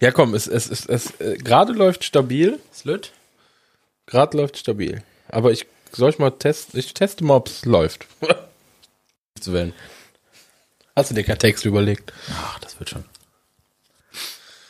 Ja, 0.00 0.10
komm, 0.12 0.34
es, 0.34 0.46
es, 0.46 0.70
es, 0.70 0.86
es 0.86 1.20
äh, 1.20 1.36
gerade 1.36 1.72
läuft 1.72 2.04
stabil. 2.04 2.58
Slut? 2.72 3.12
Gerade 4.06 4.36
läuft 4.36 4.56
stabil. 4.56 5.02
Aber 5.28 5.50
ich 5.52 5.66
soll 5.92 6.10
ich 6.10 6.18
mal 6.18 6.30
testen? 6.30 6.78
Ich 6.78 6.94
teste 6.94 7.24
mal, 7.24 7.36
ob 7.36 7.48
es 7.48 7.64
läuft. 7.64 8.06
Zu 9.40 9.52
werden. 9.52 9.74
Hast 10.94 11.10
du 11.10 11.14
dir 11.14 11.24
keinen 11.24 11.38
Text 11.38 11.64
überlegt? 11.64 12.12
Ach, 12.30 12.58
das 12.60 12.78
wird 12.78 12.90
schon. 12.90 13.04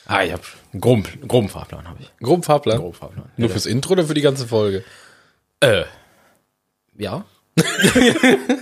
Ah, 0.07 0.25
ich 0.25 0.33
hab 0.33 0.43
einen 0.73 0.81
groben, 0.81 1.07
einen 1.07 1.29
groben 1.29 1.49
Fahrplan 1.49 1.89
habe 1.89 2.03
ich. 2.03 2.11
Groben 2.19 2.43
Fahrplan? 2.43 2.79
Groben 2.79 2.95
Fahrplan. 2.95 3.31
Nur 3.37 3.51
fürs 3.51 3.67
Intro 3.67 3.93
oder 3.93 4.05
für 4.05 4.15
die 4.15 4.21
ganze 4.21 4.47
Folge? 4.47 4.85
Äh. 5.61 5.85
Ja. 6.97 7.25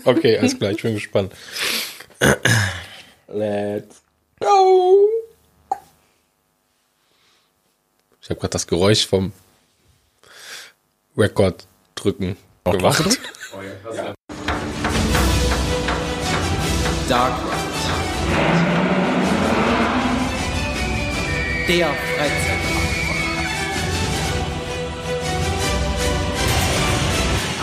Okay, 0.04 0.38
alles 0.38 0.58
klar, 0.58 0.70
ich 0.72 0.82
bin 0.82 0.94
gespannt. 0.94 1.32
Let's 3.28 4.02
go! 4.40 5.07
Ich 8.28 8.30
habe 8.30 8.40
gerade 8.40 8.52
das 8.52 8.66
Geräusch 8.66 9.06
vom 9.06 9.32
Record 11.16 11.66
drücken 11.94 12.36
gemacht. 12.62 13.18
Dark 17.08 17.32
Ride. 17.42 17.58
Der 21.68 21.86
Freizeitpark. 21.86 22.68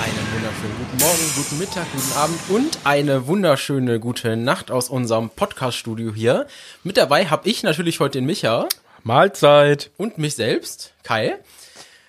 Einen 0.01 0.25
wunderschönen 0.33 0.77
guten 0.79 0.97
Morgen, 0.97 1.31
guten 1.35 1.59
Mittag, 1.59 1.85
guten 1.93 2.17
Abend 2.17 2.39
und 2.49 2.79
eine 2.85 3.27
wunderschöne 3.27 3.99
gute 3.99 4.35
Nacht 4.35 4.71
aus 4.71 4.89
unserem 4.89 5.29
Podcast-Studio 5.29 6.11
hier. 6.11 6.47
Mit 6.83 6.97
dabei 6.97 7.27
habe 7.27 7.47
ich 7.47 7.61
natürlich 7.61 7.99
heute 7.99 8.17
den 8.17 8.25
Micha 8.25 8.67
Mahlzeit. 9.05 9.91
und 9.97 10.17
mich 10.17 10.35
selbst, 10.35 10.91
Kai. 11.03 11.37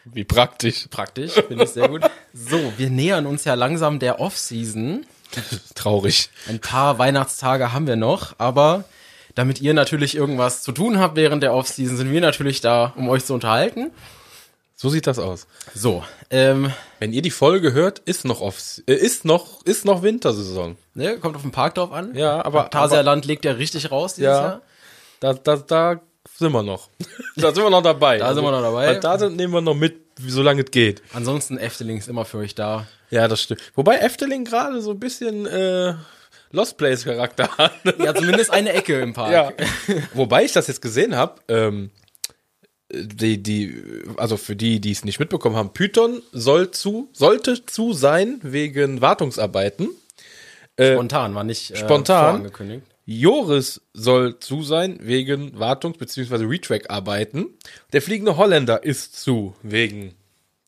Wie 0.06 0.24
praktisch. 0.24 0.86
Praktisch, 0.90 1.32
finde 1.32 1.64
ich 1.64 1.70
sehr 1.70 1.88
gut. 1.88 2.02
So, 2.32 2.72
wir 2.78 2.90
nähern 2.90 3.26
uns 3.26 3.44
ja 3.44 3.54
langsam 3.54 3.98
der 3.98 4.18
Off-Season. 4.20 5.04
Traurig. 5.74 6.30
Ein 6.48 6.60
paar 6.60 6.98
Weihnachtstage 6.98 7.72
haben 7.72 7.86
wir 7.86 7.96
noch, 7.96 8.34
aber 8.38 8.84
damit 9.34 9.60
ihr 9.60 9.74
natürlich 9.74 10.14
irgendwas 10.16 10.62
zu 10.62 10.72
tun 10.72 10.98
habt 10.98 11.16
während 11.16 11.42
der 11.42 11.52
Off-Season, 11.52 11.96
sind 11.98 12.10
wir 12.12 12.20
natürlich 12.22 12.60
da, 12.62 12.94
um 12.96 13.08
euch 13.10 13.24
zu 13.26 13.34
unterhalten. 13.34 13.90
So 14.74 14.88
sieht 14.88 15.06
das 15.06 15.18
aus. 15.18 15.46
So, 15.74 16.02
ähm, 16.30 16.72
Wenn 16.98 17.12
ihr 17.12 17.22
die 17.22 17.30
Folge 17.30 17.72
hört, 17.72 17.98
ist 18.00 18.24
noch 18.24 18.40
off, 18.40 18.80
äh, 18.86 18.94
ist 18.94 19.24
noch, 19.26 19.62
ist 19.64 19.84
noch 19.84 20.02
Wintersaison. 20.02 20.76
ne, 20.94 21.18
kommt 21.18 21.36
auf 21.36 21.42
den 21.42 21.50
Park 21.50 21.74
drauf 21.74 21.92
an. 21.92 22.14
Ja, 22.14 22.42
aber- 22.44 22.62
Phantasialand 22.62 23.26
legt 23.26 23.44
ja 23.44 23.52
richtig 23.52 23.90
raus 23.90 24.14
dieses 24.14 24.28
Ja. 24.28 24.42
Jahr. 24.42 24.60
Da, 25.20 25.32
da, 25.32 25.56
da 25.56 26.00
sind 26.36 26.52
wir 26.52 26.62
noch. 26.62 26.88
Da 27.36 27.52
sind 27.54 27.62
wir 27.62 27.70
noch 27.70 27.82
dabei. 27.82 28.18
Da 28.18 28.32
sind 28.34 28.42
wir 28.42 28.50
noch 28.50 28.62
dabei. 28.62 28.94
Da 28.94 29.18
sind, 29.18 29.36
nehmen 29.36 29.52
wir 29.52 29.60
noch 29.60 29.74
mit, 29.74 29.96
solange 30.18 30.62
es 30.62 30.70
geht. 30.70 31.02
Ansonsten 31.12 31.58
Efteling 31.58 31.98
ist 31.98 32.08
immer 32.08 32.24
für 32.24 32.38
euch 32.38 32.54
da. 32.54 32.86
Ja, 33.10 33.28
das 33.28 33.42
stimmt. 33.42 33.60
Wobei 33.74 33.96
Efteling 33.98 34.44
gerade 34.44 34.80
so 34.80 34.92
ein 34.92 34.98
bisschen 34.98 35.44
äh, 35.46 35.94
Lost 36.52 36.78
Place 36.78 37.04
Charakter 37.04 37.48
hat. 37.58 37.72
Ja, 37.98 38.14
zumindest 38.14 38.50
eine 38.50 38.72
Ecke 38.72 39.00
im 39.00 39.12
Park. 39.12 39.32
ja. 39.32 39.52
Wobei 40.14 40.44
ich 40.44 40.52
das 40.52 40.66
jetzt 40.66 40.80
gesehen 40.80 41.14
habe, 41.14 41.40
ähm, 41.48 41.90
die, 42.90 43.42
die, 43.42 43.82
also 44.16 44.36
für 44.36 44.56
die, 44.56 44.80
die 44.80 44.92
es 44.92 45.04
nicht 45.04 45.18
mitbekommen 45.18 45.56
haben, 45.56 45.72
Python 45.74 46.22
soll 46.32 46.70
zu, 46.70 47.10
sollte 47.12 47.66
zu 47.66 47.92
sein 47.92 48.40
wegen 48.42 49.00
Wartungsarbeiten. 49.02 49.90
Spontan, 50.80 51.34
war 51.34 51.44
nicht 51.44 51.70
äh, 51.70 51.76
Spontan? 51.76 52.36
vorangekündigt. 52.36 52.86
Joris 53.06 53.80
soll 53.94 54.40
zu 54.40 54.62
sein 54.62 54.98
wegen 55.00 55.56
Wartungs- 55.56 55.96
bzw. 55.98 56.44
Retrack-Arbeiten. 56.44 57.46
Der 57.92 58.02
fliegende 58.02 58.36
Holländer 58.36 58.82
ist 58.82 59.20
zu 59.22 59.54
wegen 59.62 60.14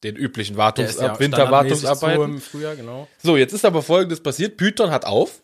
den 0.05 0.15
üblichen 0.15 0.57
Wartungs 0.57 0.99
ja 1.01 1.19
Winterwartungsarbeiten. 1.19 2.41
genau. 2.77 3.09
So, 3.21 3.37
jetzt 3.37 3.53
ist 3.53 3.65
aber 3.65 3.83
folgendes 3.83 4.21
passiert. 4.21 4.57
Python 4.57 4.91
hat 4.93 5.05
auf. 5.05 5.43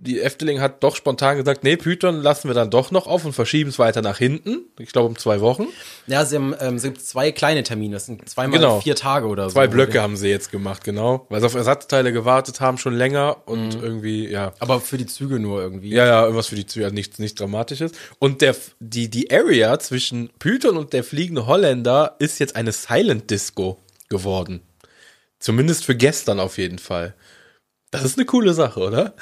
Die 0.00 0.20
Efteling 0.20 0.60
hat 0.60 0.82
doch 0.82 0.96
spontan 0.96 1.36
gesagt, 1.36 1.62
nee, 1.62 1.76
Python 1.76 2.16
lassen 2.20 2.48
wir 2.48 2.54
dann 2.54 2.68
doch 2.68 2.90
noch 2.90 3.06
auf 3.06 3.24
und 3.24 3.32
verschieben 3.32 3.70
es 3.70 3.78
weiter 3.78 4.02
nach 4.02 4.18
hinten. 4.18 4.64
Ich 4.78 4.90
glaube 4.90 5.06
um 5.08 5.16
zwei 5.16 5.40
Wochen. 5.40 5.68
Ja, 6.08 6.24
sie 6.24 6.34
haben, 6.34 6.52
ähm, 6.58 6.74
es 6.74 6.82
gibt 6.82 7.00
zwei 7.00 7.30
kleine 7.30 7.62
Termine, 7.62 7.94
das 7.94 8.06
sind 8.06 8.28
zweimal 8.28 8.58
Genau. 8.58 8.80
vier 8.80 8.96
Tage 8.96 9.26
oder 9.28 9.48
so. 9.48 9.54
Zwei 9.54 9.68
Blöcke 9.68 10.02
haben 10.02 10.16
sie 10.16 10.28
jetzt 10.28 10.50
gemacht, 10.50 10.82
genau. 10.82 11.26
Weil 11.30 11.40
sie 11.40 11.46
auf 11.46 11.54
Ersatzteile 11.54 12.12
gewartet 12.12 12.60
haben 12.60 12.76
schon 12.76 12.94
länger 12.96 13.46
und 13.46 13.76
irgendwie, 13.80 14.28
ja. 14.28 14.52
Aber 14.58 14.80
für 14.80 14.98
die 14.98 15.06
Züge 15.06 15.38
nur 15.38 15.62
irgendwie. 15.62 15.90
Ja, 15.90 16.04
ja, 16.06 16.22
irgendwas 16.24 16.48
für 16.48 16.56
die 16.56 16.66
Züge, 16.66 16.86
also 16.86 16.94
nichts, 16.94 17.20
nichts 17.20 17.38
Dramatisches. 17.38 17.92
Und 18.18 18.40
der, 18.42 18.56
die, 18.80 19.08
die 19.08 19.30
Area 19.30 19.78
zwischen 19.78 20.28
Python 20.40 20.76
und 20.76 20.92
der 20.92 21.04
fliegende 21.04 21.46
Holländer 21.46 22.16
ist 22.18 22.40
jetzt 22.40 22.56
eine 22.56 22.72
Silent 22.72 23.30
Disco 23.30 23.78
geworden. 24.08 24.60
Zumindest 25.38 25.84
für 25.84 25.94
gestern 25.94 26.40
auf 26.40 26.58
jeden 26.58 26.78
Fall. 26.78 27.14
Das 27.90 28.02
ist 28.04 28.18
eine 28.18 28.26
coole 28.26 28.54
Sache, 28.54 28.80
oder? 28.80 29.14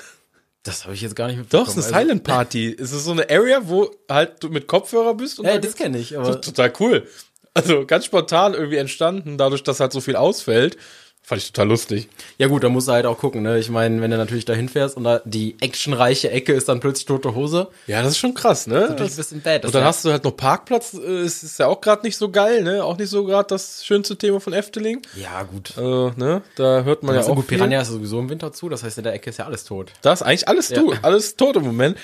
Das 0.64 0.84
habe 0.84 0.94
ich 0.94 1.00
jetzt 1.00 1.16
gar 1.16 1.26
nicht 1.26 1.38
Doch, 1.38 1.66
mitbekommen. 1.66 1.68
es 1.78 1.86
ist 1.86 1.92
eine 1.92 2.04
Silent 2.04 2.24
Party. 2.24 2.76
Es 2.80 2.92
ist 2.92 3.04
so 3.04 3.12
eine 3.12 3.28
Area, 3.28 3.60
wo 3.64 3.90
halt 4.08 4.42
du 4.42 4.48
mit 4.48 4.66
Kopfhörer 4.68 5.14
bist. 5.14 5.40
Und 5.40 5.46
Ja, 5.46 5.58
das 5.58 5.74
kenne 5.74 5.98
ich, 5.98 6.16
aber 6.16 6.40
total 6.40 6.72
cool. 6.80 7.06
Also 7.54 7.84
ganz 7.84 8.04
spontan 8.06 8.54
irgendwie 8.54 8.76
entstanden, 8.76 9.36
dadurch, 9.38 9.62
dass 9.62 9.80
halt 9.80 9.92
so 9.92 10.00
viel 10.00 10.16
ausfällt. 10.16 10.76
Fand 11.24 11.40
ich 11.40 11.52
total 11.52 11.68
lustig. 11.68 12.08
ja 12.36 12.48
gut, 12.48 12.64
da 12.64 12.68
musst 12.68 12.88
du 12.88 12.92
halt 12.92 13.06
auch 13.06 13.16
gucken, 13.16 13.42
ne? 13.42 13.56
Ich 13.60 13.70
meine, 13.70 14.00
wenn 14.02 14.10
du 14.10 14.16
natürlich 14.16 14.44
dahin 14.44 14.68
fährst 14.68 14.96
und 14.96 15.04
da 15.04 15.22
die 15.24 15.54
actionreiche 15.60 16.30
Ecke 16.32 16.52
ist 16.52 16.68
dann 16.68 16.80
plötzlich 16.80 17.06
tote 17.06 17.36
Hose, 17.36 17.68
Ja, 17.86 18.02
das 18.02 18.12
ist 18.12 18.18
schon 18.18 18.34
krass, 18.34 18.66
ne? 18.66 18.86
natürlich 18.88 19.12
ein 19.12 19.16
bisschen 19.16 19.40
bad. 19.40 19.64
Und 19.64 19.72
dann 19.72 19.84
hast 19.84 20.04
du 20.04 20.10
halt 20.10 20.24
noch 20.24 20.36
Parkplatz, 20.36 20.94
äh, 20.94 20.98
es 21.20 21.44
ist 21.44 21.60
ja 21.60 21.68
auch 21.68 21.80
gerade 21.80 22.02
nicht 22.02 22.16
so 22.16 22.28
geil, 22.30 22.64
ne? 22.64 22.82
Auch 22.84 22.98
nicht 22.98 23.08
so 23.08 23.24
gerade 23.24 23.46
das 23.46 23.86
schönste 23.86 24.16
Thema 24.18 24.40
von 24.40 24.52
Efteling. 24.52 25.00
ja 25.14 25.44
gut. 25.44 25.74
Äh, 25.78 25.80
ne? 25.80 26.42
Da 26.56 26.82
hört 26.82 27.04
man 27.04 27.14
ja 27.14 27.20
Also 27.20 27.32
auch 27.32 27.36
gut, 27.36 27.46
viel. 27.46 27.58
Piranha 27.58 27.80
ist 27.82 27.88
sowieso 27.88 28.18
im 28.18 28.28
Winter 28.28 28.52
zu, 28.52 28.68
das 28.68 28.82
heißt, 28.82 28.98
in 28.98 29.04
der 29.04 29.12
Ecke 29.14 29.30
ist 29.30 29.38
ja 29.38 29.46
alles 29.46 29.62
tot. 29.64 29.92
Da 30.02 30.12
ist 30.12 30.22
eigentlich 30.22 30.48
alles 30.48 30.70
tot, 30.70 30.98
alles 31.02 31.36
tot 31.36 31.54
im 31.54 31.62
Moment. 31.62 31.96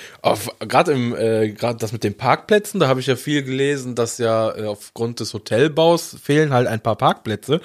Gerade 0.59 0.93
im, 0.93 1.13
äh, 1.15 1.49
gerade 1.49 1.77
das 1.77 1.91
mit 1.91 2.05
den 2.05 2.15
Parkplätzen, 2.15 2.79
da 2.79 2.87
habe 2.87 3.01
ich 3.01 3.07
ja 3.07 3.17
viel 3.17 3.43
gelesen, 3.43 3.95
dass 3.95 4.17
ja 4.17 4.55
äh, 4.55 4.65
aufgrund 4.65 5.19
des 5.19 5.33
Hotelbaus 5.33 6.15
fehlen 6.23 6.53
halt 6.53 6.67
ein 6.67 6.79
paar 6.79 6.95
Parkplätze. 6.95 7.59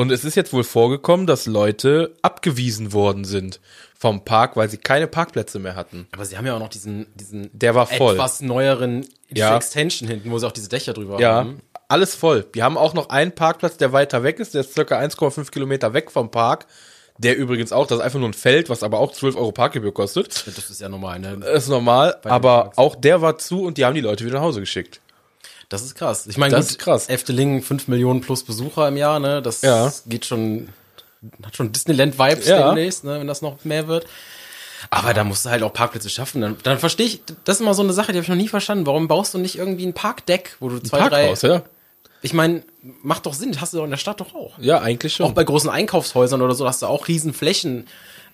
Und 0.00 0.10
es 0.10 0.24
ist 0.24 0.34
jetzt 0.34 0.54
wohl 0.54 0.64
vorgekommen, 0.64 1.26
dass 1.26 1.44
Leute 1.44 2.14
abgewiesen 2.22 2.94
worden 2.94 3.24
sind 3.26 3.60
vom 3.98 4.24
Park, 4.24 4.56
weil 4.56 4.70
sie 4.70 4.78
keine 4.78 5.06
Parkplätze 5.06 5.58
mehr 5.58 5.76
hatten. 5.76 6.06
Aber 6.12 6.24
sie 6.24 6.38
haben 6.38 6.46
ja 6.46 6.54
auch 6.54 6.58
noch 6.58 6.70
diesen, 6.70 7.06
diesen 7.16 7.50
Der 7.52 7.74
war 7.74 7.86
voll. 7.86 8.14
etwas 8.14 8.40
neueren 8.40 9.06
Ja. 9.28 9.54
Extension 9.54 10.08
hinten, 10.08 10.30
wo 10.30 10.38
sie 10.38 10.46
auch 10.46 10.52
diese 10.52 10.70
Dächer 10.70 10.94
drüber 10.94 11.20
Ja, 11.20 11.34
haben. 11.34 11.60
alles 11.88 12.14
voll. 12.14 12.46
Wir 12.54 12.64
haben 12.64 12.78
auch 12.78 12.94
noch 12.94 13.10
einen 13.10 13.32
Parkplatz, 13.32 13.76
der 13.76 13.92
weiter 13.92 14.22
weg 14.22 14.38
ist, 14.40 14.54
der 14.54 14.62
ist 14.62 14.72
circa 14.72 14.98
1,5 14.98 15.50
Kilometer 15.50 15.92
weg 15.92 16.10
vom 16.10 16.30
Park. 16.30 16.64
Der 17.18 17.36
übrigens 17.36 17.70
auch, 17.70 17.86
das 17.86 17.98
ist 17.98 18.04
einfach 18.04 18.20
nur 18.20 18.30
ein 18.30 18.32
Feld, 18.34 18.70
was 18.70 18.82
aber 18.82 19.00
auch 19.00 19.12
12 19.12 19.36
Euro 19.36 19.52
Parkgebühr 19.52 19.92
kostet. 19.92 20.46
Das 20.46 20.70
ist 20.70 20.80
ja 20.80 20.88
normal, 20.88 21.18
ne? 21.18 21.36
Das 21.40 21.64
ist 21.64 21.68
normal, 21.68 22.16
aber 22.24 22.72
auch 22.76 22.94
der 22.96 23.20
war 23.20 23.36
zu 23.36 23.64
und 23.64 23.76
die 23.76 23.84
haben 23.84 23.94
die 23.94 24.00
Leute 24.00 24.24
wieder 24.24 24.36
nach 24.36 24.44
Hause 24.44 24.60
geschickt. 24.60 25.02
Das 25.70 25.82
ist 25.82 25.94
krass. 25.94 26.26
Ich 26.26 26.36
meine, 26.36 26.54
Das 26.54 26.66
ist 26.70 26.78
krass. 26.78 27.08
Efteling, 27.08 27.62
5 27.62 27.88
Millionen 27.88 28.20
plus 28.20 28.42
Besucher 28.44 28.88
im 28.88 28.96
Jahr, 28.98 29.18
ne? 29.20 29.40
Das 29.40 29.62
Ja. 29.62 29.90
geht 30.06 30.26
schon, 30.26 30.68
hat 31.42 31.56
schon 31.56 31.72
Disneyland-Vibes 31.72 32.46
Ja. 32.46 32.68
demnächst, 32.68 33.04
ne? 33.04 33.18
Wenn 33.20 33.26
das 33.26 33.40
noch 33.40 33.64
mehr 33.64 33.88
wird. 33.88 34.06
Aber 34.90 35.14
da 35.14 35.24
musst 35.24 35.44
du 35.46 35.50
halt 35.50 35.62
auch 35.62 35.72
Parkplätze 35.72 36.10
schaffen. 36.10 36.40
Dann, 36.40 36.56
dann 36.62 36.78
verstehe 36.78 37.06
ich, 37.06 37.20
das 37.44 37.56
ist 37.56 37.60
immer 37.60 37.74
so 37.74 37.82
eine 37.82 37.92
Sache, 37.92 38.12
die 38.12 38.18
habe 38.18 38.22
ich 38.24 38.28
noch 38.28 38.36
nie 38.36 38.48
verstanden. 38.48 38.86
Warum 38.86 39.08
baust 39.08 39.32
du 39.34 39.38
nicht 39.38 39.56
irgendwie 39.56 39.86
ein 39.86 39.92
Parkdeck, 39.94 40.56
wo 40.60 40.68
du 40.68 40.78
zwei, 40.80 40.98
Parkhaus, 41.08 41.40
drei. 41.40 41.48
ja? 41.48 41.62
Ich 42.22 42.32
meine, 42.34 42.62
macht 43.02 43.24
doch 43.26 43.32
Sinn, 43.34 43.58
hast 43.60 43.72
du 43.72 43.78
doch 43.78 43.84
in 43.84 43.90
der 43.90 43.96
Stadt 43.96 44.20
doch 44.20 44.34
auch. 44.34 44.58
Ja, 44.58 44.80
eigentlich 44.80 45.14
schon. 45.14 45.26
Auch 45.26 45.32
bei 45.32 45.44
großen 45.44 45.70
Einkaufshäusern 45.70 46.42
oder 46.42 46.54
so 46.54 46.66
hast 46.66 46.82
du 46.82 46.86
auch 46.86 47.08
riesen 47.08 47.32
Flächen 47.32 47.86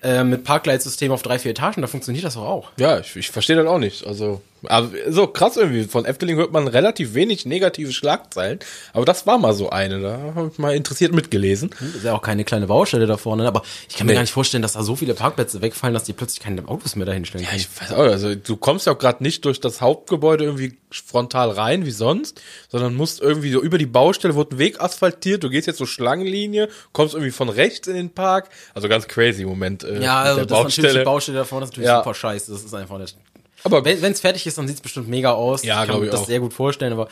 äh, 0.03 0.23
mit 0.23 0.43
Parkleitsystem 0.43 1.11
auf 1.11 1.21
drei, 1.21 1.39
vier 1.39 1.51
Etagen, 1.51 1.81
da 1.81 1.87
funktioniert 1.87 2.25
das 2.25 2.33
doch 2.35 2.45
auch. 2.45 2.69
ja, 2.77 2.99
ich, 2.99 3.15
ich 3.15 3.29
verstehe 3.31 3.55
das 3.55 3.65
auch 3.67 3.79
nicht. 3.79 4.05
Also, 4.05 4.41
aber 4.65 4.89
so 5.09 5.27
krass 5.27 5.57
irgendwie. 5.57 5.83
Von 5.83 6.05
Efteling 6.05 6.35
hört 6.37 6.51
man 6.51 6.67
relativ 6.67 7.13
wenig 7.13 7.45
negative 7.45 7.91
Schlagzeilen. 7.93 8.59
Aber 8.93 9.05
das 9.05 9.27
war 9.27 9.37
mal 9.37 9.53
so 9.53 9.69
eine. 9.69 9.99
Da 10.01 10.19
habe 10.35 10.49
ich 10.51 10.57
mal 10.57 10.75
interessiert 10.75 11.13
mitgelesen. 11.13 11.69
Das 11.79 11.95
ist 11.95 12.03
ja 12.05 12.13
auch 12.13 12.21
keine 12.21 12.43
kleine 12.43 12.67
Baustelle 12.67 13.05
da 13.05 13.17
vorne, 13.17 13.43
ne? 13.43 13.47
aber 13.47 13.61
ich 13.87 13.95
kann 13.95 14.07
mir 14.07 14.11
Nee. 14.13 14.15
gar 14.15 14.21
nicht 14.21 14.31
vorstellen, 14.33 14.61
dass 14.61 14.73
da 14.73 14.83
so 14.83 14.95
viele 14.95 15.13
Parkplätze 15.13 15.61
wegfallen, 15.61 15.93
dass 15.93 16.03
die 16.05 16.13
plötzlich 16.13 16.39
keine 16.39 16.67
Autos 16.67 16.95
mehr 16.95 17.05
dahin 17.05 17.25
stellen 17.25 17.43
Ja, 17.43 17.51
ich 17.55 17.67
weiß 17.79 17.91
auch, 17.93 17.99
also 17.99 18.33
du 18.35 18.57
kommst 18.57 18.85
ja 18.87 18.93
auch 18.93 18.97
gerade 18.97 19.23
nicht 19.23 19.45
durch 19.45 19.59
das 19.59 19.81
Hauptgebäude 19.81 20.45
irgendwie 20.45 20.77
frontal 20.89 21.51
rein 21.51 21.85
wie 21.85 21.91
sonst, 21.91 22.41
sondern 22.69 22.95
musst 22.95 23.21
irgendwie 23.21 23.51
so 23.51 23.61
über 23.61 23.77
die 23.77 23.85
Baustelle, 23.85 24.35
wurde 24.35 24.55
ein 24.55 24.59
Weg 24.59 24.81
asphaltiert, 24.81 25.43
du 25.43 25.49
gehst 25.49 25.67
jetzt 25.67 25.77
so 25.77 25.85
Schlangenlinie, 25.85 26.69
kommst 26.93 27.13
irgendwie 27.13 27.31
von 27.31 27.49
rechts 27.49 27.87
in 27.87 27.95
den 27.95 28.09
Park. 28.09 28.49
Also 28.73 28.87
ganz 28.87 29.07
crazy 29.07 29.41
im 29.43 29.49
Moment. 29.49 29.83
Äh, 29.83 30.01
Ja, 30.01 30.21
also 30.21 30.45
das 30.45 30.45
ist 30.45 30.49
natürlich 30.49 30.75
die 30.75 30.81
Baustelle. 30.81 31.03
Baustelle 31.05 31.37
da 31.39 31.43
vorne, 31.45 31.61
das 31.65 31.69
ist 31.69 31.73
natürlich 31.77 31.87
Ja. 31.89 31.97
super 31.99 32.13
scheiße. 32.13 32.51
Das 32.51 32.63
ist 32.63 32.73
einfach 32.73 32.97
nicht. 32.97 33.17
Aber 33.63 33.83
Wenn 33.83 34.11
es 34.11 34.21
fertig 34.21 34.45
ist, 34.47 34.57
dann 34.57 34.67
sieht 34.67 34.77
es 34.77 34.81
bestimmt 34.81 35.07
mega 35.07 35.31
aus. 35.31 35.63
Ja, 35.63 35.77
kann 35.77 35.87
glaub 35.87 35.99
mir 35.99 36.05
ich 36.05 36.11
das 36.11 36.21
auch. 36.21 36.27
sehr 36.27 36.39
gut 36.39 36.53
vorstellen, 36.53 36.93
aber 36.93 37.07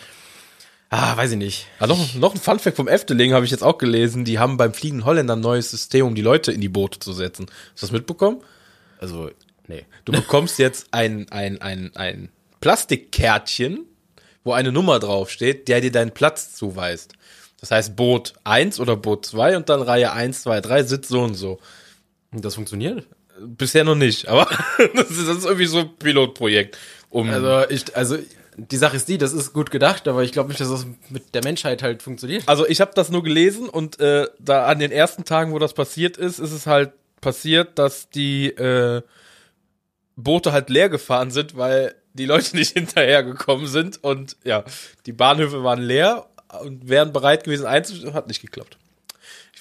ah, 0.90 1.18
weiß 1.18 1.32
ich 1.32 1.38
nicht. 1.38 1.68
Ja, 1.80 1.88
noch, 1.88 2.14
noch 2.16 2.34
ein 2.34 2.40
Funfact 2.40 2.78
vom 2.78 2.88
Efteling 2.88 3.34
habe 3.34 3.46
ich 3.46 3.52
jetzt 3.52 3.64
auch 3.64 3.78
gelesen. 3.78 4.26
Die 4.26 4.40
haben 4.40 4.58
beim 4.58 4.74
Fliegenden 4.74 5.06
Holländer 5.06 5.36
ein 5.36 5.42
neues 5.42 5.72
System, 5.72 6.06
um 6.06 6.16
die 6.16 6.22
Leute 6.22 6.52
in 6.52 6.62
die 6.62 6.70
Boote 6.70 7.00
zu 7.00 7.14
setzen. 7.14 7.48
Hast 7.74 7.82
du 7.82 7.88
das 7.88 7.92
mitbekommen? 7.92 8.42
Also, 9.00 9.32
nee. 9.68 9.86
Du 10.06 10.12
bekommst 10.12 10.60
jetzt 10.60 10.88
ein, 10.92 11.28
ein, 11.32 11.62
ein, 11.62 11.96
ein 11.96 12.30
Plastikkärtchen, 12.62 13.86
wo 14.44 14.54
eine 14.54 14.72
Nummer 14.72 15.00
draufsteht, 15.00 15.68
der 15.68 15.82
dir 15.82 15.92
deinen 15.92 16.12
Platz 16.12 16.54
zuweist. 16.54 17.14
Das 17.60 17.72
heißt 17.72 17.96
Boot 17.96 18.34
1 18.44 18.80
oder 18.80 18.96
Boot 18.96 19.26
2 19.26 19.58
und 19.58 19.70
dann 19.70 19.82
Reihe 19.82 20.12
1, 20.12 20.44
2, 20.44 20.62
3, 20.62 20.84
Sitz 20.84 21.08
so 21.08 21.22
und 21.24 21.34
so. 21.34 21.60
Und 22.32 22.46
das 22.46 22.56
funktioniert? 22.56 23.08
Bisher 23.40 23.84
noch 23.84 23.96
nicht, 23.96 24.28
aber 24.28 24.48
das 24.96 25.12
ist, 25.12 25.28
das 25.28 25.38
ist 25.38 25.46
irgendwie 25.46 25.66
so 25.66 25.80
ein 25.80 25.96
Pilotprojekt. 25.98 26.78
Um, 27.10 27.30
Also 27.30 27.70
ich, 27.70 27.96
also 27.96 28.18
die 28.58 28.78
Sache 28.78 28.96
ist 28.96 29.08
die, 29.10 29.18
das 29.18 29.34
ist 29.34 29.54
gut 29.54 29.72
gedacht, 29.72 30.08
aber 30.08 30.24
ich 30.24 30.32
glaube 30.32 30.50
nicht, 30.50 30.62
dass 30.62 30.70
das 30.70 30.88
mit 31.10 31.36
der 31.36 31.44
Menschheit 31.44 31.84
halt 31.84 32.02
funktioniert. 32.02 32.44
Also 32.48 32.66
ich 32.68 32.82
habe 32.82 32.92
das 32.96 33.10
nur 33.10 33.24
gelesen 33.24 33.68
und 33.68 34.00
äh, 34.00 34.28
da 34.40 34.66
an 34.66 34.80
den 34.80 34.92
ersten 34.92 35.26
Tagen, 35.26 35.52
wo 35.52 35.60
das 35.60 35.74
passiert 35.74 36.18
ist, 36.18 36.40
ist 36.40 36.52
es 36.52 36.66
halt 36.66 36.92
passiert, 37.20 37.78
dass 37.78 38.10
die 38.10 38.48
äh, 38.48 39.02
Boote 40.16 40.54
halt 40.54 40.70
leer 40.70 40.90
gefahren 40.90 41.32
sind, 41.32 41.58
weil 41.58 41.96
die 42.14 42.26
Leute 42.26 42.56
nicht 42.56 42.74
hinterhergekommen 42.74 43.68
sind 43.68 44.04
und 44.04 44.38
ja, 44.44 44.64
die 45.06 45.14
Bahnhöfe 45.14 45.64
waren 45.64 45.82
leer 45.82 46.28
und 46.62 46.88
wären 46.88 47.12
bereit 47.12 47.44
gewesen 47.44 47.66
einzuschlagen, 47.66 48.14
hat 48.14 48.28
nicht 48.28 48.42
geklappt. 48.42 48.78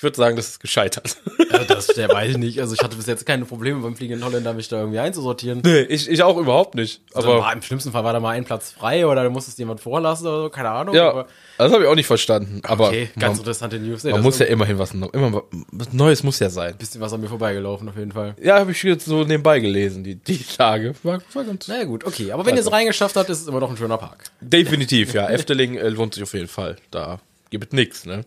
Ich 0.04 0.06
würde 0.06 0.18
sagen, 0.18 0.36
das 0.36 0.48
ist 0.48 0.60
gescheitert. 0.60 1.16
Also 1.50 1.64
das, 1.66 1.86
der 1.86 2.10
weiß 2.10 2.32
ich 2.32 2.36
nicht. 2.36 2.60
Also 2.60 2.74
ich 2.74 2.82
hatte 2.82 2.94
bis 2.94 3.06
jetzt 3.06 3.24
keine 3.24 3.46
Probleme 3.46 3.80
beim 3.80 3.96
Fliegen 3.96 4.22
Holländer, 4.22 4.52
mich 4.52 4.68
da 4.68 4.80
irgendwie 4.80 4.98
einzusortieren. 4.98 5.62
nee, 5.64 5.80
ich, 5.80 6.10
ich 6.10 6.22
auch 6.22 6.36
überhaupt 6.36 6.74
nicht. 6.74 7.00
Also 7.14 7.30
Aber 7.30 7.40
war, 7.40 7.52
im 7.54 7.62
schlimmsten 7.62 7.92
Fall 7.92 8.04
war 8.04 8.12
da 8.12 8.20
mal 8.20 8.30
ein 8.30 8.44
Platz 8.44 8.70
frei 8.70 9.06
oder 9.06 9.24
du 9.24 9.30
musstest 9.30 9.58
jemand 9.58 9.80
vorlassen 9.80 10.26
oder 10.26 10.42
so, 10.42 10.50
keine 10.50 10.68
Ahnung. 10.68 10.94
ja, 10.94 11.08
aber, 11.08 11.26
das 11.56 11.72
habe 11.72 11.84
ich 11.84 11.88
auch 11.88 11.94
nicht 11.94 12.06
verstanden. 12.06 12.60
Aber 12.64 12.88
okay, 12.88 13.08
ganz 13.18 13.36
man, 13.36 13.38
interessante 13.38 13.78
News. 13.78 14.04
Nee, 14.04 14.10
man 14.10 14.20
muss 14.20 14.38
ja 14.38 14.44
immerhin 14.44 14.78
was, 14.78 14.92
immer 14.92 15.44
was 15.72 15.92
Neues 15.94 16.22
muss 16.22 16.38
ja 16.38 16.50
sein. 16.50 16.72
ein 16.72 16.76
bisschen 16.76 17.00
was 17.00 17.14
an 17.14 17.22
mir 17.22 17.28
vorbeigelaufen 17.28 17.88
auf 17.88 17.96
jeden 17.96 18.12
Fall. 18.12 18.36
Ja, 18.42 18.58
habe 18.58 18.72
ich 18.72 18.82
jetzt 18.82 19.06
so 19.06 19.24
nebenbei 19.24 19.60
gelesen, 19.60 20.04
die, 20.04 20.16
die 20.16 20.44
Tage. 20.44 20.94
War, 21.02 21.22
war 21.32 21.44
ganz 21.44 21.66
Naja 21.66 21.84
gut, 21.84 22.04
okay. 22.04 22.30
Aber 22.32 22.44
wenn 22.44 22.56
ihr 22.56 22.60
es 22.60 22.70
reingeschafft 22.70 23.16
habt, 23.16 23.30
ist 23.30 23.40
es 23.40 23.48
immer 23.48 23.60
noch 23.60 23.70
ein 23.70 23.78
schöner 23.78 23.96
Park. 23.96 24.24
Definitiv, 24.42 25.14
ja. 25.14 25.30
Efteling 25.30 25.76
äh, 25.76 25.88
lohnt 25.88 26.12
sich 26.12 26.22
auf 26.22 26.34
jeden 26.34 26.48
Fall. 26.48 26.76
Da 26.90 27.20
gibt 27.50 27.66
es 27.68 27.72
nix, 27.72 28.04
ne? 28.04 28.24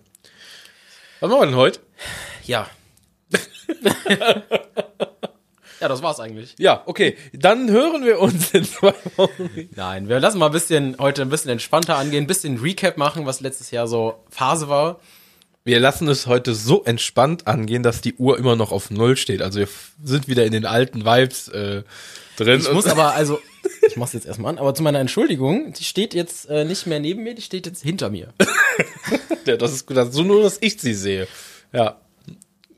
Was 1.20 1.30
machen 1.32 1.42
wir 1.42 1.46
denn 1.48 1.56
heute? 1.56 1.80
Ja. 2.44 2.68
ja, 5.82 5.88
das 5.88 6.04
war's 6.04 6.20
eigentlich. 6.20 6.54
Ja, 6.60 6.84
okay. 6.86 7.18
Dann 7.34 7.72
hören 7.72 8.06
wir 8.06 8.20
uns 8.20 8.52
in 8.52 8.66
zwei 8.66 8.94
Wochen. 9.16 9.70
Nein, 9.76 10.10
wir 10.10 10.20
lassen 10.20 10.38
mal 10.38 10.46
ein 10.48 10.52
bisschen 10.52 10.98
heute 11.00 11.24
ein 11.24 11.30
bisschen 11.30 11.50
entspannter 11.50 11.98
angehen, 11.98 12.26
ein 12.26 12.28
bisschen 12.28 12.58
Recap 12.60 12.98
machen, 12.98 13.26
was 13.26 13.42
letztes 13.42 13.72
Jahr 13.72 13.88
so 13.88 14.24
Phase 14.30 14.70
war. 14.70 15.00
Wir 15.64 15.80
lassen 15.80 16.08
es 16.08 16.28
heute 16.28 16.54
so 16.54 16.84
entspannt 16.84 17.48
angehen, 17.48 17.82
dass 17.82 18.02
die 18.02 18.14
Uhr 18.14 18.38
immer 18.38 18.56
noch 18.56 18.72
auf 18.72 18.92
Null 18.92 19.18
steht. 19.18 19.42
Also 19.42 19.60
wir 19.60 19.68
sind 20.04 20.28
wieder 20.28 20.46
in 20.46 20.52
den 20.52 20.66
alten 20.66 21.04
Vibes 21.04 21.48
äh, 21.48 21.82
drin. 22.38 22.62
Ich 22.62 22.72
muss 22.72 22.86
aber, 22.86 23.16
also, 23.16 23.40
ich 23.86 23.98
mach's 23.98 24.14
jetzt 24.14 24.28
erstmal 24.28 24.54
an, 24.54 24.60
aber 24.60 24.76
zu 24.76 24.84
meiner 24.84 25.00
Entschuldigung, 25.00 25.74
die 25.74 25.84
steht 25.84 26.14
jetzt 26.14 26.48
äh, 26.48 26.64
nicht 26.64 26.86
mehr 26.86 27.00
neben 27.00 27.24
mir, 27.24 27.34
die 27.34 27.42
steht 27.42 27.66
jetzt 27.66 27.82
hinter 27.82 28.10
mir. 28.12 28.34
ja, 29.46 29.58
das 29.58 29.74
ist 29.74 29.86
gut. 29.86 29.98
Das 29.98 30.10
ist 30.10 30.16
so 30.16 30.24
nur, 30.24 30.44
dass 30.44 30.58
ich 30.62 30.80
sie 30.80 30.94
sehe. 30.94 31.28
Ja, 31.74 31.98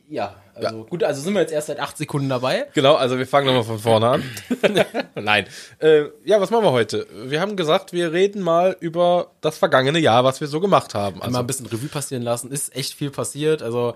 Ja, 0.09 0.35
also 0.55 0.83
gut, 0.85 1.03
also 1.03 1.21
sind 1.21 1.33
wir 1.33 1.41
jetzt 1.41 1.53
erst 1.53 1.67
seit 1.67 1.79
acht 1.79 1.97
Sekunden 1.97 2.27
dabei. 2.29 2.67
genau. 2.73 2.95
Also 2.95 3.17
wir 3.17 3.25
fangen 3.27 3.45
nochmal 3.47 3.63
von 3.63 3.79
vorne 3.79 4.07
an. 4.09 4.23
Nein. 5.15 5.45
Äh, 5.79 6.05
ja, 6.25 6.41
was 6.41 6.49
machen 6.49 6.63
wir 6.65 6.71
heute? 6.71 7.07
Wir 7.25 7.39
haben 7.39 7.55
gesagt, 7.55 7.93
wir 7.93 8.11
reden 8.11 8.41
mal 8.41 8.75
über 8.79 9.31
das 9.41 9.57
vergangene 9.57 9.99
Jahr, 9.99 10.23
was 10.23 10.41
wir 10.41 10.47
so 10.47 10.59
gemacht 10.59 10.95
haben. 10.95 11.19
mal 11.19 11.25
Also 11.25 11.39
ein 11.39 11.47
bisschen 11.47 11.65
Revue 11.67 11.87
passieren 11.89 12.23
lassen. 12.23 12.51
Ist 12.51 12.75
echt 12.75 12.93
viel 12.93 13.11
passiert. 13.11 13.61
Also 13.61 13.95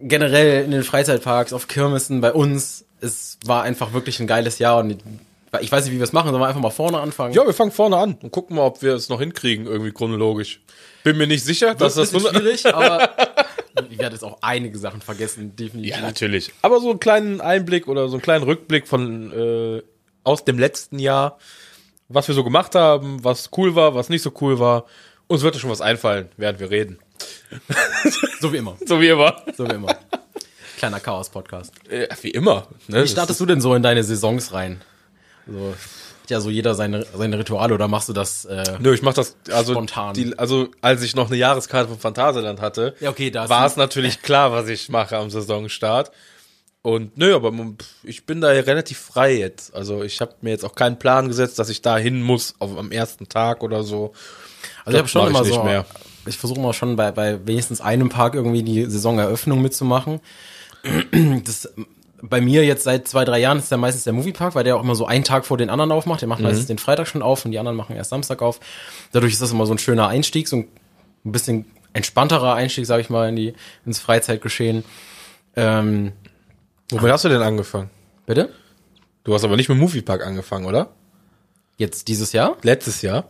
generell 0.00 0.64
in 0.64 0.70
den 0.70 0.84
Freizeitparks, 0.84 1.52
auf 1.52 1.68
Kirmessen, 1.68 2.20
bei 2.20 2.32
uns, 2.32 2.84
es 3.00 3.38
war 3.44 3.64
einfach 3.64 3.92
wirklich 3.92 4.20
ein 4.20 4.26
geiles 4.26 4.58
Jahr 4.58 4.78
und 4.78 5.02
ich 5.60 5.70
weiß 5.70 5.84
nicht, 5.84 5.92
wie 5.92 5.98
wir 5.98 6.04
es 6.04 6.12
machen, 6.12 6.30
sollen 6.30 6.40
wir 6.40 6.46
einfach 6.46 6.60
mal 6.60 6.70
vorne 6.70 6.98
anfangen? 6.98 7.34
Ja, 7.34 7.44
wir 7.44 7.52
fangen 7.52 7.72
vorne 7.72 7.96
an 7.96 8.16
und 8.22 8.30
gucken 8.30 8.56
mal, 8.56 8.62
ob 8.62 8.82
wir 8.82 8.94
es 8.94 9.08
noch 9.08 9.20
hinkriegen, 9.20 9.66
irgendwie 9.66 9.92
chronologisch. 9.92 10.60
Bin 11.04 11.18
mir 11.18 11.26
nicht 11.26 11.44
sicher, 11.44 11.74
dass 11.74 11.94
das 11.94 12.06
ist 12.06 12.14
das 12.14 12.22
bisschen 12.22 12.40
schwierig, 12.40 12.66
aber 12.66 13.10
ich 13.90 13.98
werde 13.98 14.14
jetzt 14.14 14.22
auch 14.22 14.38
einige 14.40 14.78
Sachen 14.78 15.02
vergessen, 15.02 15.54
definitiv. 15.54 15.94
Ja, 15.94 16.00
natürlich. 16.00 16.52
Aber 16.62 16.80
so 16.80 16.90
einen 16.90 17.00
kleinen 17.00 17.40
Einblick 17.40 17.86
oder 17.86 18.08
so 18.08 18.14
einen 18.14 18.22
kleinen 18.22 18.44
Rückblick 18.44 18.88
von 18.88 19.32
äh, 19.32 19.82
aus 20.24 20.44
dem 20.44 20.58
letzten 20.58 20.98
Jahr, 20.98 21.38
was 22.08 22.28
wir 22.28 22.34
so 22.34 22.44
gemacht 22.44 22.74
haben, 22.74 23.22
was 23.22 23.50
cool 23.56 23.74
war, 23.74 23.94
was 23.94 24.08
nicht 24.08 24.22
so 24.22 24.32
cool 24.40 24.58
war. 24.58 24.86
Uns 25.26 25.42
wird 25.42 25.54
da 25.54 25.58
schon 25.58 25.70
was 25.70 25.80
einfallen, 25.80 26.28
während 26.36 26.60
wir 26.60 26.70
reden. 26.70 26.98
So 28.40 28.52
wie 28.52 28.56
immer. 28.56 28.76
So 28.84 29.00
wie 29.00 29.06
immer. 29.06 29.40
So 29.56 29.68
wie 29.68 29.74
immer. 29.74 29.94
Kleiner 30.78 30.98
Chaos-Podcast. 30.98 31.72
Äh, 31.88 32.08
wie 32.22 32.30
immer. 32.30 32.66
Ne? 32.88 33.04
Wie 33.04 33.08
startest 33.08 33.38
du 33.38 33.46
denn 33.46 33.60
so 33.60 33.72
in 33.76 33.84
deine 33.84 34.02
Saisons 34.02 34.52
rein? 34.52 34.80
So, 35.46 35.74
ja 36.28 36.40
so 36.40 36.50
jeder 36.50 36.74
seine, 36.74 37.06
seine 37.14 37.38
Rituale 37.38 37.74
oder 37.74 37.88
machst 37.88 38.08
du 38.08 38.12
das? 38.12 38.44
Äh, 38.44 38.64
Nö, 38.80 38.94
ich 38.94 39.02
mach 39.02 39.14
das 39.14 39.36
also 39.50 39.72
Spontan. 39.72 40.14
Die, 40.14 40.38
also 40.38 40.68
als 40.80 41.02
ich 41.02 41.14
noch 41.14 41.28
eine 41.28 41.36
Jahreskarte 41.36 41.88
von 41.88 41.98
Phantasialand 41.98 42.60
hatte, 42.60 42.94
Ja, 43.00 43.10
okay, 43.10 43.32
war 43.34 43.66
es 43.66 43.76
natürlich 43.76 44.22
klar, 44.22 44.52
was 44.52 44.68
ich 44.68 44.88
mache 44.88 45.16
am 45.16 45.30
Saisonstart. 45.30 46.10
Und 46.82 47.16
nö, 47.16 47.32
aber 47.34 47.52
ich 48.02 48.26
bin 48.26 48.40
da 48.40 48.48
relativ 48.48 48.98
frei 48.98 49.36
jetzt. 49.36 49.72
Also 49.72 50.02
ich 50.02 50.20
habe 50.20 50.34
mir 50.40 50.50
jetzt 50.50 50.64
auch 50.64 50.74
keinen 50.74 50.98
Plan 50.98 51.28
gesetzt, 51.28 51.60
dass 51.60 51.68
ich 51.68 51.80
da 51.80 51.96
hin 51.96 52.20
muss 52.20 52.56
auf, 52.58 52.76
am 52.76 52.90
ersten 52.90 53.28
Tag 53.28 53.62
oder 53.62 53.84
so. 53.84 54.12
Also 54.84 54.96
ich 54.96 54.98
habe 54.98 55.08
schon 55.08 55.28
immer 55.28 55.44
so, 55.44 55.62
mehr. 55.62 55.86
ich 56.26 56.36
versuche 56.36 56.58
immer 56.58 56.72
schon 56.72 56.96
bei, 56.96 57.12
bei 57.12 57.46
wenigstens 57.46 57.80
einem 57.80 58.08
Park 58.08 58.34
irgendwie 58.34 58.64
die 58.64 58.84
Saisoneröffnung 58.86 59.62
mitzumachen. 59.62 60.20
Das 61.44 61.72
bei 62.22 62.40
mir 62.40 62.64
jetzt 62.64 62.84
seit 62.84 63.08
zwei, 63.08 63.24
drei 63.24 63.40
Jahren 63.40 63.58
ist 63.58 63.70
ja 63.70 63.76
meistens 63.76 64.04
der 64.04 64.12
Moviepark, 64.12 64.54
weil 64.54 64.62
der 64.64 64.76
auch 64.76 64.82
immer 64.82 64.94
so 64.94 65.06
einen 65.06 65.24
Tag 65.24 65.44
vor 65.44 65.58
den 65.58 65.68
anderen 65.70 65.90
aufmacht. 65.92 66.20
Der 66.20 66.28
macht 66.28 66.38
Mhm. 66.40 66.46
meistens 66.46 66.66
den 66.66 66.78
Freitag 66.78 67.08
schon 67.08 67.20
auf 67.22 67.44
und 67.44 67.50
die 67.50 67.58
anderen 67.58 67.76
machen 67.76 67.96
erst 67.96 68.10
Samstag 68.10 68.42
auf. 68.42 68.60
Dadurch 69.12 69.32
ist 69.32 69.42
das 69.42 69.50
immer 69.50 69.66
so 69.66 69.74
ein 69.74 69.78
schöner 69.78 70.06
Einstieg, 70.08 70.46
so 70.48 70.56
ein 70.56 70.68
bisschen 71.24 71.64
entspannterer 71.94 72.54
Einstieg, 72.54 72.86
sage 72.86 73.02
ich 73.02 73.10
mal, 73.10 73.28
in 73.28 73.36
die, 73.36 73.54
ins 73.84 73.98
Freizeitgeschehen. 73.98 74.84
Ähm, 75.56 76.12
Womit 76.90 77.10
hast 77.12 77.24
du 77.24 77.28
denn 77.28 77.42
angefangen? 77.42 77.90
bitte? 78.24 78.50
Du 79.24 79.34
hast 79.34 79.44
aber 79.44 79.56
nicht 79.56 79.68
mit 79.68 79.78
Moviepark 79.78 80.24
angefangen, 80.24 80.64
oder? 80.66 80.88
Jetzt 81.76 82.08
dieses 82.08 82.32
Jahr? 82.32 82.56
Letztes 82.62 83.02
Jahr. 83.02 83.24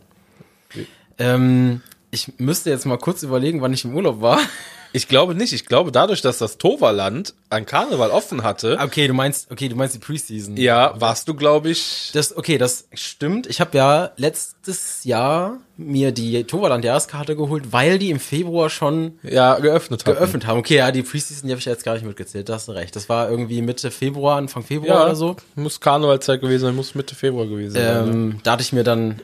Ähm, 1.17 1.81
ich 2.11 2.33
müsste 2.37 2.69
jetzt 2.69 2.85
mal 2.85 2.97
kurz 2.97 3.23
überlegen, 3.23 3.61
wann 3.61 3.73
ich 3.73 3.85
im 3.85 3.95
Urlaub 3.95 4.21
war. 4.21 4.39
Ich 4.95 5.07
glaube 5.07 5.33
nicht. 5.35 5.51
Ich 5.53 5.65
glaube, 5.65 5.91
dadurch, 5.91 6.21
dass 6.21 6.37
das 6.37 6.57
Toverland 6.59 7.33
an 7.49 7.65
Karneval 7.65 8.11
offen 8.11 8.43
hatte, 8.43 8.77
Okay, 8.79 9.07
du 9.07 9.13
meinst, 9.13 9.51
okay, 9.51 9.67
du 9.67 9.75
meinst 9.75 9.95
die 9.95 9.99
Preseason. 9.99 10.55
ja, 10.55 10.93
warst 10.99 11.27
du, 11.27 11.33
glaube 11.33 11.69
ich, 11.71 12.11
Das, 12.13 12.37
okay, 12.37 12.57
das 12.59 12.87
stimmt. 12.93 13.47
Ich 13.47 13.59
habe 13.59 13.75
ja 13.77 14.11
letztes 14.17 15.03
Jahr 15.03 15.57
mir 15.77 16.11
die 16.11 16.43
Toverland-Jahreskarte 16.43 17.35
geholt, 17.35 17.71
weil 17.73 17.97
die 17.97 18.11
im 18.11 18.19
Februar 18.19 18.69
schon 18.69 19.17
ja 19.23 19.57
geöffnet 19.59 20.05
hatten. 20.05 20.15
geöffnet 20.17 20.45
haben. 20.45 20.59
Okay, 20.59 20.77
ja, 20.77 20.91
die 20.91 21.01
Preseason, 21.01 21.47
die 21.47 21.53
habe 21.53 21.59
ich 21.59 21.65
jetzt 21.65 21.83
gar 21.83 21.93
nicht 21.95 22.05
mitgezählt, 22.05 22.47
da 22.47 22.53
hast 22.53 22.67
du 22.67 22.73
recht. 22.73 22.95
Das 22.95 23.09
war 23.09 23.29
irgendwie 23.29 23.61
Mitte 23.63 23.89
Februar, 23.91 24.37
Anfang 24.37 24.63
Februar 24.63 24.99
Ja, 24.99 25.03
oder 25.05 25.15
so. 25.15 25.35
muss 25.55 25.79
Karnevalzeit 25.79 26.39
gewesen 26.41 26.65
sein, 26.65 26.75
muss 26.75 26.93
Mitte 26.93 27.15
Februar 27.15 27.47
gewesen 27.47 27.73
sein. 27.73 28.05
ne? 28.05 28.11
Ähm, 28.11 28.39
da 28.43 28.51
hatte 28.51 28.61
ich 28.63 28.71
mir 28.73 28.83
dann, 28.83 29.19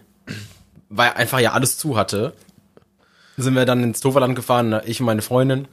weil 0.90 1.12
einfach 1.12 1.40
ja 1.40 1.52
alles 1.54 1.78
zu 1.78 1.96
hatte, 1.96 2.34
sind 3.42 3.56
wir 3.56 3.66
dann 3.66 3.84
ins 3.84 4.00
Toverland 4.00 4.36
gefahren, 4.36 4.80
ich 4.86 5.00
und 5.00 5.06
meine 5.06 5.22
Freundin. 5.22 5.68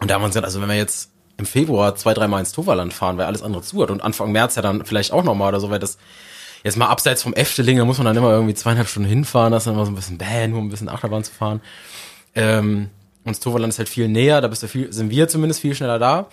Und 0.00 0.10
da 0.10 0.14
haben 0.14 0.22
wir 0.22 0.26
uns 0.26 0.34
gesagt, 0.34 0.46
also 0.46 0.60
wenn 0.60 0.68
wir 0.68 0.76
jetzt 0.76 1.10
im 1.36 1.46
Februar 1.46 1.94
zwei, 1.96 2.14
dreimal 2.14 2.40
ins 2.40 2.52
Toverland 2.52 2.92
fahren, 2.92 3.18
weil 3.18 3.26
alles 3.26 3.42
andere 3.42 3.62
zu 3.62 3.82
hat 3.82 3.90
und 3.90 4.02
Anfang 4.02 4.32
März 4.32 4.56
ja 4.56 4.62
dann 4.62 4.84
vielleicht 4.84 5.12
auch 5.12 5.24
nochmal 5.24 5.48
oder 5.48 5.60
so, 5.60 5.70
weil 5.70 5.78
das 5.78 5.98
jetzt 6.62 6.76
mal 6.76 6.86
abseits 6.86 7.22
vom 7.22 7.32
Efteling, 7.34 7.78
da 7.78 7.84
muss 7.84 7.98
man 7.98 8.04
dann 8.04 8.16
immer 8.16 8.30
irgendwie 8.30 8.54
zweieinhalb 8.54 8.88
Stunden 8.88 9.08
hinfahren, 9.08 9.52
das 9.52 9.62
ist 9.62 9.66
dann 9.66 9.74
immer 9.74 9.86
so 9.86 9.92
ein 9.92 9.94
bisschen 9.94 10.18
bäh, 10.18 10.46
nur 10.46 10.58
um 10.58 10.66
ein 10.66 10.70
bisschen 10.70 10.88
Achterbahn 10.88 11.24
zu 11.24 11.32
fahren. 11.32 11.60
Ähm, 12.34 12.90
und 13.24 13.36
das 13.36 13.40
Toverland 13.40 13.72
ist 13.72 13.78
halt 13.78 13.88
viel 13.88 14.08
näher, 14.08 14.40
da 14.40 14.48
bist 14.48 14.62
du 14.62 14.68
viel, 14.68 14.92
sind 14.92 15.10
wir 15.10 15.28
zumindest 15.28 15.60
viel 15.60 15.74
schneller 15.74 15.98
da. 15.98 16.28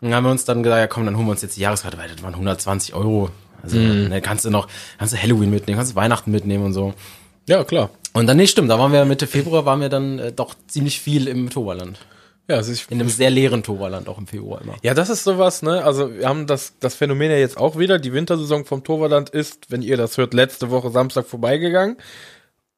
Und 0.00 0.10
dann 0.10 0.14
haben 0.14 0.24
wir 0.24 0.30
uns 0.30 0.44
dann 0.44 0.62
gesagt, 0.62 0.80
ja 0.80 0.86
komm, 0.86 1.06
dann 1.06 1.16
holen 1.16 1.26
wir 1.26 1.32
uns 1.32 1.42
jetzt 1.42 1.56
die 1.56 1.62
Jahreskarte, 1.62 1.96
weil 1.98 2.08
das 2.08 2.22
waren 2.22 2.34
120 2.34 2.94
Euro. 2.94 3.30
Also 3.62 3.78
dann 3.78 4.22
kannst 4.22 4.44
du 4.44 4.50
noch, 4.50 4.68
kannst 4.98 5.14
du 5.14 5.20
Halloween 5.20 5.50
mitnehmen, 5.50 5.78
kannst 5.78 5.92
du 5.92 5.96
Weihnachten 5.96 6.30
mitnehmen 6.30 6.64
und 6.64 6.72
so. 6.72 6.94
Ja, 7.48 7.64
klar. 7.64 7.90
Und 8.16 8.26
dann, 8.28 8.38
nee, 8.38 8.46
stimmt, 8.46 8.70
da 8.70 8.78
waren 8.78 8.92
wir 8.92 9.04
Mitte 9.04 9.26
Februar, 9.26 9.66
waren 9.66 9.82
wir 9.82 9.90
dann 9.90 10.18
äh, 10.18 10.32
doch 10.32 10.54
ziemlich 10.68 11.00
viel 11.00 11.28
im 11.28 11.50
Toverland. 11.50 11.98
Ja, 12.48 12.56
also 12.56 12.72
ich, 12.72 12.90
In 12.90 12.98
einem 12.98 13.10
sehr 13.10 13.28
leeren 13.28 13.62
Toverland, 13.62 14.08
auch 14.08 14.16
im 14.16 14.26
Februar 14.26 14.62
immer. 14.62 14.74
ja, 14.82 14.94
das 14.94 15.10
ist 15.10 15.22
sowas, 15.22 15.60
ne? 15.60 15.84
Also 15.84 16.16
wir 16.16 16.26
haben 16.26 16.46
das, 16.46 16.72
das 16.80 16.94
Phänomen 16.94 17.30
ja 17.30 17.36
jetzt 17.36 17.58
auch 17.58 17.78
wieder. 17.78 17.98
Die 17.98 18.14
Wintersaison 18.14 18.64
vom 18.64 18.84
Toverland 18.84 19.28
ist, 19.28 19.70
wenn 19.70 19.82
ihr 19.82 19.98
das 19.98 20.16
hört, 20.16 20.32
letzte 20.32 20.70
Woche 20.70 20.90
Samstag 20.90 21.26
vorbeigegangen. 21.26 21.98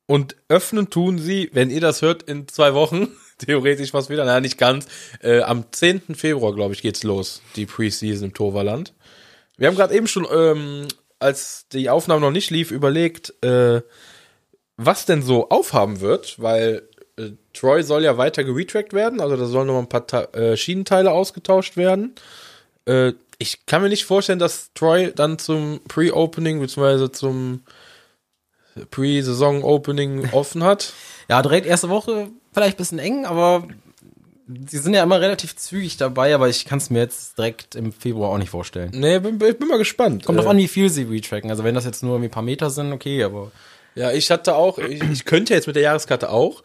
Und 0.07 0.35
öffnen 0.49 0.91
tun 0.91 1.21
sie, 1.21 1.51
wenn 1.53 1.71
ihr 1.71 1.83
das 1.83 2.03
hört, 2.03 2.25
in 2.25 2.49
zwei 2.49 2.75
Wochen. 2.75 3.07
Theoretisch 3.39 3.95
was 3.95 4.11
wieder, 4.11 4.25
naja, 4.25 4.41
nicht 4.41 4.59
ganz. 4.59 4.89
Äh, 5.23 5.43
am 5.43 5.67
10. 5.71 6.17
Februar, 6.17 6.53
glaube 6.53 6.75
ich, 6.75 6.83
geht's 6.83 7.05
los, 7.05 7.43
die 7.55 7.67
Preseason 7.67 8.31
im 8.31 8.35
Toverland. 8.35 8.93
Wir 9.57 9.69
haben 9.69 9.77
gerade 9.77 9.95
eben 9.95 10.09
schon, 10.09 10.27
ähm, 10.35 10.89
als 11.21 11.67
die 11.73 11.91
Aufnahme 11.91 12.23
noch 12.23 12.33
nicht 12.33 12.51
lief, 12.51 12.73
überlegt, 12.73 13.35
äh, 13.45 13.83
was 14.79 15.05
denn 15.05 15.23
so 15.23 15.51
aufhaben 15.51 16.01
wird, 16.01 16.41
weil 16.41 16.89
äh, 17.19 17.33
Troy 17.53 17.83
soll 17.83 18.05
ja 18.05 18.17
weiter 18.17 18.45
geretrackt 18.45 18.95
werden, 18.95 19.21
also 19.21 19.37
da 19.37 19.45
sollen 19.45 19.67
noch 19.67 19.79
ein 19.79 19.89
paar 19.89 20.07
Ta 20.07 20.23
äh, 20.33 20.57
Schienenteile 20.57 21.11
ausgetauscht 21.11 21.77
werden. 21.77 22.15
Äh, 22.87 23.13
ich 23.39 23.67
kann 23.67 23.83
mir 23.83 23.89
nicht 23.89 24.05
vorstellen, 24.05 24.39
dass 24.39 24.73
Troy 24.75 25.13
dann 25.15 25.39
zum 25.39 25.81
Pre-Opening 25.89 26.61
beziehungsweise 26.61 27.13
zum 27.13 27.63
Pre-Saison-Opening 28.91 30.29
offen 30.33 30.63
hat. 30.63 30.93
Ja, 31.29 31.43
direkt 31.43 31.67
erste 31.67 31.89
Woche 31.89 32.29
vielleicht 32.53 32.77
ein 32.77 32.79
bisschen 32.79 32.99
eng, 32.99 33.27
aber 33.27 33.67
sie 34.69 34.79
sind 34.79 34.95
ja 34.95 35.03
immer 35.03 35.21
relativ 35.21 35.57
zügig 35.57 35.97
dabei, 35.97 36.35
aber 36.35 36.49
ich 36.49 36.65
kann 36.65 36.79
es 36.79 36.91
mir 36.91 37.01
jetzt 37.01 37.37
direkt 37.37 37.75
im 37.75 37.93
Februar 37.93 38.31
auch 38.31 38.39
nicht 38.39 38.51
vorstellen. 38.51 38.91
Nee, 38.95 39.19
bin, 39.19 39.39
bin 39.39 39.69
mal 39.69 39.79
gespannt. 39.79 40.25
Kommt 40.25 40.39
Äh, 40.39 40.43
drauf 40.43 40.51
an, 40.51 40.59
wie 40.59 40.69
viel 40.69 40.89
sie 40.89 41.03
retracken. 41.03 41.51
Also 41.51 41.65
wenn 41.65 41.75
das 41.75 41.85
jetzt 41.85 42.03
nur 42.03 42.19
ein 42.19 42.31
paar 42.31 42.43
Meter 42.43 42.71
sind, 42.71 42.93
okay, 42.93 43.23
aber 43.25 43.51
Ja, 43.99 44.13
ich 44.13 44.31
hatte 44.31 44.55
auch, 44.55 44.79
ich, 44.79 45.03
ich 45.03 45.25
könnte 45.25 45.55
jetzt 45.55 45.67
mit 45.67 45.77
der 45.77 45.83
Jahreskarte 45.83 46.31
auch, 46.31 46.63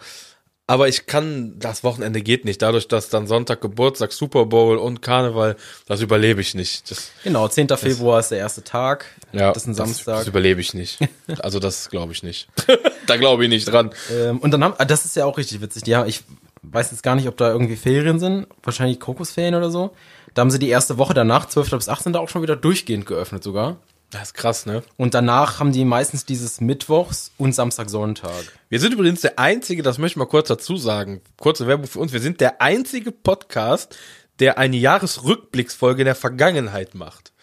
aber 0.66 0.88
ich 0.88 1.08
kann, 1.08 1.60
das 1.60 1.84
Wochenende 1.84 2.22
geht 2.22 2.46
nicht. 2.46 2.62
Dadurch, 2.62 2.88
dass 2.88 3.10
dann 3.10 3.28
Sonntag 3.28 3.60
Geburtstag, 3.60 4.14
Super 4.14 4.46
Bowl 4.46 4.78
und 4.78 5.02
Karneval, 5.02 5.58
das 5.88 6.02
überlebe 6.02 6.40
ich 6.42 6.54
nicht. 6.56 6.90
Das, 6.90 7.12
genau, 7.24 7.48
10. 7.48 7.68
Februar 7.70 8.20
ist 8.22 8.30
der 8.30 8.38
erste 8.38 8.64
Tag. 8.64 9.06
ja, 9.34 9.52
das 9.52 9.64
ist 9.64 9.68
ein 9.68 9.72
Das, 9.76 9.78
Samstag. 9.78 10.20
das 10.20 10.28
überlebe 10.28 10.62
ich 10.62 10.74
nicht. 10.74 11.00
Also 11.40 11.60
das 11.60 11.90
glaube 11.90 12.14
ich 12.14 12.24
nicht. 12.24 12.48
da 13.08 13.18
glaube 13.18 13.44
ich 13.44 13.50
nicht 13.50 13.66
dran. 13.66 13.92
Ähm, 14.12 14.40
und 14.40 14.52
dann 14.52 14.64
haben, 14.64 14.76
ah, 14.78 14.86
das 14.86 15.04
ist 15.06 15.16
ja 15.16 15.26
auch 15.26 15.38
richtig 15.38 15.60
witzig. 15.62 15.86
Ja, 15.88 16.06
ich 16.06 16.24
weiß 16.62 16.92
jetzt 16.92 17.04
gar 17.04 17.16
nicht, 17.16 17.28
ob 17.28 17.36
da 17.38 17.52
irgendwie 17.52 17.76
Ferien 17.76 18.20
sind. 18.20 18.48
Wahrscheinlich 18.62 19.00
Kokosferien 19.00 19.56
oder 19.56 19.70
so. 19.72 19.92
Da 20.34 20.42
haben 20.42 20.52
sie 20.52 20.60
die 20.60 20.70
erste 20.70 20.98
Woche 20.98 21.14
danach, 21.14 21.48
12. 21.48 21.72
bis 21.72 21.90
18. 21.90 22.16
auch 22.16 22.30
schon 22.30 22.42
wieder 22.42 22.56
durchgehend 22.56 23.06
geöffnet 23.06 23.44
sogar. 23.44 23.78
Das 24.14 24.28
ist 24.28 24.34
krass, 24.36 24.68
ne? 24.68 24.84
Und 24.96 25.16
danach 25.16 25.60
haben 25.60 25.72
die 25.72 25.86
meistens 25.86 26.24
dieses 26.24 26.62
Mittwochs 26.62 27.32
und 27.40 27.56
Samstag, 27.56 27.90
Sonntag. 27.90 28.44
Wir 28.70 28.80
sind 28.80 28.94
übrigens 28.94 29.22
der 29.22 29.40
einzige, 29.40 29.82
das 29.82 29.98
möchte 29.98 30.14
ich 30.14 30.18
mal 30.18 30.28
kurz 30.28 30.50
dazu 30.50 30.78
sagen, 30.78 31.22
kurze 31.38 31.66
Werbung 31.66 31.88
für 31.88 31.98
uns, 31.98 32.14
wir 32.14 32.20
sind 32.20 32.40
der 32.40 32.62
einzige 32.62 33.12
Podcast, 33.12 33.98
der 34.38 34.60
eine 34.60 34.78
Jahresrückblicksfolge 34.78 36.04
in 36.04 36.06
der 36.06 36.14
Vergangenheit 36.14 36.94
macht. 36.94 37.34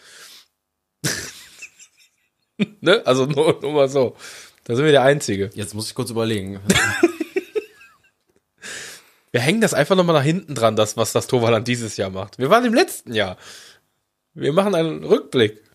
ne? 2.81 3.03
Also 3.05 3.27
nur, 3.27 3.59
nur 3.61 3.73
mal 3.73 3.89
so. 3.89 4.15
Da 4.62 4.77
sind 4.77 4.85
wir 4.85 4.93
der 4.93 5.03
einzige. 5.03 5.50
Jetzt 5.55 5.75
muss 5.75 5.89
ich 5.89 5.97
kurz 5.97 6.11
überlegen. 6.11 6.61
Wir 9.33 9.41
hängen 9.41 9.61
das 9.61 9.75
einfach 9.75 9.95
nochmal 9.95 10.17
nach 10.17 10.25
hinten 10.25 10.57
dran, 10.57 10.75
das, 10.75 10.97
was 10.97 11.12
das 11.12 11.29
Torwaland 11.29 11.69
dieses 11.69 11.97
Jahr 11.97 12.11
macht. 12.11 12.39
Wir 12.39 12.50
waren 12.50 12.65
im 12.65 12.75
letzten 12.75 13.15
Jahr. 13.15 13.37
Wir 14.35 14.53
machen 14.53 14.75
einen 14.75 15.05
Rückblick. 15.05 15.70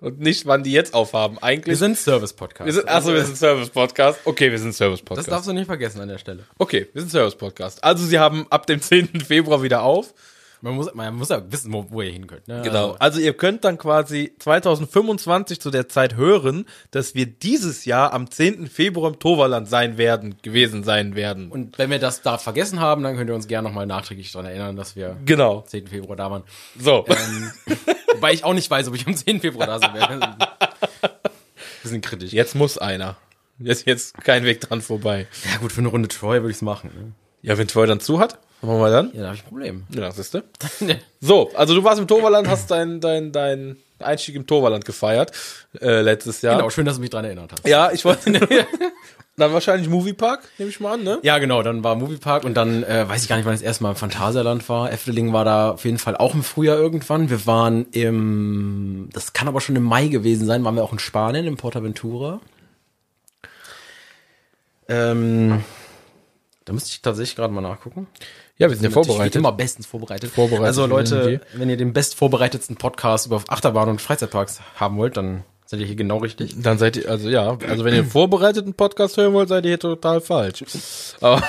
Und 0.00 0.20
nicht, 0.20 0.44
wann 0.44 0.62
die 0.62 0.72
jetzt 0.72 0.92
aufhaben. 0.92 1.38
Eigentlich. 1.38 1.72
Wir 1.72 1.76
sind 1.76 1.96
Service-Podcast. 1.96 2.66
wir 2.66 2.72
sind, 2.72 2.88
achso, 2.88 3.14
wir 3.14 3.24
sind 3.24 3.36
Service-Podcast. 3.38 4.20
Okay, 4.24 4.50
wir 4.50 4.58
sind 4.58 4.70
das 4.70 4.76
Service-Podcast. 4.76 5.30
darfst 5.30 5.48
du 5.48 5.52
nicht 5.52 5.66
vergessen 5.66 6.00
an 6.00 6.08
der 6.08 6.18
Stelle. 6.18 6.44
Okay, 6.58 6.88
wir 6.92 7.00
sind 7.00 7.10
Service-Podcast. 7.10 7.82
Also, 7.82 8.04
sie 8.04 8.18
haben 8.18 8.46
ab 8.50 8.66
dem 8.66 8.82
10. 8.82 9.20
Februar 9.20 9.62
wieder 9.62 9.82
auf. 9.82 10.12
Man 10.64 10.76
muss, 10.76 10.94
man 10.94 11.14
muss 11.14 11.28
ja 11.28 11.42
wissen, 11.52 11.70
wo, 11.74 11.84
wo 11.90 12.00
ihr 12.00 12.10
hin 12.10 12.26
könnt. 12.26 12.48
Ne? 12.48 12.62
Genau. 12.64 12.92
Also, 12.92 12.96
Also, 12.98 13.20
ihr 13.20 13.34
könnt 13.34 13.64
dann 13.64 13.76
quasi 13.76 14.34
2025 14.38 15.60
zu 15.60 15.70
der 15.70 15.90
Zeit 15.90 16.16
hören, 16.16 16.64
dass 16.90 17.14
wir 17.14 17.26
dieses 17.26 17.84
Jahr 17.84 18.14
am 18.14 18.30
10. 18.30 18.68
Februar 18.68 19.10
im 19.12 19.18
Toverland 19.18 19.68
sein 19.68 19.98
werden, 19.98 20.36
gewesen 20.40 20.82
sein 20.82 21.16
werden. 21.16 21.50
und 21.50 21.76
wenn 21.76 21.90
wir 21.90 21.98
das 21.98 22.22
da 22.22 22.38
vergessen 22.38 22.80
haben, 22.80 23.02
dann 23.02 23.14
könnt 23.14 23.28
ihr 23.28 23.34
uns 23.34 23.46
gerne 23.46 23.68
nochmal 23.68 23.84
nachträglich 23.84 24.32
daran 24.32 24.46
erinnern, 24.46 24.74
dass 24.74 24.96
wir 24.96 25.18
genau. 25.26 25.58
am 25.58 25.66
10. 25.66 25.86
Februar 25.88 26.16
da 26.16 26.30
waren. 26.30 26.44
So. 26.80 27.04
Ähm, 27.08 27.52
wobei 28.14 28.32
ich 28.32 28.44
auch 28.44 28.54
nicht 28.54 28.70
weiß, 28.70 28.88
ob 28.88 28.94
ich 28.94 29.06
am 29.06 29.14
10. 29.14 29.42
Februar 29.42 29.66
da 29.66 29.78
sein 29.78 29.92
werde. 29.92 30.34
Bisschen 31.82 32.00
kritisch. 32.00 32.32
Jetzt 32.32 32.54
muss 32.54 32.78
einer. 32.78 33.18
Jetzt, 33.58 33.86
jetzt 33.86 34.16
kein 34.24 34.44
Weg 34.44 34.62
dran 34.62 34.80
vorbei. 34.80 35.26
Ja 35.44 35.58
gut, 35.58 35.72
für 35.72 35.82
eine 35.82 35.88
Runde 35.88 36.08
Troy 36.08 36.40
würde 36.40 36.52
ich 36.52 36.56
es 36.56 36.62
machen. 36.62 36.90
Ne? 36.96 37.12
Ja, 37.42 37.58
wenn 37.58 37.68
Troy 37.68 37.86
dann 37.86 38.00
zu 38.00 38.18
hat, 38.18 38.38
machen 38.66 38.80
wir 38.80 38.90
dann? 38.90 39.10
Ja, 39.14 39.20
da 39.20 39.26
habe 39.26 39.36
ich 39.36 39.42
ein 39.42 39.48
Problem. 39.48 39.84
Ja, 39.90 40.10
siehste. 40.10 40.44
So, 41.20 41.50
also 41.54 41.74
du 41.74 41.82
warst 41.82 41.98
im 41.98 42.06
Toverland, 42.06 42.48
hast 42.48 42.70
dein, 42.70 43.00
dein, 43.00 43.32
dein 43.32 43.76
Einstieg 43.98 44.34
im 44.34 44.46
Toverland 44.46 44.84
gefeiert, 44.84 45.32
äh, 45.80 46.02
letztes 46.02 46.42
Jahr. 46.42 46.56
Genau, 46.56 46.68
schön, 46.68 46.84
dass 46.84 46.96
du 46.96 47.00
mich 47.00 47.08
dran 47.08 47.24
erinnert 47.24 47.52
hast. 47.52 47.66
Ja, 47.66 47.90
ich 47.92 48.04
wollte. 48.04 48.30
dann 49.36 49.52
wahrscheinlich 49.52 49.88
Moviepark, 49.88 50.42
nehme 50.58 50.70
ich 50.70 50.80
mal 50.80 50.94
an, 50.94 51.02
ne? 51.02 51.18
Ja, 51.22 51.38
genau, 51.38 51.62
dann 51.62 51.82
war 51.82 51.96
Moviepark 51.96 52.44
und 52.44 52.54
dann 52.54 52.84
äh, 52.84 53.08
weiß 53.08 53.22
ich 53.22 53.28
gar 53.28 53.36
nicht, 53.36 53.46
wann 53.46 53.54
das 53.54 53.62
erste 53.62 53.82
Mal 53.82 53.90
im 53.90 53.96
Phantasialand 53.96 54.68
war. 54.68 54.92
Efteling 54.92 55.32
war 55.32 55.44
da 55.44 55.70
auf 55.70 55.84
jeden 55.84 55.98
Fall 55.98 56.16
auch 56.16 56.34
im 56.34 56.42
Frühjahr 56.42 56.76
irgendwann. 56.76 57.30
Wir 57.30 57.44
waren 57.46 57.86
im, 57.90 59.08
das 59.12 59.32
kann 59.32 59.48
aber 59.48 59.60
schon 59.60 59.76
im 59.76 59.82
Mai 59.82 60.08
gewesen 60.08 60.46
sein, 60.46 60.62
waren 60.64 60.76
wir 60.76 60.84
auch 60.84 60.92
in 60.92 60.98
Spanien, 60.98 61.46
in 61.46 61.56
Portaventura. 61.56 62.40
Ähm, 64.88 65.64
da 66.64 66.72
müsste 66.72 66.90
ich 66.90 67.02
tatsächlich 67.02 67.36
gerade 67.36 67.52
mal 67.52 67.60
nachgucken. 67.60 68.06
Ja, 68.56 68.68
wir 68.68 68.76
sind 68.76 68.84
ja 68.84 68.90
vorbereitet. 68.90 69.36
Immer 69.36 69.52
bestens 69.52 69.86
vorbereitet. 69.86 70.30
Vorbereitet 70.30 70.66
Also 70.66 70.86
Leute, 70.86 71.40
wenn 71.54 71.68
ihr 71.68 71.76
den 71.76 71.92
best 71.92 72.14
vorbereitetsten 72.14 72.76
Podcast 72.76 73.26
über 73.26 73.42
Achterbahn 73.48 73.88
und 73.88 74.00
Freizeitparks 74.00 74.60
haben 74.76 74.96
wollt, 74.96 75.16
dann 75.16 75.42
seid 75.66 75.80
ihr 75.80 75.86
hier 75.86 75.96
genau 75.96 76.18
richtig. 76.18 76.54
Dann 76.62 76.78
seid 76.78 76.96
ihr, 76.96 77.10
also 77.10 77.28
ja, 77.28 77.58
also 77.68 77.84
wenn 77.84 77.94
ihr 77.94 78.02
einen 78.02 78.10
vorbereiteten 78.10 78.74
Podcast 78.74 79.16
hören 79.16 79.32
wollt, 79.32 79.48
seid 79.48 79.64
ihr 79.64 79.70
hier 79.70 79.80
total 79.80 80.20
falsch. 80.20 80.64
Aber 81.20 81.42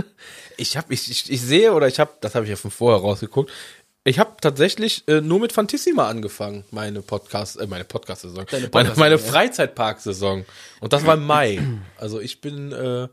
ich 0.56 0.76
habe, 0.76 0.92
ich, 0.92 1.08
ich, 1.08 1.30
ich 1.30 1.40
sehe 1.40 1.72
oder 1.72 1.86
ich 1.86 2.00
habe, 2.00 2.10
das 2.20 2.34
habe 2.34 2.44
ich 2.44 2.50
ja 2.50 2.56
von 2.56 2.72
vorher 2.72 3.00
rausgeguckt. 3.00 3.52
Ich 4.02 4.18
habe 4.18 4.32
tatsächlich 4.40 5.06
äh, 5.06 5.20
nur 5.20 5.38
mit 5.38 5.52
Fantissima 5.52 6.08
angefangen, 6.08 6.64
meine 6.72 7.02
Podcast, 7.02 7.60
äh, 7.60 7.66
meine 7.68 7.84
Podcast-Saison, 7.84 8.46
Deine 8.50 8.70
meine, 8.72 8.92
meine. 8.96 9.18
Freizeitpark-Saison. 9.18 10.44
Und 10.80 10.92
das 10.92 11.06
war 11.06 11.14
im 11.14 11.26
Mai. 11.26 11.60
Also 11.98 12.18
ich 12.18 12.40
bin 12.40 12.72
äh, 12.72 13.08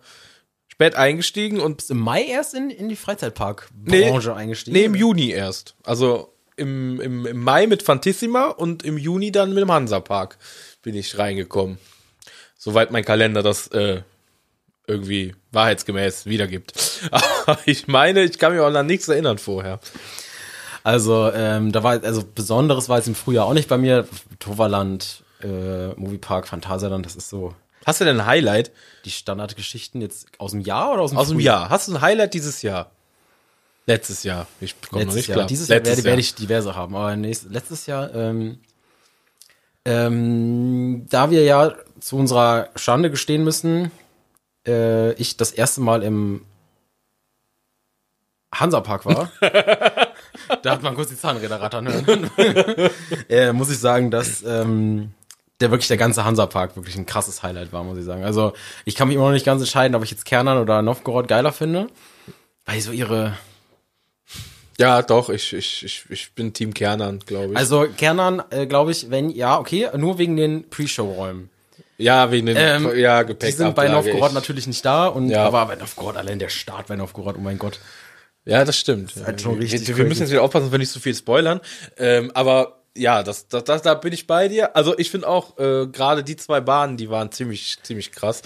spät 0.75 0.96
eingestiegen 0.96 1.62
und 1.62 1.77
Bist 1.77 1.89
im 1.89 2.00
Mai 2.00 2.25
erst 2.25 2.53
in, 2.53 2.70
in 2.70 2.89
die 2.89 2.98
Freizeitpark-Branche 2.98 4.36
eingestiegen? 4.36 4.75
Nee, 4.75 4.84
im 4.84 4.96
Juni 4.96 5.29
erst. 5.29 5.74
Also 5.84 6.34
im, 6.58 7.00
im, 7.00 7.25
im 7.25 7.41
Mai 7.41 7.65
mit 7.65 7.82
Fantissima 7.82 8.48
und 8.50 8.84
im 8.84 8.98
Juni 8.98 9.32
dann 9.32 9.53
mit 9.53 9.62
dem 9.62 9.72
Hansapark 9.72 10.38
bin 10.82 10.94
ich 10.96 11.17
reingekommen. 11.17 11.77
Soweit 12.58 12.91
mein 12.91 13.05
Kalender 13.05 13.41
das 13.41 13.67
äh, 13.67 14.01
irgendwie 14.86 15.34
wahrheitsgemäß 15.53 16.25
wiedergibt. 16.25 16.74
Aber 17.12 17.58
ich 17.65 17.88
meine, 17.88 18.24
ich 18.24 18.38
kann 18.38 18.51
mich 18.51 18.60
auch 18.60 18.74
an 18.74 18.86
nichts 18.86 19.08
erinnern 19.08 19.38
vorher. 19.38 19.79
Also, 20.84 21.32
ähm, 21.34 21.72
da 21.72 21.84
war, 21.84 22.03
also 22.03 22.22
Besonderes 22.24 22.89
war 22.89 22.98
jetzt 22.98 23.08
im 23.08 23.15
Frühjahr 23.15 23.46
auch 23.46 23.53
nicht 23.53 23.70
bei 23.70 23.77
mir. 23.77 24.08
Toverland, 24.39 25.24
äh, 25.41 25.88
Moviepark, 25.96 26.50
Phantasialand, 26.50 27.05
das 27.05 27.15
ist 27.15 27.29
so 27.29 27.55
Hast 27.86 28.01
du 28.01 28.06
denn 28.06 28.20
ein 28.20 28.25
Highlight 28.25 28.72
die 29.06 29.12
Standardgeschichten 29.12 30.01
jetzt 30.01 30.27
aus 30.39 30.51
dem 30.51 30.62
Jahr 30.62 30.94
oder 30.94 31.04
aus 31.04 31.12
dem 31.12 31.20
aus 31.20 31.30
dem? 31.30 31.39
Jahr? 31.39 31.70
Hast 31.70 31.88
du 31.88 31.94
ein 31.94 32.01
Highlight 32.01 32.34
dieses 32.34 32.63
Jahr? 32.63 32.92
Letztes 33.86 34.24
Jahr. 34.24 34.48
Ich 34.60 34.75
komme 34.82 35.06
noch 35.06 35.13
nicht 35.13 35.27
Jahr. 35.27 35.36
klar. 35.38 35.48
Dieses 35.48 35.68
Jahr 35.68 35.86
werde, 35.86 36.04
werde 36.04 36.20
ich 36.20 36.34
diverse 36.34 36.75
haben, 36.75 36.96
aber 36.96 37.15
nächstes, 37.15 37.51
letztes 37.51 37.86
Jahr, 37.86 38.13
ähm, 38.15 38.58
ähm, 39.86 41.06
da 41.08 41.30
wir 41.30 41.44
ja 41.44 41.75
zu 42.00 42.18
unserer 42.18 42.70
Schande 42.75 43.12
gestehen 43.12 43.44
müssen, 43.44 43.92
äh, 44.68 45.13
ich 45.13 45.38
das 45.38 45.51
erste 45.51 45.82
Mal 45.82 46.01
im 46.01 46.44
Hansapark 48.51 49.06
war, 49.06 49.32
da 50.63 50.72
hat 50.72 50.82
man 50.82 50.96
kurz 50.96 51.10
die 51.10 51.18
Zahnräder 51.18 51.62
rattern 51.62 51.88
hören, 51.88 52.32
äh, 53.30 53.54
muss 53.54 53.70
ich 53.70 53.77
sagen, 53.77 54.10
dass 54.10 54.42
ähm, 54.42 55.13
der 55.65 55.72
wirklich 55.72 55.88
der 55.88 55.98
ganze 55.98 56.24
Hansapark 56.25 56.75
wirklich 56.75 56.95
ein 56.95 57.05
krasses 57.05 57.43
Highlight 57.43 57.74
war, 57.74 57.84
muss 57.84 57.98
ich 57.98 58.05
sagen. 58.05 58.24
Also 58.24 58.53
ich 58.86 58.95
kann 58.95 59.07
mich 59.07 59.15
immer 59.15 59.25
noch 59.25 59.34
nicht 59.34 59.45
ganz 59.45 59.62
entscheiden, 59.62 59.95
ob 59.95 60.03
ich 60.03 60.12
jetzt 60.12 60.25
Kernan 60.25 60.57
oder 60.60 60.81
Novgorod 60.81 61.27
geiler 61.27 61.51
finde, 61.51 61.88
weil 62.65 62.79
so 62.81 62.91
ihre 62.91 63.38
Ja, 64.77 65.01
doch, 65.01 65.29
ich, 65.29 65.53
ich, 65.53 65.84
ich, 65.84 66.03
ich 66.10 66.31
bin 66.34 66.53
Team 66.53 66.74
Kernan, 66.74 67.19
glaube 67.25 67.53
ich. 67.53 67.57
Also 67.57 67.88
Kernan, 67.98 68.43
äh, 68.50 68.65
glaube 68.67 68.91
ich, 68.91 69.10
wenn, 69.10 69.29
ja, 69.29 69.57
okay, 69.57 69.89
nur 69.95 70.17
wegen 70.17 70.36
den 70.36 70.69
Pre-Show-Räumen. 70.69 71.50
ja, 71.98 72.29
wegen 72.31 72.45
dem 72.48 72.57
Ähm, 72.57 72.91
ja, 72.98 73.24
Die 73.24 73.27
Gepäck. 73.29 73.55
sind 73.55 73.74
bei 73.75 73.88
Novgorod 73.88 74.34
natürlich 74.34 74.67
nicht 74.67 74.84
da 74.86 75.07
und 75.07 75.29
Ja. 75.29 75.45
aber 75.45 75.65
bei 75.65 75.75
Novgorod, 75.75 76.17
allein 76.17 76.39
der 76.39 76.50
Start 76.50 76.88
bei 76.88 76.95
Novgorod, 76.98 77.36
oh 77.38 77.41
mein 77.41 77.57
Gott. 77.57 77.79
Ja, 78.43 78.63
das 78.65 78.77
stimmt. 78.77 79.13
halt 79.25 79.41
schon 79.41 79.57
richtig 79.57 79.88
wir, 79.88 79.98
wir 79.98 80.05
müssen 80.05 80.22
jetzt 80.22 80.31
wieder 80.31 80.43
aufpassen, 80.43 80.72
wir 80.72 80.77
nicht 80.77 80.91
zu 80.91 81.00
viel 81.00 81.15
spoilern. 81.15 81.62
Ähm, 81.98 82.31
aber 82.36 82.84
ja, 82.98 83.24
das, 83.24 83.48
das, 83.48 83.66
das, 83.66 83.82
da 83.82 83.94
bin 83.94 84.14
ich 84.14 84.25
bei 84.25 84.48
dir. 84.48 84.75
Also 84.75 84.98
ich 84.98 85.12
finde 85.12 85.28
auch 85.28 85.58
äh, 85.58 85.88
gerade 85.88 86.24
die 86.24 86.38
zwei 86.38 86.62
Bahnen, 86.62 86.96
die 86.98 87.10
waren 87.10 87.32
ziemlich, 87.32 87.78
ziemlich 87.84 88.12
krass. 88.12 88.42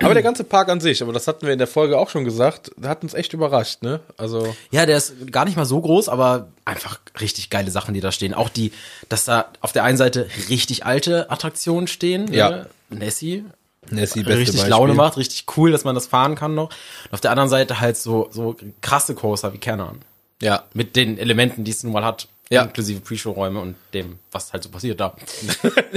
Aber 0.00 0.14
der 0.14 0.22
ganze 0.22 0.44
Park 0.44 0.68
an 0.68 0.80
sich, 0.80 1.02
aber 1.02 1.12
das 1.12 1.26
hatten 1.26 1.46
wir 1.46 1.52
in 1.52 1.58
der 1.58 1.66
Folge 1.66 1.98
auch 1.98 2.08
schon 2.08 2.24
gesagt, 2.24 2.70
der 2.76 2.90
hat 2.90 3.02
uns 3.02 3.14
echt 3.14 3.32
überrascht, 3.32 3.82
ne? 3.82 4.00
Also 4.16 4.54
Ja, 4.70 4.86
der 4.86 4.96
ist 4.96 5.32
gar 5.32 5.44
nicht 5.44 5.56
mal 5.56 5.64
so 5.64 5.80
groß, 5.80 6.08
aber 6.08 6.48
einfach 6.64 7.00
richtig 7.20 7.50
geile 7.50 7.70
Sachen, 7.70 7.92
die 7.92 8.00
da 8.00 8.12
stehen. 8.12 8.34
Auch 8.34 8.48
die, 8.48 8.72
dass 9.08 9.24
da 9.24 9.46
auf 9.60 9.72
der 9.72 9.84
einen 9.84 9.98
Seite 9.98 10.28
richtig 10.48 10.86
alte 10.86 11.30
Attraktionen 11.30 11.88
stehen. 11.88 12.32
Ja. 12.32 12.50
Ne? 12.50 12.66
Nessie. 12.90 13.44
Nessie, 13.90 14.20
richtig 14.20 14.66
Laune 14.66 14.94
macht, 14.94 15.16
richtig 15.16 15.46
cool, 15.56 15.72
dass 15.72 15.84
man 15.84 15.94
das 15.94 16.06
fahren 16.06 16.34
kann 16.34 16.54
noch. 16.54 16.70
Und 17.06 17.14
auf 17.14 17.20
der 17.20 17.30
anderen 17.30 17.48
Seite 17.48 17.80
halt 17.80 17.96
so, 17.96 18.28
so 18.30 18.54
krasse 18.80 19.14
Coaster 19.14 19.52
wie 19.52 19.58
Kernan. 19.58 20.02
Ja, 20.40 20.64
Mit 20.72 20.94
den 20.94 21.18
Elementen, 21.18 21.64
die 21.64 21.72
es 21.72 21.82
nun 21.82 21.92
mal 21.92 22.04
hat. 22.04 22.28
Ja. 22.50 22.62
Inklusive 22.62 23.00
Pre-Show-Räume 23.00 23.60
und 23.60 23.76
dem, 23.92 24.18
was 24.32 24.52
halt 24.52 24.62
so 24.62 24.70
passiert 24.70 24.98
da. 25.00 25.14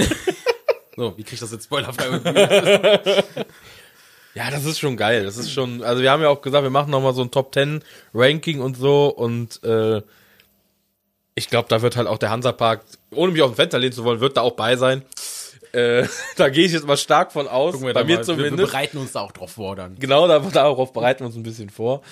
so, 0.96 1.16
wie 1.16 1.22
krieg 1.24 1.34
ich 1.34 1.40
das 1.40 1.52
jetzt 1.52 1.64
spoilerfrei? 1.64 3.24
Ja, 4.34 4.50
das 4.50 4.64
ist 4.64 4.78
schon 4.78 4.96
geil. 4.96 5.24
Das 5.24 5.36
ist 5.36 5.50
schon, 5.50 5.82
also 5.82 6.02
wir 6.02 6.10
haben 6.10 6.22
ja 6.22 6.28
auch 6.28 6.40
gesagt, 6.40 6.62
wir 6.62 6.70
machen 6.70 6.90
nochmal 6.90 7.14
so 7.14 7.22
ein 7.22 7.30
Top 7.30 7.52
10 7.52 7.82
Ranking 8.14 8.60
und 8.60 8.76
so 8.76 9.08
und 9.08 9.62
äh, 9.62 10.00
ich 11.34 11.48
glaube, 11.48 11.68
da 11.68 11.82
wird 11.82 11.96
halt 11.96 12.06
auch 12.08 12.18
der 12.18 12.30
Hansapark, 12.30 12.82
ohne 13.14 13.32
mich 13.32 13.42
auf 13.42 13.50
den 13.52 13.56
Fenster 13.56 13.78
lehnen 13.78 13.92
zu 13.92 14.04
wollen, 14.04 14.20
wird 14.20 14.36
da 14.36 14.42
auch 14.42 14.52
bei 14.52 14.76
sein. 14.76 15.02
Äh, 15.72 16.06
da 16.36 16.48
gehe 16.50 16.64
ich 16.66 16.72
jetzt 16.72 16.86
mal 16.86 16.96
stark 16.96 17.32
von 17.32 17.48
aus. 17.48 17.80
Bei 17.80 18.04
mir 18.04 18.16
mal. 18.16 18.24
Zumindest. 18.24 18.58
wir 18.58 18.66
bereiten 18.66 18.98
uns 18.98 19.12
da 19.12 19.20
auch 19.20 19.32
drauf 19.32 19.52
vor 19.52 19.76
dann. 19.76 19.98
Genau, 19.98 20.26
da- 20.28 20.38
darauf 20.38 20.92
bereiten 20.92 21.20
wir 21.20 21.26
uns 21.26 21.36
ein 21.36 21.42
bisschen 21.42 21.70
vor. 21.70 22.02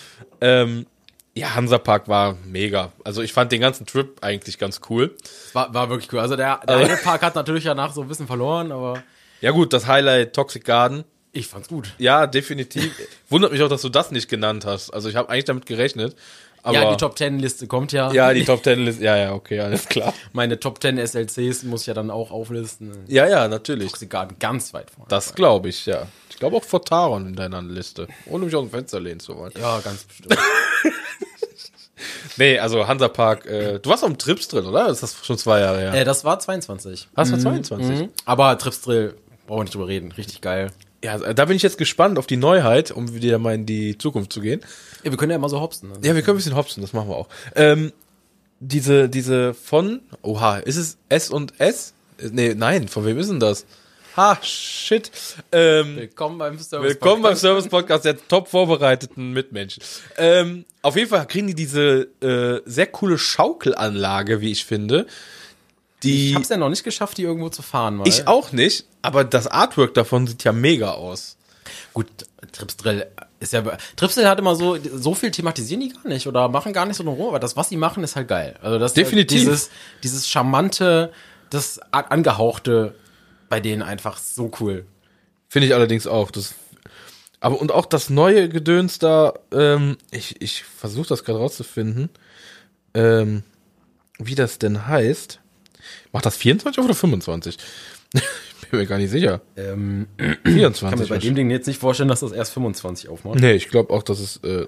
Ähm, 0.41 0.87
ja, 1.35 1.55
Hansapark 1.55 2.09
war 2.09 2.37
mega. 2.45 2.93
Also 3.05 3.23
ich 3.23 3.33
fand 3.33 3.53
den 3.53 3.61
ganzen 3.61 3.87
Trip 3.87 4.19
eigentlich 4.21 4.59
ganz 4.59 4.81
cool. 4.91 5.17
War, 5.53 5.73
war 5.73 5.89
wirklich 5.89 6.13
cool. 6.13 6.21
Also 6.21 6.37
der, 6.37 6.61
der 6.67 6.77
eine 6.77 6.97
Park 6.97 7.23
hat 7.23 7.35
natürlich 7.35 7.65
danach 7.65 7.93
so 7.93 8.03
ein 8.03 8.09
bisschen 8.09 8.27
verloren, 8.27 8.73
aber 8.73 9.03
Ja 9.41 9.53
gut, 9.53 9.73
das 9.73 9.87
Highlight 9.87 10.35
Toxic 10.35 10.65
Garden. 10.65 11.05
ich 11.33 11.47
fand's 11.47 11.69
gut. 11.69 11.93
Ja, 11.99 12.27
definitiv. 12.27 12.93
Wundert 13.29 13.53
mich 13.53 13.63
auch, 13.63 13.69
dass 13.69 13.83
du 13.83 13.89
das 13.89 14.11
nicht 14.11 14.29
genannt 14.29 14.67
hast. 14.67 14.91
Also 14.91 15.09
ich 15.09 15.17
habe 15.17 15.29
eigentlich 15.31 15.45
damit 15.45 15.67
gerechnet. 15.67 16.17
Aber 16.63 16.75
ja, 16.75 16.91
die 16.91 16.97
Top 16.97 17.17
Ten 17.17 17.39
Liste 17.39 17.67
kommt 17.67 17.93
ja. 17.93 18.13
Ja, 18.13 18.33
die 18.33 18.45
Top 18.45 18.63
Ten 18.63 18.85
List. 18.85 19.01
Ja, 19.01 19.17
ja, 19.17 19.33
okay, 19.33 19.61
alles 19.61 19.87
klar. 19.87 20.13
Meine 20.33 20.61
Top 20.61 20.81
Ten 20.81 20.99
SLCs 21.05 21.63
muss 21.65 21.83
ich 21.83 21.87
ja 21.87 21.95
dann 21.95 22.11
auch 22.11 22.31
auflisten. 22.31 22.93
Ja, 23.09 23.27
ja, 23.27 23.49
natürlich. 23.49 23.89
Toxic 23.89 24.11
Garden 24.11 24.37
ganz 24.39 24.75
weit 24.75 24.91
vorne. 24.91 25.09
Das 25.09 25.35
glaube 25.35 25.69
ich, 25.71 25.87
ja. 25.87 26.07
Ich 26.29 26.37
glaube 26.37 26.57
auch 26.57 26.65
vor 26.65 26.85
Taron 26.85 27.27
in 27.27 27.35
deiner 27.37 27.63
Liste. 27.63 28.09
Ohne 28.27 28.45
mich 28.47 28.55
aus 28.55 28.63
dem 28.65 28.71
Fenster 28.71 29.01
lehnen 29.01 29.21
zu 29.21 29.37
wollen. 29.37 29.53
ja, 29.59 29.81
ganz 29.81 30.05
bestimmt. 30.05 30.37
Nee, 32.37 32.59
also 32.59 32.89
Hansapark, 32.89 33.45
äh, 33.45 33.79
du 33.79 33.91
warst 33.91 34.05
am 34.05 34.17
Trips 34.17 34.49
drin, 34.49 34.65
oder? 34.65 34.87
Das 34.87 35.03
ist 35.03 35.27
schon 35.27 35.37
zwei 35.37 35.61
Jahre 35.61 35.81
her. 35.81 35.93
äh, 35.95 36.05
das 36.05 36.25
war 36.25 36.39
22. 36.39 37.09
Hast 37.15 37.33
du 37.33 37.37
22? 37.39 37.87
Mhm. 38.01 38.09
Aber 38.25 38.57
Trips 38.57 38.81
Drill, 38.81 39.17
brauchen 39.47 39.61
wir 39.61 39.65
nicht 39.65 39.75
drüber 39.75 39.89
reden. 39.89 40.13
Richtig 40.13 40.41
geil. 40.41 40.71
Ja, 41.03 41.19
da 41.19 41.45
bin 41.47 41.57
ich 41.57 41.63
jetzt 41.63 41.79
gespannt 41.79 42.19
auf 42.19 42.27
die 42.27 42.37
Neuheit, 42.37 42.91
um 42.91 43.15
wieder 43.15 43.39
mal 43.39 43.55
in 43.55 43.65
die 43.65 43.97
Zukunft 43.97 44.33
zu 44.33 44.41
gehen. 44.41 44.61
Ja, 45.03 45.11
wir 45.11 45.17
können 45.17 45.31
ja 45.31 45.37
immer 45.37 45.49
so 45.49 45.61
hopsen. 45.61 45.91
Ne? 45.91 45.95
Ja, 46.03 46.15
wir 46.15 46.23
können 46.23 46.37
ein 46.37 46.39
bisschen 46.39 46.57
hopsen, 46.57 46.83
das 46.83 46.93
machen 46.93 47.09
wir 47.09 47.17
auch. 47.17 47.29
Ähm, 47.55 47.93
diese, 48.61 49.09
diese 49.09 49.55
von, 49.55 50.01
oha, 50.23 50.59
ist 50.59 50.77
es 50.77 50.99
S 51.09 51.31
und 51.31 51.59
S? 51.59 51.95
Nee, 52.31 52.55
nein, 52.55 52.89
von 52.89 53.07
wem 53.07 53.19
ist 53.19 53.31
denn 53.31 53.41
das? 53.41 53.65
Ha, 54.17 54.39
shit. 54.43 55.11
Ähm, 55.53 55.97
Willkommen 55.97 56.37
beim 56.37 56.59
Service 56.59 56.91
Willkommen 56.91 57.23
beim 57.23 57.37
Service 57.37 57.69
Podcast 57.69 58.05
der 58.05 58.17
top 58.29 58.49
vorbereiteten 58.49 59.33
Mitmenschen. 59.33 59.83
Ähm, 60.19 60.67
auf 60.83 60.97
jeden 60.97 61.09
Fall 61.09 61.27
kriegen 61.27 61.47
die 61.47 61.55
diese 61.55 62.09
äh, 62.21 62.61
sehr 62.67 62.89
coole 62.89 63.17
Schaukelanlage, 63.17 64.43
wie 64.43 64.51
ich 64.51 64.67
finde. 64.67 65.07
Die 66.03 66.31
Ich 66.31 66.35
hab's 66.35 66.49
ja 66.49 66.57
noch 66.57 66.71
nicht 66.71 66.85
geschafft, 66.85 67.19
die 67.19 67.23
irgendwo 67.23 67.49
zu 67.49 67.63
fahren. 67.63 67.97
Mal. 67.97 68.09
ich 68.09 68.27
auch 68.27 68.53
nicht, 68.53 68.87
aber 69.03 69.25
das 69.25 69.47
Artwork 69.47 69.95
davon 69.95 70.27
sieht 70.27 70.45
ja 70.45 70.53
mega 70.53 70.93
aus. 70.93 71.37
Gut, 71.93 72.07
Trips 72.53 72.77
Drill 72.77 73.07
ist 73.39 73.53
ja. 73.53 73.63
Trips 73.97 74.15
Drill 74.15 74.27
hat 74.27 74.39
immer 74.39 74.55
so, 74.55 74.79
so 74.79 75.15
viel 75.15 75.31
thematisieren 75.31 75.81
die 75.81 75.91
gar 75.91 76.07
nicht 76.09 76.27
oder 76.27 76.49
machen 76.49 76.73
gar 76.73 76.87
nicht 76.87 76.97
so 76.97 77.03
eine 77.03 77.11
Ruhe, 77.11 77.29
aber 77.29 77.39
das, 77.39 77.57
was 77.57 77.69
sie 77.69 77.77
machen, 77.77 78.03
ist 78.03 78.17
halt 78.17 78.29
geil. 78.29 78.57
Also 78.63 78.79
das 78.79 78.95
Definitiv. 78.95 79.41
Dieses, 79.41 79.71
dieses 80.03 80.29
charmante, 80.29 81.13
das 81.51 81.81
angehauchte 81.91 82.95
bei 83.49 83.61
denen 83.61 83.83
einfach 83.83 84.17
so 84.17 84.51
cool. 84.61 84.87
Finde 85.49 85.67
ich 85.67 85.75
allerdings 85.75 86.07
auch. 86.07 86.31
Das, 86.31 86.55
aber 87.41 87.61
und 87.61 87.73
auch 87.73 87.87
das 87.87 88.09
neue 88.09 88.49
Gedöns 88.49 88.99
da, 88.99 89.35
ähm, 89.53 89.99
ich, 90.11 90.41
ich 90.41 90.63
versuche 90.63 91.09
das 91.09 91.25
gerade 91.25 91.41
rauszufinden, 91.41 92.09
ähm, 92.95 93.43
wie 94.19 94.37
das 94.37 94.59
denn 94.59 94.87
heißt. 94.87 95.40
Macht 96.13 96.27
das 96.27 96.37
24 96.37 96.83
oder 96.83 96.95
25? 96.95 97.57
ich 98.15 98.69
bin 98.69 98.81
mir 98.81 98.87
gar 98.87 98.99
nicht 98.99 99.11
sicher. 99.11 99.41
Ähm, 99.57 100.07
24. 100.45 100.89
kann 100.91 100.99
mir 100.99 101.07
bei 101.07 101.19
dem 101.19 101.35
Ding 101.35 101.51
jetzt 101.51 101.67
nicht 101.67 101.81
vorstellen, 101.81 102.09
dass 102.09 102.21
das 102.21 102.33
erst 102.33 102.53
25 102.53 103.09
aufmacht. 103.09 103.39
Nee, 103.41 103.53
ich 103.53 103.69
glaube 103.69 103.93
auch, 103.93 104.03
dass 104.03 104.21
es 104.21 104.39
äh, 104.39 104.67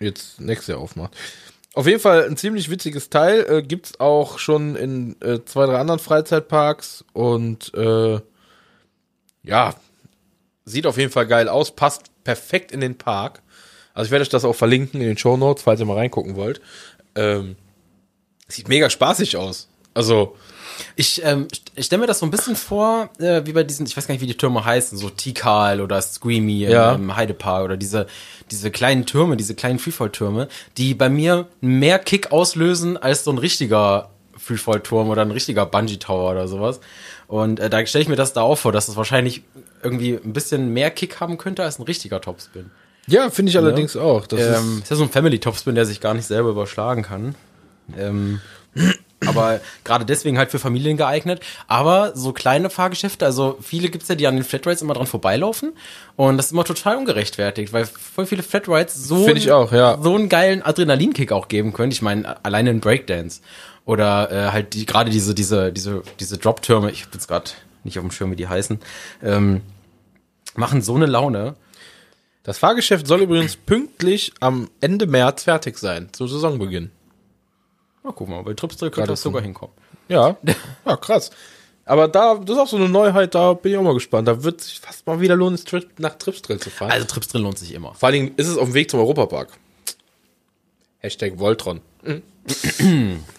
jetzt 0.00 0.40
nächstes 0.40 0.68
Jahr 0.68 0.78
aufmacht. 0.78 1.16
Auf 1.74 1.86
jeden 1.88 2.00
Fall 2.00 2.24
ein 2.24 2.36
ziemlich 2.36 2.70
witziges 2.70 3.10
Teil. 3.10 3.46
Äh, 3.48 3.62
gibt's 3.62 3.98
auch 3.98 4.38
schon 4.38 4.76
in 4.76 5.20
äh, 5.20 5.44
zwei, 5.44 5.66
drei 5.66 5.78
anderen 5.78 5.98
Freizeitparks 5.98 7.04
und 7.12 7.74
äh, 7.74 8.20
ja, 9.42 9.74
sieht 10.64 10.86
auf 10.86 10.96
jeden 10.96 11.10
Fall 11.10 11.26
geil 11.26 11.48
aus, 11.48 11.74
passt 11.74 12.10
perfekt 12.22 12.72
in 12.72 12.80
den 12.80 12.96
Park. 12.96 13.42
Also 13.92 14.06
ich 14.06 14.10
werde 14.12 14.22
euch 14.22 14.28
das 14.28 14.44
auch 14.44 14.54
verlinken 14.54 15.00
in 15.00 15.06
den 15.08 15.18
Show 15.18 15.36
Notes, 15.36 15.62
falls 15.64 15.80
ihr 15.80 15.86
mal 15.86 15.96
reingucken 15.96 16.36
wollt. 16.36 16.60
Ähm, 17.14 17.56
sieht 18.48 18.68
mega 18.68 18.88
spaßig 18.88 19.36
aus. 19.36 19.68
Also, 19.94 20.36
Ich, 20.96 21.22
ähm, 21.24 21.46
ich 21.76 21.86
stelle 21.86 22.00
mir 22.00 22.06
das 22.08 22.18
so 22.18 22.26
ein 22.26 22.32
bisschen 22.32 22.56
vor, 22.56 23.08
äh, 23.18 23.42
wie 23.44 23.52
bei 23.52 23.62
diesen, 23.62 23.86
ich 23.86 23.96
weiß 23.96 24.08
gar 24.08 24.14
nicht, 24.14 24.22
wie 24.22 24.26
die 24.26 24.36
Türme 24.36 24.64
heißen, 24.64 24.98
so 24.98 25.08
Tikal 25.08 25.80
oder 25.80 26.02
Screamy 26.02 26.64
Ja. 26.66 26.94
im, 26.94 27.14
Heidepark 27.14 27.64
oder 27.64 27.76
diese, 27.76 28.08
diese 28.50 28.72
kleinen 28.72 29.06
Türme, 29.06 29.36
diese 29.36 29.54
kleinen 29.54 29.78
Freefall-Türme, 29.78 30.48
die 30.76 30.94
bei 30.94 31.08
mir 31.08 31.46
mehr 31.60 32.00
Kick 32.00 32.32
auslösen 32.32 32.96
als 32.96 33.22
so 33.22 33.30
ein 33.30 33.38
richtiger 33.38 34.10
Freefall-Turm 34.36 35.10
oder 35.10 35.22
ein 35.22 35.30
richtiger 35.30 35.64
Bungee-Tower 35.64 36.32
oder 36.32 36.48
sowas. 36.48 36.80
Und 37.28 37.60
äh, 37.60 37.70
da 37.70 37.86
stelle 37.86 38.02
ich 38.02 38.08
mir 38.08 38.16
das 38.16 38.32
da 38.32 38.40
auch 38.42 38.56
vor, 38.58 38.72
dass 38.72 38.88
es 38.88 38.96
wahrscheinlich 38.96 39.42
irgendwie 39.82 40.14
ein 40.22 40.32
bisschen 40.32 40.70
mehr 40.72 40.90
Kick 40.90 41.20
haben 41.20 41.38
könnte 41.38 41.62
als 41.62 41.78
ein 41.78 41.82
richtiger 41.84 42.20
Topspin. 42.20 42.70
ja, 43.06 43.30
finde 43.30 43.50
ich 43.50 43.56
allerdings 43.58 43.96
auch. 43.96 44.26
Das 44.26 44.40
Ähm, 44.40 44.78
ist, 44.78 44.82
ist 44.84 44.90
ja 44.90 44.96
so 44.96 45.04
ein 45.04 45.10
Family-Topspin, 45.10 45.76
der 45.76 45.86
sich 45.86 46.00
gar 46.00 46.14
nicht 46.14 46.26
selber 46.26 46.50
überschlagen 46.50 47.02
kann. 47.04 47.36
Ähm, 47.96 48.40
aber 49.36 49.60
gerade 49.84 50.04
deswegen 50.04 50.38
halt 50.38 50.50
für 50.50 50.58
Familien 50.58 50.96
geeignet. 50.96 51.40
Aber 51.66 52.12
so 52.14 52.32
kleine 52.32 52.70
Fahrgeschäfte, 52.70 53.24
also 53.24 53.58
viele 53.60 53.88
gibt's 53.88 54.08
ja, 54.08 54.14
die 54.14 54.26
an 54.26 54.36
den 54.36 54.44
Flatrides 54.44 54.82
immer 54.82 54.94
dran 54.94 55.06
vorbeilaufen. 55.06 55.72
Und 56.16 56.36
das 56.36 56.46
ist 56.46 56.52
immer 56.52 56.64
total 56.64 56.96
ungerechtfertigt, 56.96 57.72
weil 57.72 57.86
voll 57.86 58.26
viele 58.26 58.42
Flatrides 58.42 58.94
so, 58.94 59.26
ich 59.28 59.50
auch, 59.50 59.72
ja. 59.72 59.98
so 60.00 60.14
einen 60.14 60.28
geilen 60.28 60.62
Adrenalinkick 60.62 61.32
auch 61.32 61.48
geben 61.48 61.72
können. 61.72 61.92
Ich 61.92 62.02
meine, 62.02 62.44
alleine 62.44 62.70
in 62.70 62.80
Breakdance. 62.80 63.40
Oder 63.84 64.30
äh, 64.30 64.52
halt 64.52 64.74
die 64.74 64.86
gerade 64.86 65.10
diese, 65.10 65.34
diese, 65.34 65.72
diese, 65.72 66.02
diese 66.18 66.38
Drop-Türme, 66.38 66.90
ich 66.90 67.02
habe 67.02 67.10
jetzt 67.14 67.28
gerade 67.28 67.50
nicht 67.84 67.98
auf 67.98 68.04
dem 68.04 68.10
Schirm, 68.10 68.30
wie 68.30 68.36
die 68.36 68.48
heißen, 68.48 68.80
ähm, 69.22 69.60
machen 70.56 70.82
so 70.82 70.94
eine 70.94 71.06
Laune. 71.06 71.56
das 72.44 72.58
Fahrgeschäft 72.58 73.06
soll 73.06 73.22
übrigens 73.22 73.56
pünktlich 73.56 74.32
am 74.40 74.70
Ende 74.80 75.06
März 75.06 75.44
fertig 75.44 75.78
sein, 75.78 76.08
zu 76.12 76.26
Saisonbeginn. 76.26 76.90
Na, 78.04 78.12
guck 78.12 78.28
mal, 78.28 78.42
bei 78.42 78.52
Tripsdrill 78.52 78.90
Gerade 78.90 79.06
könnte 79.06 79.12
das 79.12 79.22
sogar 79.22 79.42
hinkommen. 79.42 79.74
Ja, 80.08 80.36
ja, 80.86 80.96
krass. 80.96 81.30
Aber 81.86 82.08
da, 82.08 82.34
das 82.36 82.56
ist 82.56 82.62
auch 82.62 82.68
so 82.68 82.76
eine 82.76 82.88
Neuheit, 82.88 83.34
da 83.34 83.54
bin 83.54 83.72
ich 83.72 83.78
auch 83.78 83.82
mal 83.82 83.94
gespannt. 83.94 84.28
Da 84.28 84.42
wird 84.44 84.60
sich 84.60 84.80
fast 84.80 85.06
mal 85.06 85.20
wieder 85.20 85.36
lohnen, 85.36 85.58
nach 85.98 86.16
Tripsdrill 86.16 86.60
zu 86.60 86.70
fahren. 86.70 86.90
Also 86.90 87.06
Tripsdrill 87.06 87.42
lohnt 87.42 87.58
sich 87.58 87.72
immer. 87.74 87.94
Vor 87.94 88.06
allen 88.06 88.14
Dingen 88.14 88.34
ist 88.36 88.48
es 88.48 88.56
auf 88.56 88.68
dem 88.68 88.74
Weg 88.74 88.90
zum 88.90 89.00
Europapark. 89.00 89.48
Hashtag 90.98 91.38
Voltron. 91.38 91.80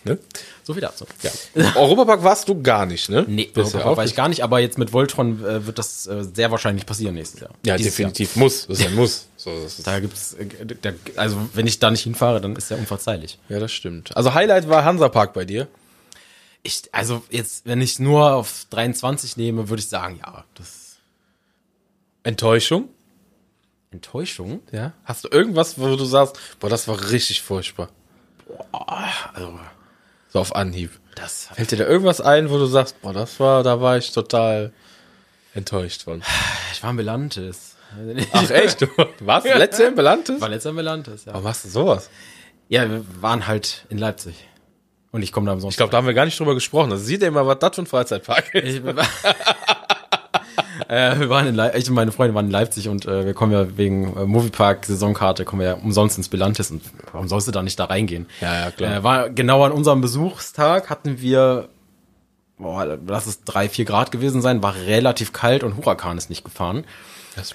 Ne? 0.03 0.17
So 0.63 0.73
viel 0.73 0.81
dazu. 0.81 1.05
Ja. 1.21 1.75
Europapark 1.75 2.23
warst 2.23 2.49
du 2.49 2.61
gar 2.61 2.85
nicht, 2.85 3.09
ne? 3.09 3.23
Nee, 3.27 3.45
Bisher 3.53 3.81
Europapark 3.81 3.97
war 3.97 4.05
ich 4.05 4.15
gar 4.15 4.29
nicht, 4.29 4.43
aber 4.43 4.59
jetzt 4.59 4.77
mit 4.77 4.93
Voltron 4.93 5.43
äh, 5.45 5.65
wird 5.65 5.77
das 5.77 6.07
äh, 6.07 6.23
sehr 6.23 6.49
wahrscheinlich 6.49 6.85
passieren 6.85 7.13
nächstes 7.15 7.41
Jahr. 7.41 7.51
Ja, 7.65 7.77
Dieses 7.77 7.95
definitiv. 7.95 8.35
Muss. 8.35 8.65
Das 8.67 8.79
ist 8.79 8.87
ein 8.87 8.95
Muss. 8.95 9.27
So, 9.37 9.51
das 9.61 9.79
ist, 9.79 9.85
Jahr. 9.85 9.95
Da 9.95 9.99
gibt's, 10.01 10.33
äh, 10.33 10.47
da, 10.81 10.91
also 11.17 11.37
wenn 11.53 11.67
ich 11.67 11.79
da 11.79 11.91
nicht 11.91 12.01
hinfahre, 12.03 12.41
dann 12.41 12.55
ist 12.55 12.71
ja 12.71 12.77
unverzeihlich. 12.77 13.37
ja, 13.49 13.59
das 13.59 13.71
stimmt. 13.71 14.15
Also 14.17 14.33
Highlight 14.33 14.67
war 14.67 14.83
Hansapark 14.83 15.33
bei 15.33 15.45
dir. 15.45 15.67
Ich, 16.63 16.81
also 16.91 17.23
jetzt, 17.29 17.67
wenn 17.67 17.79
ich 17.79 17.99
nur 17.99 18.33
auf 18.33 18.65
23 18.71 19.37
nehme, 19.37 19.69
würde 19.69 19.81
ich 19.81 19.87
sagen, 19.87 20.19
ja, 20.25 20.45
das 20.55 20.95
Enttäuschung? 22.23 22.89
Enttäuschung. 23.91 24.61
Ja. 24.71 24.93
Hast 25.03 25.25
du 25.25 25.29
irgendwas, 25.29 25.79
wo 25.79 25.95
du 25.95 26.05
sagst, 26.05 26.39
boah, 26.59 26.69
das 26.69 26.87
war 26.87 27.11
richtig 27.11 27.43
furchtbar? 27.43 27.89
Also 28.71 29.59
So 30.29 30.39
auf 30.39 30.55
Anhieb. 30.55 30.91
das 31.15 31.47
Fällt 31.53 31.71
dir 31.71 31.77
da 31.77 31.85
irgendwas 31.85 32.21
ein, 32.21 32.49
wo 32.49 32.57
du 32.57 32.65
sagst, 32.65 33.01
boah, 33.01 33.13
das 33.13 33.39
war, 33.39 33.63
da 33.63 33.81
war 33.81 33.97
ich 33.97 34.11
total 34.11 34.71
enttäuscht 35.53 36.03
von. 36.03 36.21
ich 36.73 36.83
war 36.83 36.91
in 36.91 36.97
Belantes. 36.97 37.75
Ach 38.33 38.49
echt? 38.49 38.81
Du 38.81 38.87
warst 39.21 39.47
letzte 39.47 39.83
im 39.85 39.95
Belantes? 39.95 40.41
war 40.41 40.49
letzter 40.49 40.71
in 40.71 40.75
Belantes, 40.75 41.25
ja. 41.25 41.31
Warum 41.33 41.45
machst 41.45 41.63
du 41.65 41.69
sowas? 41.69 42.09
Ja, 42.67 42.89
wir 42.89 43.05
waren 43.21 43.47
halt 43.47 43.85
in 43.89 43.97
Leipzig. 43.97 44.35
Und 45.11 45.21
ich 45.21 45.31
komme 45.31 45.45
da 45.45 45.53
am 45.53 45.59
Ich 45.59 45.61
Sonntag. 45.61 45.77
glaube, 45.77 45.91
da 45.91 45.97
haben 45.99 46.07
wir 46.07 46.13
gar 46.13 46.25
nicht 46.25 46.37
drüber 46.37 46.55
gesprochen. 46.55 46.89
Das 46.89 47.05
sieht 47.05 47.21
ja 47.21 47.29
immer, 47.29 47.47
was 47.47 47.59
das 47.59 47.75
für 47.75 47.83
ein 47.83 47.85
Freizeitpark 47.87 48.53
ist. 48.55 48.75
Ich, 48.75 48.83
äh, 50.87 51.19
wir 51.19 51.29
waren 51.29 51.47
in 51.47 51.55
Leipzig, 51.55 51.83
ich 51.83 51.89
und 51.89 51.95
meine 51.95 52.11
Freunde 52.11 52.35
waren 52.35 52.45
in 52.45 52.51
Leipzig 52.51 52.87
und 52.89 53.05
äh, 53.05 53.25
wir 53.25 53.33
kommen 53.33 53.51
ja 53.51 53.77
wegen 53.77 54.15
äh, 54.15 54.25
Moviepark 54.25 54.85
Saisonkarte 54.85 55.45
kommen 55.45 55.61
wir 55.61 55.67
ja 55.67 55.73
umsonst 55.75 56.17
ins 56.17 56.29
Bilantis 56.29 56.71
und 56.71 56.81
warum 57.11 57.27
sollst 57.27 57.47
du 57.47 57.51
da 57.51 57.63
nicht 57.63 57.79
da 57.79 57.85
reingehen? 57.85 58.27
Ja, 58.41 58.65
ja, 58.65 58.71
klar. 58.71 58.95
Äh, 58.95 59.03
war 59.03 59.29
genau 59.29 59.63
an 59.63 59.71
unserem 59.71 60.01
Besuchstag 60.01 60.89
hatten 60.89 61.21
wir 61.21 61.69
boah, 62.57 62.97
lass 63.07 63.27
es 63.27 63.43
drei, 63.43 63.69
vier 63.69 63.85
Grad 63.85 64.11
gewesen 64.11 64.41
sein, 64.41 64.63
war 64.63 64.75
relativ 64.75 65.33
kalt 65.33 65.63
und 65.63 65.77
Hurakan 65.77 66.17
ist 66.17 66.29
nicht 66.29 66.43
gefahren. 66.43 66.85
Das 67.35 67.53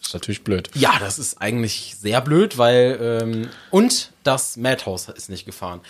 ist 0.00 0.14
natürlich 0.14 0.44
blöd. 0.44 0.70
Ja, 0.74 0.92
das 1.00 1.18
ist 1.18 1.40
eigentlich 1.40 1.96
sehr 1.98 2.20
blöd, 2.20 2.58
weil 2.58 2.98
ähm, 3.22 3.48
und 3.70 4.12
das 4.22 4.56
Madhouse 4.56 5.08
ist 5.08 5.30
nicht 5.30 5.46
gefahren. 5.46 5.80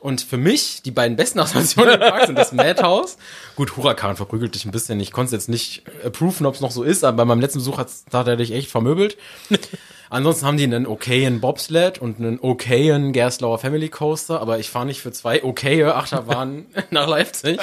Und 0.00 0.20
für 0.20 0.36
mich, 0.36 0.82
die 0.82 0.90
beiden 0.90 1.16
besten 1.16 1.40
Attraktionen 1.40 1.94
im 1.94 2.00
Park 2.00 2.26
sind 2.26 2.38
das 2.38 2.52
Madhouse. 2.52 3.16
Gut, 3.56 3.76
Huracan 3.76 4.16
verprügelt 4.16 4.54
dich 4.54 4.64
ein 4.64 4.70
bisschen. 4.70 5.00
Ich 5.00 5.12
konnte 5.12 5.26
es 5.26 5.32
jetzt 5.32 5.48
nicht 5.48 5.82
approven, 6.04 6.46
ob 6.46 6.54
es 6.54 6.60
noch 6.60 6.70
so 6.70 6.82
ist, 6.82 7.04
aber 7.04 7.18
bei 7.18 7.24
meinem 7.24 7.40
letzten 7.40 7.58
Besuch 7.60 7.78
hat 7.78 8.26
er 8.26 8.36
dich 8.36 8.52
echt 8.52 8.70
vermöbelt. 8.70 9.16
Ansonsten 10.08 10.46
haben 10.46 10.56
die 10.56 10.64
einen 10.64 10.86
okayen 10.86 11.40
Bobsled 11.40 11.98
und 11.98 12.18
einen 12.18 12.38
okayen 12.40 13.12
Gerstlauer 13.12 13.58
Family 13.58 13.88
Coaster, 13.88 14.40
aber 14.40 14.58
ich 14.58 14.70
fahre 14.70 14.86
nicht 14.86 15.00
für 15.00 15.10
zwei 15.10 15.42
okaye 15.42 15.94
Achterbahnen 15.94 16.66
nach 16.90 17.08
Leipzig. 17.08 17.58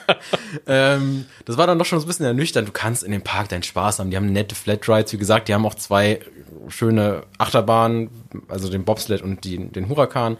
ähm, 0.66 1.26
das 1.44 1.58
war 1.58 1.66
dann 1.66 1.78
doch 1.78 1.84
schon 1.84 2.00
so 2.00 2.06
ein 2.06 2.08
bisschen 2.08 2.26
ernüchternd. 2.26 2.68
Du 2.68 2.72
kannst 2.72 3.02
in 3.02 3.12
dem 3.12 3.22
Park 3.22 3.50
deinen 3.50 3.62
Spaß 3.62 3.98
haben. 3.98 4.10
Die 4.10 4.16
haben 4.16 4.32
nette 4.32 4.54
Flatrides, 4.54 5.12
wie 5.12 5.18
gesagt, 5.18 5.48
die 5.48 5.54
haben 5.54 5.66
auch 5.66 5.74
zwei 5.74 6.20
schöne 6.68 7.24
Achterbahnen, 7.36 8.10
also 8.48 8.70
den 8.70 8.84
Bobsled 8.84 9.20
und 9.20 9.44
die, 9.44 9.58
den 9.58 9.88
Huracan. 9.88 10.38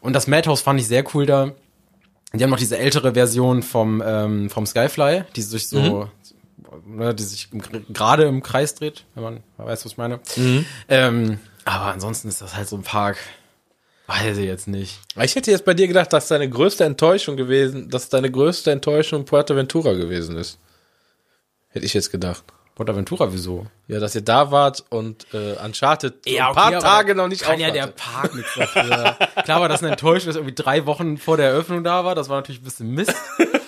Und 0.00 0.12
das 0.14 0.26
Madhouse 0.26 0.60
fand 0.60 0.80
ich 0.80 0.86
sehr 0.86 1.04
cool 1.14 1.26
da. 1.26 1.52
Die 2.32 2.42
haben 2.42 2.50
noch 2.50 2.58
diese 2.58 2.78
ältere 2.78 3.14
Version 3.14 3.62
vom, 3.62 4.02
ähm, 4.04 4.50
vom 4.50 4.66
Skyfly, 4.66 5.22
die 5.36 5.42
sich 5.42 5.68
so, 5.68 6.08
ne, 6.86 7.14
die 7.14 7.22
sich 7.22 7.48
gerade 7.92 8.24
im 8.24 8.42
Kreis 8.42 8.74
dreht, 8.74 9.04
wenn 9.14 9.22
man 9.22 9.42
weiß, 9.56 9.84
was 9.84 9.92
ich 9.92 9.98
meine. 9.98 10.18
Ähm, 10.88 11.38
aber 11.64 11.92
ansonsten 11.92 12.28
ist 12.28 12.42
das 12.42 12.56
halt 12.56 12.68
so 12.68 12.76
ein 12.76 12.82
Park, 12.82 13.18
weiß 14.08 14.36
ich 14.36 14.46
jetzt 14.46 14.66
nicht. 14.66 14.98
Ich 15.22 15.36
hätte 15.36 15.50
jetzt 15.52 15.64
bei 15.64 15.74
dir 15.74 15.86
gedacht, 15.86 16.12
dass 16.12 16.28
deine 16.28 16.48
größte 16.50 16.84
Enttäuschung 16.84 17.36
gewesen, 17.36 17.88
dass 17.88 18.08
deine 18.08 18.30
größte 18.30 18.70
Enttäuschung 18.72 19.24
Puerto 19.24 19.54
Ventura 19.54 19.92
gewesen 19.92 20.36
ist. 20.36 20.58
Hätte 21.68 21.86
ich 21.86 21.94
jetzt 21.94 22.10
gedacht. 22.10 22.44
Portaventura, 22.74 23.32
wieso? 23.32 23.66
Ja, 23.86 24.00
dass 24.00 24.14
ihr 24.14 24.22
da 24.22 24.50
wart 24.50 24.84
und 24.88 25.26
äh, 25.32 25.54
Uncharted 25.64 26.14
so 26.26 26.36
ein 26.36 26.54
paar 26.54 26.78
Tage 26.80 27.14
noch 27.14 27.28
nicht 27.28 27.42
kann 27.42 27.60
ja 27.60 27.68
auf 27.68 27.74
der. 27.74 27.86
Park 27.88 28.34
nichts 28.34 28.54
dafür. 28.56 29.16
Klar 29.44 29.60
war 29.60 29.68
das 29.68 29.82
eine 29.82 29.92
Enttäuschung, 29.92 30.28
dass 30.28 30.36
irgendwie 30.36 30.54
drei 30.54 30.84
Wochen 30.86 31.16
vor 31.16 31.36
der 31.36 31.50
Eröffnung 31.50 31.84
da 31.84 32.04
war. 32.04 32.14
Das 32.16 32.28
war 32.28 32.36
natürlich 32.36 32.62
ein 32.62 32.64
bisschen 32.64 32.90
Mist. 32.90 33.14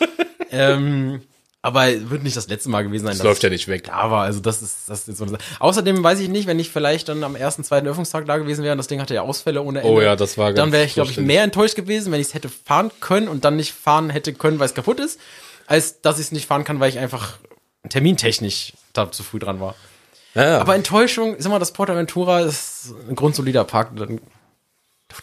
ähm, 0.51 1.23
aber 1.63 2.11
wird 2.11 2.23
nicht 2.25 2.37
das 2.37 2.49
letzte 2.49 2.69
Mal 2.69 2.83
gewesen 2.83 3.07
sein. 3.07 3.17
Das 3.17 3.25
läuft 3.25 3.43
ja 3.43 3.49
nicht 3.49 3.69
weg. 3.69 3.85
da 3.85 4.11
war. 4.11 4.23
Also 4.23 4.41
das 4.41 4.63
ist, 4.63 4.89
das 4.89 5.09
ist 5.09 5.19
so 5.19 5.25
eine 5.25 5.33
Sache. 5.33 5.43
Außerdem 5.61 6.03
weiß 6.03 6.19
ich 6.21 6.29
nicht, 6.29 6.47
wenn 6.47 6.59
ich 6.59 6.71
vielleicht 6.71 7.09
dann 7.09 7.23
am 7.23 7.37
ersten, 7.37 7.63
zweiten 7.63 7.87
Eröffnungstag 7.87 8.27
da 8.27 8.39
gewesen 8.39 8.65
wäre 8.65 8.73
und 8.73 8.79
das 8.79 8.87
Ding 8.89 9.01
hatte 9.01 9.15
ja 9.15 9.23
Ausfälle 9.23 9.63
ohne 9.63 9.81
Ende. 9.81 9.93
Oh 9.93 10.01
ja, 10.01 10.17
das 10.17 10.39
war 10.39 10.53
Dann 10.53 10.73
wäre 10.73 10.85
ich, 10.85 10.95
glaube 10.95 11.11
ich, 11.11 11.19
mehr 11.19 11.43
enttäuscht 11.43 11.77
gewesen, 11.77 12.13
wenn 12.13 12.21
ich 12.21 12.29
es 12.29 12.35
hätte 12.35 12.49
fahren 12.49 12.91
können 13.01 13.29
und 13.29 13.45
dann 13.45 13.57
nicht 13.57 13.73
fahren 13.73 14.11
hätte 14.11 14.33
können, 14.33 14.59
weil 14.59 14.67
es 14.67 14.75
kaputt 14.75 15.01
ist, 15.01 15.21
als 15.67 16.01
dass 16.01 16.19
ich 16.19 16.27
es 16.27 16.33
nicht 16.33 16.47
fahren 16.47 16.65
kann, 16.65 16.81
weil 16.81 16.89
ich 16.89 16.99
einfach 16.99 17.35
termintechnisch 17.89 18.73
da 18.97 19.11
zu 19.11 19.23
früh 19.23 19.39
dran 19.39 19.61
war. 19.61 19.75
Ja. 20.35 20.59
Aber 20.59 20.75
Enttäuschung, 20.75 21.37
sag 21.39 21.51
mal, 21.51 21.59
das 21.59 21.73
Portaventura 21.73 22.41
ist 22.41 22.95
ein 23.09 23.17
grundsolider 23.17 23.65
Park, 23.65 23.97
dann 23.97 24.21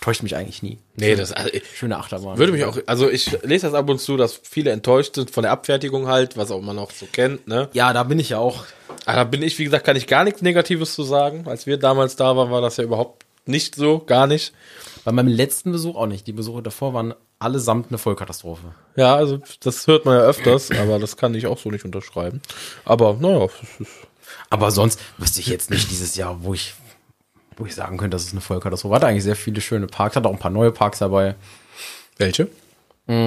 täuscht 0.01 0.23
mich 0.23 0.36
eigentlich 0.36 0.63
nie. 0.63 0.79
nee, 0.95 1.15
das 1.15 1.31
also, 1.33 1.49
Schöne 1.75 1.97
Achterbahn. 1.97 2.38
würde 2.38 2.51
mich 2.51 2.63
auch, 2.63 2.77
also 2.88 3.09
ich 3.09 3.31
lese 3.43 3.67
das 3.67 3.75
ab 3.75 3.89
und 3.89 3.99
zu, 3.99 4.17
dass 4.17 4.39
viele 4.41 4.71
enttäuscht 4.71 5.15
sind 5.15 5.29
von 5.29 5.43
der 5.43 5.51
Abfertigung 5.51 6.07
halt, 6.07 6.36
was 6.36 6.51
auch 6.51 6.62
man 6.62 6.79
auch 6.79 6.91
so 6.91 7.05
kennt, 7.12 7.47
ne? 7.47 7.69
ja, 7.73 7.93
da 7.93 8.03
bin 8.03 8.17
ich 8.17 8.29
ja 8.29 8.39
auch. 8.39 8.65
Aber 9.05 9.17
da 9.17 9.23
bin 9.25 9.43
ich, 9.43 9.59
wie 9.59 9.65
gesagt, 9.65 9.86
kann 9.86 9.97
ich 9.97 10.07
gar 10.07 10.23
nichts 10.23 10.41
Negatives 10.41 10.93
zu 10.93 11.03
sagen. 11.03 11.43
Als 11.47 11.65
wir 11.65 11.77
damals 11.77 12.15
da 12.15 12.36
waren, 12.38 12.51
war 12.51 12.62
das 12.62 12.77
ja 12.77 12.83
überhaupt 12.86 13.22
nicht 13.45 13.75
so, 13.75 13.99
gar 13.99 14.27
nicht. 14.27 14.53
Bei 15.06 15.12
meinem 15.12 15.27
letzten 15.27 15.71
Besuch 15.71 15.95
auch 15.95 16.06
nicht. 16.08 16.27
Die 16.27 16.34
Besuche 16.34 16.62
davor 16.62 16.93
waren 16.93 17.13
allesamt 17.39 17.88
eine 17.89 17.97
Vollkatastrophe. 17.97 18.73
Ja, 18.95 19.15
also 19.15 19.39
das 19.62 19.86
hört 19.88 20.06
man 20.06 20.17
ja 20.17 20.23
öfters, 20.23 20.71
aber 20.71 20.97
das 20.99 21.17
kann 21.17 21.36
ich 21.36 21.45
auch 21.47 21.58
so 21.58 21.69
nicht 21.69 21.84
unterschreiben. 21.84 22.41
Aber 22.86 23.17
naja, 23.19 23.45
es 23.62 23.82
ist, 23.82 23.91
Aber 24.49 24.71
sonst 24.71 24.99
wüsste 25.17 25.41
ich 25.41 25.47
jetzt 25.47 25.69
nicht 25.69 25.91
dieses 25.91 26.15
Jahr, 26.15 26.43
wo 26.43 26.53
ich, 26.53 26.73
wo 27.58 27.65
ich 27.65 27.75
sagen 27.75 27.97
könnte, 27.97 28.15
das 28.15 28.23
ist 28.23 28.32
eine 28.32 28.41
Vollkatastrophe. 28.41 28.95
Hatte 28.95 29.08
eigentlich 29.08 29.23
sehr 29.23 29.36
viele 29.36 29.60
schöne 29.60 29.88
Parks, 29.88 30.15
hatte 30.15 30.29
auch 30.29 30.34
ein 30.34 30.39
paar 30.39 30.51
neue 30.51 30.71
Parks 30.71 30.99
dabei. 30.99 31.36
welche? 32.17 32.47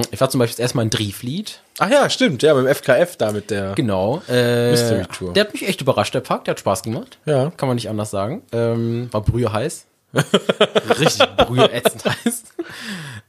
Ich 0.09 0.19
war 0.19 0.27
zum 0.31 0.39
Beispiel 0.39 0.59
erstmal 0.63 0.85
in 0.85 0.89
Drieflied. 0.89 1.61
Ach 1.77 1.87
ja, 1.91 2.09
stimmt, 2.09 2.41
ja, 2.41 2.55
beim 2.55 2.65
FKF 2.65 3.15
da 3.17 3.31
mit 3.31 3.51
der. 3.51 3.75
Genau. 3.75 4.23
Äh, 4.27 4.71
Mystery 4.71 5.05
Tour. 5.05 5.33
Der 5.33 5.43
hat 5.43 5.53
mich 5.53 5.67
echt 5.67 5.81
überrascht, 5.81 6.15
der 6.15 6.21
Park. 6.21 6.45
Der 6.45 6.53
hat 6.53 6.59
Spaß 6.59 6.81
gemacht. 6.81 7.19
Ja. 7.25 7.51
Kann 7.51 7.67
man 7.67 7.75
nicht 7.75 7.87
anders 7.87 8.09
sagen. 8.09 8.41
Ähm, 8.51 9.09
war 9.11 9.21
Brühe 9.21 9.53
heiß. 9.53 9.85
Richtig 10.13 11.27
Brühe 11.37 11.71
ätzend 11.71 12.05
heiß. 12.05 12.43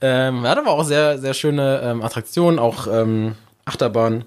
Ähm, 0.01 0.47
hat 0.47 0.59
aber 0.59 0.71
auch 0.71 0.85
sehr, 0.85 1.19
sehr 1.19 1.35
schöne 1.35 1.81
ähm, 1.83 2.03
Attraktionen, 2.03 2.59
auch 2.59 2.87
ähm, 2.87 3.35
Achterbahn. 3.65 4.25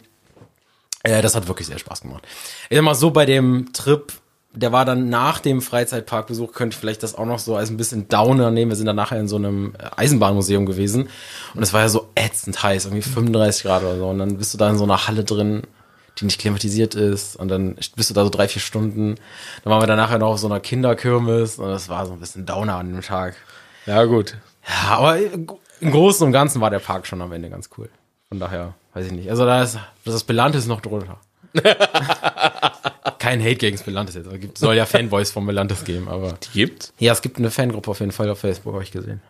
Äh, 1.03 1.21
das 1.21 1.35
hat 1.35 1.47
wirklich 1.47 1.67
sehr 1.67 1.79
Spaß 1.79 2.01
gemacht. 2.01 2.23
Ich 2.69 2.75
sag 2.75 2.83
mal 2.83 2.95
so, 2.95 3.11
bei 3.11 3.25
dem 3.25 3.71
Trip, 3.73 4.11
der 4.53 4.71
war 4.71 4.83
dann 4.83 5.09
nach 5.09 5.39
dem 5.39 5.61
Freizeitparkbesuch, 5.61 6.51
könnte 6.51 6.75
ich 6.75 6.79
vielleicht 6.79 7.03
das 7.03 7.15
auch 7.15 7.25
noch 7.25 7.39
so 7.39 7.55
als 7.55 7.69
ein 7.69 7.77
bisschen 7.77 8.09
Downer 8.09 8.51
nehmen. 8.51 8.71
Wir 8.71 8.75
sind 8.75 8.85
dann 8.85 8.97
nachher 8.97 9.19
in 9.19 9.29
so 9.29 9.37
einem 9.37 9.73
Eisenbahnmuseum 9.95 10.65
gewesen 10.65 11.09
und 11.55 11.63
es 11.63 11.73
war 11.73 11.81
ja 11.81 11.89
so 11.89 12.09
ätzend 12.15 12.61
heiß, 12.61 12.85
irgendwie 12.85 13.01
35 13.01 13.63
Grad 13.63 13.83
oder 13.83 13.97
so. 13.97 14.07
Und 14.07 14.19
dann 14.19 14.37
bist 14.37 14.53
du 14.53 14.57
da 14.57 14.69
in 14.69 14.77
so 14.77 14.83
einer 14.83 15.07
Halle 15.07 15.23
drin, 15.23 15.63
die 16.19 16.25
nicht 16.25 16.39
klimatisiert 16.39 16.93
ist 16.95 17.35
und 17.35 17.47
dann 17.47 17.75
bist 17.95 18.09
du 18.09 18.13
da 18.13 18.23
so 18.23 18.29
drei, 18.29 18.47
vier 18.47 18.61
Stunden. 18.61 19.15
Dann 19.63 19.71
waren 19.71 19.81
wir 19.81 19.87
dann 19.87 19.97
nachher 19.97 20.19
noch 20.19 20.27
auf 20.29 20.39
so 20.39 20.47
einer 20.47 20.59
Kinderkirmes 20.59 21.57
und 21.57 21.67
das 21.69 21.89
war 21.89 22.05
so 22.05 22.13
ein 22.13 22.19
bisschen 22.19 22.45
Downer 22.45 22.75
an 22.75 22.91
dem 22.91 23.01
Tag. 23.01 23.35
Ja, 23.85 24.03
gut. 24.03 24.37
Ja, 24.67 24.97
aber 24.97 25.17
im 25.17 25.91
Großen 25.91 26.25
und 26.27 26.31
Ganzen 26.33 26.61
war 26.61 26.69
der 26.69 26.79
Park 26.79 27.07
schon 27.07 27.21
am 27.21 27.31
Ende 27.31 27.49
ganz 27.49 27.69
cool. 27.77 27.89
Von 28.29 28.39
daher, 28.39 28.73
weiß 28.93 29.07
ich 29.07 29.11
nicht. 29.13 29.29
Also 29.29 29.45
da 29.45 29.63
ist 29.63 29.77
das 30.05 30.23
Belantes 30.23 30.67
noch 30.67 30.81
drunter. 30.81 31.19
Kein 33.19 33.41
Hate 33.41 33.55
gegen 33.55 33.77
Belantes 33.83 34.15
jetzt. 34.15 34.27
Es 34.27 34.39
gibt- 34.39 34.57
soll 34.57 34.75
ja 34.75 34.85
Fanboys 34.85 35.31
von 35.31 35.45
Belantes 35.45 35.83
geben, 35.83 36.07
aber. 36.07 36.35
Gibt. 36.53 36.93
Ja, 36.99 37.13
es 37.13 37.21
gibt 37.21 37.37
eine 37.37 37.51
Fangruppe 37.51 37.91
auf 37.91 37.99
jeden 37.99 38.11
Fall 38.11 38.29
auf 38.29 38.39
Facebook, 38.39 38.73
habe 38.73 38.83
ich 38.83 38.91
gesehen. 38.91 39.21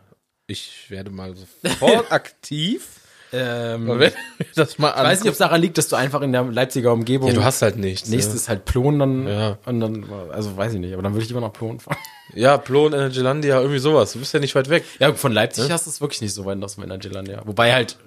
Ich 0.47 0.89
werde 0.89 1.09
mal 1.11 1.33
sofort 1.35 2.11
aktiv. 2.11 2.87
Ähm, 3.33 3.87
wenn 3.99 4.11
das 4.55 4.77
mal 4.77 4.89
ich 4.89 4.95
weiß 5.03 5.19
nicht, 5.21 5.29
ob 5.29 5.33
es 5.33 5.37
daran 5.37 5.61
liegt, 5.61 5.77
dass 5.77 5.87
du 5.87 5.95
einfach 5.95 6.21
in 6.21 6.31
der 6.33 6.43
Leipziger 6.43 6.91
Umgebung. 6.91 7.29
Ja, 7.29 7.33
du 7.33 7.43
hast 7.43 7.61
halt 7.61 7.77
nichts. 7.77 8.09
Nächstes 8.09 8.49
halt 8.49 8.65
Plon 8.65 8.99
dann. 8.99 9.27
Ja. 9.27 9.57
Und 9.65 9.79
dann, 9.79 10.05
also 10.31 10.57
weiß 10.57 10.73
ich 10.73 10.79
nicht, 10.79 10.93
aber 10.93 11.01
dann 11.01 11.13
würde 11.13 11.23
ich 11.25 11.31
immer 11.31 11.41
nach 11.41 11.53
Plon 11.53 11.79
fahren. 11.79 11.97
Ne? 12.33 12.41
Ja, 12.41 12.57
Plon, 12.57 12.93
Energylandia, 12.93 13.59
irgendwie 13.59 13.79
sowas. 13.79 14.13
Du 14.13 14.19
bist 14.19 14.33
ja 14.33 14.39
nicht 14.39 14.55
weit 14.55 14.69
weg. 14.69 14.83
Ja, 14.99 15.13
von 15.13 15.31
Leipzig 15.31 15.71
hast 15.71 15.85
du 15.85 15.89
es 15.89 16.01
wirklich 16.01 16.21
nicht 16.21 16.33
so 16.33 16.45
weit 16.45 16.61
aus 16.63 16.75
dem 16.75 16.83
Energyland, 16.83 17.27
ja. 17.27 17.41
Wobei 17.45 17.73
halt, 17.73 17.97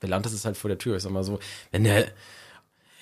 Belantes 0.00 0.32
ist 0.32 0.44
halt 0.44 0.56
vor 0.56 0.68
der 0.68 0.78
Tür, 0.78 0.96
ich 0.96 1.02
sag 1.02 1.12
mal 1.12 1.22
so, 1.24 1.38
wenn 1.70 1.84
der, 1.84 2.06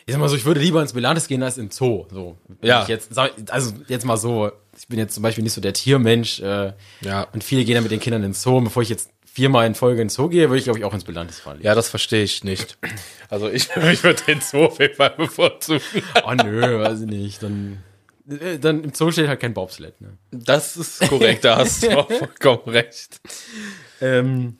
ich 0.06 0.12
sag 0.12 0.18
mal 0.18 0.28
so, 0.28 0.36
ich 0.36 0.44
würde 0.44 0.60
lieber 0.60 0.80
ins 0.82 0.92
Belantes 0.92 1.28
gehen 1.28 1.42
als 1.42 1.56
in 1.58 1.70
Zoo, 1.70 2.06
so. 2.10 2.36
Ja. 2.62 2.82
Ich 2.82 2.88
jetzt, 2.88 3.16
also 3.50 3.72
jetzt 3.88 4.04
mal 4.04 4.16
so, 4.16 4.52
ich 4.78 4.86
bin 4.88 4.98
jetzt 4.98 5.14
zum 5.14 5.22
Beispiel 5.22 5.44
nicht 5.44 5.52
so 5.54 5.60
der 5.60 5.72
Tiermensch, 5.72 6.40
äh, 6.40 6.72
Ja. 7.02 7.26
und 7.32 7.44
viele 7.44 7.64
gehen 7.64 7.74
dann 7.74 7.84
mit 7.84 7.92
den 7.92 8.00
Kindern 8.00 8.22
ins 8.22 8.42
Zoo, 8.42 8.60
bevor 8.60 8.82
ich 8.82 8.88
jetzt 8.88 9.10
viermal 9.32 9.66
in 9.66 9.74
Folge 9.74 10.02
ins 10.02 10.14
Zoo 10.14 10.28
gehe, 10.28 10.48
würde 10.48 10.58
ich 10.58 10.64
glaube 10.64 10.78
ich 10.78 10.84
auch 10.84 10.94
ins 10.94 11.04
Belantes 11.04 11.40
fahren. 11.40 11.58
Ja, 11.62 11.74
das 11.74 11.88
verstehe 11.88 12.22
ich 12.24 12.44
nicht. 12.44 12.78
Also 13.28 13.48
ich, 13.48 13.68
ich 13.92 14.02
würde 14.04 14.22
den 14.26 14.40
Zoo 14.40 14.64
auf 14.66 14.78
jeden 14.80 14.94
Fall 14.94 15.10
bevorzugen. 15.16 15.80
Oh 16.24 16.32
nö, 16.34 16.80
weiß 16.80 17.00
ich 17.02 17.06
nicht, 17.06 17.42
dann, 17.42 17.82
äh, 18.28 18.58
dann 18.58 18.84
im 18.84 18.92
Zoo 18.94 19.10
steht 19.10 19.28
halt 19.28 19.40
kein 19.40 19.54
Bobsled, 19.54 20.00
ne. 20.00 20.16
Das 20.30 20.76
ist 20.76 21.00
korrekt, 21.08 21.44
da 21.44 21.56
hast 21.58 21.82
du 21.82 21.96
auch 21.98 22.10
vollkommen 22.18 22.62
recht. 22.66 23.20
Ähm, 24.00 24.56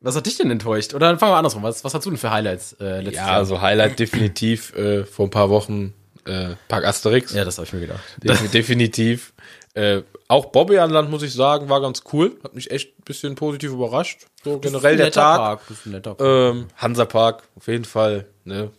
was 0.00 0.16
hat 0.16 0.24
dich 0.26 0.36
denn 0.38 0.50
enttäuscht? 0.50 0.94
Oder 0.94 1.08
dann 1.08 1.18
fangen 1.18 1.32
wir 1.32 1.36
andersrum, 1.36 1.62
was, 1.62 1.84
was 1.84 1.92
hast 1.94 2.06
du 2.06 2.10
denn 2.10 2.18
für 2.18 2.30
Highlights, 2.30 2.72
äh, 2.80 3.00
letztes 3.00 3.16
Ja, 3.16 3.26
Jahr? 3.28 3.36
also 3.36 3.60
Highlight 3.60 3.98
definitiv 3.98 4.74
äh, 4.74 5.04
vor 5.04 5.26
ein 5.26 5.30
paar 5.30 5.50
Wochen 5.50 5.92
äh, 6.26 6.54
Park 6.68 6.84
Asterix. 6.84 7.32
ja, 7.32 7.44
das 7.44 7.58
habe 7.58 7.66
ich 7.66 7.72
mir 7.72 7.80
gedacht. 7.80 8.00
Def- 8.22 8.50
definitiv. 8.50 9.32
Äh, 9.74 10.02
auch 10.28 10.46
Bobby 10.46 10.78
an 10.78 10.90
Land, 10.90 11.10
muss 11.10 11.22
ich 11.22 11.32
sagen, 11.32 11.68
war 11.68 11.80
ganz 11.80 12.02
cool. 12.12 12.36
Hat 12.42 12.54
mich 12.54 12.70
echt 12.70 12.98
ein 12.98 13.02
bisschen 13.04 13.34
positiv 13.36 13.70
überrascht. 13.70 14.26
So 14.44 14.58
generell 14.58 14.96
der 14.96 15.12
Tag. 15.12 15.36
Park, 15.38 15.60
das 15.68 15.78
ist 15.78 15.86
ein 15.86 15.92
netter 15.92 16.14
Park. 16.14 16.28
Ähm, 16.28 16.66
Hansapark, 16.76 17.42
auf 17.56 17.66
jeden 17.68 17.84
Fall. 17.84 18.26
Ne? 18.44 18.70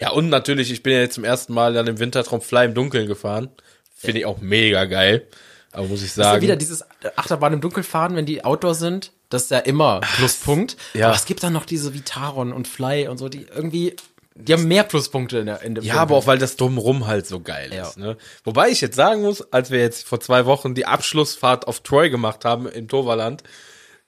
Ja, 0.00 0.10
und 0.10 0.28
natürlich, 0.28 0.70
ich 0.72 0.82
bin 0.82 0.92
ja 0.94 1.00
jetzt 1.00 1.14
zum 1.14 1.24
ersten 1.24 1.52
Mal 1.54 1.72
dann 1.74 1.86
im 1.86 1.98
Wintertraum 1.98 2.40
Fly 2.40 2.66
im 2.66 2.74
Dunkeln 2.74 3.06
gefahren. 3.06 3.48
Finde 3.94 4.18
ich 4.20 4.26
auch 4.26 4.38
mega 4.40 4.84
geil. 4.84 5.26
Aber 5.72 5.86
muss 5.86 6.00
ich 6.00 6.06
ist 6.06 6.16
ja 6.16 6.24
sagen. 6.24 6.42
wieder 6.42 6.56
dieses 6.56 6.84
Achterbahn 7.16 7.52
im 7.52 7.60
Dunkeln 7.60 7.84
fahren, 7.84 8.16
wenn 8.16 8.26
die 8.26 8.44
Outdoor 8.44 8.74
sind, 8.74 9.12
das 9.28 9.44
ist 9.44 9.50
ja 9.50 9.58
immer 9.58 10.00
Pluspunkt. 10.00 10.76
Ja. 10.94 11.06
Aber 11.08 11.16
es 11.16 11.24
gibt 11.24 11.42
dann 11.42 11.52
noch 11.52 11.66
diese 11.66 11.94
Vitaron 11.94 12.52
und 12.52 12.66
Fly 12.68 13.08
und 13.08 13.18
so, 13.18 13.28
die 13.28 13.46
irgendwie, 13.54 13.94
die 14.38 14.52
haben 14.52 14.68
mehr 14.68 14.84
Pluspunkte 14.84 15.38
in 15.38 15.46
der 15.46 15.62
in 15.62 15.74
ja, 15.82 15.94
aber 15.94 16.16
auch 16.16 16.26
weil 16.26 16.38
das 16.38 16.56
drumrum 16.56 17.06
halt 17.06 17.26
so 17.26 17.40
geil 17.40 17.72
Ja. 17.72 17.88
ist. 17.88 17.96
Ne? 17.98 18.16
Wobei 18.44 18.68
ich 18.68 18.80
jetzt 18.80 18.96
sagen 18.96 19.22
muss, 19.22 19.52
als 19.52 19.70
wir 19.70 19.80
jetzt 19.80 20.06
vor 20.06 20.20
zwei 20.20 20.46
Wochen 20.46 20.74
die 20.74 20.86
Abschlussfahrt 20.86 21.66
auf 21.66 21.80
Troy 21.80 22.10
gemacht 22.10 22.44
haben 22.44 22.68
im 22.68 22.86
Toverland, 22.88 23.42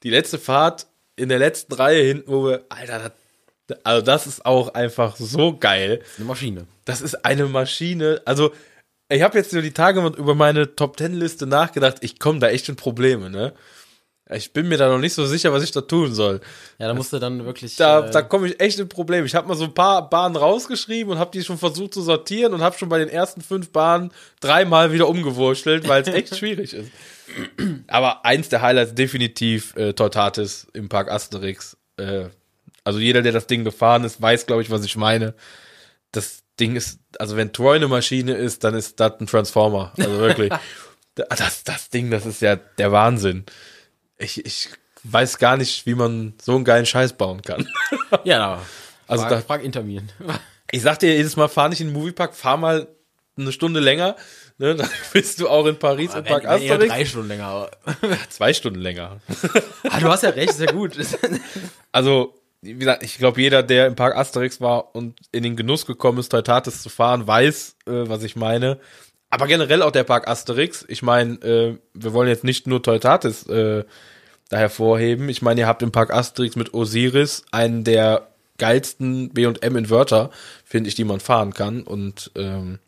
die 0.02 0.10
letzte 0.10 0.38
Fahrt 0.38 0.86
in 1.16 1.28
der 1.28 1.38
letzten 1.38 1.72
Reihe 1.74 2.02
hinten, 2.02 2.30
wo 2.30 2.44
wir, 2.46 2.64
Alter, 2.68 3.12
das, 3.66 3.78
also 3.84 4.04
das 4.04 4.26
ist 4.26 4.46
auch 4.46 4.74
einfach 4.74 5.16
so 5.16 5.56
geil. 5.56 6.02
eine 6.16 6.26
Maschine. 6.26 6.66
Das 6.84 7.00
ist 7.00 7.24
eine 7.24 7.46
Maschine. 7.46 8.22
Also, 8.24 8.52
ich 9.10 9.22
habe 9.22 9.36
jetzt 9.38 9.50
so 9.50 9.60
die 9.60 9.72
Tage 9.72 10.00
über 10.16 10.34
meine 10.34 10.76
Top 10.76 10.96
Ten 10.96 11.14
Liste 11.14 11.46
nachgedacht. 11.46 11.96
Ich 12.02 12.18
komme 12.18 12.38
da 12.38 12.48
echt 12.48 12.68
in 12.68 12.76
Probleme, 12.76 13.30
ne? 13.30 13.54
Ich 14.30 14.52
bin 14.52 14.68
mir 14.68 14.76
da 14.76 14.88
noch 14.88 14.98
nicht 14.98 15.14
so 15.14 15.24
sicher, 15.24 15.52
was 15.52 15.62
ich 15.62 15.70
da 15.70 15.80
tun 15.80 16.12
soll. 16.12 16.40
Ja, 16.78 16.86
da 16.88 16.94
musst 16.94 17.12
du 17.12 17.18
dann 17.18 17.44
wirklich. 17.46 17.76
Da, 17.76 18.06
äh, 18.06 18.10
da 18.10 18.22
komme 18.22 18.48
ich 18.48 18.60
echt 18.60 18.78
in 18.78 18.88
Probleme. 18.88 19.26
Ich 19.26 19.34
habe 19.34 19.48
mal 19.48 19.54
so 19.54 19.64
ein 19.64 19.74
paar 19.74 20.08
Bahnen 20.10 20.36
rausgeschrieben 20.36 21.12
und 21.12 21.18
habe 21.18 21.30
die 21.30 21.42
schon 21.42 21.56
versucht 21.56 21.94
zu 21.94 22.02
sortieren 22.02 22.52
und 22.52 22.60
habe 22.60 22.76
schon 22.76 22.90
bei 22.90 22.98
den 22.98 23.08
ersten 23.08 23.40
fünf 23.40 23.70
Bahnen 23.70 24.12
dreimal 24.40 24.92
wieder 24.92 25.08
umgewurschtelt, 25.08 25.88
weil 25.88 26.02
es 26.02 26.08
echt 26.08 26.36
schwierig 26.38 26.74
ist. 26.74 26.90
Aber 27.86 28.24
eins 28.24 28.48
der 28.50 28.60
Highlights 28.60 28.94
definitiv 28.94 29.74
äh, 29.76 29.94
Tortatis 29.94 30.66
im 30.74 30.88
Park 30.88 31.10
Asterix. 31.10 31.76
Äh, 31.96 32.26
also 32.84 32.98
jeder, 32.98 33.22
der 33.22 33.32
das 33.32 33.46
Ding 33.46 33.64
gefahren 33.64 34.04
ist, 34.04 34.20
weiß, 34.20 34.46
glaube 34.46 34.62
ich, 34.62 34.70
was 34.70 34.84
ich 34.84 34.96
meine. 34.96 35.34
Das 36.12 36.42
Ding 36.60 36.76
ist, 36.76 37.00
also 37.18 37.36
wenn 37.36 37.52
Troy 37.52 37.76
eine 37.76 37.88
Maschine 37.88 38.34
ist, 38.34 38.64
dann 38.64 38.74
ist 38.74 39.00
das 39.00 39.20
ein 39.20 39.26
Transformer. 39.26 39.92
Also 39.96 40.18
wirklich. 40.18 40.52
das, 41.14 41.64
das 41.64 41.90
Ding, 41.90 42.10
das 42.10 42.26
ist 42.26 42.42
ja 42.42 42.56
der 42.56 42.92
Wahnsinn. 42.92 43.44
Ich, 44.18 44.44
ich 44.44 44.68
weiß 45.04 45.38
gar 45.38 45.56
nicht, 45.56 45.86
wie 45.86 45.94
man 45.94 46.34
so 46.42 46.54
einen 46.56 46.64
geilen 46.64 46.86
Scheiß 46.86 47.12
bauen 47.14 47.42
kann. 47.42 47.66
ja, 48.24 48.60
Also 49.06 49.22
frag, 49.24 49.30
da- 49.30 49.40
frag 49.42 49.62
Intermin. 49.64 50.08
Ich 50.70 50.82
sag 50.82 50.98
dir 50.98 51.14
jedes 51.16 51.34
Mal, 51.36 51.48
fahr 51.48 51.70
nicht 51.70 51.80
in 51.80 51.86
den 51.86 51.92
Moviepark, 51.94 52.34
fahr 52.36 52.58
mal 52.58 52.88
eine 53.38 53.52
Stunde 53.52 53.80
länger, 53.80 54.16
ne, 54.58 54.74
dann 54.76 54.86
bist 55.14 55.40
du 55.40 55.48
auch 55.48 55.64
in 55.64 55.78
Paris 55.78 56.14
im 56.14 56.24
Park 56.24 56.44
Asterix. 56.44 56.88
drei 56.92 57.04
Stunden 57.06 57.28
länger. 57.28 57.46
aber- 57.46 57.70
Zwei 58.28 58.52
Stunden 58.52 58.80
länger. 58.80 59.20
ah, 59.88 59.98
du 60.00 60.08
hast 60.10 60.24
ja 60.24 60.28
recht, 60.28 60.52
sehr 60.52 60.66
gut. 60.74 60.94
Also, 61.90 62.34
wie 62.60 62.74
gesagt, 62.74 63.02
ich 63.02 63.16
glaube, 63.16 63.40
jeder, 63.40 63.62
der 63.62 63.86
im 63.86 63.94
Park 63.96 64.14
Asterix 64.14 64.60
war 64.60 64.94
und 64.94 65.18
in 65.32 65.42
den 65.42 65.56
Genuss 65.56 65.86
gekommen 65.86 66.18
ist, 66.18 66.28
Teutatis 66.28 66.82
zu 66.82 66.90
fahren, 66.90 67.26
weiß, 67.26 67.76
äh, 67.86 67.90
was 68.08 68.22
ich 68.22 68.36
meine. 68.36 68.78
Aber 69.30 69.46
generell 69.46 69.82
auch 69.82 69.90
der 69.90 70.04
Park 70.04 70.28
Asterix. 70.28 70.84
Ich 70.88 71.02
meine, 71.02 71.34
äh, 71.42 71.78
wir 71.94 72.12
wollen 72.12 72.28
jetzt 72.28 72.44
nicht 72.44 72.66
nur 72.66 72.82
Teutatis 72.82 73.46
äh, 73.46 73.84
da 74.48 74.56
hervorheben. 74.56 75.28
Ich 75.28 75.42
meine, 75.42 75.60
ihr 75.60 75.66
habt 75.66 75.82
im 75.82 75.92
Park 75.92 76.12
Asterix 76.12 76.56
mit 76.56 76.72
Osiris 76.72 77.44
einen 77.50 77.84
der 77.84 78.28
geilsten 78.56 79.30
B&M-Inverter, 79.30 80.30
finde 80.64 80.88
ich, 80.88 80.94
die 80.94 81.04
man 81.04 81.20
fahren 81.20 81.52
kann. 81.52 81.82
Und 81.82 82.30
ähm, 82.34 82.78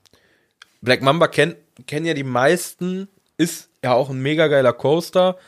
Black 0.81 1.03
Mamba 1.03 1.29
kennt 1.29 1.57
kennen 1.87 2.07
ja 2.07 2.15
die 2.15 2.25
meisten, 2.25 3.09
ist 3.37 3.71
ja 3.83 3.95
auch 3.95 4.11
ein 4.11 4.21
mega 4.21 4.49
geiler 4.49 4.73
Coaster, 4.73 5.39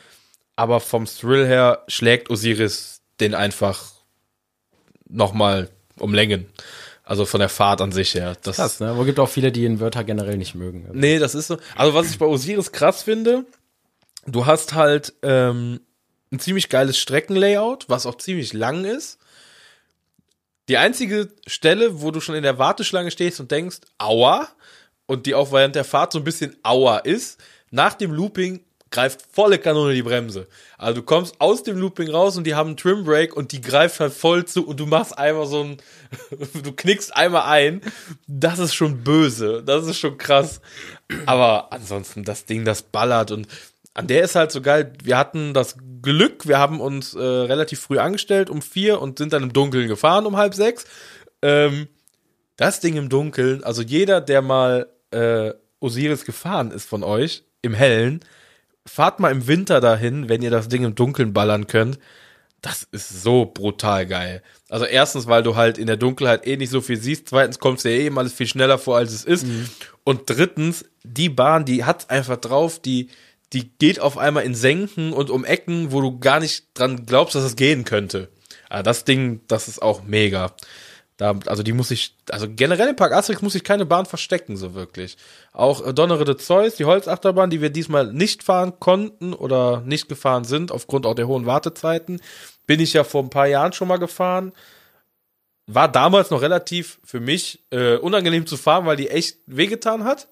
aber 0.55 0.79
vom 0.79 1.05
Thrill 1.05 1.45
her 1.45 1.83
schlägt 1.87 2.29
Osiris 2.29 3.01
den 3.19 3.35
einfach 3.35 3.91
nochmal 5.07 5.69
um 5.99 6.13
Längen. 6.13 6.47
Also 7.03 7.25
von 7.25 7.39
der 7.39 7.49
Fahrt 7.49 7.81
an 7.81 7.91
sich 7.91 8.15
her. 8.15 8.37
Das, 8.43 8.55
Krass, 8.55 8.79
ne? 8.79 8.89
Aber 8.89 9.05
gibt 9.05 9.19
auch 9.19 9.29
viele, 9.29 9.51
die 9.51 9.65
Inverter 9.65 10.03
generell 10.03 10.37
nicht 10.37 10.55
mögen. 10.55 10.87
Nee, 10.93 11.19
das 11.19 11.35
ist 11.35 11.47
so. 11.47 11.57
Also 11.75 11.93
was 11.93 12.09
ich 12.09 12.17
bei 12.17 12.25
Osiris 12.25 12.71
krass 12.71 13.03
finde, 13.03 13.45
du 14.25 14.45
hast 14.45 14.73
halt 14.73 15.13
ähm, 15.21 15.81
ein 16.31 16.39
ziemlich 16.39 16.69
geiles 16.69 16.97
Streckenlayout, 16.97 17.89
was 17.89 18.05
auch 18.05 18.15
ziemlich 18.15 18.53
lang 18.53 18.85
ist. 18.85 19.19
Die 20.69 20.77
einzige 20.77 21.27
Stelle, 21.45 22.01
wo 22.01 22.11
du 22.11 22.21
schon 22.21 22.35
in 22.35 22.43
der 22.43 22.57
Warteschlange 22.57 23.11
stehst 23.11 23.41
und 23.41 23.51
denkst, 23.51 23.79
aua, 23.97 24.47
und 25.05 25.25
die 25.25 25.35
auch 25.35 25.51
während 25.51 25.75
der 25.75 25.83
Fahrt 25.83 26.13
so 26.13 26.19
ein 26.19 26.23
bisschen 26.23 26.55
aua 26.63 26.99
ist, 26.99 27.39
nach 27.69 27.95
dem 27.95 28.13
Looping 28.13 28.63
greift 28.93 29.25
volle 29.31 29.57
Kanone 29.57 29.93
die 29.93 30.03
Bremse. 30.03 30.47
Also 30.77 31.01
du 31.01 31.05
kommst 31.05 31.41
aus 31.41 31.63
dem 31.63 31.77
Looping 31.77 32.09
raus 32.09 32.37
und 32.37 32.45
die 32.45 32.53
haben 32.53 32.67
einen 32.67 32.77
Trim 32.77 33.03
Brake 33.03 33.33
und 33.33 33.51
die 33.51 33.59
greift 33.59 33.99
halt 33.99 34.13
voll 34.13 34.45
zu 34.45 34.65
und 34.65 34.79
du 34.79 34.85
machst 34.85 35.17
einmal 35.17 35.47
so 35.47 35.63
ein, 35.63 35.77
du 36.63 36.71
knickst 36.71 37.15
einmal 37.15 37.43
ein. 37.43 37.81
Das 38.27 38.59
ist 38.59 38.75
schon 38.75 39.03
böse. 39.03 39.63
Das 39.65 39.87
ist 39.87 39.97
schon 39.97 40.17
krass. 40.17 40.61
Aber 41.25 41.73
ansonsten, 41.73 42.23
das 42.23 42.45
Ding, 42.45 42.65
das 42.65 42.83
ballert 42.83 43.31
und 43.31 43.47
an 43.95 44.07
der 44.07 44.23
ist 44.23 44.35
halt 44.35 44.51
so 44.51 44.61
geil. 44.61 44.93
Wir 45.03 45.17
hatten 45.17 45.53
das 45.53 45.75
Glück, 46.01 46.47
wir 46.47 46.59
haben 46.59 46.79
uns 46.79 47.15
äh, 47.15 47.19
relativ 47.19 47.79
früh 47.79 47.97
angestellt 47.97 48.49
um 48.49 48.61
vier 48.61 49.01
und 49.01 49.17
sind 49.17 49.33
dann 49.33 49.43
im 49.43 49.53
Dunkeln 49.53 49.87
gefahren 49.87 50.25
um 50.25 50.37
halb 50.37 50.53
sechs. 50.53 50.85
Ähm, 51.41 51.87
das 52.57 52.79
Ding 52.79 52.95
im 52.95 53.09
Dunkeln, 53.09 53.63
also 53.63 53.81
jeder, 53.81 54.21
der 54.21 54.43
mal 54.43 54.87
äh, 55.11 55.51
Osiris 55.79 56.25
gefahren 56.25 56.71
ist 56.71 56.87
von 56.87 57.03
euch, 57.03 57.43
im 57.63 57.73
Hellen, 57.73 58.19
fahrt 58.85 59.19
mal 59.19 59.31
im 59.31 59.47
Winter 59.47 59.81
dahin, 59.81 60.29
wenn 60.29 60.41
ihr 60.41 60.51
das 60.51 60.67
Ding 60.67 60.83
im 60.83 60.95
Dunkeln 60.95 61.33
ballern 61.33 61.67
könnt. 61.67 61.99
Das 62.61 62.87
ist 62.91 63.23
so 63.23 63.45
brutal 63.45 64.05
geil. 64.05 64.41
Also 64.69 64.85
erstens, 64.85 65.27
weil 65.27 65.43
du 65.43 65.57
halt 65.57 65.77
in 65.77 65.87
der 65.87 65.97
Dunkelheit 65.97 66.47
eh 66.47 66.55
nicht 66.55 66.69
so 66.69 66.79
viel 66.79 66.97
siehst. 66.97 67.27
Zweitens 67.27 67.59
kommst 67.59 67.83
du 67.83 67.89
ja 67.91 67.97
eben 67.97 68.17
alles 68.17 68.33
viel 68.33 68.47
schneller 68.47 68.77
vor, 68.77 68.95
als 68.95 69.11
es 69.11 69.25
ist. 69.25 69.45
Und 70.05 70.29
drittens, 70.29 70.85
die 71.03 71.27
Bahn, 71.27 71.65
die 71.65 71.83
hat's 71.83 72.09
einfach 72.09 72.37
drauf, 72.37 72.79
die, 72.79 73.09
die 73.51 73.69
geht 73.79 73.99
auf 73.99 74.17
einmal 74.17 74.43
in 74.43 74.55
Senken 74.55 75.11
und 75.11 75.29
um 75.29 75.43
Ecken, 75.43 75.91
wo 75.91 75.99
du 75.99 76.19
gar 76.19 76.39
nicht 76.39 76.67
dran 76.73 77.05
glaubst, 77.05 77.35
dass 77.35 77.43
es 77.43 77.57
gehen 77.57 77.83
könnte. 77.83 78.29
Aber 78.69 78.83
das 78.83 79.03
Ding, 79.03 79.41
das 79.47 79.67
ist 79.67 79.81
auch 79.81 80.03
mega. 80.03 80.53
Da, 81.17 81.39
also 81.45 81.61
die 81.61 81.73
muss 81.73 81.91
ich, 81.91 82.15
also 82.31 82.47
generell 82.49 82.89
im 82.89 82.95
Park 82.95 83.13
Asterix 83.13 83.41
muss 83.43 83.53
ich 83.53 83.63
keine 83.63 83.85
Bahn 83.85 84.05
verstecken, 84.05 84.57
so 84.57 84.73
wirklich. 84.73 85.17
Auch 85.51 85.85
äh, 85.85 85.93
Donnere 85.93 86.25
de 86.25 86.37
Zeus, 86.37 86.75
die 86.75 86.85
Holzachterbahn, 86.85 87.51
die 87.51 87.61
wir 87.61 87.69
diesmal 87.69 88.11
nicht 88.11 88.43
fahren 88.43 88.79
konnten 88.79 89.33
oder 89.33 89.81
nicht 89.81 90.09
gefahren 90.09 90.43
sind, 90.43 90.71
aufgrund 90.71 91.05
auch 91.05 91.13
der 91.13 91.27
hohen 91.27 91.45
Wartezeiten, 91.45 92.19
bin 92.65 92.79
ich 92.79 92.93
ja 92.93 93.03
vor 93.03 93.21
ein 93.21 93.29
paar 93.29 93.47
Jahren 93.47 93.73
schon 93.73 93.87
mal 93.87 93.97
gefahren. 93.97 94.53
War 95.67 95.89
damals 95.89 96.31
noch 96.31 96.41
relativ 96.41 96.99
für 97.03 97.19
mich 97.19 97.63
äh, 97.69 97.97
unangenehm 97.97 98.47
zu 98.47 98.57
fahren, 98.57 98.85
weil 98.85 98.97
die 98.97 99.09
echt 99.09 99.37
wehgetan 99.45 100.03
hat. 100.05 100.27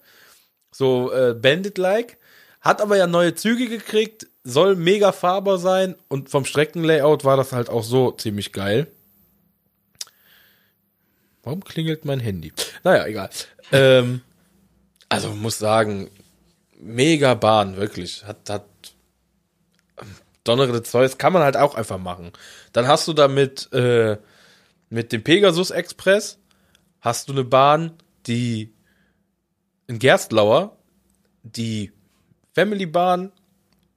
So 0.72 1.12
äh, 1.14 1.36
Bandit-like. 1.36 2.18
Hat 2.60 2.82
aber 2.82 2.98
ja 2.98 3.08
neue 3.08 3.34
Züge 3.34 3.68
gekriegt, 3.68 4.28
soll 4.44 4.76
mega 4.76 5.12
fahrbar 5.12 5.58
sein 5.58 5.96
und 6.10 6.30
vom 6.30 6.46
Streckenlayout 6.46 7.24
war 7.24 7.38
das 7.38 7.54
halt 7.54 7.70
auch 7.70 7.84
so 7.84 8.12
ziemlich 8.12 8.52
geil. 8.52 8.88
Warum 11.44 11.64
klingelt 11.64 12.06
mein 12.06 12.20
Handy? 12.20 12.54
Naja, 12.84 13.06
egal. 13.06 13.30
ähm, 13.72 14.22
also 15.10 15.32
muss 15.32 15.58
sagen, 15.58 16.10
mega 16.78 17.34
Bahn, 17.34 17.78
wirklich. 17.78 18.26
Hat, 18.26 18.50
hat 18.50 18.66
Donnere 20.44 20.72
de 20.72 20.84
Zeus 20.84 21.18
kann 21.18 21.34
man 21.34 21.44
halt 21.44 21.58
auch 21.58 21.76
einfach 21.76 22.00
machen. 22.00 22.32
Dann 22.74 22.88
hast 22.88 23.08
du 23.08 23.14
damit 23.14 23.72
äh, 23.74 24.18
mit 24.90 25.12
dem 25.12 25.24
Pegasus 25.24 25.72
Express 25.72 26.40
hast 27.00 27.30
du 27.30 27.34
eine 27.34 27.44
Bahn, 27.44 27.94
die 28.28 28.74
in 29.88 30.00
Gerstlauer, 30.00 30.78
die 31.44 31.92
Family 32.54 32.86
Bahn 32.86 33.32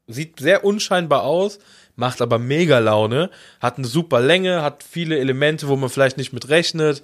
sieht 0.06 0.40
sehr 0.40 0.64
unscheinbar 0.64 1.22
aus, 1.22 1.58
macht 1.96 2.20
aber 2.20 2.38
mega 2.38 2.78
Laune, 2.78 3.30
hat 3.60 3.78
eine 3.78 3.86
super 3.86 4.20
Länge, 4.20 4.62
hat 4.62 4.82
viele 4.82 5.18
Elemente, 5.18 5.68
wo 5.68 5.76
man 5.76 5.90
vielleicht 5.90 6.16
nicht 6.16 6.32
mit 6.32 6.48
rechnet, 6.48 7.02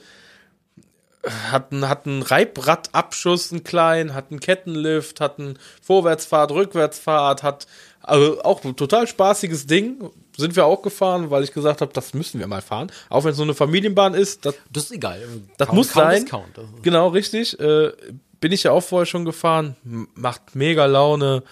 hat 1.50 1.72
einen, 1.72 1.88
hat 1.88 2.06
einen 2.06 2.22
Reibradabschuss, 2.22 3.52
einen 3.52 3.64
kleinen, 3.64 4.14
hat 4.14 4.30
einen 4.30 4.40
Kettenlift, 4.40 5.20
hat 5.20 5.38
einen 5.38 5.59
Vorwärtsfahrt, 5.83 6.50
Rückwärtsfahrt, 6.50 7.42
hat 7.42 7.66
also 8.02 8.42
auch 8.42 8.64
ein 8.64 8.76
total 8.76 9.06
spaßiges 9.06 9.66
Ding. 9.66 10.11
Sind 10.37 10.56
wir 10.56 10.64
auch 10.64 10.80
gefahren, 10.80 11.30
weil 11.30 11.44
ich 11.44 11.52
gesagt 11.52 11.83
habe, 11.83 11.92
das 11.92 12.14
müssen 12.14 12.40
wir 12.40 12.46
mal 12.46 12.62
fahren. 12.62 12.90
Auch 13.11 13.24
wenn 13.24 13.33
es 13.33 13.37
so 13.37 13.42
eine 13.42 13.52
Familienbahn 13.54 14.14
ist, 14.14 14.46
das, 14.46 14.54
Das 14.72 14.85
ist 14.85 14.92
egal. 14.92 15.20
das 15.59 15.68
Count- 15.68 15.76
muss 15.76 15.92
Count 15.92 16.06
sein. 16.12 16.24
Count. 16.24 16.59
Genau, 16.83 17.09
richtig. 17.09 17.61
Äh, 17.61 17.92
bin 18.40 18.52
ich 18.52 18.62
ja 18.62 18.70
auch 18.72 18.80
vorher 18.80 19.04
schon 19.06 19.26
gefahren. 19.26 19.76
Macht 20.14 20.54
mega 20.56 20.87
Laune. 20.87 21.42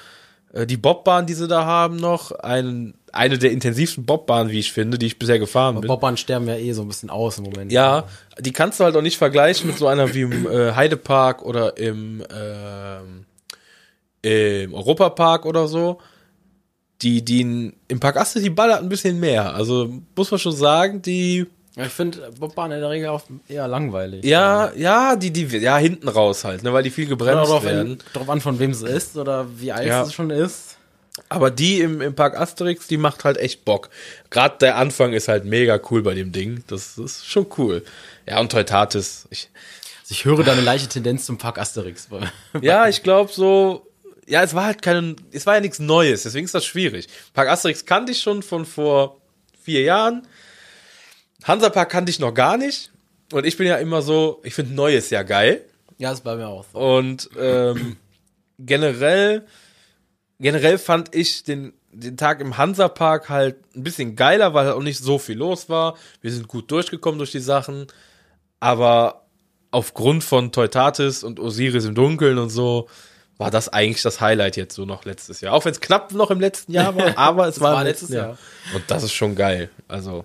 Äh, 0.54 0.64
die 0.66 0.78
Bobbahn, 0.78 1.26
die 1.26 1.34
sie 1.34 1.46
da 1.48 1.66
haben 1.66 1.96
noch, 1.96 2.32
ein, 2.32 2.94
eine 3.14 3.38
der 3.38 3.50
intensivsten 3.52 4.04
Bobbahnen, 4.06 4.52
wie 4.52 4.58
ich 4.58 4.72
finde, 4.72 4.98
die 4.98 5.06
ich 5.06 5.18
bisher 5.18 5.38
gefahren 5.38 5.80
bin. 5.80 5.88
Bobbahn 5.88 6.16
sterben 6.16 6.46
ja 6.48 6.56
eh 6.56 6.72
so 6.72 6.82
ein 6.82 6.88
bisschen 6.88 7.10
aus 7.10 7.38
im 7.38 7.44
Moment. 7.44 7.72
Ja, 7.72 8.04
die 8.38 8.52
kannst 8.52 8.80
du 8.80 8.84
halt 8.84 8.96
auch 8.96 9.02
nicht 9.02 9.18
vergleichen 9.18 9.66
mit 9.66 9.78
so 9.78 9.86
einer 9.86 10.14
wie 10.14 10.22
im 10.22 10.46
äh, 10.50 10.72
Heidepark 10.72 11.42
oder 11.42 11.76
im, 11.76 12.22
ähm, 12.34 13.24
im 14.22 14.74
Europapark 14.74 15.46
oder 15.46 15.68
so. 15.68 15.98
Die, 17.02 17.24
die 17.24 17.42
in, 17.42 17.74
im 17.86 18.00
Park 18.00 18.16
Aste, 18.16 18.40
die 18.40 18.50
ballert 18.50 18.82
ein 18.82 18.88
bisschen 18.88 19.20
mehr. 19.20 19.54
Also 19.54 19.92
muss 20.16 20.30
man 20.32 20.40
schon 20.40 20.52
sagen, 20.52 21.00
die, 21.00 21.46
Ich 21.76 21.86
finde 21.92 22.28
Bobbahn 22.40 22.72
in 22.72 22.80
der 22.80 22.90
Regel 22.90 23.08
auch 23.10 23.22
eher 23.48 23.68
langweilig. 23.68 24.24
ja, 24.24 24.72
ja, 24.74 25.14
die, 25.14 25.30
die, 25.30 25.44
ja, 25.58 25.76
hinten 25.78 26.08
raus 26.08 26.42
halt, 26.44 26.64
ne, 26.64 26.72
weil 26.72 26.82
die 26.82 26.90
viel 26.90 27.06
gebremst 27.06 27.48
darauf, 27.50 27.62
werden. 27.64 27.92
an, 27.92 27.98
drauf 28.12 28.28
an, 28.28 28.40
von 28.40 28.58
wem 28.58 28.74
sie 28.74 28.88
ist 28.88 29.16
oder 29.16 29.46
wie 29.60 29.70
alt 29.70 29.86
Ja. 29.86 30.04
sie 30.04 30.12
schon 30.12 30.30
ist. 30.30 30.77
Aber 31.28 31.50
die 31.50 31.80
im, 31.80 32.00
im 32.00 32.14
Park 32.14 32.38
Asterix, 32.38 32.86
die 32.86 32.96
macht 32.96 33.24
halt 33.24 33.36
echt 33.36 33.64
Bock. 33.64 33.90
Gerade 34.30 34.58
der 34.58 34.76
Anfang 34.76 35.12
ist 35.12 35.28
halt 35.28 35.44
mega 35.44 35.80
cool 35.90 36.02
bei 36.02 36.14
dem 36.14 36.32
Ding. 36.32 36.64
Das 36.66 36.98
ist 36.98 37.26
schon 37.26 37.46
cool. 37.58 37.84
Ja, 38.26 38.40
und 38.40 38.52
Teutatis. 38.52 39.26
Ich, 39.30 39.48
Also 40.02 40.12
ich 40.12 40.24
höre 40.24 40.42
da 40.44 40.52
eine 40.52 40.60
leichte 40.62 40.88
Tendenz 40.88 41.24
zum 41.26 41.38
Park 41.38 41.58
Asterix. 41.58 42.08
ja, 42.60 42.88
ich 42.88 43.02
glaube 43.02 43.32
so, 43.32 43.86
ja, 44.26 44.42
es 44.42 44.54
war 44.54 44.66
halt 44.66 44.82
kein, 44.82 45.16
es 45.32 45.46
war 45.46 45.54
ja 45.54 45.60
nichts 45.60 45.78
Neues, 45.78 46.22
deswegen 46.24 46.44
ist 46.44 46.54
das 46.54 46.64
schwierig. 46.66 47.08
Park 47.32 47.48
Asterix 47.48 47.84
kannte 47.86 48.12
ich 48.12 48.20
schon 48.20 48.42
von 48.42 48.64
vor 48.66 49.20
vier 49.62 49.82
Jahren. 49.82 50.26
Hansapark 51.44 51.90
kannte 51.90 52.10
ich 52.10 52.18
noch 52.18 52.34
gar 52.34 52.56
nicht. 52.56 52.90
Und 53.32 53.44
ich 53.44 53.56
bin 53.56 53.66
ja 53.66 53.76
immer 53.76 54.02
so, 54.02 54.40
ich 54.42 54.54
finde 54.54 54.74
Neues 54.74 55.10
ja 55.10 55.22
geil. 55.22 55.64
ja, 55.98 56.12
ist 56.12 56.24
bei 56.24 56.36
mir 56.36 56.48
auch. 56.48 56.64
Und 56.72 57.28
ähm, 57.38 57.96
generell, 58.58 59.46
generell 60.38 60.78
fand 60.78 61.14
ich 61.14 61.44
den 61.44 61.72
den 61.92 62.16
Tag 62.16 62.40
im 62.40 62.56
Hansapark 62.56 63.28
halt 63.28 63.56
ein 63.74 63.82
bisschen 63.82 64.14
geiler, 64.14 64.54
weil 64.54 64.66
halt 64.66 64.76
auch 64.76 64.82
nicht 64.82 64.98
so 64.98 65.18
viel 65.18 65.38
los 65.38 65.68
war. 65.68 65.96
Wir 66.20 66.32
sind 66.32 66.48
gut 66.48 66.70
durchgekommen 66.70 67.18
durch 67.18 67.32
die 67.32 67.40
Sachen. 67.40 67.86
Aber 68.60 69.24
aufgrund 69.70 70.24
von 70.24 70.52
Teutatis 70.52 71.24
und 71.24 71.40
Osiris 71.40 71.84
im 71.84 71.94
Dunkeln 71.94 72.38
und 72.38 72.50
so, 72.50 72.88
war 73.38 73.50
das 73.52 73.68
eigentlich 73.68 74.02
das 74.02 74.20
Highlight 74.20 74.56
jetzt 74.56 74.74
so 74.74 74.84
noch 74.84 75.04
letztes 75.04 75.40
Jahr. 75.40 75.54
Auch 75.54 75.64
wenn 75.64 75.72
es 75.72 75.80
knapp 75.80 76.12
noch 76.12 76.30
im 76.30 76.40
letzten 76.40 76.72
Jahr 76.72 76.94
war, 76.96 77.12
aber 77.16 77.46
es 77.46 77.60
war, 77.60 77.74
war 77.74 77.84
letztes 77.84 78.10
Jahr. 78.10 78.30
Jahr. 78.30 78.38
Und 78.74 78.84
das 78.88 79.04
ist 79.04 79.12
schon 79.12 79.36
geil. 79.36 79.70
Also, 79.86 80.24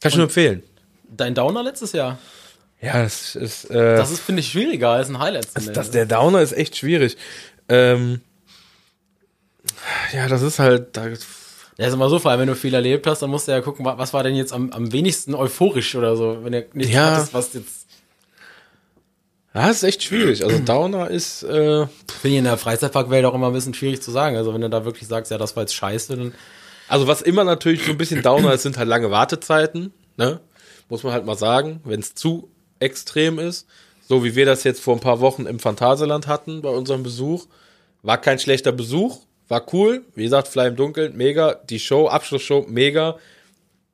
kann 0.00 0.10
ich 0.10 0.16
nur 0.16 0.24
empfehlen. 0.24 0.62
Dein 1.08 1.34
Downer 1.34 1.62
letztes 1.62 1.92
Jahr? 1.92 2.18
Ja, 2.82 3.02
das 3.02 3.34
ist, 3.34 3.70
äh, 3.70 3.96
Das 3.96 4.10
ist, 4.10 4.20
finde 4.20 4.40
ich, 4.40 4.50
schwieriger 4.50 4.90
als 4.90 5.08
ein 5.08 5.18
Highlight 5.18 5.48
das, 5.54 5.72
das, 5.72 5.90
der 5.90 6.04
Downer 6.04 6.42
ist 6.42 6.52
echt 6.52 6.76
schwierig. 6.76 7.16
Ähm, 7.70 8.20
ja, 10.12 10.28
das 10.28 10.42
ist 10.42 10.58
halt, 10.58 10.96
da, 10.96 11.06
Ja, 11.76 11.86
ist 11.86 11.94
immer 11.94 12.08
so, 12.10 12.18
vor 12.18 12.30
allem 12.30 12.40
wenn 12.40 12.48
du 12.48 12.54
viel 12.56 12.74
erlebt 12.74 13.06
hast, 13.06 13.22
dann 13.22 13.30
musst 13.30 13.46
du 13.48 13.52
ja 13.52 13.60
gucken, 13.60 13.84
wa- 13.84 13.98
was 13.98 14.12
war 14.12 14.22
denn 14.22 14.34
jetzt 14.34 14.52
am, 14.52 14.70
am 14.72 14.92
wenigsten 14.92 15.34
euphorisch 15.34 15.94
oder 15.94 16.16
so, 16.16 16.38
wenn 16.42 16.52
du 16.52 16.66
nicht 16.74 16.92
Ja. 16.92 17.12
hattest, 17.16 17.34
was 17.34 17.54
jetzt. 17.54 17.86
ja, 19.54 19.66
das 19.68 19.78
ist 19.78 19.82
echt 19.84 20.02
schwierig. 20.02 20.44
Also 20.44 20.58
Downer 20.58 21.08
ist, 21.10 21.42
äh, 21.42 21.86
Finde 21.86 22.28
ich 22.34 22.34
in 22.38 22.44
der 22.44 22.56
Freizeitparkwelt 22.58 23.24
auch 23.24 23.34
immer 23.34 23.48
ein 23.48 23.52
bisschen 23.52 23.74
schwierig 23.74 24.02
zu 24.02 24.10
sagen. 24.10 24.36
Also 24.36 24.52
wenn 24.54 24.60
du 24.60 24.68
da 24.70 24.84
wirklich 24.84 25.08
sagst, 25.08 25.30
ja, 25.30 25.38
das 25.38 25.54
war 25.56 25.62
jetzt 25.62 25.74
scheiße, 25.74 26.16
dann. 26.16 26.34
Also 26.88 27.06
was 27.06 27.22
immer 27.22 27.44
natürlich 27.44 27.84
so 27.84 27.90
ein 27.92 27.98
bisschen 27.98 28.22
Downer 28.22 28.52
ist, 28.54 28.62
sind 28.62 28.76
halt 28.78 28.88
lange 28.88 29.10
Wartezeiten, 29.10 29.92
ne? 30.16 30.40
Muss 30.88 31.02
man 31.02 31.12
halt 31.12 31.26
mal 31.26 31.36
sagen, 31.36 31.80
wenn 31.84 32.00
es 32.00 32.14
zu 32.14 32.48
extrem 32.80 33.38
ist. 33.38 33.66
So 34.08 34.24
wie 34.24 34.34
wir 34.34 34.46
das 34.46 34.64
jetzt 34.64 34.80
vor 34.80 34.94
ein 34.96 35.00
paar 35.00 35.20
Wochen 35.20 35.44
im 35.44 35.58
Phantasialand 35.58 36.26
hatten 36.26 36.62
bei 36.62 36.70
unserem 36.70 37.02
Besuch. 37.02 37.46
War 38.02 38.18
kein 38.18 38.38
schlechter 38.38 38.72
Besuch, 38.72 39.18
war 39.48 39.62
cool. 39.72 40.02
Wie 40.14 40.24
gesagt, 40.24 40.48
Fly 40.48 40.68
im 40.68 40.76
Dunkeln, 40.76 41.16
mega. 41.16 41.54
Die 41.68 41.80
Show, 41.80 42.08
Abschlussshow, 42.08 42.66
mega. 42.68 43.16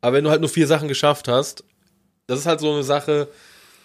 Aber 0.01 0.17
wenn 0.17 0.25
du 0.25 0.31
halt 0.31 0.41
nur 0.41 0.51
vier 0.51 0.67
Sachen 0.67 0.89
geschafft 0.89 1.29
hast, 1.29 1.65
das 2.27 2.41
ist 2.41 2.47
halt 2.47 2.61
so 2.61 2.73
eine 2.73 2.83
Sache, 2.83 3.29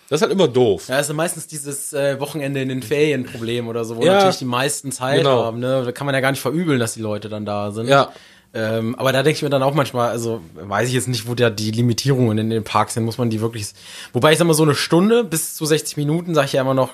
das 0.10 0.18
ist 0.18 0.22
halt 0.24 0.32
immer 0.32 0.48
doof. 0.48 0.88
Ja, 0.88 1.00
ist 1.00 1.08
ja 1.10 1.14
meistens 1.14 1.48
dieses 1.48 1.94
äh, 1.94 2.20
Wochenende 2.20 2.62
in 2.62 2.70
den 2.70 2.82
Ferien 2.84 3.26
Problem 3.26 3.68
oder 3.68 3.86
so, 3.86 3.96
wo 3.98 4.04
Ja. 4.04 4.14
natürlich 4.16 4.38
die 4.40 4.46
meisten 4.46 4.92
Zeit 4.92 5.18
Genau. 5.20 5.44
haben. 5.44 5.60
Ne? 5.60 5.84
Da 5.86 5.92
kann 5.92 6.06
man 6.06 6.16
ja 6.16 6.22
gar 6.22 6.32
nicht 6.32 6.42
verübeln, 6.42 6.80
dass 6.80 6.94
die 6.94 7.02
Leute 7.02 7.30
dann 7.30 7.46
da 7.46 7.72
sind. 7.72 7.88
Ja. 7.88 8.12
Ähm, 8.52 8.96
aber 8.96 9.12
da 9.12 9.22
denke 9.22 9.38
ich 9.38 9.44
mir 9.44 9.52
dann 9.52 9.62
auch 9.62 9.76
manchmal, 9.76 10.10
also 10.10 10.42
weiß 10.56 10.88
ich 10.88 10.96
jetzt 10.96 11.08
nicht, 11.08 11.28
wo 11.28 11.36
da 11.36 11.52
die 11.52 11.70
Limitierungen 11.70 12.38
in 12.40 12.50
den 12.50 12.64
Parks 12.64 12.96
sind, 12.96 13.04
muss 13.06 13.20
man 13.20 13.30
die 13.30 13.42
wirklich. 13.42 13.68
Wobei 14.12 14.32
ich 14.32 14.40
sag 14.40 14.48
mal, 14.48 14.56
so 14.56 14.64
eine 14.64 14.74
Stunde 14.74 15.24
bis 15.24 15.54
zu 15.54 15.66
60 15.68 15.98
Minuten, 15.98 16.34
sage 16.34 16.48
ich 16.48 16.54
ja 16.54 16.62
immer 16.62 16.74
noch, 16.74 16.90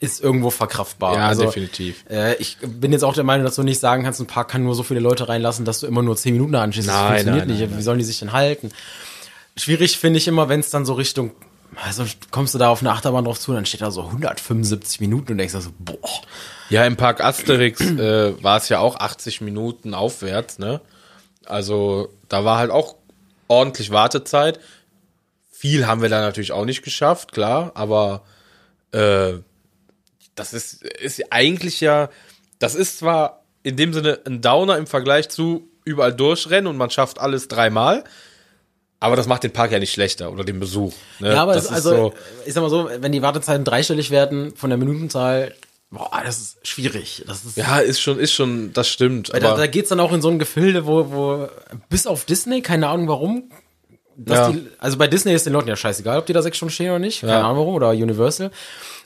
ist 0.00 0.22
irgendwo 0.22 0.50
verkraftbar. 0.50 1.16
Ja, 1.16 1.28
also, 1.28 1.44
definitiv. 1.44 2.04
Äh, 2.10 2.34
ich 2.36 2.58
bin 2.60 2.92
jetzt 2.92 3.04
auch 3.04 3.14
der 3.14 3.24
Meinung, 3.24 3.44
dass 3.44 3.56
du 3.56 3.62
nicht 3.62 3.80
sagen 3.80 4.02
kannst, 4.02 4.20
ein 4.20 4.26
Park 4.26 4.48
kann 4.48 4.62
nur 4.62 4.74
so 4.74 4.82
viele 4.82 5.00
Leute 5.00 5.28
reinlassen, 5.28 5.64
dass 5.64 5.80
du 5.80 5.86
immer 5.86 6.02
nur 6.02 6.16
10 6.16 6.32
Minuten 6.32 6.54
anschließt. 6.54 6.88
Das 6.88 6.94
Nein, 6.94 7.06
funktioniert 7.08 7.48
nein, 7.48 7.56
nicht. 7.56 7.70
nein, 7.70 7.78
Wie 7.78 7.82
sollen 7.82 7.98
die 7.98 8.04
sich 8.04 8.18
denn 8.18 8.32
halten? 8.32 8.70
Schwierig 9.56 9.98
finde 9.98 10.18
ich 10.18 10.28
immer, 10.28 10.48
wenn 10.48 10.60
es 10.60 10.70
dann 10.70 10.84
so 10.84 10.94
Richtung, 10.94 11.30
also 11.82 12.04
kommst 12.30 12.54
du 12.54 12.58
da 12.58 12.68
auf 12.68 12.80
eine 12.80 12.90
Achterbahn 12.90 13.24
drauf 13.24 13.38
zu, 13.38 13.52
dann 13.52 13.66
steht 13.66 13.82
da 13.82 13.90
so 13.90 14.02
175 14.02 15.00
Minuten 15.00 15.32
und 15.32 15.38
denkst 15.38 15.54
da 15.54 15.60
so, 15.60 15.70
boah. 15.78 15.96
Ja, 16.70 16.84
im 16.84 16.96
Park 16.96 17.22
Asterix 17.22 17.80
äh, 17.80 18.42
war 18.42 18.58
es 18.58 18.68
ja 18.68 18.80
auch 18.80 18.96
80 18.96 19.40
Minuten 19.42 19.94
aufwärts, 19.94 20.58
ne? 20.58 20.80
Also 21.46 22.08
da 22.28 22.44
war 22.44 22.58
halt 22.58 22.70
auch 22.70 22.96
ordentlich 23.48 23.90
Wartezeit. 23.90 24.58
Viel 25.52 25.86
haben 25.86 26.02
wir 26.02 26.08
da 26.08 26.20
natürlich 26.20 26.52
auch 26.52 26.64
nicht 26.64 26.82
geschafft, 26.82 27.32
klar, 27.32 27.72
aber 27.74 28.22
äh, 28.92 29.34
das 30.34 30.52
ist, 30.52 30.82
ist 30.82 31.22
eigentlich 31.30 31.80
ja, 31.80 32.10
das 32.58 32.74
ist 32.74 32.98
zwar 32.98 33.44
in 33.62 33.76
dem 33.76 33.92
Sinne 33.92 34.20
ein 34.26 34.40
Downer 34.40 34.76
im 34.78 34.86
Vergleich 34.86 35.28
zu 35.28 35.68
überall 35.84 36.14
durchrennen 36.14 36.66
und 36.66 36.76
man 36.76 36.90
schafft 36.90 37.18
alles 37.20 37.48
dreimal, 37.48 38.04
aber 39.00 39.16
das 39.16 39.26
macht 39.26 39.42
den 39.42 39.52
Park 39.52 39.72
ja 39.72 39.78
nicht 39.78 39.92
schlechter 39.92 40.32
oder 40.32 40.44
den 40.44 40.60
Besuch. 40.60 40.94
Ne? 41.20 41.32
Ja, 41.32 41.42
aber 41.42 41.54
das 41.54 41.64
es, 41.64 41.70
ist 41.70 41.76
also, 41.76 41.90
so, 41.90 42.14
ich 42.46 42.54
sag 42.54 42.62
mal 42.62 42.70
so, 42.70 42.88
wenn 42.98 43.12
die 43.12 43.22
Wartezeiten 43.22 43.64
dreistellig 43.64 44.10
werden 44.10 44.54
von 44.56 44.70
der 44.70 44.78
Minutenzahl, 44.78 45.54
boah, 45.90 46.22
das 46.24 46.38
ist 46.38 46.66
schwierig. 46.66 47.24
Das 47.26 47.44
ist, 47.44 47.56
ja, 47.56 47.78
ist 47.78 48.00
schon, 48.00 48.18
ist 48.18 48.32
schon, 48.32 48.72
das 48.72 48.88
stimmt. 48.88 49.32
Weil 49.32 49.40
da, 49.40 49.50
aber- 49.50 49.58
da 49.58 49.66
geht's 49.66 49.90
dann 49.90 50.00
auch 50.00 50.12
in 50.12 50.22
so 50.22 50.28
ein 50.28 50.38
Gefilde, 50.38 50.86
wo, 50.86 51.12
wo 51.12 51.48
bis 51.88 52.06
auf 52.06 52.24
Disney, 52.24 52.62
keine 52.62 52.88
Ahnung 52.88 53.08
warum, 53.08 53.50
Ja. 54.28 54.50
die, 54.50 54.66
also 54.78 54.96
bei 54.98 55.06
Disney 55.08 55.32
ist 55.34 55.46
den 55.46 55.52
Leuten 55.52 55.68
ja 55.68 55.76
scheißegal, 55.76 56.18
ob 56.18 56.26
die 56.26 56.32
da 56.32 56.42
sechs 56.42 56.56
Stunden 56.56 56.72
stehen 56.72 56.90
oder 56.90 56.98
nicht, 56.98 57.20
keine 57.22 57.32
Ja. 57.32 57.40
Ahnung 57.42 57.58
warum, 57.58 57.74
oder 57.74 57.90
Universal. 57.90 58.50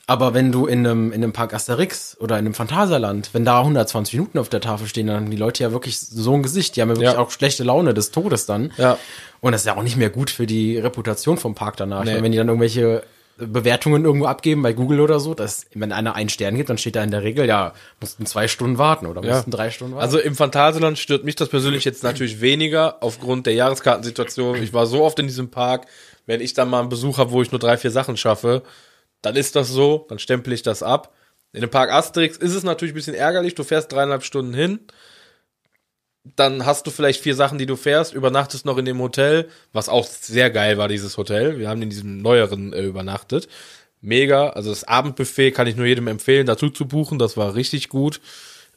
Aber 0.07 0.33
wenn 0.33 0.51
du 0.51 0.65
in 0.65 0.79
einem, 0.87 1.11
in 1.11 1.23
einem 1.23 1.33
Park 1.33 1.53
Asterix 1.53 2.17
oder 2.19 2.35
in 2.39 2.45
einem 2.45 2.55
Phantasialand, 2.55 3.29
wenn 3.33 3.45
da 3.45 3.59
120 3.59 4.15
Minuten 4.15 4.39
auf 4.39 4.49
der 4.49 4.59
Tafel 4.59 4.87
stehen, 4.87 5.05
dann 5.07 5.17
haben 5.17 5.29
die 5.31 5.37
Leute 5.37 5.61
ja 5.63 5.71
wirklich 5.71 5.99
so 5.99 6.33
ein 6.33 6.41
Gesicht, 6.41 6.75
die 6.75 6.81
haben 6.81 6.89
ja 6.89 6.95
wirklich 6.95 7.13
Ja. 7.13 7.19
auch 7.19 7.29
schlechte 7.29 7.63
Laune 7.63 7.93
des 7.93 8.09
Todes 8.11 8.47
dann. 8.47 8.71
Ja. 8.77 8.97
Und 9.41 9.51
das 9.51 9.61
ist 9.61 9.65
ja 9.67 9.77
auch 9.77 9.83
nicht 9.83 9.97
mehr 9.97 10.09
gut 10.09 10.31
für 10.31 10.47
die 10.47 10.77
Reputation 10.79 11.37
vom 11.37 11.53
Park 11.53 11.77
danach. 11.77 12.03
Nee. 12.05 12.21
Wenn 12.21 12.31
die 12.31 12.37
dann 12.39 12.47
irgendwelche 12.47 13.03
Bewertungen 13.39 14.05
irgendwo 14.05 14.25
abgeben 14.25 14.61
bei 14.61 14.73
Google 14.73 14.99
oder 14.99 15.19
so, 15.19 15.33
dass, 15.33 15.65
wenn 15.73 15.91
einer 15.91 16.15
einen 16.15 16.29
Stern 16.29 16.55
gibt, 16.55 16.69
dann 16.69 16.77
steht 16.77 16.95
da 16.95 17.03
in 17.03 17.11
der 17.11 17.23
Regel, 17.23 17.45
ja, 17.45 17.73
mussten 18.01 18.25
zwei 18.25 18.47
Stunden 18.47 18.77
warten 18.77 19.05
oder 19.05 19.23
Ja. 19.23 19.35
mussten 19.35 19.51
drei 19.51 19.71
Stunden 19.71 19.95
warten. 19.95 20.03
Also 20.05 20.19
im 20.19 20.35
Phantasialand 20.35 20.99
stört 20.99 21.23
mich 21.23 21.35
das 21.35 21.49
persönlich 21.49 21.85
jetzt 21.85 22.03
natürlich 22.03 22.41
weniger 22.41 23.01
aufgrund 23.01 23.45
der 23.45 23.53
Jahreskartensituation. 23.53 24.61
Ich 24.61 24.73
war 24.73 24.85
so 24.85 25.03
oft 25.03 25.19
in 25.19 25.27
diesem 25.27 25.49
Park, 25.49 25.87
wenn 26.25 26.41
ich 26.41 26.53
dann 26.53 26.69
mal 26.69 26.81
einen 26.81 26.89
Besuch 26.89 27.17
habe, 27.17 27.31
wo 27.31 27.41
ich 27.41 27.51
nur 27.51 27.59
drei, 27.59 27.77
vier 27.77 27.91
Sachen 27.91 28.17
schaffe, 28.17 28.63
dann 29.21 29.35
ist 29.35 29.55
das 29.55 29.69
so, 29.69 30.05
dann 30.09 30.19
stempel 30.19 30.53
ich 30.53 30.61
das 30.61 30.83
ab. 30.83 31.13
In 31.51 31.61
dem 31.61 31.69
Park 31.69 31.91
Asterix 31.91 32.37
ist 32.37 32.53
es 32.53 32.63
natürlich 32.63 32.93
ein 32.93 32.95
bisschen 32.95 33.15
ärgerlich, 33.15 33.55
du 33.55 33.63
fährst 33.63 33.91
dreieinhalb 33.91 34.23
Stunden 34.23 34.53
hin, 34.53 34.79
dann 36.23 36.65
hast 36.65 36.85
du 36.85 36.91
vielleicht 36.91 37.21
vier 37.21 37.35
Sachen, 37.35 37.57
die 37.57 37.65
du 37.65 37.75
fährst, 37.75 38.13
übernachtest 38.13 38.65
noch 38.65 38.77
in 38.77 38.85
dem 38.85 38.99
Hotel, 38.99 39.49
was 39.71 39.89
auch 39.89 40.05
sehr 40.05 40.49
geil 40.49 40.77
war, 40.77 40.87
dieses 40.87 41.17
Hotel. 41.17 41.59
Wir 41.59 41.69
haben 41.69 41.81
in 41.81 41.89
diesem 41.89 42.21
neueren 42.21 42.73
äh, 42.73 42.83
übernachtet. 42.83 43.47
Mega, 44.01 44.49
also 44.49 44.69
das 44.69 44.85
Abendbuffet 44.85 45.51
kann 45.51 45.67
ich 45.67 45.75
nur 45.75 45.85
jedem 45.85 46.07
empfehlen, 46.07 46.45
dazu 46.45 46.69
zu 46.69 46.87
buchen, 46.87 47.19
das 47.19 47.35
war 47.35 47.55
richtig 47.55 47.89
gut. 47.89 48.21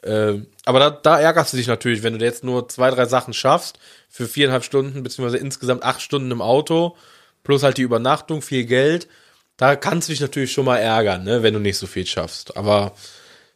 Ähm, 0.02 0.46
aber 0.64 0.80
da, 0.80 0.90
da 0.90 1.20
ärgerst 1.20 1.52
du 1.52 1.56
dich 1.56 1.68
natürlich, 1.68 2.02
wenn 2.02 2.18
du 2.18 2.24
jetzt 2.24 2.42
nur 2.42 2.68
zwei, 2.68 2.90
drei 2.90 3.06
Sachen 3.06 3.32
schaffst 3.32 3.78
für 4.08 4.26
viereinhalb 4.26 4.64
Stunden, 4.64 5.02
beziehungsweise 5.02 5.38
insgesamt 5.38 5.84
acht 5.84 6.02
Stunden 6.02 6.30
im 6.30 6.42
Auto, 6.42 6.96
plus 7.44 7.62
halt 7.62 7.78
die 7.78 7.82
Übernachtung, 7.82 8.42
viel 8.42 8.64
Geld. 8.64 9.08
Da 9.56 9.76
kannst 9.76 10.08
du 10.08 10.12
dich 10.12 10.20
natürlich 10.20 10.52
schon 10.52 10.64
mal 10.64 10.78
ärgern, 10.78 11.22
ne, 11.22 11.42
wenn 11.42 11.54
du 11.54 11.60
nicht 11.60 11.78
so 11.78 11.86
viel 11.86 12.06
schaffst. 12.06 12.56
Aber 12.56 12.94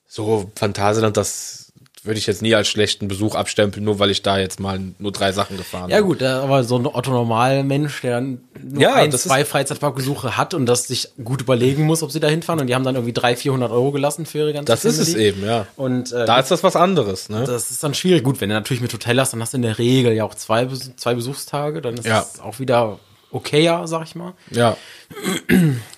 so 0.06 0.52
Phantasialand, 0.54 1.16
das 1.16 1.65
würde 2.06 2.18
ich 2.18 2.26
jetzt 2.26 2.42
nie 2.42 2.54
als 2.54 2.68
schlechten 2.68 3.08
Besuch 3.08 3.34
abstempeln, 3.34 3.84
nur 3.84 3.98
weil 3.98 4.10
ich 4.10 4.22
da 4.22 4.38
jetzt 4.38 4.60
mal 4.60 4.80
nur 4.98 5.12
drei 5.12 5.32
Sachen 5.32 5.56
gefahren 5.56 5.90
Ja 5.90 5.96
habe. 5.96 6.06
gut, 6.06 6.20
da- 6.22 6.42
aber 6.42 6.64
so 6.64 6.76
ein 6.78 6.86
Otto-Normal-Mensch, 6.86 8.00
der 8.02 8.20
nur 8.20 8.38
Ja, 8.78 8.94
ein, 8.94 9.12
zwei 9.12 9.44
Freizeitparkbesuche 9.44 10.36
hat 10.36 10.54
und 10.54 10.66
das 10.66 10.86
sich 10.88 11.08
gut 11.22 11.42
überlegen 11.42 11.84
muss, 11.84 12.02
ob 12.02 12.10
sie 12.10 12.20
da 12.20 12.28
hinfahren 12.28 12.60
und 12.60 12.66
die 12.68 12.74
haben 12.74 12.84
dann 12.84 12.94
irgendwie 12.94 13.12
300, 13.12 13.38
400 13.40 13.70
Euro 13.72 13.92
gelassen 13.92 14.26
für 14.26 14.38
ihre 14.38 14.52
ganze 14.52 14.72
Das 14.72 14.84
ist 14.84 14.98
es 14.98 15.10
Family. 15.10 15.26
eben, 15.28 15.44
ja. 15.44 15.66
Und 15.76 16.12
äh, 16.12 16.24
Da 16.26 16.38
ist 16.38 16.50
das 16.50 16.62
was 16.62 16.76
anderes, 16.76 17.28
ne? 17.28 17.44
das 17.46 17.70
ist 17.70 17.82
dann 17.82 17.94
schwierig. 17.94 18.22
Gut, 18.24 18.40
wenn 18.40 18.48
du 18.48 18.54
natürlich 18.54 18.80
mit 18.80 18.92
Hotel 18.92 19.20
hast, 19.20 19.32
dann 19.32 19.40
hast 19.42 19.52
du 19.52 19.56
in 19.56 19.62
der 19.62 19.78
Regel 19.78 20.12
ja 20.12 20.24
auch 20.24 20.34
zwei, 20.34 20.66
zwei 20.96 21.14
Besuchstage, 21.14 21.80
dann 21.82 21.94
ist 21.94 22.06
Ja. 22.06 22.20
das 22.20 22.40
auch 22.40 22.58
wieder 22.58 22.98
okayer, 23.30 23.86
sag 23.86 24.04
ich 24.04 24.14
mal. 24.14 24.34
Ja. 24.50 24.76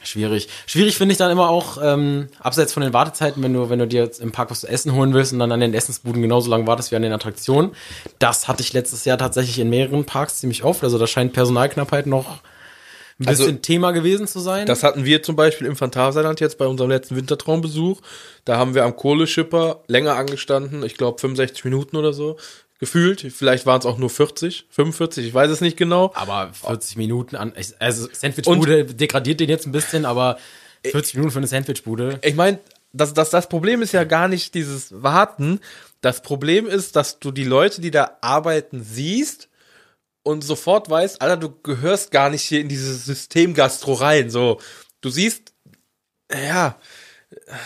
Schwierig. 0.03 0.49
Schwierig 0.67 0.97
finde 0.97 1.13
ich 1.13 1.19
dann 1.19 1.31
immer 1.31 1.49
auch, 1.51 1.79
ähm, 1.83 2.29
abseits 2.41 2.73
von 2.73 2.83
den 2.83 2.93
Wartezeiten, 2.93 3.43
wenn 3.43 3.53
du, 3.55 3.71
wenn 3.71 3.79
du 3.79 3.87
dir 3.87 4.03
jetzt 4.03 4.21
im 4.21 4.33
Park 4.33 4.51
was 4.51 4.61
zu 4.61 4.69
essen 4.69 4.93
holen 4.95 5.15
willst 5.15 5.33
und 5.33 5.39
dann 5.39 5.53
an 5.53 5.61
den 5.61 5.75
Essensbuden 5.75 6.23
genauso 6.23 6.51
lange 6.51 6.67
wartest 6.67 6.91
wie 6.91 6.97
an 6.97 7.03
den 7.03 7.13
Attraktionen. 7.13 7.73
Das 8.19 8.49
hatte 8.49 8.63
ich 8.63 8.73
letztes 8.73 9.05
Jahr 9.05 9.19
tatsächlich 9.19 9.59
in 9.59 9.71
mehreren 9.71 10.05
Parks 10.05 10.41
ziemlich 10.41 10.65
oft. 10.65 10.83
Also 10.83 10.99
da 10.99 11.07
scheint 11.07 11.33
Personalknappheit 11.33 12.07
noch 12.07 12.41
ein 13.21 13.27
Also, 13.27 13.45
bisschen 13.45 13.63
Thema 13.63 13.91
gewesen 13.91 14.27
zu 14.29 14.39
sein. 14.39 14.67
Das 14.67 14.83
hatten 14.83 15.05
wir 15.05 15.23
zum 15.23 15.35
Beispiel 15.35 15.67
im 15.67 15.77
Phantasialand 15.77 16.41
jetzt 16.41 16.57
bei 16.57 16.67
unserem 16.67 16.91
letzten 16.91 17.17
Wintertraumbesuch. 17.17 18.01
Da 18.45 18.57
haben 18.57 18.75
wir 18.75 18.85
am 18.85 18.95
Kohleschipper 18.95 19.83
länger 19.89 20.15
angestanden, 20.15 20.85
ich 20.85 20.97
glaube 20.97 21.19
65 21.19 21.65
Minuten 21.65 21.97
oder 21.97 22.13
so, 22.13 22.37
gefühlt. 22.79 23.21
Vielleicht 23.33 23.67
waren 23.67 23.81
es 23.81 23.87
auch 23.87 23.99
nur 23.99 24.11
40, 24.11 24.67
45, 24.71 25.27
ich 25.27 25.35
weiß 25.35 25.51
es 25.51 25.61
nicht 25.61 25.77
genau. 25.77 26.13
aber 26.15 26.53
40 26.53 26.97
Minuten 26.97 27.37
an, 27.37 27.53
also 27.79 28.09
Sandwichbude 28.13 28.85
degradiert 28.85 29.41
den 29.41 29.49
jetzt 29.49 29.67
ein 29.67 29.73
bisschen, 29.73 30.05
aber 30.05 30.39
40 30.85 31.15
Minuten 31.15 31.33
für 31.33 31.39
eine 31.39 31.49
Sandwichbude. 31.49 32.21
Ich 32.23 32.35
meine, 32.35 32.61
das, 32.93 33.15
das, 33.15 33.31
das 33.31 33.49
Problem 33.49 33.83
ist 33.83 33.93
ja 33.93 34.05
gar 34.05 34.29
nicht 34.29 34.55
dieses 34.55 35.03
Warten. 35.03 35.61
Das 36.01 36.23
Problem 36.23 36.67
ist, 36.67 36.97
dass 36.97 37.19
du 37.19 37.33
die 37.33 37.45
Leute, 37.45 37.81
die 37.81 37.91
da 37.91 38.19
arbeiten, 38.21 38.83
siehst 38.83 39.49
und 40.23 40.43
sofort 40.43 40.89
weißt, 40.89 41.21
Alter, 41.21 41.37
du 41.37 41.51
gehörst 41.63 42.11
gar 42.11 42.31
nicht 42.31 42.43
hier 42.43 42.61
in 42.61 42.69
dieses 42.69 43.05
System 43.05 43.55
Gastro 43.55 43.95
rein. 43.95 44.31
So, 44.31 44.61
du 45.01 45.11
siehst, 45.11 45.53
ja, 46.33 46.79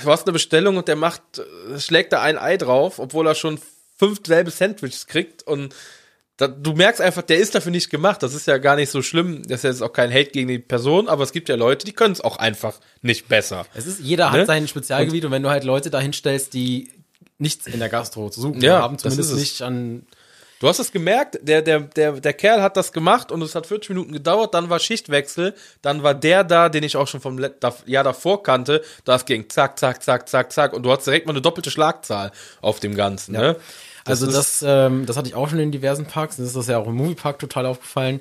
du 0.03 0.11
hast 0.11 0.27
eine 0.27 0.33
Bestellung 0.33 0.77
und 0.77 0.89
der 0.89 0.97
macht, 0.97 1.23
äh, 1.39 1.79
schlägt 1.79 2.13
da 2.13 2.23
ein 2.23 2.39
Ei 2.39 2.57
drauf, 2.57 2.99
obwohl 2.99 3.27
er 3.27 3.35
schon 3.35 3.59
fünf 3.97 4.21
selbe 4.27 4.51
Sandwiches 4.51 5.07
kriegt 5.07 5.43
und 5.47 5.75
da, 6.39 6.49
du 6.49 6.73
merkst 6.73 7.01
einfach, 7.01 7.23
der 7.23 7.39
ist 7.39 7.55
dafür 7.55 7.71
nicht 7.71 7.91
gemacht. 7.91 8.23
Das 8.23 8.35
ist 8.35 8.47
ja 8.47 8.57
gar 8.59 8.75
nicht 8.75 8.91
so 8.91 9.03
schlimm. 9.03 9.43
Das 9.43 9.59
ist 9.61 9.65
jetzt 9.65 9.83
auch 9.83 9.93
kein 9.93 10.11
Hate 10.11 10.31
gegen 10.31 10.49
die 10.49 10.59
Person, 10.59 11.09
aber 11.09 11.23
es 11.23 11.33
gibt 11.33 11.49
ja 11.49 11.57
Leute, 11.57 11.85
die 11.85 11.93
können 11.93 12.13
es 12.13 12.21
auch 12.21 12.37
einfach 12.37 12.81
nicht 13.03 13.29
besser. 13.29 13.67
Es 13.75 13.87
ist, 13.87 14.01
jeder 14.01 14.31
hat 14.33 14.39
Ne? 14.41 14.47
sein 14.47 14.67
Spezialgebiet 14.67 15.25
und, 15.25 15.31
wenn 15.31 15.43
du 15.43 15.51
halt 15.51 15.63
Leute 15.63 15.91
dahin 15.91 16.13
stellst, 16.13 16.55
die 16.55 16.91
nichts 17.39 17.67
in 17.67 17.79
der 17.79 17.91
Gastro 17.91 18.31
zu 18.31 18.41
suchen 18.41 18.61
Ja, 18.63 18.81
haben, 18.81 18.99
zumindest 18.99 19.35
nicht 19.37 19.63
an 19.63 20.07
Du 20.63 20.69
hast 20.69 20.79
es 20.79 20.93
gemerkt, 20.93 21.41
der, 21.43 21.61
der, 21.61 21.81
der, 21.81 22.13
der 22.13 22.33
Kerl 22.35 22.63
hat 22.63 22.77
das 22.77 22.93
gemacht 22.93 23.33
und 23.33 23.43
es 23.43 23.57
hat 23.57 23.67
40 23.67 23.89
Minuten 23.91 24.13
gedauert, 24.13 24.55
dann 24.55 24.71
war 24.71 24.79
Schichtwechsel, 24.79 25.55
dann 25.83 26.05
war 26.05 26.15
der 26.15 26.45
da, 26.45 26.69
den 26.69 26.85
ich 26.85 26.97
auch 26.97 27.09
schon 27.09 27.21
vom 27.21 27.45
Jahr 27.85 28.05
davor 28.05 28.45
kannte, 28.45 28.81
das 29.05 29.25
ging 29.25 29.51
zack, 29.51 29.77
zack, 29.77 30.05
zack, 30.05 30.29
zack, 30.29 30.53
zack 30.53 30.73
und 30.73 30.85
du 30.85 30.93
hast 30.93 31.05
direkt 31.05 31.27
mal 31.27 31.33
eine 31.33 31.41
doppelte 31.43 31.73
Schlagzahl 31.73 32.31
auf 32.61 32.79
dem 32.79 32.95
Ganzen, 32.95 33.33
ne? 33.33 33.57
Also 34.05 34.25
ist- 34.29 34.37
das, 34.37 34.65
ähm, 34.65 35.05
das 35.05 35.17
hatte 35.17 35.27
ich 35.27 35.35
auch 35.35 35.49
schon 35.49 35.59
in 35.59 35.73
diversen 35.73 36.07
Parks. 36.07 36.37
Das 36.37 36.47
ist 36.47 36.55
das 36.55 36.69
ja 36.69 36.79
auch 36.79 36.87
im 36.87 36.95
Moviepark 36.95 37.41
total 37.41 37.67
aufgefallen. 37.67 38.21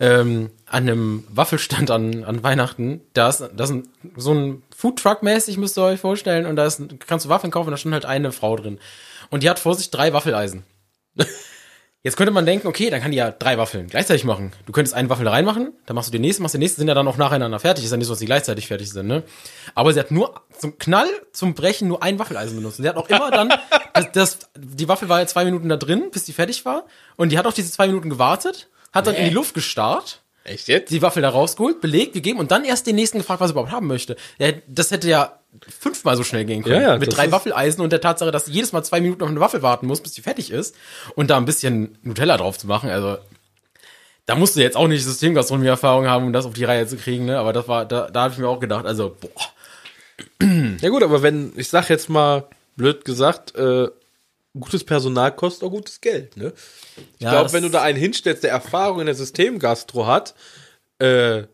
Ähm, 0.00 0.50
an 0.66 0.82
einem 0.86 1.24
Waffelstand 1.30 1.90
an, 1.90 2.24
an 2.24 2.42
Weihnachten, 2.42 3.00
da 3.14 3.30
ist, 3.30 3.40
da 3.56 3.64
ist 3.64 3.70
ein, 3.70 3.88
so 4.16 4.34
ein 4.34 4.62
Foodtruck-mäßig, 4.76 5.56
müsst 5.58 5.78
ihr 5.78 5.84
euch 5.84 6.00
vorstellen, 6.00 6.44
und 6.44 6.56
da 6.56 6.66
ist, 6.66 6.82
kannst 7.06 7.24
du 7.24 7.30
Waffeln 7.30 7.50
kaufen 7.50 7.70
da 7.70 7.78
stand 7.78 7.94
halt 7.94 8.04
eine 8.04 8.32
Frau 8.32 8.54
drin. 8.56 8.78
Und 9.30 9.42
die 9.42 9.48
hat 9.48 9.58
vor 9.58 9.74
sich 9.74 9.90
drei 9.90 10.12
Waffeleisen. 10.12 10.64
Jetzt 12.02 12.16
könnte 12.16 12.32
man 12.32 12.46
denken, 12.46 12.66
okay, 12.66 12.88
dann 12.88 13.02
kann 13.02 13.10
die 13.10 13.18
ja 13.18 13.30
drei 13.30 13.58
Waffeln 13.58 13.86
gleichzeitig 13.86 14.24
machen. 14.24 14.52
Du 14.64 14.72
könntest 14.72 14.94
eine 14.94 15.10
Waffel 15.10 15.26
da 15.26 15.32
reinmachen, 15.32 15.74
dann 15.84 15.94
machst 15.94 16.08
du 16.08 16.12
den 16.12 16.22
nächsten, 16.22 16.42
machst 16.42 16.54
den 16.54 16.60
nächsten, 16.60 16.80
sind 16.80 16.88
ja 16.88 16.94
dann 16.94 17.06
auch 17.06 17.18
nacheinander 17.18 17.60
fertig. 17.60 17.84
Ist 17.84 17.90
ja 17.90 17.98
nicht 17.98 18.06
so, 18.06 18.14
dass 18.14 18.20
die 18.20 18.26
gleichzeitig 18.26 18.68
fertig 18.68 18.90
sind, 18.90 19.06
ne? 19.06 19.22
Aber 19.74 19.92
sie 19.92 20.00
hat 20.00 20.10
nur 20.10 20.40
zum 20.58 20.78
Knall, 20.78 21.08
zum 21.32 21.52
Brechen 21.52 21.88
nur 21.88 22.02
ein 22.02 22.18
Waffeleisen 22.18 22.56
benutzt. 22.56 22.78
Und 22.78 22.84
sie 22.84 22.88
hat 22.88 22.96
auch 22.96 23.08
immer 23.10 23.30
dann, 23.30 23.50
das, 23.94 24.12
das, 24.12 24.38
die 24.56 24.88
Waffel 24.88 25.10
war 25.10 25.20
ja 25.20 25.26
zwei 25.26 25.44
Minuten 25.44 25.68
da 25.68 25.76
drin, 25.76 26.10
bis 26.10 26.24
die 26.24 26.32
fertig 26.32 26.64
war. 26.64 26.86
Und 27.16 27.32
die 27.32 27.38
hat 27.38 27.46
auch 27.46 27.52
diese 27.52 27.70
zwei 27.70 27.86
Minuten 27.86 28.08
gewartet, 28.08 28.70
hat 28.92 29.06
dann 29.06 29.14
in 29.14 29.26
die 29.28 29.34
Luft 29.34 29.52
gestarrt, 29.52 30.22
Echt 30.44 30.68
jetzt? 30.68 30.90
die 30.90 31.02
Waffel 31.02 31.20
da 31.20 31.28
rausgeholt, 31.28 31.82
belegt, 31.82 32.14
gegeben 32.14 32.38
und 32.38 32.50
dann 32.50 32.64
erst 32.64 32.86
den 32.86 32.96
nächsten 32.96 33.18
gefragt, 33.18 33.40
was 33.40 33.50
er 33.50 33.52
überhaupt 33.52 33.72
haben 33.72 33.86
möchte. 33.86 34.16
Ja, 34.38 34.52
das 34.66 34.90
hätte 34.90 35.06
ja 35.06 35.39
fünfmal 35.68 36.16
so 36.16 36.24
schnell 36.24 36.44
gehen 36.44 36.62
können. 36.62 36.80
Ja, 36.82 36.92
ja, 36.92 36.98
mit 36.98 37.16
drei 37.16 37.32
Waffeleisen 37.32 37.82
und 37.82 37.90
der 37.92 38.00
Tatsache, 38.00 38.30
dass 38.30 38.46
jedes 38.46 38.72
Mal 38.72 38.82
zwei 38.82 39.00
Minuten 39.00 39.22
auf 39.22 39.28
eine 39.28 39.40
Waffel 39.40 39.62
warten 39.62 39.86
musst, 39.86 40.02
bis 40.02 40.12
die 40.12 40.22
fertig 40.22 40.50
ist 40.50 40.74
und 41.16 41.30
da 41.30 41.36
ein 41.36 41.44
bisschen 41.44 41.98
Nutella 42.02 42.36
drauf 42.36 42.58
zu 42.58 42.66
machen. 42.66 42.88
Also 42.90 43.18
da 44.26 44.36
musst 44.36 44.54
du 44.54 44.60
jetzt 44.60 44.76
auch 44.76 44.86
nicht 44.86 45.04
Systemgastronomie-Erfahrung 45.04 46.06
haben, 46.06 46.26
um 46.26 46.32
das 46.32 46.46
auf 46.46 46.54
die 46.54 46.64
Reihe 46.64 46.86
zu 46.86 46.96
kriegen, 46.96 47.24
ne? 47.24 47.38
Aber 47.38 47.52
das 47.52 47.66
war, 47.66 47.84
da, 47.84 48.08
da 48.10 48.22
habe 48.22 48.32
ich 48.32 48.38
mir 48.38 48.48
auch 48.48 48.60
gedacht, 48.60 48.86
also, 48.86 49.16
boah. 49.20 49.30
Ja 50.80 50.88
gut, 50.88 51.02
aber 51.02 51.22
wenn, 51.22 51.52
ich 51.56 51.68
sag 51.68 51.88
jetzt 51.88 52.08
mal, 52.08 52.46
blöd 52.76 53.04
gesagt, 53.04 53.54
äh, 53.56 53.88
gutes 54.58 54.84
Personal 54.84 55.34
kostet 55.34 55.64
auch 55.64 55.70
gutes 55.70 56.00
Geld, 56.00 56.36
ne? 56.36 56.52
Ich 57.18 57.24
Ja, 57.24 57.30
glaube, 57.30 57.52
wenn 57.52 57.62
du 57.64 57.70
da 57.70 57.82
einen 57.82 57.98
hinstellst, 57.98 58.44
der 58.44 58.52
Erfahrung 58.52 59.00
in 59.00 59.06
der 59.06 59.14
Systemgastro 59.14 60.06
hat, 60.06 60.34
äh, 60.98 61.44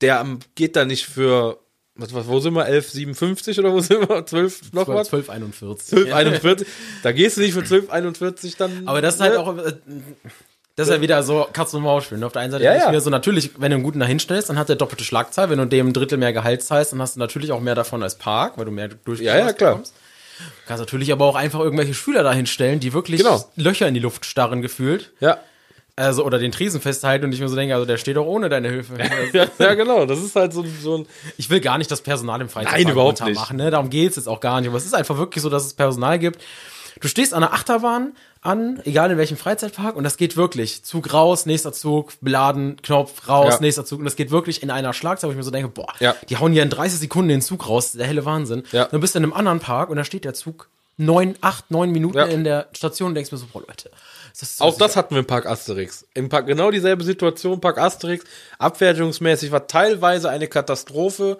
der 0.00 0.26
geht 0.54 0.76
da 0.76 0.84
nicht 0.84 1.06
für, 1.06 1.58
was, 2.02 2.12
was, 2.14 2.26
wo 2.26 2.40
sind 2.40 2.54
wir, 2.54 2.68
11,57 2.68 3.58
oder 3.58 3.72
wo 3.72 3.80
sind 3.80 4.08
wir, 4.08 4.26
12 4.26 4.72
noch 4.72 4.88
was? 4.88 5.12
1241. 5.12 5.98
12,41. 5.98 6.66
Da 7.02 7.12
gehst 7.12 7.36
du 7.36 7.40
nicht 7.40 7.54
für 7.54 7.60
12,41 7.60 8.56
dann. 8.58 8.82
Aber 8.86 9.00
das 9.00 9.14
ist 9.14 9.20
halt 9.20 9.34
ne? 9.34 9.40
auch, 9.40 9.56
äh, 9.56 9.72
das 10.76 10.88
ist 10.88 10.94
ja 10.94 11.00
wieder 11.00 11.22
so 11.22 11.46
Katz 11.52 11.74
und 11.74 11.82
Maus 11.82 12.04
spielen. 12.04 12.24
Auf 12.24 12.32
der 12.32 12.42
einen 12.42 12.50
Seite 12.52 12.64
Ja, 12.64 12.74
ja. 12.92 13.00
so, 13.00 13.10
natürlich, 13.10 13.52
wenn 13.58 13.70
du 13.70 13.76
einen 13.76 13.84
guten 13.84 14.00
da 14.00 14.06
hinstellst, 14.06 14.48
dann 14.48 14.58
hat 14.58 14.68
der 14.68 14.76
doppelte 14.76 15.04
Schlagzahl. 15.04 15.50
Wenn 15.50 15.58
du 15.58 15.66
dem 15.66 15.88
ein 15.88 15.92
Drittel 15.92 16.16
mehr 16.18 16.32
Gehalt 16.32 16.62
zahlst, 16.62 16.92
dann 16.92 17.00
hast 17.02 17.16
du 17.16 17.20
natürlich 17.20 17.52
auch 17.52 17.60
mehr 17.60 17.74
davon 17.74 18.02
als 18.02 18.16
Park, 18.16 18.56
weil 18.56 18.64
du 18.64 18.70
mehr 18.70 18.88
durch 18.88 19.20
Ja, 19.20 19.36
ja, 19.38 19.52
klar. 19.52 19.76
Du 19.76 20.66
kannst 20.66 20.80
natürlich 20.80 21.12
aber 21.12 21.26
auch 21.26 21.36
einfach 21.36 21.60
irgendwelche 21.60 21.94
Schüler 21.94 22.22
da 22.22 22.32
hinstellen, 22.32 22.80
die 22.80 22.92
wirklich 22.94 23.18
Genau. 23.18 23.44
Löcher 23.56 23.86
in 23.86 23.94
die 23.94 24.00
Luft 24.00 24.24
starren 24.24 24.62
gefühlt. 24.62 25.12
Ja. 25.20 25.38
Also, 26.02 26.24
oder 26.24 26.38
den 26.38 26.52
Tresen 26.52 26.80
festhalten 26.80 27.24
und 27.24 27.32
ich 27.32 27.40
mir 27.40 27.48
so 27.48 27.56
denke, 27.56 27.74
also 27.74 27.86
der 27.86 27.96
steht 27.96 28.16
doch 28.16 28.26
ohne 28.26 28.48
deine 28.48 28.68
Hilfe. 28.68 28.94
ja. 29.32 29.46
Ja, 29.58 29.74
genau. 29.74 30.04
Das 30.06 30.18
ist 30.20 30.34
halt 30.36 30.52
so, 30.52 30.62
ein- 30.62 30.78
so 30.82 30.98
ein. 30.98 31.06
Ich 31.36 31.48
will 31.50 31.60
gar 31.60 31.78
nicht 31.78 31.90
das 31.90 32.00
Personal 32.02 32.40
im 32.40 32.48
Freizeitpark 32.48 32.82
Nein, 32.82 32.92
überhaupt 32.92 33.24
nicht. 33.24 33.34
machen, 33.36 33.56
ne? 33.56 33.70
Darum 33.70 33.90
geht's 33.90 34.16
jetzt 34.16 34.28
auch 34.28 34.40
gar 34.40 34.60
nicht. 34.60 34.68
Aber 34.68 34.76
es 34.78 34.84
ist 34.86 34.94
einfach 34.94 35.16
wirklich 35.18 35.42
so, 35.42 35.48
dass 35.50 35.64
es 35.64 35.74
Personal 35.74 36.18
gibt. 36.18 36.40
Du 37.00 37.08
stehst 37.08 37.32
an 37.34 37.40
der 37.40 37.52
Achterbahn 37.52 38.12
an, 38.42 38.80
egal 38.84 39.10
in 39.10 39.18
welchem 39.18 39.36
Freizeitpark, 39.36 39.96
und 39.96 40.04
das 40.04 40.16
geht 40.16 40.36
wirklich. 40.36 40.84
Zug 40.84 41.12
raus, 41.12 41.46
nächster 41.46 41.72
Zug, 41.72 42.12
beladen, 42.20 42.76
Knopf 42.82 43.28
raus, 43.28 43.54
Ja. 43.54 43.60
nächster 43.60 43.84
Zug. 43.84 44.00
Und 44.00 44.04
das 44.04 44.16
geht 44.16 44.30
wirklich 44.30 44.62
in 44.62 44.70
einer 44.70 44.92
Schlagzahl, 44.92 45.28
wo 45.28 45.32
ich 45.32 45.36
mir 45.36 45.42
so 45.44 45.50
denke, 45.50 45.68
boah, 45.68 45.92
Ja. 46.00 46.14
die 46.28 46.36
hauen 46.36 46.52
ja 46.52 46.62
in 46.62 46.70
30 46.70 46.98
Sekunden 47.00 47.28
den 47.28 47.40
Zug 47.42 47.68
raus, 47.68 47.92
der 47.92 48.06
helle 48.06 48.24
Wahnsinn. 48.24 48.64
Ja. 48.72 48.86
Dann 48.86 49.00
bist 49.00 49.14
du 49.14 49.18
in 49.18 49.24
einem 49.24 49.32
anderen 49.32 49.60
Park 49.60 49.90
und 49.90 49.96
da 49.96 50.04
steht 50.04 50.24
der 50.24 50.34
Zug 50.34 50.68
neun, 50.98 51.36
acht, 51.40 51.70
neun 51.70 51.90
Minuten 51.90 52.18
in 52.18 52.44
der 52.44 52.66
Station 52.72 53.08
und 53.08 53.14
denkst 53.14 53.32
mir 53.32 53.38
so, 53.38 53.46
boah, 53.52 53.62
Leute. 53.66 53.90
Das 54.38 54.60
Auch 54.60 54.76
das 54.76 54.96
hatten 54.96 55.14
wir 55.14 55.20
im 55.20 55.26
Park 55.26 55.46
Asterix. 55.46 56.06
Im 56.14 56.28
Park 56.28 56.46
genau 56.46 56.70
dieselbe 56.70 57.04
Situation, 57.04 57.60
Park 57.60 57.78
Asterix. 57.78 58.24
Abfertigungsmäßig 58.58 59.52
war 59.52 59.66
teilweise 59.66 60.30
eine 60.30 60.48
Katastrophe. 60.48 61.38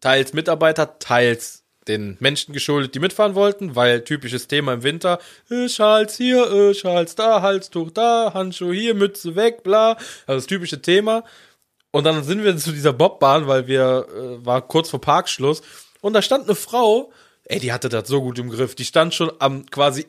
Teils 0.00 0.32
Mitarbeiter, 0.32 0.98
teils 0.98 1.64
den 1.88 2.16
Menschen 2.20 2.52
geschuldet, 2.52 2.94
die 2.94 2.98
mitfahren 2.98 3.34
wollten, 3.34 3.76
weil 3.76 4.02
typisches 4.02 4.48
Thema 4.48 4.74
im 4.74 4.82
Winter, 4.82 5.18
äh, 5.50 5.68
Schals 5.68 6.16
hier, 6.16 6.50
äh, 6.50 6.74
Schals 6.74 7.14
da, 7.14 7.42
Halstuch 7.42 7.90
da, 7.90 8.32
Handschuh 8.34 8.72
hier, 8.72 8.94
Mütze 8.94 9.36
weg, 9.36 9.62
bla. 9.62 9.92
Also 10.26 10.38
das 10.38 10.46
typische 10.46 10.80
Thema. 10.80 11.24
Und 11.90 12.04
dann 12.04 12.24
sind 12.24 12.42
wir 12.42 12.56
zu 12.56 12.72
dieser 12.72 12.92
Bobbahn, 12.92 13.46
weil 13.46 13.66
wir, 13.66 14.06
äh, 14.10 14.44
war 14.44 14.66
kurz 14.66 14.90
vor 14.90 15.00
Parkschluss. 15.00 15.62
Und 16.00 16.12
da 16.14 16.22
stand 16.22 16.44
eine 16.44 16.54
Frau, 16.54 17.12
ey, 17.44 17.60
die 17.60 17.72
hatte 17.72 17.88
das 17.88 18.08
so 18.08 18.20
gut 18.20 18.38
im 18.38 18.50
Griff. 18.50 18.74
Die 18.74 18.84
stand 18.84 19.14
schon 19.14 19.30
am 19.38 19.66
quasi 19.66 20.06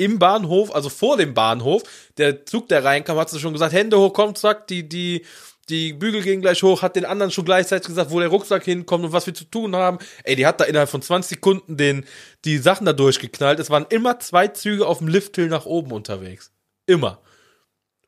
im 0.00 0.18
Bahnhof, 0.18 0.74
also 0.74 0.88
vor 0.88 1.18
dem 1.18 1.34
Bahnhof. 1.34 1.82
Der 2.16 2.46
Zug, 2.46 2.68
der 2.68 2.84
reinkam, 2.84 3.18
hat 3.18 3.28
sie 3.28 3.38
schon 3.38 3.52
gesagt, 3.52 3.74
Hände 3.74 3.98
hoch, 3.98 4.14
kommt, 4.14 4.38
zack, 4.38 4.66
die, 4.66 4.88
die, 4.88 5.26
die 5.68 5.92
Bügel 5.92 6.22
gehen 6.22 6.40
gleich 6.40 6.62
hoch, 6.62 6.80
hat 6.80 6.96
den 6.96 7.04
anderen 7.04 7.30
schon 7.30 7.44
gleichzeitig 7.44 7.88
gesagt, 7.88 8.10
wo 8.10 8.18
der 8.18 8.30
Rucksack 8.30 8.64
hinkommt 8.64 9.04
und 9.04 9.12
was 9.12 9.26
wir 9.26 9.34
zu 9.34 9.44
tun 9.44 9.76
haben. 9.76 9.98
Ey, 10.24 10.36
die 10.36 10.46
hat 10.46 10.58
da 10.58 10.64
innerhalb 10.64 10.88
von 10.88 11.02
20 11.02 11.36
Sekunden 11.36 11.76
den, 11.76 12.06
die 12.46 12.56
Sachen 12.56 12.86
da 12.86 12.94
durchgeknallt. 12.94 13.60
Es 13.60 13.68
waren 13.68 13.86
immer 13.90 14.18
zwei 14.20 14.48
Züge 14.48 14.86
auf 14.86 14.98
dem 14.98 15.08
Lifthill 15.08 15.48
nach 15.48 15.66
oben 15.66 15.92
unterwegs. 15.92 16.50
Immer. 16.86 17.20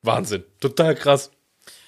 Wahnsinn. 0.01 0.45
Total 0.61 0.95
krass. 0.95 1.31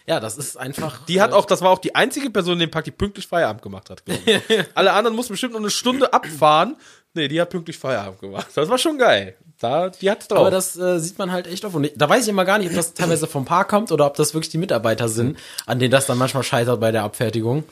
Ja, 0.06 0.20
das 0.20 0.36
ist 0.36 0.58
einfach. 0.58 1.06
Die 1.06 1.22
hat 1.22 1.32
auch, 1.32 1.46
das 1.46 1.62
war 1.62 1.70
auch 1.70 1.78
die 1.78 1.94
einzige 1.94 2.28
Person 2.28 2.54
in 2.54 2.60
dem 2.60 2.70
Park, 2.70 2.84
die 2.84 2.90
pünktlich 2.90 3.26
Feierabend 3.26 3.62
gemacht 3.62 3.88
hat. 3.88 4.02
Alle 4.74 4.92
anderen 4.92 5.16
mussten 5.16 5.32
bestimmt 5.32 5.54
noch 5.54 5.60
eine 5.60 5.70
Stunde 5.70 6.12
abfahren. 6.12 6.76
Nee, 7.14 7.28
die 7.28 7.40
hat 7.40 7.48
pünktlich 7.48 7.78
Feierabend 7.78 8.20
gemacht. 8.20 8.48
Das 8.54 8.68
war 8.68 8.76
schon 8.76 8.98
geil. 8.98 9.36
Da, 9.64 9.88
die 9.90 10.10
hat's 10.10 10.28
drauf. 10.28 10.38
Aber 10.40 10.50
das 10.50 10.76
äh, 10.76 10.98
sieht 11.00 11.18
man 11.18 11.32
halt 11.32 11.46
echt 11.46 11.64
oft. 11.64 11.74
Und 11.74 11.84
ich, 11.84 11.92
da 11.96 12.08
weiß 12.08 12.24
ich 12.24 12.28
immer 12.28 12.44
gar 12.44 12.58
nicht, 12.58 12.68
ob 12.70 12.74
das 12.76 12.94
teilweise 12.94 13.26
vom 13.26 13.44
Park 13.44 13.68
kommt 13.68 13.90
oder 13.92 14.06
ob 14.06 14.14
das 14.16 14.34
wirklich 14.34 14.50
die 14.50 14.58
Mitarbeiter 14.58 15.08
sind, 15.08 15.38
an 15.66 15.78
denen 15.78 15.90
das 15.90 16.06
dann 16.06 16.18
manchmal 16.18 16.42
scheitert 16.42 16.80
bei 16.80 16.92
der 16.92 17.02
Abfertigung. 17.02 17.64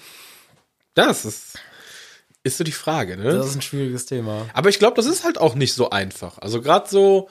das 0.94 1.24
ist, 1.24 1.58
ist 2.44 2.58
so 2.58 2.64
die 2.64 2.72
Frage, 2.72 3.16
ne? 3.16 3.34
Das 3.34 3.46
ist 3.48 3.54
ein 3.56 3.62
schwieriges 3.62 4.06
Thema. 4.06 4.46
Aber 4.54 4.68
ich 4.68 4.78
glaube, 4.78 4.96
das 4.96 5.06
ist 5.06 5.24
halt 5.24 5.38
auch 5.38 5.54
nicht 5.54 5.74
so 5.74 5.90
einfach. 5.90 6.38
Also 6.38 6.60
gerade 6.60 6.88
so, 6.88 7.28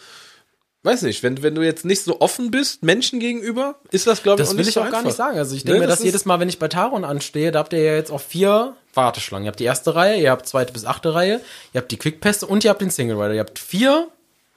weiß 0.83 1.01
nicht, 1.03 1.21
wenn, 1.23 1.43
wenn 1.43 1.53
du 1.55 1.61
jetzt 1.63 1.83
nicht 1.85 2.03
so 2.03 2.21
offen 2.21 2.49
bist, 2.51 2.81
Menschen 2.83 3.19
gegenüber, 3.19 3.75
ist 3.91 4.07
das, 4.07 4.23
glaube 4.23 4.41
ich, 4.41 4.47
Das 4.47 4.53
auch 4.53 4.57
will 4.57 4.59
nicht 4.61 4.69
ich 4.69 4.73
so 4.75 4.79
auch 4.81 4.85
einfach. 4.85 4.99
gar 4.99 5.05
nicht 5.05 5.17
sagen. 5.17 5.37
Also 5.37 5.55
ich 5.55 5.63
Ne, 5.65 5.71
denke 5.71 5.81
mir, 5.81 5.87
das 5.87 5.97
dass 5.99 6.05
jedes 6.05 6.25
Mal, 6.25 6.39
wenn 6.39 6.49
ich 6.49 6.59
bei 6.59 6.67
Taron 6.69 7.03
anstehe, 7.03 7.51
da 7.51 7.59
habt 7.59 7.73
ihr 7.73 7.81
ja 7.83 7.93
jetzt 7.95 8.11
auch 8.11 8.21
vier 8.21 8.75
Warteschlangen. 8.93 9.45
Ihr 9.45 9.49
habt 9.49 9.59
die 9.59 9.65
erste 9.65 9.95
Reihe, 9.95 10.21
ihr 10.21 10.31
habt 10.31 10.47
zweite 10.47 10.71
bis 10.73 10.85
achte 10.85 11.13
Reihe, 11.13 11.41
ihr 11.73 11.81
habt 11.81 11.91
die 11.91 11.97
Quickpässe 11.97 12.45
und 12.45 12.63
ihr 12.63 12.69
habt 12.69 12.81
den 12.81 12.89
Single 12.91 13.15
Rider. 13.21 13.33
Ihr 13.35 13.39
habt 13.41 13.59
vier 13.59 14.07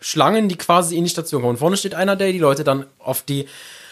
Schlangen, 0.05 0.49
die 0.51 0.57
quasi 0.57 0.97
in 0.99 1.05
die 1.05 1.11
Station 1.11 1.41
kommen. 1.41 1.53
Und 1.53 1.59
vorne 1.59 1.79
steht 1.79 1.95
einer, 1.95 2.15
der 2.15 2.31
die 2.31 2.39
Leute 2.39 2.63
dann 2.63 2.85
auf 2.99 3.23
die 3.23 3.47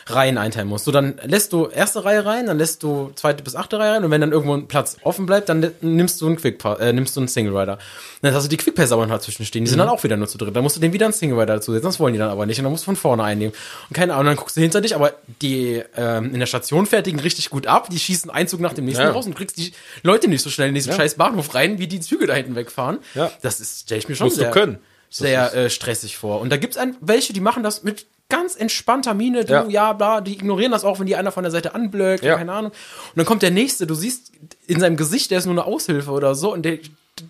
Reihen 0.06 0.36
einteilen 0.36 0.68
muss. 0.68 0.84
So, 0.84 0.90
dann 0.90 1.20
lässt 1.24 1.52
du 1.52 1.68
erste 1.68 2.04
Reihe 2.04 2.24
rein, 2.24 2.46
dann 2.46 2.58
lässt 2.58 2.82
du 2.82 3.12
zweite 3.14 3.44
bis 3.44 3.54
achte 3.54 3.78
Reihe 3.78 3.92
rein 3.92 4.04
und 4.04 4.10
wenn 4.10 4.20
dann 4.20 4.32
irgendwo 4.32 4.52
ein 4.54 4.66
Platz 4.66 4.96
offen 5.04 5.26
bleibt, 5.26 5.48
dann 5.48 5.70
nimmst 5.80 6.20
du 6.20 6.26
einen 6.26 6.36
Quick 6.36 6.62
äh, 6.80 6.92
nimmst 6.92 7.14
du 7.14 7.20
einen 7.20 7.28
Single 7.28 7.56
Rider. 7.56 7.78
Dann 8.20 8.34
hast 8.34 8.44
du 8.44 8.48
die 8.48 8.56
Quickpässe 8.56 8.94
aber 8.94 9.06
noch 9.06 9.14
dazwischen 9.14 9.46
stehen. 9.46 9.64
Die 9.64 9.70
sind 9.70 9.78
dann 9.78 9.88
auch 9.88 10.02
wieder 10.02 10.16
nur 10.16 10.26
zu 10.26 10.38
dritt. 10.38 10.56
Dann 10.56 10.64
musst 10.64 10.74
du 10.76 10.80
den 10.80 10.92
wieder 10.92 11.06
einen 11.06 11.12
Single 11.12 11.38
Rider 11.38 11.54
dazusetzen. 11.54 11.86
Das 11.86 12.00
wollen 12.00 12.14
die 12.14 12.18
dann 12.18 12.30
aber 12.30 12.46
nicht. 12.46 12.58
Und 12.58 12.64
dann 12.64 12.72
musst 12.72 12.82
du 12.82 12.86
von 12.86 12.96
vorne 12.96 13.22
einnehmen. 13.22 13.54
Und 13.88 13.94
keine 13.94 14.14
Ahnung, 14.14 14.26
dann 14.26 14.36
guckst 14.36 14.56
du 14.56 14.60
hinter 14.60 14.80
dich, 14.80 14.96
aber 14.96 15.14
die 15.40 15.82
ähm, 15.96 16.34
in 16.34 16.40
der 16.40 16.46
Station 16.46 16.86
fertigen 16.86 17.20
richtig 17.20 17.48
gut 17.50 17.68
ab. 17.68 17.88
Die 17.88 17.98
schießen 17.98 18.28
einen 18.28 18.48
Zug 18.48 18.58
nach 18.60 18.72
dem 18.74 18.86
nächsten 18.86 19.04
Ja. 19.04 19.12
raus 19.12 19.26
und 19.26 19.36
kriegst 19.36 19.56
die 19.56 19.72
Leute 20.02 20.26
nicht 20.28 20.42
so 20.42 20.50
schnell 20.50 20.68
in 20.68 20.74
diesen 20.74 20.92
scheiß 20.92 21.14
Bahnhof 21.14 21.54
rein, 21.54 21.78
wie 21.78 21.86
die 21.86 22.00
Züge 22.00 22.26
da 22.26 22.34
hinten 22.34 22.56
wegfahren. 22.56 22.98
Ja. 23.14 23.30
Das 23.42 23.60
ist, 23.60 23.82
stell 23.82 23.98
ich 23.98 24.08
mir 24.08 24.16
schon 24.16 24.26
Musst 24.26 24.38
du 24.38 24.42
sehr, 24.42 24.50
können. 24.50 24.78
Sehr 25.12 25.54
äh, 25.54 25.70
stressig 25.70 26.16
vor. 26.16 26.40
Und 26.40 26.50
da 26.50 26.56
gibt's 26.56 26.76
ein, 26.76 26.96
welche, 27.00 27.32
die 27.32 27.40
machen 27.40 27.62
das 27.62 27.82
mit 27.82 28.06
ganz 28.28 28.56
entspannter 28.56 29.12
Miene, 29.14 29.44
du, 29.44 29.52
Ja. 29.52 29.66
ja. 29.68 29.92
bla, 29.92 30.20
die 30.22 30.32
ignorieren 30.32 30.72
das 30.72 30.84
auch, 30.84 30.98
wenn 30.98 31.06
die 31.06 31.16
einer 31.16 31.32
von 31.32 31.42
der 31.42 31.50
Seite 31.52 31.74
anblöckt, 31.74 32.24
Ja. 32.24 32.36
keine 32.36 32.52
Ahnung. 32.52 32.70
Und 32.72 33.16
dann 33.16 33.26
kommt 33.26 33.42
der 33.42 33.50
nächste, 33.50 33.86
du 33.86 33.94
siehst 33.94 34.32
in 34.66 34.80
seinem 34.80 34.96
Gesicht, 34.96 35.30
der 35.30 35.38
ist 35.38 35.44
nur 35.44 35.54
eine 35.54 35.66
Aushilfe 35.66 36.10
oder 36.10 36.34
so 36.34 36.52
und 36.52 36.62
der, 36.62 36.78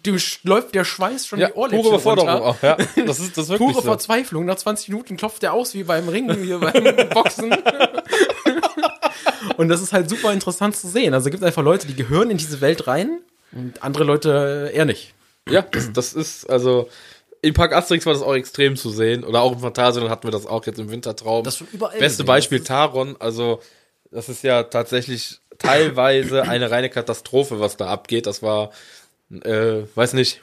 dem 0.06 0.16
läuft 0.44 0.76
der 0.76 0.84
Schweiß 0.84 1.26
schon 1.26 1.40
Ja, 1.40 1.48
die 1.48 1.54
Ohrläppchen 1.54 1.82
pure 1.82 1.94
Überforderung 1.96 2.28
runter. 2.30 2.46
auch, 2.46 2.62
ja. 2.62 2.76
Das 3.04 3.18
ist, 3.18 3.36
das 3.36 3.44
ist 3.46 3.50
wirklich 3.50 3.58
Pure 3.72 3.74
so. 3.74 3.90
Verzweiflung. 3.90 4.44
Nach 4.44 4.54
20 4.54 4.88
Minuten 4.90 5.16
klopft 5.16 5.42
der 5.42 5.52
aus 5.54 5.74
wie 5.74 5.82
beim 5.82 6.08
Ringen, 6.08 6.40
hier 6.44 6.58
beim 6.60 7.08
Boxen. 7.10 7.52
und 9.56 9.68
das 9.68 9.80
ist 9.82 9.92
halt 9.92 10.08
super 10.08 10.32
interessant 10.32 10.76
zu 10.76 10.88
sehen. 10.88 11.14
Also 11.14 11.26
es 11.28 11.30
gibt 11.32 11.42
einfach 11.44 11.62
Leute, 11.62 11.86
die 11.86 11.94
gehören 11.96 12.30
in 12.30 12.38
diese 12.38 12.60
Welt 12.60 12.86
rein 12.86 13.18
und 13.52 13.82
andere 13.82 14.04
Leute 14.04 14.70
eher 14.72 14.84
nicht. 14.84 15.14
Ja, 15.48 15.62
das, 15.62 15.92
das 15.92 16.12
ist, 16.14 16.48
also, 16.48 16.88
im 17.42 17.54
Park 17.54 17.74
Asterix 17.74 18.06
war 18.06 18.12
das 18.12 18.22
auch 18.22 18.34
extrem 18.34 18.76
zu 18.76 18.90
sehen. 18.90 19.24
Oder 19.24 19.42
auch 19.42 19.52
im 19.52 19.58
Phantasialand 19.58 20.10
hatten 20.10 20.26
wir 20.26 20.30
das 20.30 20.46
auch 20.46 20.64
jetzt 20.64 20.78
im 20.78 20.90
Wintertraum. 20.90 21.44
Das 21.44 21.58
schon 21.58 21.66
überall 21.72 21.98
Beste 21.98 22.18
gesehen. 22.18 22.26
Beispiel 22.26 22.60
Taron, 22.60 23.16
also, 23.18 23.60
das 24.10 24.28
ist 24.28 24.44
ja 24.44 24.62
tatsächlich 24.62 25.40
teilweise 25.58 26.42
eine 26.48 26.70
reine 26.70 26.88
Katastrophe, 26.88 27.60
was 27.60 27.76
da 27.76 27.88
abgeht. 27.88 28.26
Das 28.26 28.42
war, 28.42 28.70
äh, 29.30 29.82
weiß 29.94 30.12
nicht, 30.12 30.40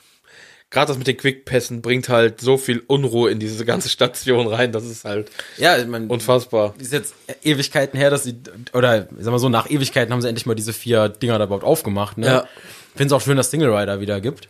gerade 0.69 0.89
das 0.89 0.97
mit 0.97 1.07
den 1.07 1.15
Quickpässen 1.15 1.81
bringt 1.81 2.09
halt 2.09 2.41
so 2.41 2.57
viel 2.57 2.83
Unruhe 2.85 3.31
in 3.31 3.39
diese 3.39 3.63
ganze 3.65 3.87
Station 3.87 4.47
rein, 4.47 4.71
das 4.71 4.85
ist 4.85 5.05
halt 5.05 5.31
Ja, 5.57 5.77
ich 5.77 5.87
mein, 5.87 6.07
unfassbar. 6.07 6.75
ist 6.77 6.93
jetzt 6.93 7.15
Ewigkeiten 7.43 7.97
her, 7.97 8.09
dass 8.09 8.23
sie, 8.23 8.35
oder 8.73 9.09
ich 9.17 9.23
sag 9.23 9.31
mal 9.31 9.39
so, 9.39 9.49
nach 9.49 9.69
Ewigkeiten 9.69 10.13
haben 10.13 10.21
sie 10.21 10.27
endlich 10.27 10.45
mal 10.45 10.55
diese 10.55 10.73
vier 10.73 11.09
Dinger 11.09 11.39
da 11.39 11.45
überhaupt 11.45 11.63
aufgemacht, 11.63 12.17
ne? 12.17 12.27
Ja. 12.27 12.47
Finde 12.95 13.15
es 13.15 13.21
auch 13.21 13.25
schön, 13.25 13.37
dass 13.37 13.51
Single 13.51 13.73
Rider 13.73 14.01
wieder 14.01 14.19
gibt. 14.19 14.49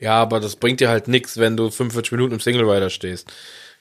Ja, 0.00 0.14
aber 0.14 0.40
das 0.40 0.56
bringt 0.56 0.80
dir 0.80 0.88
halt 0.88 1.08
nix, 1.08 1.36
wenn 1.38 1.56
du 1.56 1.70
45 1.70 2.12
Minuten 2.12 2.34
im 2.34 2.40
Single 2.40 2.68
Rider 2.68 2.90
stehst. 2.90 3.28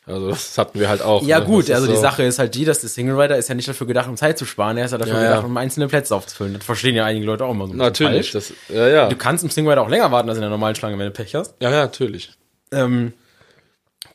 Also 0.05 0.29
das 0.29 0.57
hatten 0.57 0.79
wir 0.79 0.89
halt 0.89 1.01
auch. 1.03 1.21
Ja 1.23 1.39
ne? 1.39 1.45
gut, 1.45 1.69
also 1.69 1.85
die 1.87 1.95
so- 1.95 2.01
Sache 2.01 2.23
ist 2.23 2.39
halt 2.39 2.55
die, 2.55 2.65
dass 2.65 2.81
der 2.81 2.89
Single 2.89 3.19
Rider 3.19 3.37
ist 3.37 3.47
ja 3.47 3.53
nicht 3.55 3.67
dafür 3.67 3.85
gedacht, 3.85 4.07
um 4.09 4.17
Zeit 4.17 4.37
zu 4.39 4.45
sparen, 4.45 4.75
er 4.77 4.85
ist 4.85 4.91
ja 4.91 4.97
dafür 4.97 5.13
Ja, 5.15 5.21
gedacht, 5.21 5.41
ja. 5.41 5.45
um 5.45 5.55
einzelne 5.57 5.87
Plätze 5.87 6.15
aufzufüllen. 6.15 6.53
Das 6.55 6.63
verstehen 6.65 6.95
ja 6.95 7.05
einige 7.05 7.25
Leute 7.25 7.45
auch 7.45 7.51
immer 7.51 7.67
so 7.67 7.73
ein 7.73 7.77
Natürlich, 7.77 8.31
falsch. 8.31 8.49
das, 8.49 8.53
ja, 8.75 8.87
ja. 8.87 9.07
Du 9.09 9.15
kannst 9.15 9.43
im 9.43 9.49
Single 9.51 9.71
Rider 9.71 9.83
auch 9.83 9.89
länger 9.89 10.11
warten 10.11 10.27
als 10.29 10.37
in 10.37 10.41
der 10.41 10.49
normalen 10.49 10.75
Schlange, 10.75 10.97
wenn 10.97 11.05
du 11.05 11.11
Pech 11.11 11.35
hast. 11.35 11.53
Ja, 11.61 11.69
ja, 11.69 11.81
natürlich. 11.81 12.31
Ähm, 12.71 13.13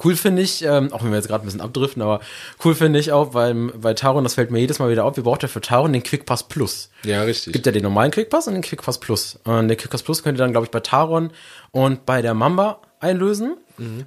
cool 0.02 0.16
finde 0.16 0.42
ich, 0.42 0.64
ähm, 0.64 0.92
auch 0.92 1.02
wenn 1.02 1.10
wir 1.10 1.16
jetzt 1.16 1.28
gerade 1.28 1.44
ein 1.44 1.46
bisschen 1.46 1.60
abdriften, 1.60 2.02
aber 2.02 2.20
cool 2.64 2.74
finde 2.74 2.98
ich 2.98 3.12
auch, 3.12 3.34
weil 3.34 3.54
bei 3.54 3.94
Taron, 3.94 4.24
das 4.24 4.34
fällt 4.34 4.50
mir 4.50 4.60
jedes 4.60 4.78
Mal 4.78 4.90
wieder 4.90 5.04
auf, 5.04 5.16
wir 5.16 5.24
brauchen 5.24 5.40
ja 5.42 5.48
für 5.48 5.60
Taron 5.60 5.92
den 5.92 6.02
Quickpass 6.02 6.44
Plus. 6.44 6.90
Ja, 7.04 7.22
richtig. 7.22 7.52
gibt 7.52 7.66
ja 7.66 7.72
den 7.72 7.82
normalen 7.82 8.10
Quickpass 8.10 8.48
und 8.48 8.54
den 8.54 8.62
Quickpass 8.62 8.98
Plus. 8.98 9.38
Und 9.44 9.68
der 9.68 9.76
Quickpass 9.76 10.02
Plus 10.02 10.22
könnt 10.22 10.38
ihr 10.38 10.42
dann, 10.42 10.52
glaube 10.52 10.64
ich, 10.66 10.70
bei 10.70 10.80
Taron 10.80 11.30
und 11.70 12.06
bei 12.06 12.22
der 12.22 12.34
Mamba 12.34 12.80
einlösen. 13.00 13.56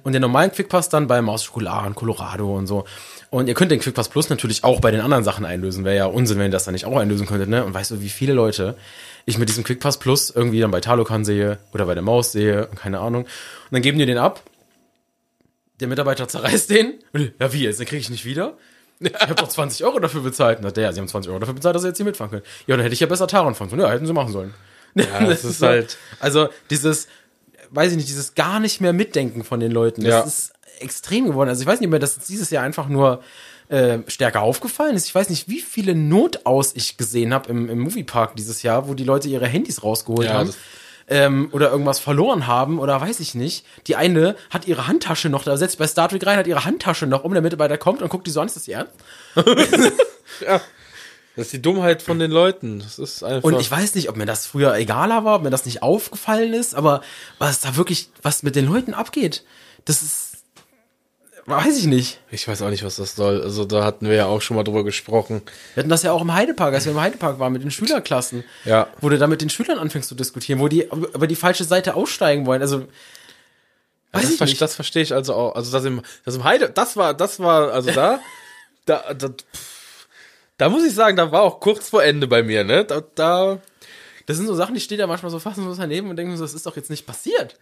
Und 0.02 0.12
den 0.12 0.22
normalen 0.22 0.50
Quickpass 0.50 0.88
dann 0.88 1.08
bei 1.08 1.20
Maus 1.20 1.44
Schokolade 1.44 1.88
und 1.88 1.94
Colorado 1.94 2.56
und 2.56 2.66
so. 2.66 2.84
Und 3.28 3.48
ihr 3.48 3.54
könnt 3.54 3.70
den 3.70 3.80
Quickpass 3.80 4.08
Plus 4.08 4.30
natürlich 4.30 4.64
auch 4.64 4.80
bei 4.80 4.90
den 4.90 5.02
anderen 5.02 5.24
Sachen 5.24 5.44
einlösen. 5.44 5.84
Wäre 5.84 5.96
ja 5.96 6.06
Unsinn, 6.06 6.38
wenn 6.38 6.46
ihr 6.46 6.52
das 6.52 6.64
dann 6.64 6.72
nicht 6.72 6.86
auch 6.86 6.96
einlösen 6.96 7.26
könntet, 7.26 7.50
ne? 7.50 7.64
Und 7.64 7.74
weißt 7.74 7.90
du, 7.90 8.00
wie 8.00 8.08
viele 8.08 8.32
Leute 8.32 8.76
ich 9.26 9.36
mit 9.36 9.50
diesem 9.50 9.64
Quickpass 9.64 9.98
Plus 9.98 10.30
irgendwie 10.30 10.60
dann 10.60 10.70
bei 10.70 10.80
Talokan 10.80 11.26
sehe 11.26 11.58
oder 11.74 11.84
bei 11.84 11.92
der 11.92 12.02
Maus 12.02 12.32
sehe, 12.32 12.66
keine 12.76 13.00
Ahnung. 13.00 13.24
Und 13.24 13.28
dann 13.72 13.82
geben 13.82 13.98
die 13.98 14.06
den 14.06 14.16
ab. 14.16 14.42
Der 15.80 15.88
Mitarbeiter 15.88 16.26
zerreißt 16.28 16.70
den. 16.70 16.94
Ja, 17.38 17.52
wie 17.52 17.62
jetzt? 17.64 17.78
Den 17.80 17.86
kriege 17.86 18.00
ich 18.00 18.10
nicht 18.10 18.24
wieder? 18.24 18.56
Ich 19.00 19.12
habe 19.14 19.34
doch 19.36 19.48
20 19.48 19.84
Euro 19.84 20.00
dafür 20.00 20.22
bezahlt. 20.22 20.58
Na, 20.60 20.70
der, 20.72 20.92
sie 20.92 21.00
haben 21.00 21.06
20 21.08 21.30
Euro 21.30 21.38
dafür 21.38 21.54
bezahlt, 21.54 21.74
dass 21.76 21.82
sie 21.82 21.88
jetzt 21.88 21.98
hier 21.98 22.06
mitfahren 22.06 22.30
können. 22.30 22.42
Ja, 22.66 22.76
dann 22.76 22.82
hätte 22.82 22.94
ich 22.94 23.00
ja 23.00 23.06
besser 23.06 23.28
Taron 23.28 23.54
fahren 23.54 23.68
sollen. 23.70 23.80
Ja, 23.82 23.90
hätten 23.90 24.06
sie 24.06 24.12
machen 24.12 24.32
sollen. 24.32 24.52
Ja, 24.94 25.04
das 25.26 25.44
ist 25.44 25.62
halt- 25.62 25.96
Also, 26.18 26.48
dieses, 26.70 27.06
weiß 27.70 27.92
ich 27.92 27.96
nicht, 27.96 28.08
dieses 28.08 28.34
gar 28.34 28.58
nicht 28.58 28.80
mehr 28.80 28.92
Mitdenken 28.92 29.44
von 29.44 29.60
den 29.60 29.70
Leuten. 29.70 30.02
Das 30.02 30.10
Ja. 30.10 30.20
ist 30.22 30.52
extrem 30.80 31.26
geworden. 31.26 31.48
Also, 31.48 31.60
ich 31.62 31.66
weiß 31.68 31.78
nicht 31.80 31.90
mehr, 31.90 32.00
dass 32.00 32.16
es 32.16 32.26
dieses 32.26 32.50
Jahr 32.50 32.64
einfach 32.64 32.88
nur 32.88 33.22
äh, 33.68 33.98
stärker 34.08 34.40
aufgefallen 34.42 34.96
ist. 34.96 35.06
Ich 35.06 35.14
weiß 35.14 35.28
nicht, 35.30 35.48
wie 35.48 35.60
viele 35.60 35.94
Notaus 35.94 36.72
ich 36.74 36.96
gesehen 36.96 37.32
habe 37.34 37.50
im, 37.50 37.68
im 37.68 37.78
Moviepark 37.80 38.34
dieses 38.34 38.62
Jahr, 38.62 38.88
wo 38.88 38.94
die 38.94 39.04
Leute 39.04 39.28
ihre 39.28 39.46
Handys 39.46 39.82
rausgeholt 39.84 40.26
Ja, 40.26 40.34
haben. 40.34 40.52
Ähm, 41.10 41.48
oder 41.52 41.70
irgendwas 41.70 41.98
verloren 41.98 42.46
haben 42.46 42.78
oder 42.78 43.00
weiß 43.00 43.20
ich 43.20 43.34
nicht. 43.34 43.64
Die 43.86 43.96
eine 43.96 44.36
hat 44.50 44.66
ihre 44.66 44.86
Handtasche 44.86 45.30
noch, 45.30 45.42
da 45.42 45.56
setzt 45.56 45.78
bei 45.78 45.86
Star 45.86 46.08
Trek 46.08 46.26
rein, 46.26 46.38
hat 46.38 46.46
ihre 46.46 46.66
Handtasche 46.66 47.06
noch 47.06 47.24
um, 47.24 47.32
der 47.32 47.40
Mitarbeiter 47.40 47.78
kommt 47.78 48.02
und 48.02 48.10
guckt 48.10 48.26
die 48.26 48.30
so 48.30 48.40
an, 48.40 48.46
ist 48.46 48.56
das 48.56 48.68
ihr 48.68 48.76
ernst? 49.34 49.92
Ja. 50.46 50.60
Das 51.38 51.46
ist 51.46 51.52
die 51.52 51.62
Dummheit 51.62 52.02
von 52.02 52.18
den 52.18 52.32
Leuten. 52.32 52.80
Das 52.80 52.98
ist 52.98 53.22
einfach. 53.22 53.44
Und 53.44 53.60
ich 53.60 53.70
weiß 53.70 53.94
nicht, 53.94 54.08
ob 54.08 54.16
mir 54.16 54.26
das 54.26 54.46
früher 54.46 54.74
egaler 54.74 55.24
war, 55.24 55.36
ob 55.36 55.42
mir 55.42 55.50
das 55.50 55.66
nicht 55.66 55.84
aufgefallen 55.84 56.52
ist, 56.52 56.74
aber 56.74 57.00
was 57.38 57.60
da 57.60 57.76
wirklich, 57.76 58.10
was 58.22 58.42
mit 58.42 58.56
den 58.56 58.66
Leuten 58.66 58.92
abgeht, 58.92 59.44
das 59.84 60.02
ist, 60.02 60.27
weiß 61.48 61.78
ich 61.78 61.86
nicht. 61.86 62.20
ich 62.30 62.46
weiß 62.46 62.62
auch 62.62 62.70
nicht, 62.70 62.84
was 62.84 62.96
das 62.96 63.16
soll. 63.16 63.42
Also 63.42 63.64
da 63.64 63.84
hatten 63.84 64.06
wir 64.06 64.14
ja 64.14 64.26
auch 64.26 64.40
schon 64.40 64.56
mal 64.56 64.64
drüber 64.64 64.84
gesprochen. 64.84 65.42
Wir 65.74 65.82
hatten 65.82 65.90
das 65.90 66.02
ja 66.02 66.12
auch 66.12 66.22
im 66.22 66.32
Heidepark, 66.32 66.74
als 66.74 66.84
wir 66.84 66.92
im 66.92 67.00
Heidepark 67.00 67.38
waren 67.38 67.52
mit 67.52 67.62
den 67.62 67.70
Schülerklassen. 67.70 68.44
Ja. 68.64 68.88
Wo 69.00 69.08
du 69.08 69.18
da 69.18 69.26
mit 69.26 69.40
den 69.40 69.50
Schülern 69.50 69.78
anfängst 69.78 70.08
zu 70.08 70.14
diskutieren, 70.14 70.60
wo 70.60 70.68
die 70.68 70.84
über 70.84 71.26
die 71.26 71.36
falsche 71.36 71.64
Seite 71.64 71.94
aussteigen 71.94 72.46
wollen. 72.46 72.62
Also, 72.62 72.88
weiß 74.12 74.22
das, 74.22 74.32
ich 74.32 74.40
nicht. 74.40 74.60
das 74.60 74.74
verstehe 74.74 75.02
ich 75.02 75.14
also 75.14 75.34
auch. 75.34 75.54
Also 75.54 75.72
das 75.72 75.84
im, 75.84 76.02
das 76.24 76.36
im 76.36 76.44
Heide, 76.44 76.70
das 76.70 76.96
war, 76.96 77.14
das 77.14 77.40
war, 77.40 77.72
also 77.72 77.90
da, 77.90 78.20
da, 78.86 79.14
da, 79.14 79.28
pff, 79.28 80.06
da 80.58 80.68
muss 80.68 80.84
ich 80.84 80.94
sagen, 80.94 81.16
da 81.16 81.30
war 81.32 81.42
auch 81.42 81.60
kurz 81.60 81.88
vor 81.88 82.02
Ende 82.02 82.26
bei 82.26 82.42
mir, 82.42 82.64
ne? 82.64 82.84
Da, 82.84 83.02
da 83.14 83.60
Das 84.26 84.36
sind 84.36 84.46
so 84.46 84.54
Sachen, 84.54 84.74
die 84.74 84.80
steht 84.80 84.98
ja 84.98 85.06
manchmal 85.06 85.30
so 85.30 85.38
fassungslos 85.38 85.78
daneben 85.78 86.10
und 86.10 86.16
denken 86.16 86.36
so, 86.36 86.44
das 86.44 86.54
ist 86.54 86.66
doch 86.66 86.76
jetzt 86.76 86.90
nicht 86.90 87.06
passiert. 87.06 87.56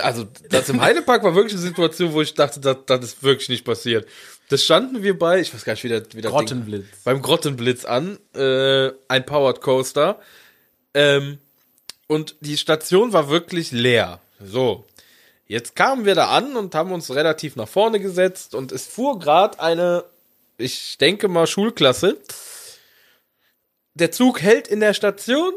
Also 0.00 0.26
das 0.50 0.68
im 0.68 0.80
Heidepark 0.80 1.24
war 1.24 1.34
wirklich 1.34 1.54
eine 1.54 1.62
Situation, 1.62 2.12
wo 2.12 2.22
ich 2.22 2.34
dachte, 2.34 2.60
das, 2.60 2.76
das 2.86 3.04
ist 3.04 3.22
wirklich 3.22 3.48
nicht 3.48 3.64
passiert. 3.64 4.08
Das 4.48 4.62
standen 4.62 5.02
wir 5.02 5.18
bei, 5.18 5.40
ich 5.40 5.52
weiß 5.52 5.64
gar 5.64 5.72
nicht, 5.72 5.84
wie 5.84 5.88
der, 5.88 6.02
wie 6.12 6.20
der 6.20 6.30
Grottenblitz. 6.30 6.84
Ding, 6.84 6.98
beim 7.04 7.22
Grottenblitz 7.22 7.84
an, 7.84 8.18
äh, 8.34 8.90
ein 9.08 9.26
Powered 9.26 9.60
Coaster. 9.60 10.20
Ähm, 10.92 11.38
und 12.06 12.36
die 12.40 12.56
Station 12.56 13.12
war 13.12 13.30
wirklich 13.30 13.72
leer. 13.72 14.20
So. 14.40 14.84
Jetzt 15.46 15.76
kamen 15.76 16.04
wir 16.04 16.14
da 16.14 16.28
an 16.28 16.56
und 16.56 16.74
haben 16.74 16.92
uns 16.92 17.10
relativ 17.14 17.56
nach 17.56 17.68
vorne 17.68 18.00
gesetzt 18.00 18.54
und 18.54 18.72
es 18.72 18.86
fuhr 18.86 19.18
gerade 19.18 19.60
eine, 19.60 20.04
ich 20.56 20.96
denke 20.98 21.28
mal, 21.28 21.46
Schulklasse. 21.46 22.18
Der 23.94 24.10
Zug 24.10 24.40
hält 24.40 24.68
in 24.68 24.80
der 24.80 24.94
Station, 24.94 25.52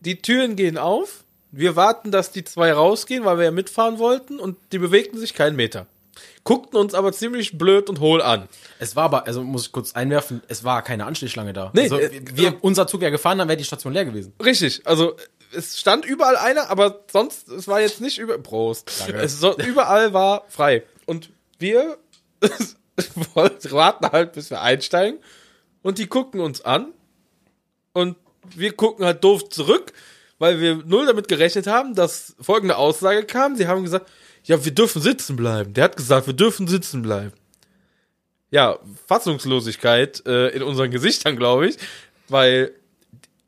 die 0.00 0.20
Türen 0.20 0.56
gehen 0.56 0.78
auf, 0.78 1.21
wir 1.52 1.76
warten, 1.76 2.10
dass 2.10 2.32
die 2.32 2.44
zwei 2.44 2.72
rausgehen, 2.72 3.24
weil 3.24 3.38
wir 3.38 3.44
ja 3.44 3.50
mitfahren 3.50 3.98
wollten 3.98 4.40
und 4.40 4.56
die 4.72 4.78
bewegten 4.78 5.18
sich 5.18 5.34
keinen 5.34 5.54
Meter. 5.54 5.86
Guckten 6.44 6.78
uns 6.78 6.94
aber 6.94 7.12
ziemlich 7.12 7.56
blöd 7.56 7.88
und 7.88 8.00
hohl 8.00 8.20
an. 8.20 8.48
Es 8.78 8.96
war 8.96 9.04
aber, 9.04 9.26
also 9.26 9.44
muss 9.44 9.66
ich 9.66 9.72
kurz 9.72 9.92
einwerfen, 9.92 10.42
es 10.48 10.64
war 10.64 10.82
keine 10.82 11.06
Anstehschlange 11.06 11.52
da. 11.52 11.70
Nee, 11.74 11.82
also, 11.82 11.98
äh, 11.98 12.20
wir, 12.34 12.56
unser 12.62 12.86
Zug 12.86 13.02
ja 13.02 13.10
gefahren, 13.10 13.38
dann 13.38 13.48
wäre 13.48 13.56
die 13.56 13.64
Station 13.64 13.92
leer 13.92 14.04
gewesen. 14.04 14.32
Richtig, 14.42 14.86
also 14.86 15.16
es 15.54 15.78
stand 15.78 16.04
überall 16.04 16.36
einer, 16.36 16.70
aber 16.70 17.04
sonst, 17.10 17.48
es 17.48 17.68
war 17.68 17.80
jetzt 17.80 18.00
nicht 18.00 18.18
über. 18.18 18.38
Prost. 18.38 18.90
Es 19.08 19.38
so, 19.38 19.56
überall 19.58 20.12
war 20.12 20.44
frei. 20.48 20.84
Und 21.06 21.30
wir 21.58 21.98
wollten 23.34 23.70
warten 23.72 24.06
halt, 24.10 24.32
bis 24.32 24.50
wir 24.50 24.62
einsteigen. 24.62 25.20
Und 25.82 25.98
die 25.98 26.06
gucken 26.06 26.40
uns 26.40 26.62
an. 26.62 26.92
Und 27.92 28.16
wir 28.56 28.72
gucken 28.72 29.04
halt 29.04 29.22
doof 29.22 29.48
zurück, 29.50 29.92
weil 30.42 30.58
wir 30.58 30.82
null 30.84 31.06
damit 31.06 31.28
gerechnet 31.28 31.68
haben, 31.68 31.94
dass 31.94 32.34
folgende 32.40 32.76
Aussage 32.76 33.22
kam. 33.22 33.54
Sie 33.54 33.68
haben 33.68 33.84
gesagt, 33.84 34.10
ja, 34.42 34.64
wir 34.64 34.74
dürfen 34.74 35.00
sitzen 35.00 35.36
bleiben. 35.36 35.72
Der 35.72 35.84
hat 35.84 35.96
gesagt, 35.96 36.26
wir 36.26 36.34
dürfen 36.34 36.66
sitzen 36.66 37.02
bleiben. 37.02 37.32
Ja, 38.50 38.80
Fassungslosigkeit 39.06 40.26
äh, 40.26 40.48
in 40.48 40.64
unseren 40.64 40.90
Gesichtern, 40.90 41.36
glaube 41.36 41.68
ich, 41.68 41.76
weil 42.26 42.72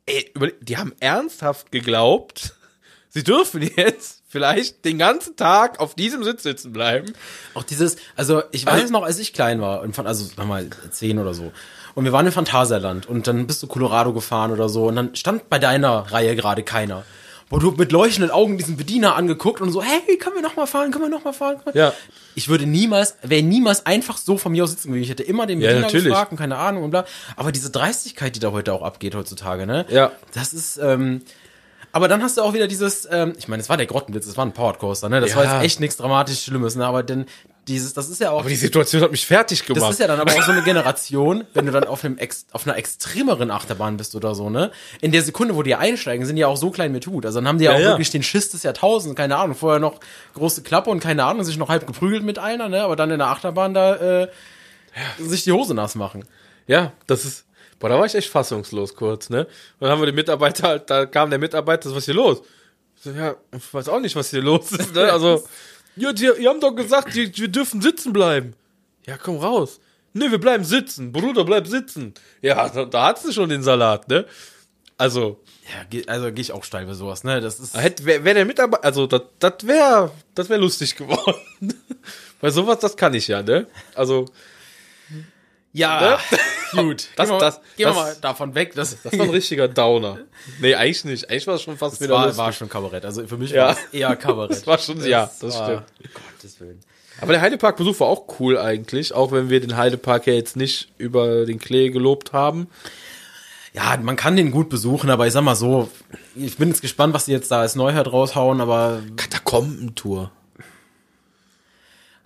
ey, 0.07 0.33
die 0.61 0.77
haben 0.77 0.93
ernsthaft 1.01 1.73
geglaubt, 1.73 2.55
sie 3.09 3.25
dürfen 3.25 3.69
jetzt 3.77 4.23
vielleicht 4.29 4.85
den 4.85 4.99
ganzen 4.99 5.35
Tag 5.35 5.81
auf 5.81 5.97
diesem 5.97 6.23
Sitz 6.23 6.45
sitzen 6.45 6.73
bleiben. 6.73 7.13
Auch 7.55 7.65
dieses, 7.65 7.97
also 8.15 8.45
ich 8.53 8.67
weiß 8.67 8.91
noch, 8.91 9.03
als 9.03 9.19
ich 9.19 9.33
klein 9.33 9.61
war, 9.61 9.81
und 9.81 9.97
fand, 9.97 10.07
also 10.07 10.25
sag 10.25 10.47
mal 10.47 10.71
zehn 10.91 11.19
oder 11.19 11.35
so, 11.35 11.51
und 11.95 12.05
wir 12.05 12.13
waren 12.13 12.27
im 12.27 12.33
Phantasialand 12.33 13.09
und 13.09 13.27
dann 13.27 13.47
bist 13.47 13.63
du 13.63 13.67
Colorado 13.67 14.13
gefahren 14.13 14.53
oder 14.53 14.69
so 14.69 14.87
und 14.87 14.97
dann 14.97 15.15
stand 15.17 15.49
bei 15.49 15.59
deiner 15.59 16.13
Reihe 16.13 16.35
gerade 16.37 16.63
keiner. 16.63 17.05
Wo 17.51 17.59
du 17.59 17.71
mit 17.73 17.93
leuchtenden 17.93 18.31
Augen 18.31 18.57
diesen 18.57 18.77
Bediener 18.77 19.17
angeguckt 19.17 19.61
und 19.61 19.71
so, 19.71 19.83
hey, 19.83 20.17
können 20.17 20.35
wir 20.35 20.43
noch 20.43 20.57
mal 20.57 20.67
fahren, 20.67 20.91
können 20.91 21.05
wir 21.05 21.11
noch 21.11 21.25
mal 21.25 21.35
fahren? 21.35 21.57
Können 21.63 21.75
wir? 21.75 21.83
Ja. 21.83 21.93
Ich 22.35 22.49
würde 22.49 22.67
niemals, 22.67 23.17
wäre 23.23 23.43
niemals 23.43 23.85
einfach 23.85 24.17
so 24.17 24.39
von 24.39 24.53
mir 24.53 24.65
aus 24.65 24.71
sitzen 24.71 24.89
geblieben. 24.89 25.05
Ich 25.05 25.11
hätte 25.11 25.23
immer 25.23 25.47
den 25.47 25.61
Ja, 25.61 25.69
Bediener 25.69 25.87
natürlich. 25.87 26.07
gefragt 26.07 26.33
und 26.33 26.39
keine 26.39 26.57
Ahnung 26.57 26.85
und 26.85 26.91
bla. 26.91 27.05
Aber 27.37 27.53
diese 27.53 27.71
Dreistigkeit, 27.71 28.35
die 28.35 28.41
da 28.41 28.51
heute 28.51 28.73
auch 28.73 28.83
abgeht 28.83 29.15
heutzutage, 29.15 29.67
ne? 29.67 29.85
Ja. 29.91 30.13
Das 30.33 30.55
ist, 30.55 30.79
ähm, 30.79 31.21
aber 31.95 32.09
dann 32.09 32.23
hast 32.23 32.37
du 32.37 32.43
auch 32.43 32.53
wieder 32.55 32.67
dieses, 32.67 33.09
ähm, 33.11 33.33
ich 33.39 33.49
meine, 33.49 33.63
es 33.63 33.69
war 33.69 33.77
der 33.77 33.87
Grottenblitz, 33.87 34.27
es 34.27 34.37
war 34.37 34.45
ein 34.45 34.53
Powered 34.53 34.79
Coaster, 34.79 35.09
ne? 35.09 35.21
Das 35.21 35.31
Ja. 35.31 35.37
war 35.37 35.45
jetzt 35.45 35.65
echt 35.65 35.81
nichts 35.81 35.97
dramatisch 35.97 36.43
Schlimmes, 36.43 36.75
ne? 36.77 36.85
Aber 36.85 37.03
denn 37.03 37.27
dieses, 37.69 37.95
das 37.95 38.11
ist 38.11 38.21
ja 38.21 38.31
auch, 38.31 38.41
Aber 38.41 38.49
die 38.51 38.57
Situation 38.57 39.01
hat 39.03 39.11
mich 39.11 39.25
fertig 39.27 39.65
gemacht. 39.65 39.83
das 39.85 39.91
ist 39.93 40.01
ja 40.01 40.07
dann 40.07 40.21
aber 40.21 40.33
auch 40.33 40.43
so 40.43 40.53
eine 40.53 40.63
Generation, 40.63 41.45
wenn 41.55 41.65
du 41.67 41.73
dann 41.73 41.85
auf 41.85 42.05
einem 42.05 42.19
ex, 42.19 42.45
auf 42.53 42.67
einer 42.67 42.77
extremeren 42.77 43.51
Achterbahn 43.51 43.97
bist 43.97 44.15
oder 44.15 44.35
so, 44.35 44.51
ne? 44.51 44.71
In 45.01 45.13
der 45.13 45.23
Sekunde, 45.23 45.55
wo 45.57 45.63
die 45.63 45.75
einsteigen, 45.75 46.27
sind 46.27 46.37
die 46.37 46.41
ja 46.41 46.49
auch 46.49 46.57
so 46.59 46.71
klein 46.71 46.93
mit 46.93 47.07
Hut. 47.07 47.25
Also 47.25 47.39
dann 47.39 47.49
haben 47.49 47.59
die 47.59 47.65
ja, 47.65 47.71
Ja, 47.71 47.77
auch 47.77 47.81
ja. 47.83 47.89
wirklich 47.91 48.11
den 48.11 48.23
Schiss 48.23 48.51
des 48.51 48.65
Jahrtausends, 48.65 49.17
keine 49.17 49.37
Ahnung, 49.37 49.57
vorher 49.57 49.81
noch 49.81 50.01
große 50.35 50.63
Klappe 50.63 50.91
und 50.91 51.01
keine 51.01 51.25
Ahnung, 51.25 51.45
sich 51.45 51.57
noch 51.57 51.69
halb 51.71 51.87
geprügelt 51.87 52.23
mit 52.25 52.39
einer, 52.39 52.69
ne? 52.69 52.83
Aber 52.83 52.97
dann 52.97 53.11
in 53.11 53.19
der 53.19 53.29
Achterbahn 53.29 53.73
da 53.73 53.95
äh, 54.25 54.29
sich 55.19 55.45
die 55.45 55.53
Hose 55.53 55.75
nass 55.75 55.95
machen. 55.95 56.25
ja, 56.67 56.93
das 57.07 57.25
ist. 57.25 57.45
Boah, 57.79 57.89
da 57.89 57.99
war 57.99 58.07
ich 58.07 58.15
echt 58.15 58.29
fassungslos 58.29 58.95
kurz, 58.95 59.31
ne? 59.31 59.41
Und 59.45 59.49
dann 59.81 59.91
haben 59.91 60.01
wir 60.01 60.07
den 60.07 60.15
Mitarbeiter, 60.15 60.69
halt, 60.69 60.91
da 60.91 61.07
kam 61.07 61.31
der 61.31 61.39
Mitarbeiter, 61.39 61.89
so, 61.89 61.95
was 61.95 62.03
ist 62.03 62.07
hier 62.07 62.15
los? 62.15 62.43
Ich 62.97 63.03
So, 63.03 63.11
ja, 63.11 63.37
ich 63.57 63.75
weiß 63.75 63.89
auch 63.89 64.01
nicht, 64.01 64.17
was 64.17 64.31
hier 64.31 64.43
los 64.43 64.73
ist, 64.73 64.95
ne? 64.95 65.13
Also, 65.13 65.45
ja, 65.97 66.13
die, 66.13 66.31
die 66.39 66.49
haben 66.49 66.61
doch 66.61 66.75
gesagt, 66.75 67.15
die, 67.15 67.37
wir 67.37 67.49
dürfen 67.49 67.83
sitzen 67.83 68.13
bleiben. 68.13 68.55
Ja, 69.07 69.17
komm 69.19 69.39
raus. 69.39 69.81
Ne, 70.13 70.31
wir 70.31 70.39
bleiben 70.39 70.65
sitzen. 70.65 71.13
Bruder, 71.13 71.45
bleib 71.45 71.67
sitzen. 71.67 72.15
Ja, 72.41 72.69
da, 72.69 72.85
da 72.85 73.07
hat's 73.07 73.23
du 73.23 73.33
schon 73.33 73.49
den 73.49 73.63
Salat, 73.63 74.09
ne? 74.09 74.25
Also, 74.97 75.41
Ja, 75.93 76.01
also 76.07 76.27
gehe 76.31 76.41
ich 76.41 76.53
auch 76.53 76.63
steil 76.63 76.87
bei 76.87 76.95
sowas, 76.95 77.25
ne? 77.25 77.41
Das 77.41 77.59
ist. 77.59 77.77
hätte, 77.77 78.05
wär, 78.05 78.23
wär 78.25 78.35
der 78.35 78.45
Mitarbeiter, 78.45 78.85
also, 78.85 79.07
das, 79.07 79.23
das 79.41 79.67
wäre, 79.67 80.13
das 80.35 80.49
wäre 80.49 80.61
lustig 80.61 80.95
geworden. 80.95 81.41
Weil 82.41 82.53
sowas, 82.53 82.79
das 82.79 82.97
kann 82.97 83.13
ich 83.15 83.27
ja, 83.27 83.43
ne? 83.43 83.67
Also, 83.95 84.27
Ja, 85.77 86.19
gut. 86.73 87.09
Das- 87.17 87.29
gehen 87.29 87.37
wir, 87.37 87.41
das- 87.41 87.57
gehen 87.57 87.63
wir 87.79 87.87
das- 87.89 87.97
mal 87.97 88.17
davon 88.21 88.55
weg. 88.55 88.75
Das, 88.75 88.97
Das 89.03 89.13
war 89.19 89.25
ein 89.27 89.31
richtiger 89.31 89.69
Downer. 89.69 90.19
Nee, 90.61 90.75
eigentlich 90.77 91.05
nicht. 91.05 91.29
Eigentlich 91.29 91.47
war 91.49 91.57
es 91.57 91.63
schon 91.63 91.77
fast 91.77 91.95
das 91.95 92.01
wieder 92.01 92.15
war, 92.15 92.27
lustig. 92.27 92.39
war 92.39 92.53
schon 92.53 92.69
Kabarett. 92.69 93.05
Also 93.05 93.27
für 93.27 93.37
mich 93.37 93.51
Ja. 93.51 93.67
war 93.67 93.73
es 93.73 93.79
eher 93.93 94.15
Kabarett. 94.17 94.51
Das 94.57 94.67
war 94.67 94.79
schon- 94.79 95.05
ja, 95.05 95.31
das 95.41 95.59
war- 95.59 95.85
stimmt. 95.99 96.15
Gottes 96.33 96.61
Willen. 96.61 96.81
Aber 97.21 97.33
der 97.33 97.43
Heidepark-Besuch 97.43 98.01
war 98.01 98.07
auch 98.09 98.25
cool 98.41 98.59
eigentlich, 98.59 99.13
auch 99.15 99.31
wenn 99.33 99.51
wir 99.51 99.61
den 99.61 99.77
Heidepark 99.77 100.27
ja 100.27 100.33
jetzt 100.33 100.57
nicht 100.57 100.89
über 100.99 101.45
den 101.47 101.59
Klee 101.59 101.91
gelobt 101.91 102.33
haben. 102.33 102.69
Ja, 103.73 103.97
man 104.01 104.15
kann 104.17 104.37
den 104.37 104.51
gut 104.53 104.69
besuchen, 104.69 105.11
aber 105.11 105.27
ich 105.27 105.33
sag 105.33 105.43
mal 105.43 105.57
so, 105.57 105.91
ich 106.37 106.57
bin 106.57 106.69
jetzt 106.69 106.81
gespannt, 106.83 107.15
was 107.15 107.25
die 107.25 107.33
jetzt 107.33 107.51
da 107.51 107.61
als 107.61 107.75
Neuheit 107.75 108.07
raushauen, 108.09 108.61
aber 108.61 109.03
Katakombentour. 109.17 110.31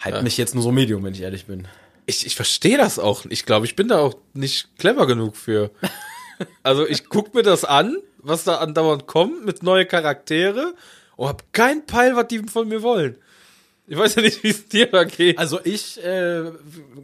halt 0.00 0.22
mich 0.22 0.36
jetzt 0.36 0.54
nur 0.54 0.62
so 0.62 0.70
Medium, 0.72 1.02
wenn 1.04 1.14
ich 1.14 1.22
ehrlich 1.22 1.46
bin. 1.46 1.66
Ich, 2.08 2.24
ich 2.24 2.34
verstehe 2.36 2.78
das 2.78 2.98
auch. 2.98 3.26
Ich 3.28 3.44
glaube, 3.44 3.66
ich 3.66 3.76
bin 3.76 3.88
da 3.88 3.98
auch 3.98 4.16
nicht 4.32 4.70
clever 4.78 5.06
genug 5.06 5.36
für. 5.36 5.70
Also 6.62 6.86
ich 6.86 7.08
guck 7.08 7.34
mir 7.34 7.42
das 7.42 7.64
an, 7.64 7.96
was 8.18 8.44
da 8.44 8.58
andauernd 8.58 9.08
kommt 9.08 9.44
mit 9.44 9.64
neue 9.64 9.86
Charaktere 9.86 10.72
und 11.16 11.26
hab 11.26 11.52
keinen 11.52 11.84
Peil, 11.84 12.14
was 12.14 12.28
die 12.28 12.38
von 12.44 12.68
mir 12.68 12.80
wollen. 12.80 13.16
Ich 13.88 13.98
weiß 13.98 14.14
ja 14.14 14.22
nicht, 14.22 14.44
wie 14.44 14.50
es 14.50 14.68
dir 14.68 14.86
da 14.86 15.02
geht. 15.02 15.36
Also 15.36 15.58
ich, 15.64 15.98
äh, 16.04 16.44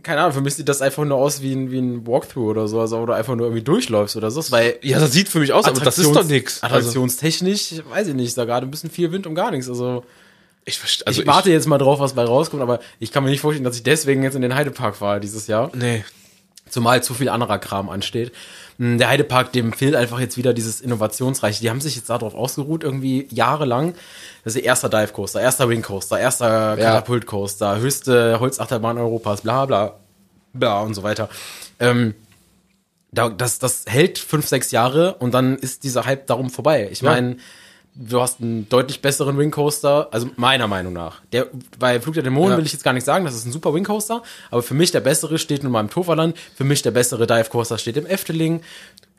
keine 0.05 0.21
Ahnung, 0.21 0.35
für 0.35 0.41
mich 0.41 0.55
sieht 0.55 0.69
das 0.69 0.81
einfach 0.83 1.05
nur 1.05 1.17
aus 1.17 1.43
wie 1.43 1.53
ein, 1.53 1.73
wie 1.73 1.81
ein 1.81 2.07
Walkthrough 2.07 2.51
oder 2.51 2.69
so, 2.69 2.79
also 2.79 2.99
oder 2.99 3.17
einfach 3.17 3.35
nur 3.35 3.47
irgendwie 3.47 3.65
durchläufst 3.65 4.15
oder 4.17 4.31
so, 4.31 4.41
weil 4.53 4.79
ja, 4.83 5.01
das 5.01 5.11
sieht 5.11 5.29
für 5.29 5.41
mich 5.41 5.53
aus, 5.53 5.65
aber 5.65 5.81
das 5.81 5.99
ist 5.99 6.15
doch 6.15 6.23
nix. 6.25 6.63
Also, 6.63 6.77
Attraktionstechnisch, 6.77 7.83
weiß 7.89 8.07
ich 8.07 8.15
nicht, 8.15 8.39
da 8.39 8.45
gerade 8.45 8.69
ein 8.69 8.71
bisschen 8.71 8.91
viel 8.91 9.11
Wind 9.11 9.27
um 9.27 9.35
gar 9.35 9.51
nichts. 9.51 9.69
Also, 9.69 10.05
ich 10.65 10.79
verstehe. 10.79 11.07
Also 11.07 11.21
ich 11.23 11.27
warte 11.27 11.51
jetzt 11.51 11.67
mal 11.67 11.79
drauf, 11.79 12.01
was 12.01 12.15
bei 12.15 12.25
rauskommt, 12.25 12.63
aber 12.63 12.81
ich 12.99 13.13
kann 13.13 13.25
mir 13.25 13.31
nicht 13.31 13.41
vorstellen, 13.41 13.65
dass 13.65 13.77
ich 13.77 13.83
deswegen 13.83 14.23
jetzt 14.23 14.35
in 14.35 14.43
den 14.43 14.55
Heidepark 14.55 14.97
fahre 14.97 15.21
dieses 15.21 15.47
Jahr. 15.47 15.71
nee. 15.75 16.05
Zumal 16.71 17.03
zu 17.05 17.13
viel 17.13 17.29
anderer 17.29 17.59
Kram 17.59 17.91
ansteht. 17.91 18.33
Hm, 18.79 18.97
Der 18.99 19.09
Heidepark, 19.09 19.53
dem 19.53 19.75
fehlt 19.75 19.95
einfach 19.95 20.19
jetzt 20.19 20.39
wieder 20.39 20.55
dieses 20.55 20.81
Innovationsreiche. 20.81 21.61
Die 21.61 21.69
haben 21.69 21.81
sich 21.83 21.95
jetzt 21.95 22.09
darauf 22.09 22.35
ausgeruht, 22.35 22.83
irgendwie 22.83 23.29
jahrelang. 23.31 23.93
Das 24.43 24.55
ist 24.55 24.63
der 24.63 24.65
erster 24.65 24.89
Dive 24.89 25.13
Coaster, 25.13 25.41
erster 25.43 25.69
Wing 25.69 25.83
Coaster, 25.83 26.19
erster 26.19 26.77
Katapult 26.87 27.27
Coaster, 27.27 27.79
höchste 27.79 28.41
Holzachterbahn 28.41 28.97
Europas, 28.97 29.43
bla 29.43 29.67
bla 29.67 29.95
bla 30.55 30.81
und 30.81 30.95
so 30.95 31.03
weiter. 31.03 31.29
Ähm, 31.79 32.15
da, 33.13 33.29
das, 33.29 33.59
das 33.59 33.85
hält 33.87 34.19
fünf, 34.19 34.49
sechs 34.49 34.71
Jahre 34.71 35.15
und 35.17 35.35
dann 35.35 35.57
ist 35.59 35.85
dieser 35.85 36.07
Hype 36.07 36.27
darum 36.27 36.49
vorbei. 36.51 36.89
Ich 36.91 37.03
Ja. 37.03 37.15
Du 37.97 38.21
hast 38.21 38.41
einen 38.41 38.69
deutlich 38.69 39.01
besseren 39.03 39.39
Wing 39.39 39.51
Coaster, 39.51 40.09
also 40.11 40.29
meiner 40.37 40.67
Meinung 40.67 40.93
nach. 40.93 41.21
Der, 41.33 41.47
bei 41.79 42.01
Flug 42.01 42.15
der 42.15 42.23
Dämonen 42.25 42.53
Ja. 42.53 42.59
will 42.59 42.67
ich 42.67 42.73
jetzt 42.73 42.83
gar 42.85 42.93
nicht 42.93 43.05
sagen, 43.07 43.25
das 43.25 43.35
ist 43.35 43.45
ein 43.47 43.53
super 43.53 43.73
Wing 43.75 43.85
Coaster, 43.85 44.23
aber 44.51 44.63
für 44.63 44.75
mich 44.75 44.91
der 44.91 45.01
bessere 45.01 45.39
steht 45.39 45.63
nun 45.63 45.73
mal 45.73 45.81
im 45.81 45.91
Toverland, 45.91 46.37
für 46.57 46.65
mich 46.65 46.83
der 46.83 46.91
bessere 46.91 47.27
Dive 47.27 47.49
Coaster 47.51 47.79
steht 47.79 47.97
im 47.97 48.07
Efteling. 48.07 48.63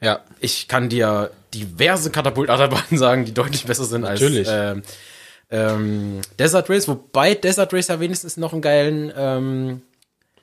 Ja. 0.02 0.20
Ich 0.40 0.68
kann 0.68 0.90
dir 0.90 1.32
diverse 1.54 2.12
Katapultatterbahnen 2.12 2.86
sagen, 2.98 3.26
die 3.26 3.34
deutlich 3.34 3.66
besser 3.66 3.86
sind 3.86 4.04
als 4.04 4.20
Natürlich. 4.20 4.50
ähm, 5.52 6.22
Desert 6.40 6.70
Race, 6.70 6.88
wobei 6.88 7.34
Desert 7.36 7.74
Race 7.74 7.88
ja 7.88 8.00
wenigstens 8.00 8.38
noch 8.38 8.52
einen 8.54 8.62
geilen 8.62 9.12
ähm, 9.16 9.82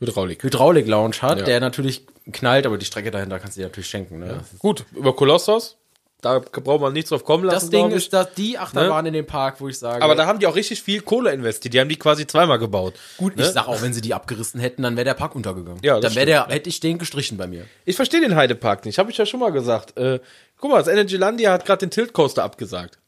Hydraulik. 0.01 0.43
Hydraulik-Lounge 0.43 1.17
hat, 1.23 1.39
Ja. 1.41 1.45
der 1.45 1.61
natürlich 1.61 2.07
knallt, 2.33 2.67
aber 2.67 2.79
die 2.79 2.87
Strecke 2.87 3.11
dahinter 3.11 3.39
kannst 3.39 3.57
du 3.57 3.61
dir 3.61 3.67
natürlich 3.67 3.89
schenken. 3.91 4.19
Ne? 4.21 4.41
Gut, 4.59 4.85
über 4.95 5.15
Kolossos, 5.15 5.77
da 6.23 6.39
braucht 6.39 6.81
man 6.81 6.93
nichts 6.93 7.11
drauf 7.11 7.25
kommen 7.25 7.45
lassen. 7.45 7.67
Das 7.67 7.71
Ding 7.71 7.91
ist 7.91 8.13
das, 8.13 8.33
die 8.35 8.57
Achterbahn 8.57 9.05
in 9.07 9.13
dem 9.13 9.27
Park, 9.27 9.61
wo 9.61 9.69
ich 9.69 9.77
sage. 9.77 10.03
Aber 10.03 10.15
da 10.15 10.27
haben 10.27 10.39
die 10.39 10.47
auch 10.47 10.55
richtig 10.55 10.81
viel 10.81 11.03
Kohle 11.03 11.33
investiert. 11.33 11.75
Die 11.75 11.81
haben 11.81 11.89
die 11.89 11.99
quasi 11.99 12.29
zweimal 12.29 12.61
gebaut. 12.61 12.95
gut, 13.19 13.37
ne? 13.37 13.43
ich 13.43 13.49
sag 13.49 13.67
auch, 13.67 13.83
wenn 13.83 13.93
sie 13.93 14.01
die 14.01 14.15
abgerissen 14.15 14.61
hätten, 14.61 14.85
dann 14.85 14.97
wäre 14.97 15.05
der 15.05 15.15
Park 15.15 15.35
untergegangen. 15.35 15.81
Ja, 15.83 15.99
dann 15.99 16.15
wäre 16.15 16.27
der, 16.27 16.47
hätte 16.47 16.69
ich 16.69 16.79
den 16.79 16.99
gestrichen 16.99 17.39
bei 17.39 17.49
mir. 17.49 17.67
Ich 17.85 17.97
verstehe 17.97 18.21
den 18.21 18.37
Heidepark 18.37 18.85
nicht. 18.85 18.99
Habe 18.99 19.11
ich 19.11 19.17
ja 19.19 19.27
schon 19.27 19.41
mal 19.41 19.51
gesagt. 19.51 19.99
Äh, 19.99 20.21
guck 20.59 20.71
mal, 20.71 20.79
das 20.79 20.87
Energylandia 20.87 21.53
hat 21.53 21.67
gerade 21.67 21.81
den 21.81 21.91
Tilt 21.91 22.13
Coaster 22.13 22.45
abgesagt. 22.45 23.01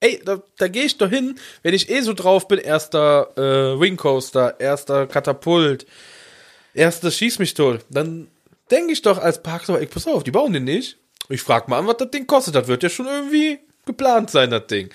Ey, 0.00 0.20
da, 0.22 0.42
da 0.58 0.68
gehe 0.68 0.84
ich 0.84 0.98
doch 0.98 1.08
hin, 1.08 1.38
wenn 1.62 1.72
ich 1.72 1.88
eh 1.88 2.02
so 2.02 2.12
drauf 2.12 2.48
bin. 2.48 2.58
Erster 2.58 3.30
äh, 3.38 3.80
Wing 3.80 3.96
Coaster, 3.96 4.60
erster 4.60 5.06
Katapult, 5.06 5.86
erster 6.74 7.10
Schieß 7.10 7.38
mich 7.38 7.54
tot. 7.54 7.80
Dann 7.88 8.28
denke 8.70 8.92
ich 8.92 9.00
doch 9.00 9.16
als 9.16 9.42
Park 9.42 9.64
so, 9.64 9.74
ey, 9.74 9.86
pass 9.86 10.06
auf, 10.06 10.22
die 10.22 10.32
bauen 10.32 10.52
den 10.52 10.64
nicht. 10.64 10.98
Ich 11.28 11.42
frag 11.42 11.68
mal 11.68 11.78
an, 11.78 11.86
was 11.86 11.96
das 11.98 12.10
Ding 12.10 12.26
kostet. 12.26 12.54
Das 12.54 12.68
wird 12.68 12.82
ja 12.82 12.88
schon 12.88 13.06
irgendwie 13.06 13.58
geplant 13.84 14.30
sein, 14.30 14.50
das 14.50 14.66
Ding. 14.66 14.90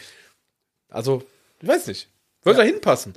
Also, 0.90 1.24
ich 1.62 1.68
weiß 1.68 1.88
nicht. 1.88 2.08
Würde 2.44 2.60
da 2.60 2.64
hinpassen. 2.64 3.14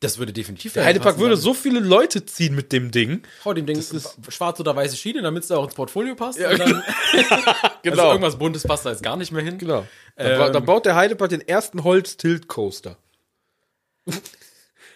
Das 0.00 0.18
würde 0.18 0.32
definitiv 0.32 0.74
Der 0.74 0.84
Heidepark 0.84 1.18
würde 1.18 1.36
so 1.36 1.52
viele 1.54 1.80
Leute 1.80 2.24
ziehen 2.24 2.54
mit 2.54 2.70
dem 2.72 2.92
Ding. 2.92 3.22
Hau 3.44 3.52
dem 3.52 3.66
Ding 3.66 3.82
schwarz 4.28 4.60
oder 4.60 4.76
weiße 4.76 4.96
Schiene, 4.96 5.22
damit 5.22 5.42
es 5.42 5.48
da 5.48 5.56
auch 5.56 5.64
ins 5.64 5.74
Portfolio 5.74 6.14
passt. 6.14 6.38
und 6.38 6.56
dann, 6.58 6.84
Genau. 7.82 7.96
Also 8.02 8.10
irgendwas 8.12 8.38
Buntes 8.38 8.62
passt 8.62 8.86
da 8.86 8.90
jetzt 8.90 9.02
gar 9.02 9.16
nicht 9.16 9.32
mehr 9.32 9.42
hin. 9.42 9.58
Genau. 9.58 9.84
Da, 10.14 10.38
ba- 10.38 10.50
da 10.50 10.60
baut 10.60 10.86
der 10.86 10.94
Heidepark 10.94 11.30
den 11.30 11.40
ersten 11.46 11.82
Holz-Tilt-Coaster. 11.82 12.96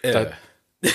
Äh, 0.01 0.27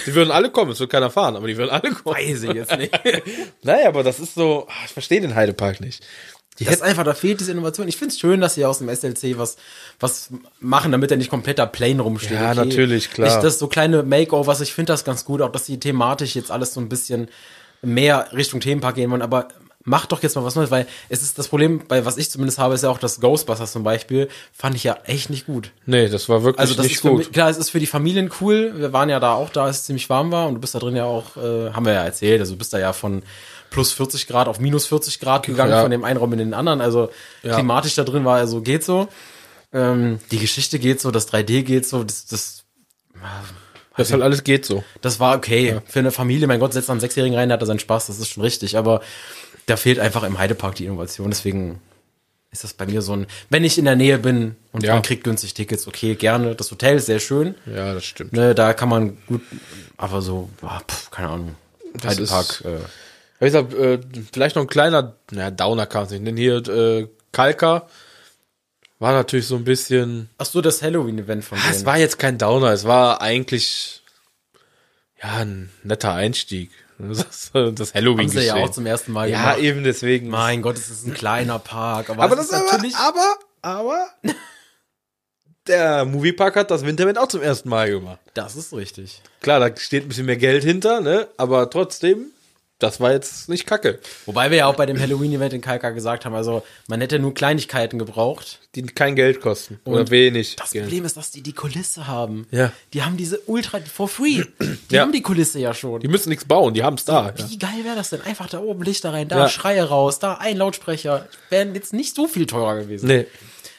Die 0.07 0.15
würden 0.15 0.31
alle 0.31 0.51
kommen, 0.51 0.71
es 0.73 0.81
wird 0.81 0.91
keiner 0.91 1.11
fahren, 1.11 1.37
aber 1.37 1.47
die 1.47 1.57
würden 1.57 1.71
alle 1.71 1.93
kommen. 1.95 2.17
weiß 2.17 2.43
ich 2.45 2.53
jetzt 2.53 2.77
nicht. 2.77 2.93
Naja, 3.63 3.89
aber 3.89 4.03
das 4.03 4.21
ist 4.21 4.35
so, 4.35 4.67
ah, 4.69 4.85
ich 4.87 4.93
verstehe 4.93 5.21
den 5.21 5.35
Heidepark 5.35 5.81
nicht. 5.81 6.05
Die 6.59 6.65
Das 6.65 6.77
ist 6.77 6.83
einfach, 6.83 7.05
da 7.05 7.15
fehlt 7.15 7.41
diese 7.41 7.53
Innovation. 7.53 7.89
Ich 7.89 7.97
finde 7.97 8.13
es 8.13 8.19
schön, 8.21 8.41
dass 8.41 8.55
sie 8.55 8.65
aus 8.65 8.79
dem 8.79 8.89
SLC 8.89 9.39
was, 9.39 9.57
was 10.01 10.31
machen, 10.61 10.93
damit 10.93 11.11
er 11.11 11.17
nicht 11.17 11.31
kompletter 11.31 11.67
Plain 11.67 12.01
rumsteht. 12.01 12.33
Ja, 12.33 12.55
natürlich, 12.55 13.11
klar. 13.11 13.29
Ich, 13.29 13.43
das 13.43 13.59
so 13.59 13.69
kleine 13.69 14.03
Makeovers, 14.03 14.61
ich 14.61 14.73
finde 14.75 14.93
das 14.93 15.05
ganz 15.05 15.25
gut, 15.25 15.41
auch 15.43 15.53
dass 15.53 15.65
die 15.65 15.79
thematisch 15.79 16.35
jetzt 16.35 16.51
alles 16.51 16.75
so 16.75 16.81
ein 16.81 16.89
bisschen 16.89 17.29
mehr 17.83 18.29
Richtung 18.33 18.61
Themenpark 18.61 18.97
gehen 18.97 19.11
wollen, 19.11 19.23
aber 19.23 19.49
macht 19.85 20.13
doch 20.13 20.23
jetzt 20.23 20.37
mal 20.37 20.45
was 20.45 20.55
Neues, 20.55 20.71
weil 20.71 20.87
es 21.09 21.23
ist 21.23 21.39
das 21.39 21.49
Problem, 21.49 21.83
bei 21.89 22.05
was 22.05 22.17
ich 22.17 22.31
zumindest 22.31 22.59
habe, 22.59 22.75
ist 22.75 22.83
ja 22.83 22.91
auch 22.91 22.99
das 22.99 23.21
Ghostbusters 23.21 23.73
zum 23.73 23.85
Beispiel, 23.85 24.29
fand 24.53 24.77
ich 24.77 24.85
ja 24.85 24.99
echt 25.05 25.31
nicht 25.31 25.47
gut. 25.47 25.73
nee, 25.87 26.09
das 26.09 26.29
war 26.29 26.43
wirklich 26.43 26.61
Also 26.61 26.75
das 26.75 26.85
nicht 26.85 26.97
ist 26.97 27.03
gut. 27.03 27.19
mich, 27.19 27.33
klar, 27.33 27.49
es 27.49 27.57
ist 27.57 27.71
für 27.71 27.81
die 27.81 27.87
Familien 27.87 28.31
cool. 28.41 28.75
Wir 28.77 28.93
waren 28.93 29.09
ja 29.09 29.19
da 29.21 29.33
auch 29.33 29.51
da, 29.51 29.65
als 29.65 29.79
es 29.79 29.85
ziemlich 29.85 30.09
warm 30.11 30.31
war 30.31 30.47
und 30.49 30.55
du 30.55 30.61
bist 30.61 30.75
da 30.75 30.79
drin 30.79 30.97
ja 30.97 31.05
auch, 31.05 31.37
äh, 31.37 31.71
haben 31.73 31.87
wir 31.87 31.95
ja 31.95 32.05
erzählt, 32.05 32.41
also 32.41 32.53
du 32.53 32.59
bist 32.59 32.73
da 32.73 32.79
ja 32.79 32.93
von 32.93 33.23
plus 33.71 33.93
40 33.93 34.27
Grad 34.27 34.49
auf 34.49 34.61
minus 34.61 34.87
40 34.87 35.21
Grad 35.21 35.47
gegangen, 35.47 35.71
Ja. 35.73 35.83
von 35.83 35.91
dem 35.91 36.05
einen 36.05 36.19
Raum 36.19 36.33
in 36.33 36.39
den 36.39 36.55
anderen. 36.55 36.81
Also 36.81 37.11
Ja. 37.43 37.55
klimatisch 37.55 37.95
da 37.95 38.05
drin 38.05 38.25
war, 38.25 38.37
also 38.37 38.61
geht 38.61 38.85
so. 38.85 39.09
Ähm, 39.73 40.19
die 40.31 40.39
Geschichte 40.39 40.79
geht 40.79 41.01
so, 41.01 41.11
das 41.11 41.29
3D 41.31 41.63
geht 41.63 41.87
so, 41.87 42.03
das, 42.05 42.27
das, 42.27 42.65
Das 43.97 44.13
halt 44.13 44.23
alles 44.23 44.45
geht 44.45 44.65
so. 44.65 44.85
das 45.03 45.21
war 45.21 45.37
okay. 45.37 45.81
Für 45.87 45.99
eine 45.99 46.11
Familie, 46.13 46.47
mein 46.47 46.61
Gott, 46.61 46.73
setzt 46.73 46.89
einen 46.89 47.01
Sechsjährigen 47.01 47.37
rein, 47.37 47.49
der 47.49 47.55
hat 47.55 47.63
da 47.63 47.67
seinen 47.67 47.81
Spaß, 47.81 48.07
das 48.07 48.19
ist 48.19 48.29
schon 48.29 48.43
richtig, 48.45 48.77
aber 48.79 49.03
da 49.67 49.77
fehlt 49.77 49.99
einfach 49.99 50.23
im 50.23 50.39
Heidepark 50.39 50.77
die 50.77 50.87
Innovation, 50.87 51.29
deswegen 51.31 51.81
ist 52.51 52.65
das 52.65 52.73
bei 52.73 52.87
mir 52.87 53.03
so 53.03 53.13
ein, 53.13 53.27
wenn 53.51 53.63
ich 53.65 53.77
in 53.77 53.85
der 53.85 53.97
Nähe 53.97 54.17
bin 54.19 54.57
und 54.73 54.83
Ja. 54.85 54.95
man 54.95 55.03
kriegt 55.03 55.25
günstig 55.25 55.53
Tickets, 55.53 55.87
okay, 55.87 56.15
gerne. 56.15 56.55
Das 56.55 56.71
Hotel 56.71 56.97
ist 56.97 57.05
sehr 57.07 57.21
schön. 57.21 57.55
Ja, 57.67 57.93
das 57.93 58.05
stimmt. 58.07 58.33
Ne, 58.33 58.55
da 58.55 58.73
kann 58.73 58.89
man 58.89 59.19
gut, 59.27 59.43
aber 59.99 60.23
so, 60.23 60.49
boah, 60.63 60.81
pff, 60.89 61.11
keine 61.11 61.29
Ahnung. 61.29 61.55
Das 61.95 62.17
Heidepark, 62.17 62.63
äh, 62.65 62.79
Ich 63.41 63.53
sag, 63.53 63.73
äh, 63.73 64.01
vielleicht 64.33 64.57
noch 64.57 64.63
ein 64.63 64.69
kleiner, 64.69 65.15
naja, 65.31 65.51
Downer 65.51 65.87
kann 65.87 66.05
es 66.05 66.11
nicht 66.11 66.23
nennen. 66.23 66.37
Hier, 66.37 66.57
äh, 66.69 67.09
Kalka 67.33 67.89
war 68.99 69.13
natürlich 69.13 69.47
so 69.47 69.55
ein 69.57 69.65
bisschen, 69.65 70.29
ach 70.39 70.47
so, 70.47 70.61
das 70.61 70.83
Halloween-Event 70.83 71.45
von 71.45 71.57
Ah, 71.59 71.63
denen. 71.63 71.75
es 71.75 71.87
war 71.87 71.99
jetzt 71.99 72.19
kein 72.19 72.37
Downer, 72.37 72.73
es 72.73 72.85
war 72.85 73.21
eigentlich, 73.23 74.03
ja, 75.23 75.37
ein 75.37 75.71
netter 75.85 76.15
Einstieg. 76.15 76.71
Das, 76.99 77.53
das 77.53 77.95
halloween 77.95 78.27
haben 78.27 78.29
sie 78.37 78.45
ja 78.45 78.57
auch 78.57 78.71
zum 78.71 78.85
ersten 78.87 79.13
Mal 79.13 79.31
Ja, 79.31 79.43
gemacht. 79.53 79.59
eben 79.61 79.85
deswegen. 79.85 80.31
Mein 80.31 80.63
Gott, 80.63 80.77
es 80.77 80.91
ist 80.91 81.07
ein 81.07 81.15
kleiner 81.15 81.61
Park, 81.61 82.11
aber, 82.11 82.25
aber 82.25 82.35
das 82.35 82.47
ist 82.47 82.53
ist 82.55 82.73
natürlich, 82.73 82.97
aber, 82.97 83.21
aber, 83.63 84.09
aber, 84.25 84.35
der 85.69 86.05
Moviepark 86.07 86.57
hat 86.57 86.71
das 86.73 86.85
Winterland 86.85 87.19
auch 87.19 87.29
zum 87.29 87.43
ersten 87.43 87.69
Mal 87.69 87.89
gemacht. 87.91 88.19
das 88.35 88.57
ist 88.57 88.73
richtig. 88.73 89.23
Klar, 89.43 89.61
da 89.61 89.77
steht 89.77 90.05
ein 90.05 90.09
bisschen 90.09 90.27
mehr 90.27 90.37
Geld 90.39 90.65
hinter, 90.65 91.01
ne, 91.01 91.29
aber 91.37 91.71
trotzdem, 91.71 92.33
das 92.79 93.01
war 93.01 93.13
jetzt 93.13 93.49
nicht 93.49 93.67
kacke. 93.67 93.99
Wobei 94.27 94.51
wir 94.51 94.59
ja 94.59 94.67
auch 94.67 94.77
bei 94.77 94.87
dem 94.87 94.99
Halloween-Event 95.01 95.53
in 95.53 95.61
Kalka 95.61 95.91
gesagt 95.91 96.25
haben, 96.25 96.35
also 96.35 96.63
man 96.87 97.01
hätte 97.01 97.19
nur 97.19 97.35
Kleinigkeiten 97.35 97.99
gebraucht. 97.99 98.61
Die 98.75 98.83
kein 98.83 99.17
Geld 99.17 99.41
kosten. 99.41 99.81
Oder 99.85 100.01
Und 100.01 100.11
wenig. 100.11 100.55
Das 100.57 100.71
Geld. 100.71 100.85
Problem 100.85 101.05
ist, 101.05 101.17
dass 101.17 101.31
die 101.33 101.43
die 101.43 101.53
Kulisse 101.55 102.07
haben. 102.07 102.47
Ja. 102.53 102.73
Die 102.93 103.03
haben 103.03 103.17
diese 103.17 103.41
Ultra, 103.47 103.81
for 103.81 104.09
free. 104.09 104.45
Die 104.91 104.95
Ja. 104.95 105.03
haben 105.03 105.11
die 105.13 105.23
Kulisse 105.23 105.59
ja 105.59 105.75
schon. 105.75 106.01
Die 106.01 106.09
müssen 106.09 106.29
nichts 106.29 106.45
bauen, 106.45 106.75
die 106.75 106.85
haben's 106.85 107.05
da. 107.05 107.35
Ja. 107.37 107.51
Wie 107.51 107.59
geil 107.59 107.85
wäre 107.85 107.97
das 107.97 108.11
denn? 108.11 108.21
Einfach 108.23 108.49
da 108.49 108.61
oben 108.61 108.83
Lichter 108.85 109.13
rein, 109.13 109.27
da 109.29 109.39
Ja. 109.39 109.49
Schreie 109.49 109.83
raus, 109.83 110.19
da 110.21 110.35
ein 110.35 110.57
Lautsprecher. 110.57 111.27
Wären 111.51 111.75
jetzt 111.75 111.93
nicht 111.93 112.15
so 112.15 112.29
viel 112.29 112.47
teurer 112.47 112.77
gewesen. 112.83 113.07
Nee. 113.09 113.27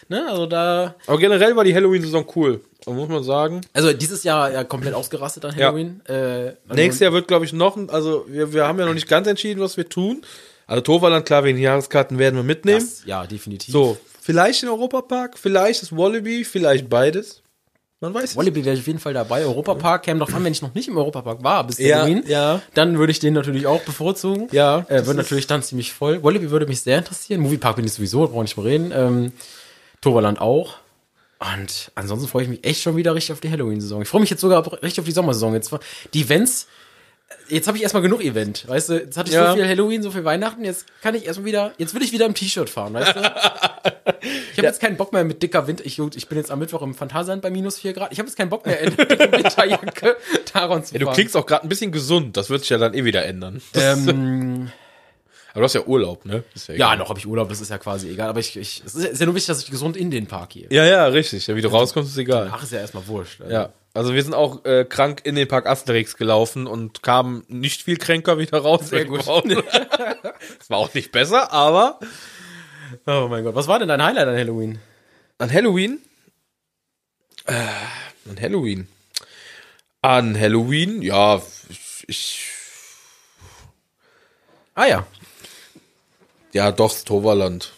Ne? 0.10 0.28
Also 0.28 0.45
da, 0.47 0.95
Aber 1.07 1.18
generell 1.18 1.55
war 1.55 1.64
die 1.64 1.74
Halloween-Saison 1.74 2.26
cool. 2.36 2.62
Muss 2.88 3.07
man 3.10 3.24
sagen. 3.24 3.62
also 3.74 3.93
dieses 3.93 4.24
Jahr 4.24 4.51
ja 4.51 4.64
komplett 4.64 4.95
ausgerastet 4.95 5.45
an 5.45 5.55
Halloween. 5.55 6.01
Äh, 6.07 6.14
also 6.14 6.55
Nächstes 6.74 6.99
Jahr 7.01 7.14
wird, 7.14 7.28
glaube 7.28 7.45
ich, 7.45 7.53
noch, 7.53 7.78
ein- 7.78 7.89
also 7.91 8.26
wir, 8.28 8.51
wir 8.51 8.68
haben 8.68 8.80
ja 8.80 8.86
noch 8.86 8.93
nicht 8.95 9.07
ganz 9.07 9.28
entschieden, 9.28 9.60
was 9.62 9.78
wir 9.78 9.88
tun. 9.88 10.24
Also 10.66 10.82
Toverland, 10.82 11.26
klar, 11.26 11.43
wegen 11.43 11.57
Jahreskarten 11.60 12.18
werden 12.18 12.36
wir 12.36 12.43
mitnehmen. 12.43 12.80
das, 12.80 13.03
ja, 13.05 13.26
definitiv. 13.28 13.72
So, 13.72 13.97
vielleicht 14.22 14.62
den 14.64 14.70
Europapark, 14.70 15.38
vielleicht 15.38 15.82
das 15.84 15.95
Wallaby, 15.95 16.43
vielleicht 16.43 16.89
beides. 16.89 17.41
Man 18.01 18.14
weiß 18.14 18.38
Wallaby 18.38 18.64
wäre 18.64 18.78
auf 18.80 18.88
jeden 18.88 18.99
Fall 18.99 19.14
dabei. 19.14 19.43
Europapark 19.43 20.03
käme 20.03 20.22
doch 20.22 20.32
an, 20.34 20.43
wenn 20.45 20.53
ich 20.53 20.62
noch 20.62 20.74
nicht 20.74 20.88
im 20.88 20.97
Europapark 20.97 21.43
war 21.43 21.68
bis 21.68 21.80
Ja, 21.80 21.97
Halloween. 21.97 22.24
ja. 22.28 22.62
Dann 22.74 22.97
würde 22.97 23.12
ich 23.12 23.20
den 23.20 23.34
natürlich 23.34 23.68
auch 23.68 23.82
bevorzugen. 23.82 24.47
Ja, 24.51 24.86
Äh, 24.88 25.05
wird 25.05 25.18
natürlich 25.18 25.47
dann 25.47 25.62
ziemlich 25.62 25.91
voll. 25.91 26.24
Wallaby 26.24 26.49
würde 26.49 26.66
mich 26.66 26.82
sehr 26.82 26.97
interessieren. 26.97 27.41
Moviepark 27.41 27.76
bin 27.76 27.86
ich 27.86 27.91
sowieso, 27.93 28.26
brauche 28.28 28.43
nicht 28.43 28.55
mehr 28.57 28.66
reden. 28.66 28.91
Ähm, 28.95 29.32
Toverland 30.02 30.39
auch. 30.41 30.76
Und 31.39 31.91
ansonsten 31.95 32.28
freue 32.28 32.43
ich 32.43 32.50
mich 32.50 32.66
echt 32.66 32.82
schon 32.82 32.97
wieder 32.97 33.16
richtig 33.16 33.32
auf 33.34 33.39
die 33.39 33.50
Halloween-Saison. 33.50 34.02
Ich 34.02 34.10
freue 34.10 34.22
mich 34.22 34.30
jetzt 34.30 34.41
sogar 34.41 34.66
richtig 34.84 35.00
auf 35.00 35.06
die 35.06 35.12
Sommersaison. 35.14 35.54
Jetzt 35.54 35.72
war 35.72 35.80
die 36.14 36.22
Events. 36.24 36.68
Jetzt 37.47 37.68
habe 37.68 37.78
ich 37.78 37.84
erstmal 37.84 38.02
genug 38.02 38.24
Event, 38.24 38.68
weißt 38.68 38.89
du? 38.89 38.93
Jetzt 38.95 39.16
hatte 39.16 39.30
ich 39.30 39.36
Ja. 39.36 39.52
so 39.52 39.56
viel 39.56 39.68
Halloween, 39.68 40.02
so 40.04 40.10
viel 40.12 40.26
Weihnachten. 40.26 40.66
Jetzt 40.66 40.88
kann 41.02 41.14
ich 41.16 41.26
erstmal 41.26 41.45
wieder. 41.45 41.74
Jetzt 41.78 41.93
will 41.93 42.02
ich 42.02 42.12
wieder 42.12 42.26
im 42.26 42.34
T-Shirt 42.34 42.70
fahren, 42.70 42.93
weißt 42.93 43.16
du? 43.16 43.22
Ich 44.52 44.58
habe 44.58 44.68
jetzt 44.68 44.82
keinen 44.82 44.97
Bock 44.97 45.14
mehr 45.14 45.24
mit 45.24 45.41
dicker 45.41 45.68
Winter. 45.68 45.86
Ich, 45.86 45.97
ich 46.00 46.28
bin 46.28 46.38
jetzt 46.38 46.52
am 46.52 46.60
Mittwoch 46.60 46.82
im 46.82 46.93
Phantasialand 46.93 47.41
bei 47.41 47.50
minus 47.50 47.80
4 47.80 47.93
Grad. 47.93 48.12
Ich 48.12 48.20
habe 48.20 48.28
jetzt 48.28 48.36
keinen 48.36 48.50
Bock 48.50 48.66
mehr 48.66 48.78
in 48.82 48.89
dicker 48.97 49.32
Winterjacke 49.32 50.18
daran 50.52 50.84
zu 50.84 50.93
Ja, 50.93 51.00
du 51.00 51.06
fahren. 51.06 51.16
klingst 51.16 51.38
auch 51.38 51.45
gerade 51.45 51.64
ein 51.66 51.70
bisschen 51.70 51.93
gesund. 51.93 52.36
Das 52.36 52.50
wird 52.50 52.62
sich 52.62 52.70
ja 52.72 52.78
dann 52.78 52.93
eh 52.93 53.06
wieder 53.06 53.24
ändern. 53.24 53.62
ähm, 53.76 54.70
Aber 55.52 55.62
du 55.62 55.64
hast 55.66 55.74
ja 55.74 55.82
Urlaub, 55.82 56.26
ne? 56.26 56.43
Ja, 56.68 56.74
egal. 56.74 56.97
noch 56.97 57.10
habe 57.10 57.20
ich 57.20 57.26
Urlaub, 57.26 57.50
das 57.50 57.60
ist 57.60 57.70
ja 57.70 57.78
quasi 57.78 58.10
egal. 58.10 58.30
Aber 58.30 58.39
ich, 58.39 58.56
ich 58.56 58.84
es 58.86 58.95
ist, 58.95 59.20
ja 59.20 59.26
nur 59.26 59.36
wichtig, 59.36 59.47
dass 59.47 59.64
ich 59.64 59.72
gesund 59.72 59.97
in 59.97 60.12
den 60.12 60.28
Park 60.28 60.52
gehe. 60.52 60.68
Ja, 60.70 60.86
ja, 60.86 61.06
richtig. 61.08 61.47
Ja, 61.47 61.56
wie 61.56 61.62
du 61.62 61.70
rauskommst, 61.70 62.12
ist 62.12 62.18
egal. 62.18 62.50
Ach, 62.54 62.62
ist 62.62 62.72
ja 62.72 62.80
erstmal 62.80 63.08
wurscht. 63.08 63.41
Also. 63.41 63.54
Ja. 63.54 63.74
Also 63.93 64.14
wir 64.14 64.24
sind 64.24 64.36
auch 64.36 64.64
äh, 64.66 64.86
krank 64.86 65.22
in 65.24 65.36
den 65.36 65.47
Park 65.47 65.66
Asterix 65.66 66.16
gelaufen 66.16 66.68
und 66.68 67.02
kamen 67.02 67.43
nicht 67.47 67.82
viel 67.82 67.97
kränker 67.97 68.38
wieder 68.38 68.60
raus. 68.60 68.89
Sehr 68.89 69.06
gut. 69.06 69.22
Es 70.60 70.70
war 70.70 70.78
auch 70.78 70.93
nicht 70.93 71.12
besser, 71.12 71.52
aber 71.52 72.00
Oh 73.06 73.28
mein 73.30 73.43
Gott, 73.43 73.56
was 73.56 73.68
war 73.68 73.80
denn 73.80 73.88
dein 73.88 74.04
Highlight 74.04 74.28
an 74.28 74.36
Halloween? 74.36 74.80
an 75.38 75.52
Halloween. 75.52 76.00
Äh, 77.45 77.54
an 78.30 78.39
Halloween. 78.39 78.88
An 80.02 80.39
Halloween, 80.39 81.02
ja, 81.02 81.41
ich, 81.70 82.06
ich 82.08 82.47
Ah 84.76 84.86
ja, 84.86 85.06
ja 86.54 86.72
doch, 86.72 86.91
das 86.91 87.04
Toverland. 87.04 87.74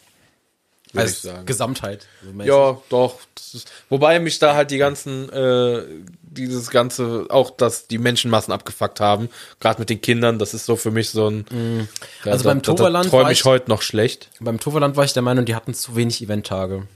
Als. 0.94 1.26
Gesamtheit. 1.46 2.06
so. 2.22 2.44
Ja, 2.44 2.78
doch. 2.90 3.16
Ist, 3.54 3.72
wobei 3.90 4.20
mich 4.20 4.40
da 4.40 4.56
halt 4.56 4.72
die 4.72 4.78
ganzen, 4.78 5.30
äh, 5.30 5.84
dieses 6.22 6.70
ganze, 6.70 7.28
auch 7.30 7.50
dass 7.52 7.88
die 7.88 7.98
Menschenmassen 7.98 8.54
abgefuckt 8.54 9.00
haben, 9.00 9.30
gerade 9.62 9.80
mit 9.80 9.90
den 9.90 10.02
Kindern, 10.02 10.38
das 10.40 10.54
ist 10.54 10.66
so 10.66 10.76
für 10.76 10.92
mich 10.92 11.10
so 11.10 11.30
ein. 11.30 11.88
Ja, 12.26 12.32
Also 12.34 12.44
da, 12.44 12.50
beim 12.50 12.62
da, 12.62 12.72
da 12.72 12.78
Toverland 12.78 13.10
träume 13.10 13.32
ich 13.32 13.40
ich- 13.40 13.46
heute 13.46 13.70
noch 13.70 13.82
schlecht. 13.82 14.30
Beim 14.42 14.60
Toverland 14.60 14.96
war 14.98 15.06
ich 15.06 15.14
der 15.14 15.22
Meinung, 15.22 15.46
die 15.46 15.56
hatten 15.56 15.74
zu 15.74 15.96
wenig 15.96 16.22
Eventtage. 16.22 16.88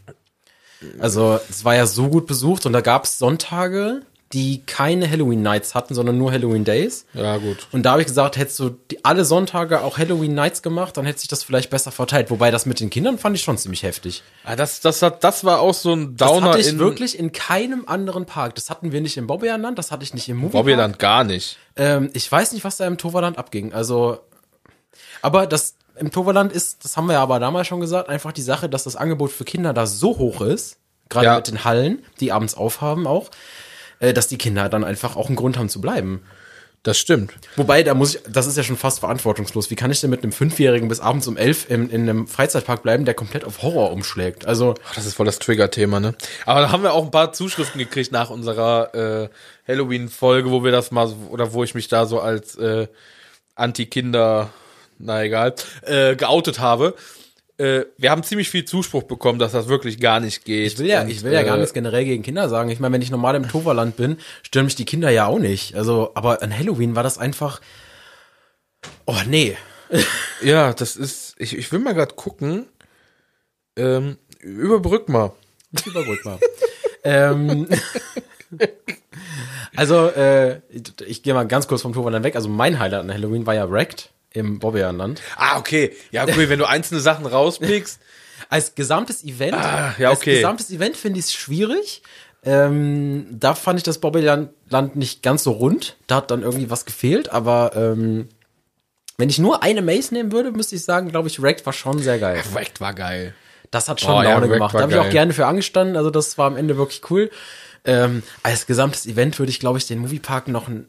Also 0.99 1.39
es 1.49 1.63
war 1.65 1.75
ja 1.75 1.85
so 1.87 2.09
gut 2.09 2.27
besucht 2.27 2.65
und 2.65 2.73
da 2.73 2.81
gab 2.81 3.05
es 3.05 3.17
Sonntage, 3.17 4.01
die 4.35 4.61
keine 4.65 5.09
Halloween 5.09 5.41
Nights 5.41 5.73
hatten, 5.73 5.95
sondern 5.95 6.17
nur 6.17 6.31
Halloween 6.31 6.65
Days. 6.65 7.05
Ja, 7.13 7.37
gut. 7.37 7.67
Und 7.71 7.83
da 7.83 7.91
habe 7.91 8.01
ich 8.01 8.07
gesagt, 8.07 8.35
hättest 8.35 8.59
du 8.59 8.77
die, 8.91 9.03
alle 9.05 9.23
Sonntage 9.23 9.81
auch 9.81 9.97
Halloween 9.97 10.35
Nights 10.35 10.61
gemacht, 10.61 10.97
dann 10.97 11.05
hätte 11.05 11.19
sich 11.19 11.29
das 11.29 11.41
vielleicht 11.43 11.69
besser 11.69 11.91
verteilt. 11.91 12.29
Wobei 12.29 12.51
das 12.51 12.65
mit 12.65 12.81
den 12.81 12.89
Kindern 12.89 13.17
fand 13.17 13.35
ich 13.37 13.41
schon 13.43 13.57
ziemlich 13.57 13.83
heftig. 13.83 14.23
Ah, 14.43 14.57
das, 14.57 14.81
das, 14.81 15.01
hat, 15.01 15.23
das 15.23 15.45
war 15.45 15.61
auch 15.61 15.73
so 15.73 15.93
ein 15.93 16.17
Das 16.17 16.29
Downer 16.29 16.49
hatte 16.49 16.59
ich 16.59 16.77
wirklich 16.77 17.17
in 17.17 17.31
keinem 17.31 17.87
anderen 17.87 18.25
Park. 18.25 18.55
Das 18.55 18.69
hatten 18.69 18.91
wir 18.91 18.99
nicht 18.99 19.15
im 19.15 19.25
Bobbejahrland, 19.25 19.79
das 19.79 19.91
hatte 19.91 20.03
ich 20.03 20.13
nicht 20.13 20.27
im 20.27 20.37
Movie 20.37 20.51
Bobbyland 20.51 20.99
gar 20.99 21.23
nicht. 21.23 21.57
Ähm, 21.77 22.09
ich 22.13 22.29
weiß 22.29 22.51
nicht, 22.51 22.65
was 22.65 22.75
da 22.77 22.85
im 22.85 22.97
Toverland 22.97 23.37
abging. 23.37 23.73
Also, 23.73 24.19
aber 25.21 25.47
das 25.47 25.75
im 25.97 26.11
Toverland 26.11 26.51
ist, 26.51 26.83
das 26.83 26.97
haben 26.97 27.05
wir 27.07 27.13
ja 27.13 27.21
aber 27.23 27.39
damals 27.39 27.67
schon 27.67 27.79
gesagt, 27.79 28.09
einfach 28.09 28.33
die 28.33 28.41
Sache, 28.41 28.67
dass 28.67 28.83
das 28.83 28.97
Angebot 28.97 29.31
für 29.31 29.45
Kinder 29.45 29.73
da 29.73 29.87
so 29.87 30.17
hoch 30.17 30.41
ist, 30.41 30.77
gerade 31.07 31.25
Ja. 31.27 31.35
mit 31.37 31.47
den 31.47 31.63
Hallen, 31.63 32.03
die 32.19 32.31
abends 32.31 32.55
aufhaben 32.55 33.07
auch, 33.07 33.29
dass 34.13 34.27
die 34.27 34.37
Kinder 34.37 34.69
dann 34.69 34.83
einfach 34.83 35.15
auch 35.15 35.27
einen 35.27 35.35
Grund 35.35 35.57
haben 35.57 35.69
zu 35.69 35.81
bleiben. 35.81 36.21
Das 36.85 36.99
stimmt. 36.99 37.33
Wobei, 37.55 37.81
da 37.81 37.95
muss 37.95 38.13
ich, 38.13 38.21
das 38.29 38.45
ist 38.45 38.57
ja 38.57 38.63
schon 38.63 38.77
fast 38.77 38.99
verantwortungslos. 38.99 39.71
Wie 39.71 39.75
kann 39.75 39.89
ich 39.89 40.01
denn 40.01 40.11
mit 40.11 40.21
einem 40.21 40.31
Fünfjährigen 40.31 40.87
bis 40.87 40.99
abends 40.99 41.27
um 41.27 41.35
elf 41.35 41.67
in, 41.67 41.89
in 41.89 42.01
einem 42.01 42.27
Freizeitpark 42.27 42.83
bleiben, 42.83 43.05
der 43.05 43.15
komplett 43.15 43.43
auf 43.43 43.63
Horror 43.63 43.91
umschlägt? 43.91 44.45
Also, 44.45 44.75
Ach, 44.87 44.93
das 44.93 45.07
ist 45.07 45.15
voll 45.15 45.25
das 45.25 45.39
Trigger-Thema, 45.39 45.99
ne? 45.99 46.13
Aber 46.45 46.61
da 46.61 46.71
haben 46.71 46.83
wir 46.83 46.93
auch 46.93 47.03
ein 47.03 47.09
paar 47.09 47.33
Zuschriften 47.33 47.79
gekriegt 47.79 48.11
nach 48.11 48.29
unserer 48.29 48.93
äh, 48.93 49.29
Halloween-Folge, 49.67 50.51
wo 50.51 50.63
wir 50.63 50.71
das 50.71 50.91
mal, 50.91 51.11
oder 51.31 51.53
wo 51.53 51.63
ich 51.63 51.73
mich 51.73 51.87
da 51.87 52.05
so 52.05 52.19
als 52.19 52.55
äh, 52.55 52.87
Anti-Kinder, 53.55 54.51
na 54.99 55.23
egal, 55.23 55.55
äh, 55.81 56.15
geoutet 56.15 56.59
habe. 56.59 56.93
Äh, 57.57 57.85
wir 57.97 58.11
haben 58.11 58.23
ziemlich 58.23 58.49
viel 58.49 58.65
Zuspruch 58.65 59.03
bekommen, 59.03 59.39
dass 59.39 59.53
das 59.53 59.69
wirklich 59.69 59.99
gar 59.99 60.19
nicht 60.19 60.43
geht. 60.43 60.73
ich 60.73 60.77
will 60.77 60.87
ja, 60.87 61.01
Und, 61.01 61.09
ich 61.09 61.23
will 61.23 61.31
ja 61.31 61.43
gar 61.43 61.55
äh, 61.55 61.59
nichts 61.59 61.73
generell 61.73 62.03
gegen 62.03 62.21
Kinder 62.21 62.49
sagen. 62.49 62.69
Ich 62.69 62.79
meine, 62.79 62.93
wenn 62.93 63.01
ich 63.01 63.11
normal 63.11 63.35
im 63.35 63.47
Toverland 63.47 63.95
bin, 63.95 64.17
stören 64.43 64.65
mich 64.65 64.75
die 64.75 64.83
Kinder 64.83 65.09
ja 65.09 65.27
auch 65.27 65.39
nicht. 65.39 65.75
Also, 65.75 66.11
aber 66.15 66.41
an 66.41 66.57
Halloween 66.57 66.95
war 66.95 67.03
das 67.03 67.17
einfach, 67.17 67.61
oh 69.05 69.15
nee. 69.27 69.57
Ja, 70.41 70.73
das 70.73 70.97
ist, 70.97 71.35
ich, 71.37 71.57
ich 71.57 71.71
will 71.71 71.79
mal 71.79 71.93
gerade 71.93 72.13
gucken. 72.15 72.65
Ähm, 73.77 74.17
überbrück 74.39 75.07
mal. 75.07 75.31
Überbrück 75.85 76.25
mal. 76.25 76.39
ähm, 77.05 77.69
also, 79.77 80.09
äh, 80.09 80.57
ich, 80.69 80.83
ich 81.05 81.23
gehe 81.23 81.33
mal 81.33 81.47
ganz 81.47 81.67
kurz 81.67 81.83
vom 81.83 81.93
Toverland 81.93 82.25
weg. 82.25 82.35
Also 82.35 82.49
mein 82.49 82.79
Highlight 82.79 83.01
an 83.01 83.13
Halloween 83.13 83.45
war 83.45 83.55
ja 83.55 83.71
Wrecked 83.71 84.11
im 84.35 84.59
Bobbejahrland. 84.59 85.21
Ah, 85.37 85.57
okay. 85.57 85.93
Ja, 86.11 86.25
cool, 86.35 86.49
wenn 86.49 86.59
du 86.59 86.65
einzelne 86.65 87.01
Sachen 87.01 87.25
rauspickst. 87.25 87.99
Als 88.49 88.75
gesamtes 88.75 89.23
Event, 89.23 89.53
Ah, 89.55 89.95
ja, 89.97 90.09
als 90.09 90.19
okay. 90.19 90.35
gesamtes 90.35 90.69
Event 90.69 90.97
finde 90.97 91.17
ich 91.19 91.25
es 91.25 91.33
schwierig. 91.33 92.03
Ähm, 92.43 93.25
da 93.31 93.55
fand 93.55 93.79
ich 93.79 93.83
das 93.83 93.97
Bobbejahrland 93.97 94.49
Land 94.69 94.95
nicht 94.97 95.23
ganz 95.23 95.43
so 95.43 95.51
rund. 95.51 95.95
Da 96.05 96.17
hat 96.17 96.29
dann 96.31 96.43
irgendwie 96.43 96.69
was 96.69 96.85
gefehlt, 96.85 97.31
aber 97.31 97.71
ähm, 97.75 98.27
wenn 99.17 99.29
ich 99.29 99.39
nur 99.39 99.63
eine 99.63 99.81
Maze 99.81 100.13
nehmen 100.13 100.31
würde, 100.31 100.51
müsste 100.51 100.75
ich 100.75 100.83
sagen, 100.83 101.09
glaube 101.09 101.27
ich, 101.29 101.41
Wrecked 101.41 101.65
war 101.65 101.73
schon 101.73 101.97
sehr 101.99 102.19
geil. 102.19 102.43
Wrecked 102.53 102.81
war 102.81 102.93
geil. 102.93 103.33
Das 103.71 103.87
hat 103.89 104.01
schon 104.01 104.13
Oh, 104.13 104.21
ja, 104.21 104.31
Laune 104.33 104.41
Wrecked 104.43 104.53
gemacht. 104.53 104.75
Da 104.75 104.81
habe 104.81 104.91
ich 104.91 104.99
auch 104.99 105.09
gerne 105.09 105.33
für 105.33 105.47
angestanden. 105.47 105.95
Also 105.95 106.09
das 106.11 106.37
war 106.37 106.45
am 106.47 106.57
Ende 106.57 106.77
wirklich 106.77 107.01
cool. 107.09 107.31
Ähm, 107.85 108.21
als 108.43 108.67
gesamtes 108.67 109.07
Event 109.07 109.39
würde 109.39 109.49
ich, 109.49 109.59
glaube 109.59 109.77
ich, 109.79 109.87
den 109.87 109.99
Moviepark 109.99 110.47
noch 110.49 110.67
ein 110.67 110.87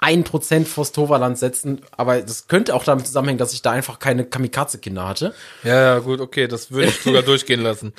ein 0.00 0.24
Prozent 0.24 0.66
vors 0.66 0.92
Toverland 0.92 1.38
setzen, 1.38 1.82
aber 1.96 2.20
das 2.20 2.48
könnte 2.48 2.74
auch 2.74 2.84
damit 2.84 3.06
zusammenhängen, 3.06 3.38
dass 3.38 3.52
ich 3.52 3.62
da 3.62 3.72
einfach 3.72 3.98
keine 3.98 4.24
Kamikaze-Kinder 4.24 5.06
hatte. 5.06 5.34
Ja, 5.62 5.80
ja, 5.80 5.98
gut, 5.98 6.20
okay, 6.20 6.48
das 6.48 6.70
würde 6.70 6.88
ich 6.88 7.00
sogar 7.00 7.22
durchgehen 7.24 7.60
lassen. 7.60 7.92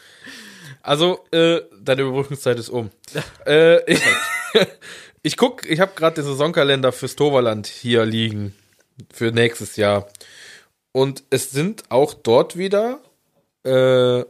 Also, 0.82 1.20
äh, 1.32 1.62
deine 1.80 2.02
Überbrückungszeit 2.02 2.58
ist 2.60 2.70
um. 2.70 2.90
Äh, 3.46 3.92
ich, 3.92 4.02
ich 5.24 5.38
guck, 5.38 5.70
ich 5.70 5.80
habe 5.80 5.94
gerade 5.96 6.16
den 6.16 6.26
Saisonkalender 6.26 6.92
fürs 6.92 7.16
Toverland 7.16 7.68
hier 7.68 8.06
liegen 8.06 8.56
für 9.14 9.32
nächstes 9.32 9.76
Jahr. 9.76 10.08
Und 10.92 11.24
es 11.30 11.52
sind 11.52 11.84
auch 11.90 12.14
dort 12.14 12.58
wieder 12.58 13.00
äh, 13.64 14.24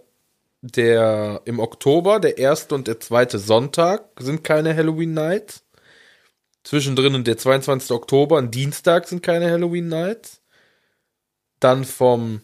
der 0.61 1.41
im 1.45 1.59
Oktober, 1.59 2.19
der 2.19 2.37
erste 2.37 2.75
und 2.75 2.87
der 2.87 2.99
zweite 2.99 3.39
Sonntag 3.39 4.03
sind 4.19 4.43
keine 4.43 4.75
Halloween 4.75 5.13
Nights. 5.13 5.63
Zwischendrin 6.63 7.23
der 7.23 7.37
22. 7.37 7.91
Oktober, 7.91 8.37
ein 8.37 8.51
Dienstag 8.51 9.07
sind 9.07 9.23
keine 9.23 9.49
Halloween 9.49 9.87
Nights. 9.87 10.41
Dann 11.59 11.85
vom 11.85 12.41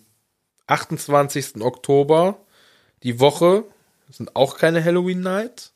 28. 0.68 1.62
Oktober 1.62 2.40
die 3.04 3.20
Woche 3.20 3.64
sind 4.10 4.36
auch 4.36 4.58
keine 4.58 4.84
Halloween 4.84 5.22
Nights. 5.22 5.74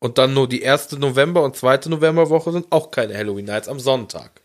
Und 0.00 0.18
dann 0.18 0.34
nur 0.34 0.48
die 0.48 0.62
erste 0.62 0.98
November 0.98 1.42
und 1.42 1.56
zweite 1.56 1.90
Novemberwoche 1.90 2.52
sind 2.52 2.70
auch 2.70 2.90
keine 2.90 3.16
Halloween 3.16 3.46
Nights 3.46 3.68
am 3.68 3.80
Sonntag. 3.80 4.42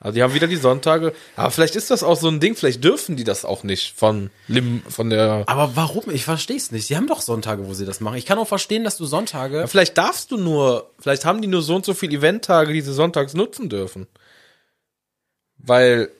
Also 0.00 0.16
die 0.16 0.22
haben 0.22 0.34
wieder 0.34 0.46
die 0.46 0.56
Sonntage. 0.56 1.14
Aber 1.36 1.50
vielleicht 1.50 1.76
ist 1.76 1.90
das 1.90 2.02
auch 2.02 2.18
so 2.18 2.28
ein 2.28 2.38
Ding, 2.40 2.56
vielleicht 2.56 2.84
dürfen 2.84 3.16
die 3.16 3.24
das 3.24 3.44
auch 3.44 3.62
nicht 3.62 3.96
von 3.96 4.30
Lim, 4.48 4.82
von 4.88 5.08
der. 5.08 5.44
Aber 5.46 5.76
warum? 5.76 6.10
Ich 6.10 6.24
verstehe 6.24 6.56
es 6.56 6.70
nicht. 6.72 6.86
Sie 6.86 6.96
haben 6.96 7.06
doch 7.06 7.22
Sonntage, 7.22 7.66
wo 7.66 7.72
sie 7.74 7.86
das 7.86 8.00
machen. 8.00 8.16
Ich 8.16 8.26
kann 8.26 8.38
auch 8.38 8.48
verstehen, 8.48 8.84
dass 8.84 8.96
du 8.98 9.06
Sonntage. 9.06 9.66
Vielleicht 9.66 9.96
darfst 9.96 10.30
du 10.30 10.36
nur, 10.36 10.90
vielleicht 10.98 11.24
haben 11.24 11.40
die 11.40 11.48
nur 11.48 11.62
so 11.62 11.74
und 11.76 11.84
so 11.86 11.94
viele 11.94 12.18
Eventtage, 12.18 12.72
die 12.72 12.82
sie 12.82 12.92
sonntags 12.92 13.32
nutzen 13.34 13.68
dürfen. 13.70 14.06
Weil, 15.56 16.10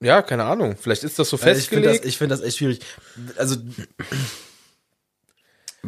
ja, 0.00 0.22
keine 0.22 0.44
Ahnung, 0.44 0.76
vielleicht 0.80 1.02
ist 1.02 1.18
das 1.18 1.30
so 1.30 1.36
Also 1.36 1.58
ich 1.58 1.68
finde 1.68 1.88
das, 1.88 1.92
festgelegt. 1.94 2.04
ich 2.04 2.18
finde 2.18 2.34
das 2.36 2.44
echt 2.44 2.58
schwierig. 2.58 2.80
Also, 3.36 3.56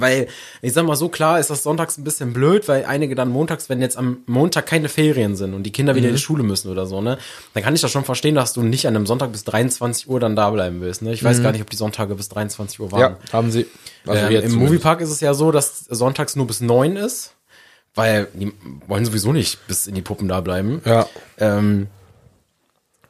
weil, 0.01 0.29
ich 0.63 0.73
sag 0.73 0.87
mal 0.87 0.97
so, 0.97 1.09
klar 1.09 1.39
ist 1.39 1.51
das 1.51 1.63
sonntags 1.63 1.99
ein 1.99 2.05
bisschen 2.05 2.33
blöd, 2.33 2.69
weil 2.69 2.85
einige 2.85 3.15
dann 3.15 3.29
montags, 3.29 3.69
wenn 3.69 3.81
jetzt 3.81 3.97
am 3.97 4.19
Montag 4.27 4.67
keine 4.67 4.89
Ferien 4.89 5.37
sind 5.37 5.55
und 5.55 5.63
die 5.63 5.73
Kinder 5.73 5.95
wieder 5.95 6.09
in 6.09 6.15
die 6.15 6.21
Schule 6.21 6.43
müssen 6.43 6.71
oder 6.71 6.87
so, 6.87 7.01
ne, 7.01 7.19
dann 7.55 7.63
kann 7.63 7.75
ich 7.75 7.81
das 7.81 7.91
schon 7.91 8.05
verstehen, 8.05 8.35
dass 8.35 8.53
du 8.53 8.63
nicht 8.63 8.87
an 8.87 8.97
einem 8.97 9.07
Sonntag 9.07 9.33
bis 9.33 9.45
23 9.45 10.09
Uhr 10.09 10.21
dann 10.21 10.37
da 10.37 10.51
bleiben 10.51 10.81
willst, 10.81 11.03
ne. 11.03 11.13
Ich 11.13 11.25
weiß 11.25 11.43
gar 11.43 11.53
nicht, 11.53 11.63
ob 11.63 11.71
die 11.71 11.77
Sonntage 11.77 12.15
bis 12.15 12.29
23 12.29 12.81
Uhr 12.81 12.93
waren. 12.93 13.01
ja, 13.01 13.17
haben 13.33 13.51
sie. 13.51 13.67
Also 14.07 14.27
ähm, 14.27 14.45
Im. 14.45 14.55
Moviepark 14.55 15.01
ist 15.01 15.11
es 15.11 15.21
ja 15.21 15.35
so, 15.35 15.53
dass 15.53 15.81
sonntags 15.81 16.37
nur 16.37 16.47
bis 16.47 16.61
9 16.61 16.97
ist, 16.97 17.35
weil 17.95 18.29
die 18.35 18.53
wollen 18.87 19.05
sowieso 19.05 19.33
nicht 19.33 19.67
bis 19.67 19.87
in 19.87 19.95
die 19.95 20.03
Puppen 20.03 20.29
da 20.29 20.41
bleiben. 20.41 20.81
Ja. 20.85 21.07
Ähm, 21.39 21.89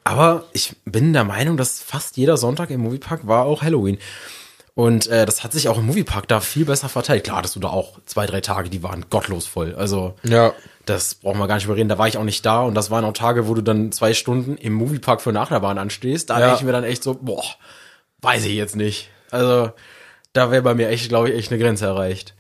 aber 0.04 0.44
ich 0.52 0.76
bin 0.84 1.12
der 1.12 1.24
Meinung, 1.24 1.56
dass 1.56 1.80
fast 1.80 2.16
jeder 2.16 2.36
Sonntag 2.36 2.70
im 2.70 2.80
Moviepark 2.80 3.26
war 3.26 3.44
auch 3.44 3.62
Halloween. 3.62 3.98
Und 4.80 5.08
äh, 5.08 5.26
das 5.26 5.44
hat 5.44 5.52
sich 5.52 5.68
auch 5.68 5.76
im 5.78 5.84
Moviepark 5.86 6.26
da 6.26 6.40
viel 6.40 6.64
besser 6.64 6.88
verteilt. 6.88 7.24
Klar, 7.24 7.36
hattest 7.38 7.54
du 7.54 7.60
da 7.60 7.68
auch 7.68 7.98
zwei, 8.06 8.24
drei 8.24 8.40
Tage, 8.40 8.70
die 8.70 8.82
waren 8.82 9.04
gottlos 9.10 9.46
voll. 9.46 9.74
Also 9.74 10.14
Ja. 10.22 10.54
das 10.86 11.16
brauchen 11.16 11.38
wir 11.38 11.48
gar 11.48 11.56
nicht 11.56 11.66
überreden. 11.66 11.88
Da 11.90 11.98
war 11.98 12.08
ich 12.08 12.16
auch 12.16 12.24
nicht 12.24 12.46
da 12.46 12.62
und 12.62 12.74
das 12.74 12.90
waren 12.90 13.04
auch 13.04 13.12
Tage, 13.12 13.46
wo 13.46 13.52
du 13.54 13.60
dann 13.62 13.92
zwei 13.92 14.14
Stunden 14.14 14.56
im 14.56 14.72
Moviepark 14.72 15.20
für 15.20 15.28
eine 15.30 15.40
Achterbahn 15.40 15.76
anstehst. 15.76 16.30
Da 16.30 16.34
Ja. 16.40 16.46
denke 16.46 16.60
ich 16.60 16.64
mir 16.64 16.72
dann 16.72 16.84
echt 16.84 17.02
so, 17.02 17.14
boah, 17.20 17.44
weiß 18.22 18.44
ich 18.46 18.54
jetzt 18.54 18.74
nicht. 18.74 19.10
Also 19.30 19.70
da 20.32 20.50
wäre 20.50 20.62
bei 20.62 20.74
mir 20.74 20.88
echt, 20.88 21.08
glaube 21.10 21.28
ich, 21.30 21.36
echt 21.38 21.52
eine 21.52 21.60
Grenze 21.60 21.84
erreicht. 21.84 22.34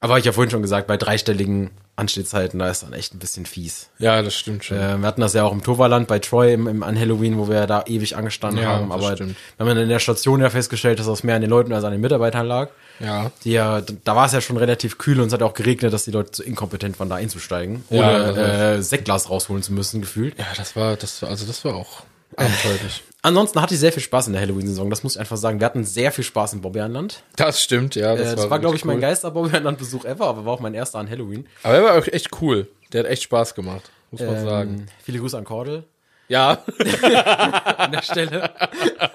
Aber 0.00 0.16
ich 0.18 0.24
ja 0.24 0.30
vorhin 0.32 0.50
schon 0.50 0.62
gesagt, 0.62 0.86
bei 0.86 0.96
dreistelligen 0.96 1.70
Anstehzeiten, 1.96 2.60
da 2.60 2.70
ist 2.70 2.84
dann 2.84 2.92
echt 2.92 3.12
ein 3.14 3.18
bisschen 3.18 3.46
fies. 3.46 3.88
Ja, 3.98 4.22
das 4.22 4.36
stimmt 4.36 4.64
schon. 4.64 4.76
Äh, 4.78 4.96
wir 4.98 5.06
hatten 5.06 5.20
das 5.20 5.32
ja 5.34 5.42
auch 5.42 5.50
im 5.52 5.64
Toverland 5.64 6.06
bei 6.06 6.20
Troy 6.20 6.52
im, 6.54 6.68
im, 6.68 6.82
an 6.84 6.96
Halloween, 6.96 7.36
wo 7.36 7.48
wir 7.48 7.66
da 7.66 7.82
ewig 7.86 8.14
angestanden 8.16 8.62
Ja, 8.62 8.68
haben. 8.76 8.90
das 8.90 8.98
Aber 9.02 9.14
stimmt. 9.16 9.36
haben 9.58 9.66
dann 9.66 9.76
in 9.78 9.88
der 9.88 9.98
Station 9.98 10.40
ja 10.40 10.50
festgestellt, 10.50 11.00
dass 11.00 11.06
das 11.06 11.24
mehr 11.24 11.34
an 11.34 11.40
den 11.40 11.50
Leuten 11.50 11.72
als 11.72 11.82
an 11.82 11.90
den 11.90 12.00
Mitarbeitern 12.00 12.46
lag. 12.46 12.68
Ja. 13.00 13.32
Die 13.42 13.50
ja, 13.50 13.80
da 14.04 14.14
war 14.14 14.26
es 14.26 14.32
ja 14.32 14.40
schon 14.40 14.56
relativ 14.56 14.98
kühl 14.98 15.20
und 15.20 15.26
es 15.26 15.32
hat 15.32 15.42
auch 15.42 15.54
geregnet, 15.54 15.92
dass 15.92 16.04
die 16.04 16.12
Leute 16.12 16.30
zu 16.30 16.44
inkompetent 16.44 17.00
waren, 17.00 17.08
da 17.08 17.16
einzusteigen. 17.16 17.82
Ja, 17.90 18.30
das 18.30 18.36
äh, 18.38 18.82
Sektglas 18.82 19.28
rausholen 19.30 19.64
zu 19.64 19.72
müssen, 19.72 20.00
gefühlt. 20.00 20.38
Ja, 20.38 20.46
das 20.56 20.76
war, 20.76 20.94
das 20.94 21.20
war, 21.22 21.30
also 21.30 21.44
das 21.44 21.64
war 21.64 21.74
auch 21.74 22.02
abenteuerlich. 22.36 23.02
Ansonsten 23.22 23.60
hatte 23.60 23.74
ich 23.74 23.80
sehr 23.80 23.92
viel 23.92 24.02
Spaß 24.02 24.28
in 24.28 24.32
der 24.34 24.42
Halloween-Saison, 24.42 24.90
das 24.90 25.02
muss 25.02 25.14
ich 25.16 25.20
einfach 25.20 25.36
sagen. 25.36 25.58
Wir 25.60 25.66
hatten 25.66 25.84
sehr 25.84 26.12
viel 26.12 26.22
Spaß 26.24 26.52
im 26.52 26.60
Bobbejahnland. 26.60 27.22
Das 27.36 27.60
stimmt, 27.62 27.96
ja. 27.96 28.14
Das, 28.14 28.32
äh, 28.32 28.36
das 28.36 28.48
war, 28.50 28.58
glaube 28.60 28.76
ich, 28.76 28.82
wirklich 28.82 28.84
mein 28.84 28.96
cool. 28.96 29.02
geilster 29.02 29.30
Bobbejahnland-Besuch 29.32 30.04
ever, 30.04 30.26
aber 30.26 30.44
war 30.44 30.52
auch 30.52 30.60
mein 30.60 30.74
erster 30.74 30.98
an 31.00 31.10
Halloween. 31.10 31.46
Aber 31.64 31.74
er 31.74 31.82
war 31.84 31.98
auch 31.98 32.06
echt 32.06 32.28
cool. 32.40 32.68
Der 32.92 33.02
hat 33.04 33.10
echt 33.10 33.24
Spaß 33.24 33.54
gemacht, 33.56 33.90
muss 34.12 34.20
man 34.20 34.44
sagen. 34.44 34.74
Ähm, 34.80 34.86
viele 35.02 35.18
Grüße 35.18 35.36
an 35.36 35.44
Cordel 35.44 35.82
Ja. 36.28 36.62
an 37.76 37.90
der 37.92 38.02
Stelle. 38.02 38.50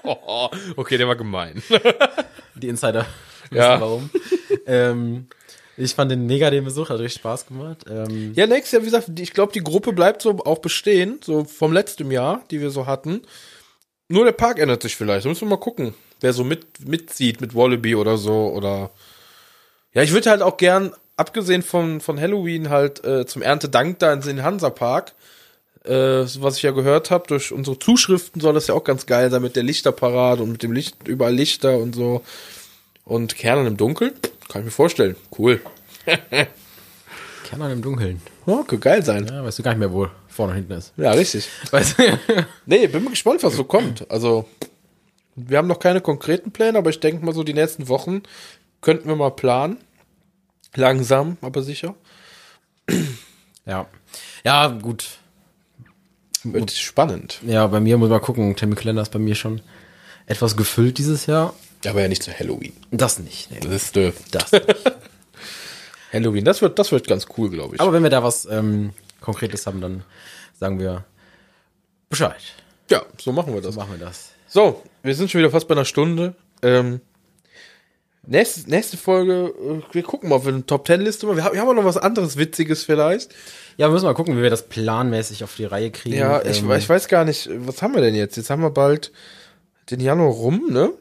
Oh, 0.02 0.48
okay, 0.76 0.98
der 0.98 1.08
war 1.08 1.16
gemein. 1.16 1.62
Die 2.54 2.68
Insider 2.68 3.06
wissen 3.50 3.56
Ja. 3.62 3.80
warum. 3.80 4.10
ähm, 4.66 5.26
ich 5.76 5.94
fand 5.94 6.10
den 6.12 6.26
mega 6.26 6.50
den 6.50 6.64
Besuch, 6.64 6.90
hat 6.90 6.98
richtig 7.00 7.20
Spaß 7.20 7.46
gemacht. 7.46 7.78
Ähm, 7.90 8.32
Ja, 8.36 8.46
nächstes 8.46 8.72
Jahr, 8.72 8.82
wie 8.82 8.86
gesagt, 8.86 9.18
ich 9.18 9.32
glaube, 9.32 9.52
die 9.52 9.64
Gruppe 9.64 9.92
bleibt 9.92 10.22
so 10.22 10.30
auch 10.44 10.58
bestehen, 10.58 11.18
so 11.24 11.44
vom 11.44 11.72
letzten 11.72 12.10
Jahr, 12.12 12.44
die 12.50 12.60
wir 12.60 12.70
so 12.70 12.86
hatten. 12.86 13.22
Nur 14.08 14.24
der 14.24 14.32
Park 14.32 14.58
ändert 14.58 14.82
sich 14.82 14.96
vielleicht. 14.96 15.24
Da 15.24 15.28
müssen 15.28 15.42
wir 15.42 15.56
mal 15.56 15.56
gucken, 15.56 15.94
wer 16.20 16.32
so 16.32 16.44
mit, 16.44 16.86
mitzieht 16.86 17.40
mit 17.40 17.54
Wallaby 17.54 17.94
oder 17.94 18.16
so. 18.16 18.48
Oder 18.48 18.90
ja, 19.92 20.02
ich 20.02 20.12
würde 20.12 20.30
halt 20.30 20.42
auch 20.42 20.56
gern, 20.56 20.92
abgesehen 21.16 21.62
von, 21.62 22.00
von 22.00 22.20
Halloween, 22.20 22.70
halt 22.70 23.04
äh, 23.04 23.26
zum 23.26 23.42
Erntedank 23.42 23.98
da 24.00 24.12
in 24.12 24.20
den 24.20 24.42
Hansapark. 24.42 25.12
Äh, 25.84 26.26
was 26.40 26.56
ich 26.56 26.62
ja 26.62 26.70
gehört 26.70 27.10
habe, 27.10 27.26
durch 27.28 27.52
unsere 27.52 27.78
Zuschriften 27.78 28.40
soll 28.40 28.54
das 28.54 28.68
ja 28.68 28.74
auch 28.74 28.84
ganz 28.84 29.06
geil 29.06 29.30
sein 29.30 29.42
mit 29.42 29.54
der 29.54 29.62
Lichterparade 29.62 30.42
und 30.42 30.52
mit 30.52 30.62
dem 30.62 30.72
Licht, 30.72 31.06
überall 31.06 31.34
Lichter 31.34 31.78
und 31.78 31.94
so. 31.94 32.22
Und 33.04 33.36
Kernen 33.36 33.66
im 33.66 33.76
Dunkeln, 33.76 34.14
kann 34.48 34.62
ich 34.62 34.66
mir 34.66 34.70
vorstellen. 34.70 35.14
Cool. 35.38 35.60
Kernern 37.44 37.72
im 37.72 37.82
Dunkeln. 37.82 38.22
Ja, 38.46 38.56
könnte 38.56 38.78
geil 38.78 39.04
sein. 39.04 39.26
Ja, 39.26 39.44
weißt 39.44 39.58
du 39.58 39.62
gar 39.62 39.72
nicht 39.72 39.80
mehr, 39.80 39.92
wo 39.92 40.08
vorne 40.28 40.52
und 40.52 40.56
hinten 40.58 40.72
ist. 40.72 40.92
Ja, 40.96 41.12
richtig. 41.12 41.48
Weißt 41.70 41.98
du? 41.98 42.02
Nee, 42.66 42.86
bin 42.88 43.04
mal 43.04 43.10
gespannt, 43.10 43.42
was 43.42 43.54
so 43.54 43.64
kommt. 43.64 44.10
Also, 44.10 44.46
wir 45.36 45.58
haben 45.58 45.68
noch 45.68 45.78
keine 45.78 46.00
konkreten 46.00 46.50
Pläne, 46.50 46.78
aber 46.78 46.90
ich 46.90 47.00
denke 47.00 47.24
mal 47.24 47.34
so 47.34 47.42
die 47.42 47.54
nächsten 47.54 47.88
Wochen 47.88 48.22
könnten 48.80 49.08
wir 49.08 49.16
mal 49.16 49.30
planen. 49.30 49.78
Langsam, 50.74 51.38
aber 51.40 51.62
sicher. 51.62 51.94
ja. 53.64 53.86
Ja, 54.44 54.66
gut. 54.68 55.18
Wird 56.42 56.72
spannend. 56.72 57.38
Ja, 57.46 57.66
bei 57.68 57.80
mir 57.80 57.96
muss 57.96 58.10
man 58.10 58.20
gucken. 58.20 58.54
Terminkalender 58.56 59.02
ist 59.02 59.12
bei 59.12 59.18
mir 59.18 59.34
schon 59.34 59.62
etwas 60.26 60.56
gefüllt 60.56 60.98
dieses 60.98 61.26
Jahr. 61.26 61.54
Aber 61.86 62.02
ja 62.02 62.08
nicht 62.08 62.22
zu 62.22 62.32
Halloween. 62.38 62.72
Das 62.90 63.18
nicht. 63.18 63.50
Nee, 63.50 63.60
Das 63.60 63.72
ist 63.72 63.96
äh, 63.96 64.12
das 64.30 64.52
nicht. 64.52 64.64
Halloween. 66.14 66.44
Das 66.44 66.62
wird, 66.62 66.78
das 66.78 66.92
wird 66.92 67.06
ganz 67.08 67.26
cool, 67.36 67.50
glaube 67.50 67.74
ich. 67.74 67.80
Aber 67.80 67.92
wenn 67.92 68.02
wir 68.02 68.10
da 68.10 68.22
was 68.22 68.46
ähm, 68.46 68.90
Konkretes 69.20 69.66
haben, 69.66 69.80
dann 69.80 70.04
sagen 70.58 70.78
wir 70.78 71.04
Bescheid. 72.08 72.40
ja, 72.90 73.02
so 73.20 73.32
machen 73.32 73.52
wir 73.54 73.60
das. 73.60 73.74
So 73.74 73.80
machen 73.80 73.98
wir 73.98 74.06
das. 74.06 74.30
So, 74.46 74.82
wir 75.02 75.14
sind 75.14 75.30
schon 75.30 75.40
wieder 75.40 75.50
fast 75.50 75.66
bei 75.66 75.74
einer 75.74 75.84
Stunde. 75.84 76.34
Ähm, 76.62 77.00
nächste, 78.26 78.70
nächste 78.70 78.96
Folge, 78.96 79.52
äh, 79.58 79.82
wir 79.94 80.02
gucken 80.04 80.28
mal, 80.28 80.36
ob 80.36 80.44
wir 80.46 80.52
eine 80.54 80.64
Top 80.64 80.84
Ten 80.84 81.00
Liste 81.00 81.26
machen. 81.26 81.38
Wir 81.38 81.44
haben, 81.44 81.54
wir 81.54 81.60
haben 81.60 81.68
auch 81.68 81.74
noch 81.74 81.84
was 81.84 81.96
anderes 81.96 82.36
Witziges 82.36 82.84
vielleicht. 82.84 83.34
Ja, 83.76 83.88
wir 83.88 83.92
müssen 83.92 84.04
mal 84.04 84.14
gucken, 84.14 84.36
wie 84.38 84.42
wir 84.42 84.50
das 84.50 84.68
planmäßig 84.68 85.42
auf 85.42 85.56
die 85.56 85.64
Reihe 85.64 85.90
kriegen. 85.90 86.16
Ja, 86.16 86.40
ich, 86.44 86.62
Ähm, 86.62 86.70
ich 86.72 86.88
weiß 86.88 87.08
gar 87.08 87.24
nicht, 87.24 87.50
was 87.52 87.82
haben 87.82 87.94
wir 87.94 88.02
denn 88.02 88.14
jetzt? 88.14 88.36
Jetzt 88.36 88.50
haben 88.50 88.62
wir 88.62 88.70
bald 88.70 89.10
den 89.90 90.00
Januar 90.00 90.30
rum, 90.30 90.68
ne? 90.70 90.92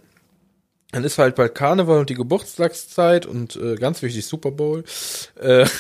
Dann 0.94 1.04
ist 1.04 1.18
halt 1.18 1.36
bald 1.36 1.54
Karneval 1.56 2.00
und 2.00 2.10
die 2.10 2.14
Geburtstagszeit 2.16 3.26
und 3.26 3.56
äh, 3.58 3.76
ganz 3.76 4.02
wichtig 4.02 4.26
Super 4.26 4.52
Bowl. 4.52 4.84
Äh, 5.42 5.66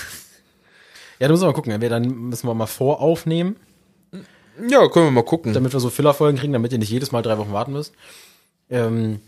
Ja, 1.19 1.27
da 1.27 1.31
müssen 1.33 1.43
wir 1.43 1.47
mal 1.47 1.53
gucken. 1.53 1.71
Entweder 1.71 1.99
dann 2.01 2.09
müssen 2.29 2.47
wir 2.47 2.53
mal 2.53 2.65
voraufnehmen, 2.65 3.55
ja, 4.67 4.87
können 4.89 5.05
wir 5.05 5.11
mal 5.11 5.23
gucken. 5.23 5.53
damit 5.53 5.71
wir 5.71 5.79
so 5.79 5.89
Fillerfolgen 5.89 6.37
kriegen, 6.39 6.51
damit 6.53 6.73
ihr 6.73 6.79
nicht 6.79 6.89
jedes 6.91 7.11
Mal 7.11 7.21
drei 7.21 7.37
Wochen 7.37 7.53
warten 7.53 7.71
müsst. 7.71 7.93
Ähm, 8.69 9.19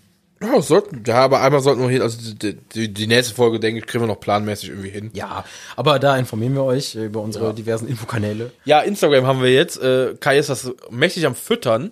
Ja, 0.42 0.62
sollten, 0.62 1.04
ja, 1.08 1.18
aber 1.24 1.42
einmal 1.42 1.62
sollten 1.62 1.82
wir 1.82 1.90
hier, 1.90 2.02
also 2.04 2.18
die, 2.34 2.56
die, 2.58 2.94
die 2.94 3.08
nächste 3.08 3.34
Folge, 3.34 3.60
denke 3.62 3.80
ich, 3.80 3.86
kriegen 3.88 4.04
wir 4.04 4.08
noch 4.08 4.20
planmäßig 4.20 4.70
irgendwie 4.70 4.90
hin. 4.90 5.12
ja, 5.14 5.46
aber 5.78 5.98
da 6.00 6.18
informieren 6.18 6.54
wir 6.56 6.64
euch 6.64 6.96
über 6.96 7.22
unsere 7.22 7.54
diversen 7.54 7.88
Infokanäle. 7.88 8.52
Ja, 8.66 8.82
Instagram 8.82 9.26
haben 9.26 9.42
wir 9.42 9.54
jetzt. 9.54 9.82
Äh, 9.82 10.16
Kai 10.20 10.38
ist 10.38 10.50
das 10.50 10.72
mächtig 10.90 11.26
am 11.26 11.36
Füttern. 11.36 11.92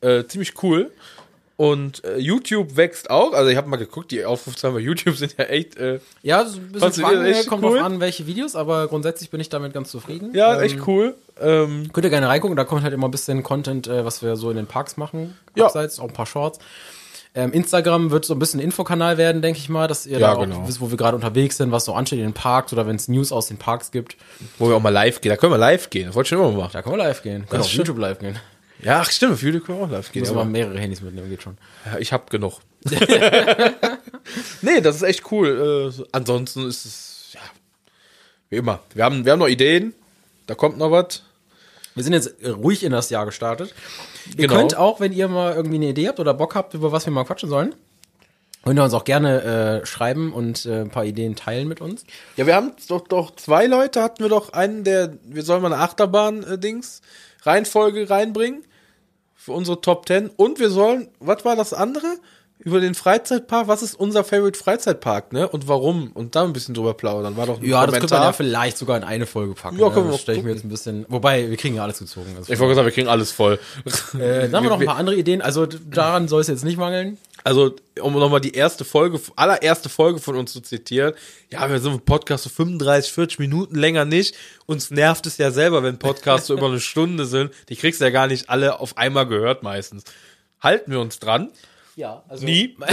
Äh, 0.00 0.24
ziemlich 0.26 0.62
cool. 0.62 0.90
Und 1.56 2.02
äh, 2.04 2.18
YouTube 2.18 2.76
wächst 2.76 3.10
auch. 3.10 3.32
Also 3.32 3.48
ich 3.48 3.56
habe 3.56 3.68
mal 3.68 3.76
geguckt, 3.76 4.10
die 4.10 4.24
Aufrufzahlen 4.24 4.74
bei 4.74 4.80
YouTube 4.82 5.16
sind 5.16 5.36
ja 5.38 5.44
echt. 5.44 5.76
Äh, 5.76 6.00
Ja, 6.22 6.44
so 6.44 6.58
ein 6.58 6.72
bisschen 6.72 7.24
echt 7.24 7.48
kommt 7.48 7.62
cool? 7.62 7.76
drauf 7.78 7.86
an, 7.86 8.00
welche 8.00 8.26
Videos, 8.26 8.56
aber 8.56 8.88
grundsätzlich 8.88 9.30
bin 9.30 9.40
ich 9.40 9.48
damit 9.50 9.72
ganz 9.72 9.90
zufrieden. 9.90 10.32
ja, 10.34 10.56
Ähm, 10.56 10.62
echt 10.62 10.86
cool. 10.88 11.14
Ähm, 11.40 11.90
Könnt 11.92 12.04
ihr 12.04 12.10
gerne 12.10 12.28
reingucken, 12.28 12.56
da 12.56 12.64
kommt 12.64 12.82
halt 12.82 12.92
immer 12.92 13.06
ein 13.08 13.12
bisschen 13.12 13.42
Content, 13.44 13.86
äh, 13.86 14.04
was 14.04 14.20
wir 14.22 14.34
so 14.36 14.50
in 14.50 14.56
den 14.56 14.66
Parks 14.66 14.96
machen. 14.96 15.36
Ja. 15.54 15.66
Abseits, 15.66 16.00
auch 16.00 16.08
ein 16.08 16.12
paar 16.12 16.26
Shorts. 16.26 16.58
Ähm, 17.36 17.52
Instagram 17.52 18.12
wird 18.12 18.24
so 18.24 18.34
ein 18.34 18.38
bisschen 18.38 18.60
Infokanal 18.60 19.18
werden, 19.18 19.42
denke 19.42 19.58
ich 19.58 19.68
mal, 19.68 19.88
dass 19.88 20.06
ihr 20.06 20.18
Ja, 20.18 20.28
da 20.28 20.32
auch 20.34 20.40
genau. 20.40 20.68
wisst, 20.68 20.80
wo 20.80 20.90
wir 20.90 20.96
gerade 20.96 21.16
unterwegs 21.16 21.56
sind, 21.56 21.72
was 21.72 21.84
so 21.84 21.92
ansteht 21.92 22.20
in 22.20 22.26
den 22.26 22.32
Parks 22.32 22.72
oder 22.72 22.86
wenn 22.86 22.94
es 22.94 23.08
News 23.08 23.32
aus 23.32 23.48
den 23.48 23.58
Parks 23.58 23.90
gibt. 23.90 24.16
wo 24.58 24.68
wir 24.68 24.76
auch 24.76 24.80
mal 24.82 24.90
live 24.90 25.20
gehen. 25.20 25.30
Da 25.30 25.36
können 25.36 25.52
wir 25.52 25.58
live 25.58 25.90
gehen. 25.90 26.06
Das 26.06 26.14
wollte 26.14 26.26
ich 26.26 26.28
schon 26.30 26.38
immer 26.38 26.50
mal 26.52 26.58
machen. 26.64 26.70
Da 26.74 26.82
können 26.82 26.94
wir 26.96 27.04
live 27.04 27.22
gehen. 27.22 27.46
Können 27.48 27.64
stimmt. 27.64 27.78
YouTube 27.88 27.98
live 27.98 28.18
gehen. 28.20 28.38
Ja, 28.80 29.00
ach, 29.00 29.10
stimmt. 29.10 29.34
Auf 29.34 29.42
YouTube 29.42 29.64
können 29.66 29.78
wir 29.78 29.84
auch 29.86 29.90
live 29.90 30.10
gehen. 30.12 30.24
Wir 30.24 30.30
aber- 30.32 30.44
mehrere 30.44 30.78
Handys 30.78 31.00
mitnehmen, 31.00 31.30
geht 31.30 31.42
schon. 31.42 31.56
Ja, 31.86 31.98
ich 31.98 32.12
hab 32.12 32.28
genug. 32.30 32.60
nee, 34.62 34.80
das 34.80 34.96
ist 34.96 35.02
echt 35.02 35.30
cool. 35.30 35.92
Äh, 35.98 36.02
ansonsten 36.12 36.66
ist 36.66 36.84
es, 36.84 37.28
ja, 37.32 37.40
wie 38.50 38.56
immer. 38.56 38.80
Wir 38.94 39.04
haben, 39.04 39.24
wir 39.24 39.32
haben 39.32 39.38
noch 39.38 39.48
Ideen. 39.48 39.94
Da 40.46 40.54
kommt 40.54 40.78
noch 40.78 40.90
was. 40.90 41.22
Wir 41.94 42.02
sind 42.04 42.12
jetzt 42.12 42.42
äh, 42.42 42.50
ruhig 42.50 42.82
in 42.82 42.92
das 42.92 43.10
Jahr 43.10 43.24
gestartet. 43.26 43.74
Ihr 44.36 44.48
Genau. 44.48 44.54
könnt 44.56 44.76
auch, 44.76 45.00
wenn 45.00 45.12
ihr 45.12 45.28
mal 45.28 45.54
irgendwie 45.54 45.76
eine 45.76 45.88
Idee 45.88 46.08
habt 46.08 46.20
oder 46.20 46.34
Bock 46.34 46.54
habt, 46.54 46.74
über 46.74 46.92
was 46.92 47.06
wir 47.06 47.12
mal 47.12 47.24
quatschen 47.24 47.48
sollen, 47.48 47.74
könnt 48.64 48.78
ihr 48.78 48.84
uns 48.84 48.94
auch 48.94 49.04
gerne 49.04 49.82
äh, 49.82 49.86
schreiben 49.86 50.32
und 50.32 50.66
äh, 50.66 50.80
ein 50.80 50.90
paar 50.90 51.04
Ideen 51.04 51.36
teilen 51.36 51.68
mit 51.68 51.80
uns. 51.80 52.04
Ja, 52.36 52.46
wir 52.46 52.54
haben 52.56 52.72
doch, 52.88 53.06
doch 53.06 53.36
zwei 53.36 53.66
Leute, 53.66 54.02
hatten 54.02 54.22
wir 54.22 54.28
doch 54.30 54.52
einen, 54.52 54.82
der, 54.84 55.14
wir 55.24 55.42
sollen 55.42 55.62
mal 55.62 55.72
eine 55.72 55.82
Achterbahn-Dings, 55.82 57.00
Reihenfolge 57.46 58.10
reinbringen. 58.10 58.64
Für 59.34 59.52
unsere 59.52 59.80
Top 59.80 60.06
10. 60.06 60.30
Und 60.30 60.58
wir 60.58 60.70
sollen, 60.70 61.08
was 61.18 61.44
war 61.44 61.56
das 61.56 61.74
andere? 61.74 62.16
Über 62.60 62.80
den 62.80 62.94
Freizeitpark. 62.94 63.68
Was 63.68 63.82
ist 63.82 63.94
unser 63.94 64.24
Favorite 64.24 64.58
Freizeitpark, 64.58 65.32
ne? 65.32 65.48
Und 65.48 65.68
warum? 65.68 66.12
Und 66.12 66.34
da 66.36 66.44
ein 66.44 66.52
bisschen 66.52 66.74
drüber 66.74 66.94
plaudern. 66.94 67.36
War 67.36 67.46
doch 67.46 67.60
ein 67.60 67.64
Ja, 67.64 67.80
das 67.84 67.92
können 67.92 68.02
wir 68.04 68.08
Kommentar. 68.08 68.24
ja 68.26 68.32
vielleicht 68.32 68.78
sogar 68.78 68.96
in 68.96 69.02
eine 69.04 69.26
Folge 69.26 69.54
packen. 69.54 69.78
Ja, 69.78 69.88
ne? 69.88 69.92
können 69.92 70.06
wir 70.06 70.12
das 70.12 70.20
auch 70.20 70.22
stelle 70.22 70.38
ich 70.38 70.44
mir 70.44 70.52
jetzt 70.52 70.64
ein 70.64 70.68
bisschen. 70.68 71.04
Wobei, 71.08 71.50
wir 71.50 71.56
kriegen 71.56 71.74
ja 71.74 71.82
alles 71.82 71.98
gezogen. 71.98 72.32
Also 72.36 72.50
Ich 72.52 72.58
wollte 72.58 72.70
gesagt, 72.70 72.86
wir 72.86 72.92
kriegen 72.92 73.08
alles 73.08 73.32
voll. 73.32 73.58
äh, 74.14 74.48
dann 74.48 74.56
haben 74.56 74.62
wir 74.64 74.70
noch 74.70 74.80
ein 74.80 74.86
paar 74.86 74.96
andere 74.96 75.16
Ideen. 75.16 75.42
Also 75.42 75.66
daran 75.66 76.28
soll 76.28 76.40
es 76.40 76.46
jetzt 76.46 76.64
nicht 76.64 76.78
mangeln. 76.78 77.18
Also, 77.42 77.74
um 78.00 78.14
nochmal 78.14 78.40
die 78.40 78.54
erste 78.54 78.86
Folge, 78.86 79.20
allererste 79.36 79.90
Folge 79.90 80.18
von 80.18 80.34
uns 80.36 80.52
zu 80.54 80.62
zitieren. 80.62 81.12
Ja, 81.50 81.68
wir 81.68 81.78
sind 81.80 81.92
im 81.92 82.00
Podcast 82.00 82.44
so 82.44 82.50
35, 82.50 83.12
40 83.12 83.38
Minuten 83.40 83.74
länger 83.76 84.06
nicht. 84.06 84.34
Uns 84.64 84.90
nervt 84.90 85.26
es 85.26 85.36
ja 85.36 85.50
selber, 85.50 85.82
wenn 85.82 85.98
Podcasts 85.98 86.46
so 86.46 86.54
über 86.54 86.68
eine 86.68 86.80
Stunde 86.80 87.26
sind. 87.26 87.52
Die 87.68 87.76
kriegst 87.76 88.00
du 88.00 88.04
ja 88.06 88.10
gar 88.10 88.28
nicht 88.28 88.48
alle 88.48 88.80
auf 88.80 88.96
einmal 88.96 89.26
gehört 89.26 89.62
meistens. 89.62 90.04
Halten 90.62 90.90
wir 90.92 91.00
uns 91.00 91.18
dran. 91.18 91.50
Ja, 91.96 92.22
also. 92.28 92.44
Nie. 92.44 92.76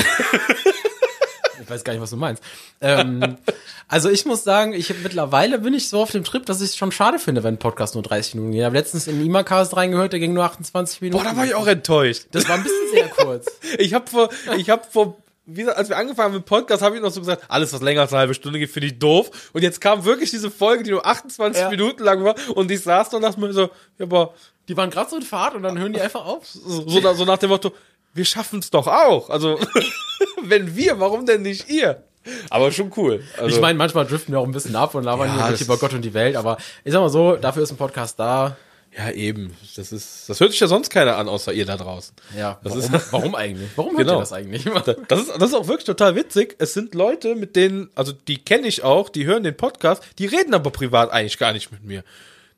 Ich 1.63 1.69
weiß 1.69 1.83
gar 1.83 1.93
nicht, 1.93 2.01
was 2.01 2.09
du 2.09 2.17
meinst. 2.17 2.41
Ähm, 2.81 3.37
also 3.87 4.09
ich 4.09 4.25
muss 4.25 4.43
sagen, 4.43 4.73
ich 4.73 4.91
mittlerweile 5.03 5.59
bin 5.59 5.75
ich 5.75 5.89
so 5.89 6.01
auf 6.01 6.11
dem 6.11 6.23
Trip, 6.23 6.43
dass 6.45 6.59
ich 6.59 6.71
es 6.71 6.75
schon 6.75 6.91
schade 6.91 7.19
finde, 7.19 7.43
wenn 7.43 7.53
ein 7.53 7.59
Podcast 7.59 7.93
nur 7.93 8.01
30 8.03 8.33
Minuten 8.35 8.51
geht. 8.53 8.61
Ich 8.61 8.65
habe 8.65 8.75
letztens 8.75 9.05
in 9.07 9.23
Imacast 9.23 9.77
reingehört, 9.77 10.11
der 10.11 10.19
ging 10.19 10.33
nur 10.33 10.43
28 10.43 11.01
Minuten. 11.01 11.23
Boah, 11.23 11.29
da 11.29 11.37
war 11.37 11.45
ich 11.45 11.53
auch 11.53 11.67
enttäuscht. 11.67 12.25
Das 12.31 12.49
war 12.49 12.55
ein 12.55 12.63
bisschen 12.63 12.89
sehr 12.91 13.07
kurz. 13.09 13.45
Ich 13.77 13.93
habe 13.93 14.09
vor, 14.09 14.29
ich 14.57 14.69
habe 14.71 14.83
vor, 14.91 15.17
wie 15.45 15.61
gesagt, 15.61 15.77
als 15.77 15.87
wir 15.89 15.97
angefangen 15.97 16.29
haben 16.29 16.35
mit 16.39 16.45
Podcast, 16.45 16.81
habe 16.81 16.95
ich 16.95 17.01
noch 17.01 17.11
so 17.11 17.19
gesagt, 17.21 17.43
alles, 17.47 17.71
was 17.73 17.81
länger 17.81 18.01
als 18.01 18.11
eine 18.11 18.21
halbe 18.21 18.33
Stunde 18.33 18.57
geht, 18.57 18.71
finde 18.71 18.87
ich 18.87 18.97
doof. 18.99 19.29
Und 19.53 19.61
jetzt 19.61 19.79
kam 19.79 20.03
wirklich 20.03 20.31
diese 20.31 20.49
Folge, 20.49 20.83
die 20.83 20.89
nur 20.91 21.05
28 21.05 21.61
Ja. 21.61 21.69
Minuten 21.69 22.03
lang 22.03 22.23
war. 22.23 22.35
Und 22.55 22.71
ich 22.71 22.81
saß 22.81 23.09
da 23.09 23.17
und 23.17 23.23
dachte 23.23 23.39
mir 23.39 23.53
so, 23.53 23.69
ja, 23.99 24.05
aber 24.05 24.33
Die 24.67 24.75
waren 24.75 24.89
gerade 24.89 25.09
so 25.11 25.15
in 25.15 25.21
Fahrt 25.21 25.53
und 25.53 25.61
dann 25.63 25.77
hören 25.77 25.93
die 25.93 26.01
einfach 26.01 26.25
auf. 26.25 26.47
so, 26.47 26.87
so, 26.89 27.13
so 27.13 27.25
nach 27.25 27.37
dem 27.37 27.49
Motto, 27.49 27.71
wir 28.14 28.26
schaffen 28.26 28.59
es 28.59 28.70
doch 28.70 28.88
auch. 28.88 29.30
Also, 29.30 29.59
wenn 30.43 30.76
wir, 30.76 30.99
warum 30.99 31.26
denn 31.26 31.41
nicht 31.43 31.70
ihr? 31.70 32.03
Aber 32.49 32.72
schon 32.72 32.91
cool. 32.97 33.24
Also, 33.38 33.55
Ich 33.55 33.62
meine, 33.62 33.78
manchmal 33.78 34.05
driften 34.05 34.34
wir 34.34 34.39
auch 34.39 34.45
ein 34.45 34.51
bisschen 34.51 34.76
ab 34.76 34.93
und 34.95 35.03
labern 35.03 35.28
Ja, 35.28 35.47
hier 35.49 35.59
über 35.62 35.78
Gott 35.78 35.93
und 35.93 36.03
die 36.03 36.14
Welt, 36.14 36.36
aber 36.36 36.57
ich 36.84 36.91
sag 36.93 36.99
mal 37.01 37.09
so, 37.09 37.36
dafür 37.36 37.64
ist 37.64 37.72
ein 37.72 37.78
Podcast 37.78 38.20
da. 38.20 38.57
ja, 38.95 39.09
eben. 39.09 39.55
Das 39.76 39.91
ist, 39.91 40.30
das 40.30 40.39
hört 40.39 40.51
sich 40.51 40.59
ja 40.59 40.68
sonst 40.68 40.89
keiner 40.91 41.16
an, 41.18 41.28
außer 41.28 41.51
ihr 41.53 41.66
da 41.66 41.78
draußen. 41.78 42.14
Ja, 42.38 42.59
Das 42.64 42.74
warum, 42.76 42.93
ist- 42.95 43.07
warum 43.14 43.36
eigentlich? 43.36 43.70
Warum 43.76 43.91
hört 43.97 44.01
Genau. 44.05 44.18
ihr 44.18 44.20
das 44.20 44.34
eigentlich? 44.34 44.66
Das 45.07 45.20
ist, 45.22 45.30
das 45.36 45.49
ist 45.49 45.53
auch 45.55 45.68
wirklich 45.68 45.86
total 45.86 46.16
witzig. 46.16 46.55
Es 46.59 46.74
sind 46.74 46.93
Leute, 46.93 47.34
mit 47.36 47.55
denen, 47.55 47.89
also 47.95 48.12
die 48.12 48.38
kenne 48.43 48.68
ich 48.68 48.84
auch, 48.84 49.09
die 49.09 49.26
hören 49.26 49.41
den 49.43 49.57
Podcast, 49.57 50.03
die 50.20 50.28
reden 50.28 50.53
aber 50.53 50.70
privat 50.70 51.09
eigentlich 51.12 51.39
gar 51.39 51.53
nicht 51.53 51.72
mit 51.72 51.84
mir. 51.84 52.03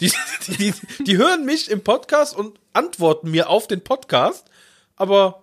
Die, 0.01 0.12
die, 0.47 0.58
die, 0.58 0.74
die 1.06 1.18
hören 1.18 1.45
mich 1.45 1.72
im 1.72 1.82
Podcast 1.82 2.36
und 2.36 2.60
antworten 2.74 3.32
mir 3.32 3.47
auf 3.49 3.68
den 3.68 3.82
Podcast, 3.82 4.45
aber 4.97 5.42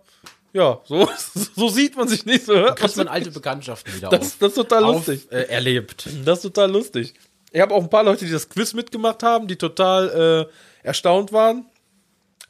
ja, 0.53 0.81
so, 0.85 1.09
so 1.57 1.69
sieht 1.69 1.97
man 1.97 2.09
sich 2.09 2.25
nicht 2.27 2.45
so. 2.47 2.55
hört 2.55 2.77
Kriegt 2.79 2.97
man 2.97 3.09
alte 3.09 3.31
Bekanntschaften 3.31 3.95
wieder 3.95 4.09
Das, 4.11 4.21
auf. 4.21 4.37
das 4.41 4.49
ist 4.51 4.55
total 4.55 4.85
auf, 4.85 4.97
lustig. 4.97 5.31
Äh, 5.31 5.43
erlebt. 5.45 6.09
Das 6.25 6.39
ist 6.39 6.43
total 6.43 6.71
lustig. 6.71 7.15
Ich 7.53 7.61
habe 7.61 7.75
auch 7.75 7.83
ein 7.83 7.91
paar 7.91 8.05
Leute, 8.05 8.25
die 8.25 8.31
das 8.33 8.49
Quiz 8.49 8.75
mitgemacht 8.75 9.23
haben, 9.23 9.47
die 9.49 9.57
total 9.57 10.49
äh, 10.83 10.87
erstaunt 10.87 11.33
waren, 11.33 11.67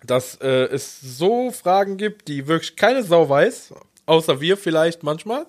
dass 0.05 0.37
äh, 0.37 0.47
es 0.47 1.01
so 1.01 1.51
Fragen 1.51 1.97
gibt, 1.97 2.29
die 2.29 2.47
wirklich 2.47 2.77
keine 2.77 3.03
Sau 3.03 3.29
weiß, 3.29 3.75
außer 4.07 4.41
wir 4.41 4.57
vielleicht 4.57 5.03
manchmal. 5.03 5.47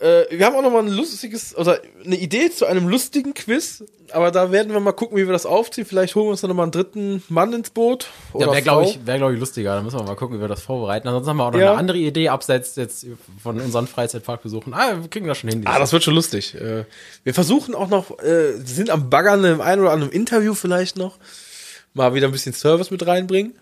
Äh, 0.00 0.24
wir 0.30 0.44
haben 0.46 0.54
auch 0.56 0.62
noch 0.62 0.70
mal 0.72 0.82
ein 0.82 0.88
lustiges 0.88 1.56
oder 1.56 1.80
eine 2.04 2.16
Idee 2.16 2.50
zu 2.50 2.66
einem 2.66 2.88
lustigen 2.88 3.34
Quiz, 3.34 3.82
aber 4.12 4.30
da 4.30 4.52
werden 4.52 4.72
wir 4.72 4.80
mal 4.80 4.92
gucken, 4.92 5.16
wie 5.16 5.26
wir 5.26 5.32
das 5.32 5.46
aufziehen. 5.46 5.86
Vielleicht 5.86 6.14
holen 6.14 6.26
wir 6.26 6.30
uns 6.32 6.40
dann 6.42 6.48
noch 6.48 6.54
mal 6.56 6.64
einen 6.64 6.72
dritten 6.72 7.22
Mann 7.28 7.52
ins 7.52 7.70
Boot. 7.70 8.08
Ja, 8.34 8.46
wäre, 8.52 8.62
glaube 8.62 8.84
ich, 8.84 9.06
wär, 9.06 9.16
glaub 9.18 9.32
ich, 9.32 9.38
lustiger. 9.40 9.74
Da 9.74 9.82
müssen 9.82 9.98
wir 9.98 10.04
mal 10.04 10.14
gucken, 10.16 10.36
wie 10.36 10.40
wir 10.40 10.48
das 10.48 10.62
vorbereiten. 10.62 11.08
Ansonsten 11.08 11.30
haben 11.30 11.36
wir 11.38 11.44
auch 11.46 11.52
noch 11.52 11.58
Ja. 11.58 11.70
eine 11.70 11.78
andere 11.78 11.98
Idee, 11.98 12.28
abseits 12.28 12.76
jetzt 12.76 13.06
von 13.42 13.60
unseren 13.60 13.86
Freizeitparkbesuchen. 13.86 14.74
Ah, 14.74 14.96
wir 15.00 15.08
kriegen 15.08 15.26
das 15.26 15.38
schon 15.38 15.50
hin. 15.50 15.62
Ah, 15.64 15.78
das 15.78 15.92
wird 15.92 16.02
schon 16.04 16.14
lustig. 16.14 16.54
Äh, 16.54 16.84
Wir 17.24 17.34
versuchen 17.34 17.74
auch 17.74 17.88
noch, 17.88 18.18
äh, 18.20 18.52
sind 18.64 18.90
am 18.90 19.08
Baggern 19.10 19.44
im 19.44 19.60
einen 19.60 19.80
oder 19.82 19.92
anderen 19.92 20.12
Interview 20.12 20.54
vielleicht 20.54 20.96
noch, 20.96 21.16
mal 21.94 22.14
wieder 22.14 22.26
ein 22.28 22.32
bisschen 22.32 22.52
Service 22.52 22.90
mit 22.90 23.06
reinbringen. 23.06 23.54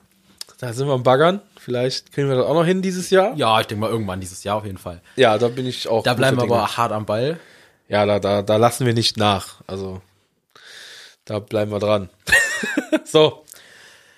Da 0.59 0.73
sind 0.73 0.87
wir 0.87 0.95
am 0.95 1.03
Baggern. 1.03 1.41
Vielleicht 1.65 2.13
kriegen 2.13 2.29
wir 2.29 2.37
das 2.37 2.45
auch 2.45 2.53
noch 2.53 2.67
hin 2.67 2.83
dieses 2.83 3.09
Jahr. 3.09 3.35
ja, 3.37 3.59
ich 3.59 3.67
denke 3.67 3.81
mal 3.81 3.91
irgendwann 3.91 4.21
dieses 4.21 4.45
Jahr 4.45 4.57
auf 4.59 4.67
jeden 4.67 4.77
Fall. 4.77 5.01
Ja, 5.17 5.39
da 5.39 5.49
bin 5.49 5.65
ich 5.65 5.89
auch. 5.89 6.03
Da 6.03 6.13
bleiben 6.13 6.37
wir 6.37 6.43
Dinge. 6.43 6.57
aber 6.57 6.77
hart 6.77 6.93
am 6.93 7.07
Ball. 7.07 7.41
Ja, 7.89 8.05
da, 8.05 8.19
da, 8.19 8.43
da 8.43 8.57
lassen 8.57 8.85
wir 8.85 8.93
nicht 8.93 9.17
nach. 9.17 9.63
Also, 9.67 10.03
da 11.25 11.39
bleiben 11.39 11.71
wir 11.71 11.79
dran. 11.79 12.11
so. 13.05 13.45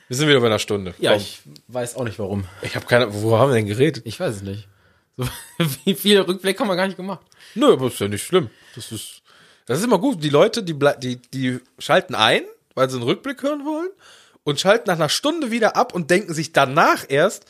Wir 0.08 0.16
sind 0.16 0.28
wieder 0.28 0.40
bei 0.40 0.46
einer 0.46 0.58
Stunde. 0.58 0.94
Ja, 0.98 1.12
Komm. 1.12 1.20
ich 1.20 1.40
weiß 1.68 1.94
auch 1.94 2.02
nicht 2.02 2.18
warum. 2.18 2.46
ich 2.62 2.74
habe 2.74 2.86
keine, 2.86 3.14
wo 3.14 3.38
haben 3.38 3.50
wir 3.50 3.54
denn 3.54 3.66
geredet? 3.66 4.02
Ich 4.06 4.18
weiß 4.18 4.36
es 4.36 4.42
nicht. 4.42 4.66
So, 5.16 5.28
wie 5.84 5.94
viele 5.94 6.26
Rückblick 6.26 6.58
haben 6.58 6.66
wir 6.68 6.76
gar 6.76 6.86
nicht 6.86 6.96
gemacht? 6.96 7.24
Nö, 7.54 7.72
aber 7.72 7.86
ist 7.86 8.00
ja 8.00 8.08
nicht 8.08 8.24
schlimm. 8.24 8.50
Das 8.74 8.90
ist, 8.90 9.22
das 9.66 9.78
ist 9.78 9.84
immer 9.84 9.98
gut. 9.98 10.22
Die 10.22 10.30
Leute, 10.30 10.64
die, 10.64 10.76
die, 10.98 11.16
die 11.32 11.60
schalten 11.78 12.16
ein, 12.16 12.42
weil 12.74 12.90
sie 12.90 12.96
einen 12.96 13.04
Rückblick 13.04 13.40
hören 13.42 13.64
wollen 13.64 13.90
und 14.46 14.60
schalten 14.60 14.84
nach 14.86 14.94
einer 14.94 15.08
Stunde 15.08 15.50
wieder 15.50 15.76
ab 15.76 15.92
und 15.92 16.10
denken 16.10 16.32
sich 16.32 16.52
danach 16.52 17.04
erst, 17.08 17.44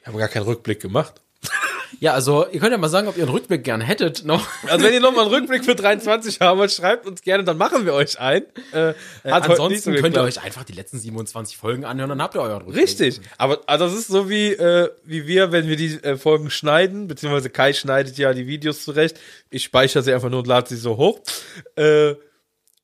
wir 0.00 0.12
haben 0.12 0.18
gar 0.18 0.28
keinen 0.28 0.44
Rückblick 0.44 0.80
gemacht. 0.80 1.22
Ja, 1.98 2.14
also 2.14 2.46
ihr 2.46 2.60
könnt 2.60 2.70
ja 2.70 2.78
mal 2.78 2.88
sagen, 2.88 3.08
ob 3.08 3.16
ihr 3.16 3.24
einen 3.24 3.32
Rückblick 3.32 3.64
gern 3.64 3.80
hättet. 3.80 4.24
Noch. 4.24 4.46
Also 4.68 4.86
wenn 4.86 4.94
ihr 4.94 5.00
nochmal 5.00 5.24
einen 5.24 5.34
Rückblick 5.34 5.64
für 5.64 5.74
23 5.74 6.40
haben 6.40 6.60
wollt, 6.60 6.70
schreibt 6.70 7.04
uns 7.04 7.20
gerne, 7.20 7.42
dann 7.42 7.58
machen 7.58 7.84
wir 7.84 7.94
euch 7.94 8.18
ein. 8.20 8.44
Äh, 8.72 8.94
so 9.24 9.30
Ansonsten 9.30 9.96
könnt 9.96 10.16
ihr 10.16 10.22
euch 10.22 10.40
einfach 10.40 10.62
die 10.62 10.72
letzten 10.72 11.00
27 11.00 11.56
Folgen 11.56 11.84
anhören, 11.84 12.08
dann 12.08 12.22
habt 12.22 12.36
ihr 12.36 12.42
euren 12.42 12.62
Rückblick. 12.62 12.84
Richtig. 12.84 13.20
Aber 13.38 13.60
also 13.66 13.86
das 13.86 13.94
ist 13.94 14.06
so 14.06 14.30
wie, 14.30 14.52
äh, 14.52 14.88
wie 15.04 15.26
wir, 15.26 15.50
wenn 15.50 15.66
wir 15.66 15.74
die 15.74 16.02
äh, 16.02 16.16
Folgen 16.16 16.48
schneiden, 16.48 17.08
beziehungsweise 17.08 17.50
Kai 17.50 17.72
schneidet 17.72 18.16
ja 18.18 18.32
die 18.32 18.46
Videos 18.46 18.84
zurecht. 18.84 19.18
Ich 19.50 19.64
speichere 19.64 20.04
sie 20.04 20.14
einfach 20.14 20.30
nur 20.30 20.38
und 20.38 20.46
lade 20.46 20.68
sie 20.68 20.76
so 20.76 20.96
hoch. 20.96 21.20
Äh, 21.74 22.14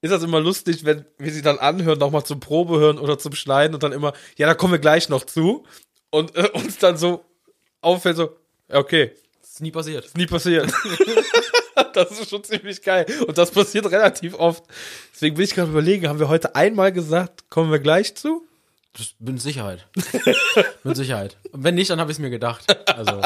ist 0.06 0.12
das 0.12 0.22
immer 0.22 0.40
lustig, 0.40 0.84
wenn 0.84 1.04
wir 1.18 1.32
sie 1.32 1.42
dann 1.42 1.58
anhören, 1.58 1.98
nochmal 1.98 2.24
zum 2.24 2.40
Probe 2.40 2.78
hören 2.78 2.98
oder 2.98 3.18
zum 3.18 3.34
Schneiden 3.34 3.74
und 3.74 3.82
dann 3.82 3.92
immer, 3.92 4.12
ja, 4.36 4.46
da 4.46 4.54
kommen 4.54 4.72
wir 4.72 4.78
gleich 4.78 5.08
noch 5.08 5.24
zu. 5.24 5.64
Und 6.10 6.34
äh, 6.36 6.48
uns 6.54 6.78
dann 6.78 6.96
so 6.96 7.24
auffällt, 7.80 8.16
so, 8.16 8.36
ja, 8.70 8.78
okay, 8.78 9.12
Das 9.40 9.50
ist 9.52 9.60
nie 9.60 9.70
passiert. 9.70 10.04
ist 10.04 10.16
nie 10.16 10.26
passiert. 10.26 10.72
das 11.94 12.10
ist 12.12 12.30
schon 12.30 12.44
ziemlich 12.44 12.82
geil. 12.82 13.06
Und 13.26 13.36
das 13.38 13.50
passiert 13.50 13.90
relativ 13.90 14.34
oft. 14.34 14.64
Deswegen 15.14 15.36
bin 15.36 15.44
ich 15.44 15.54
gerade 15.54 15.70
überlegen, 15.70 16.08
haben 16.08 16.18
wir 16.18 16.28
heute 16.28 16.54
einmal 16.54 16.92
gesagt, 16.92 17.50
kommen 17.50 17.70
wir 17.70 17.78
gleich 17.78 18.14
zu? 18.14 18.46
Das, 18.92 19.14
mit 19.18 19.40
Sicherheit. 19.40 19.86
mit 20.84 20.96
Sicherheit. 20.96 21.36
Und 21.52 21.64
wenn 21.64 21.74
nicht, 21.74 21.90
dann 21.90 22.00
habe 22.00 22.10
ich 22.10 22.16
es 22.16 22.20
mir 22.20 22.30
gedacht. 22.30 22.64
Also 22.88 23.20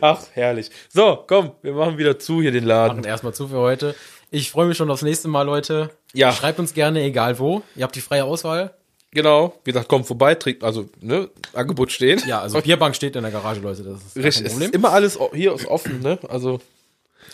Ach, 0.00 0.20
herrlich. 0.32 0.70
So, 0.88 1.24
komm, 1.26 1.52
wir 1.62 1.72
machen 1.72 1.98
wieder 1.98 2.18
zu 2.18 2.40
hier 2.40 2.52
den 2.52 2.64
Laden. 2.64 2.98
machen 2.98 3.08
erstmal 3.08 3.34
zu 3.34 3.48
für 3.48 3.58
heute. 3.58 3.94
Ich 4.30 4.50
freue 4.50 4.66
mich 4.66 4.76
schon 4.76 4.90
aufs 4.90 5.02
nächste 5.02 5.28
Mal, 5.28 5.42
Leute. 5.42 5.90
Ja. 6.12 6.32
Schreibt 6.32 6.58
uns 6.58 6.74
gerne, 6.74 7.02
egal 7.02 7.38
wo. 7.38 7.62
Ihr 7.76 7.84
habt 7.84 7.96
die 7.96 8.00
freie 8.00 8.24
Auswahl. 8.24 8.74
Genau, 9.10 9.54
wie 9.64 9.72
gesagt, 9.72 9.88
kommt 9.88 10.06
vorbei, 10.06 10.34
trinkt, 10.34 10.62
also, 10.62 10.90
ne, 11.00 11.30
Angebot 11.54 11.90
steht. 11.90 12.26
Ja, 12.26 12.40
also 12.42 12.60
Bierbank 12.60 12.94
steht 12.94 13.16
in 13.16 13.22
der 13.22 13.32
Garage, 13.32 13.60
Leute. 13.60 13.82
Das 13.82 14.02
ist 14.02 14.16
Richtig, 14.16 14.42
kein 14.44 14.52
Problem. 14.52 14.68
ist 14.70 14.74
immer 14.74 14.92
alles, 14.92 15.18
hier 15.32 15.54
ist 15.54 15.66
offen, 15.66 16.00
ne, 16.02 16.18
also, 16.28 16.60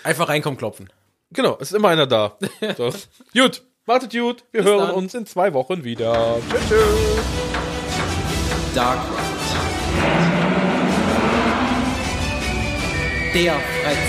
Einfach 0.04 0.28
reinkommen, 0.28 0.56
klopfen. 0.56 0.88
genau, 1.32 1.56
es 1.60 1.72
ist 1.72 1.76
immer 1.76 1.88
einer 1.88 2.06
da. 2.06 2.38
So. 2.76 2.92
gut, 3.34 3.62
wartet 3.86 4.12
gut, 4.12 4.44
wir 4.52 4.62
hören 4.62 4.86
dann. 4.86 4.90
uns 4.94 5.14
in 5.14 5.26
zwei 5.26 5.52
Wochen 5.52 5.82
wieder. 5.82 6.36
Tschüss, 6.48 6.60
tschüss. 6.68 7.24
Dark 8.76 8.98
Der 13.34 13.52
Freizeit 13.54 14.03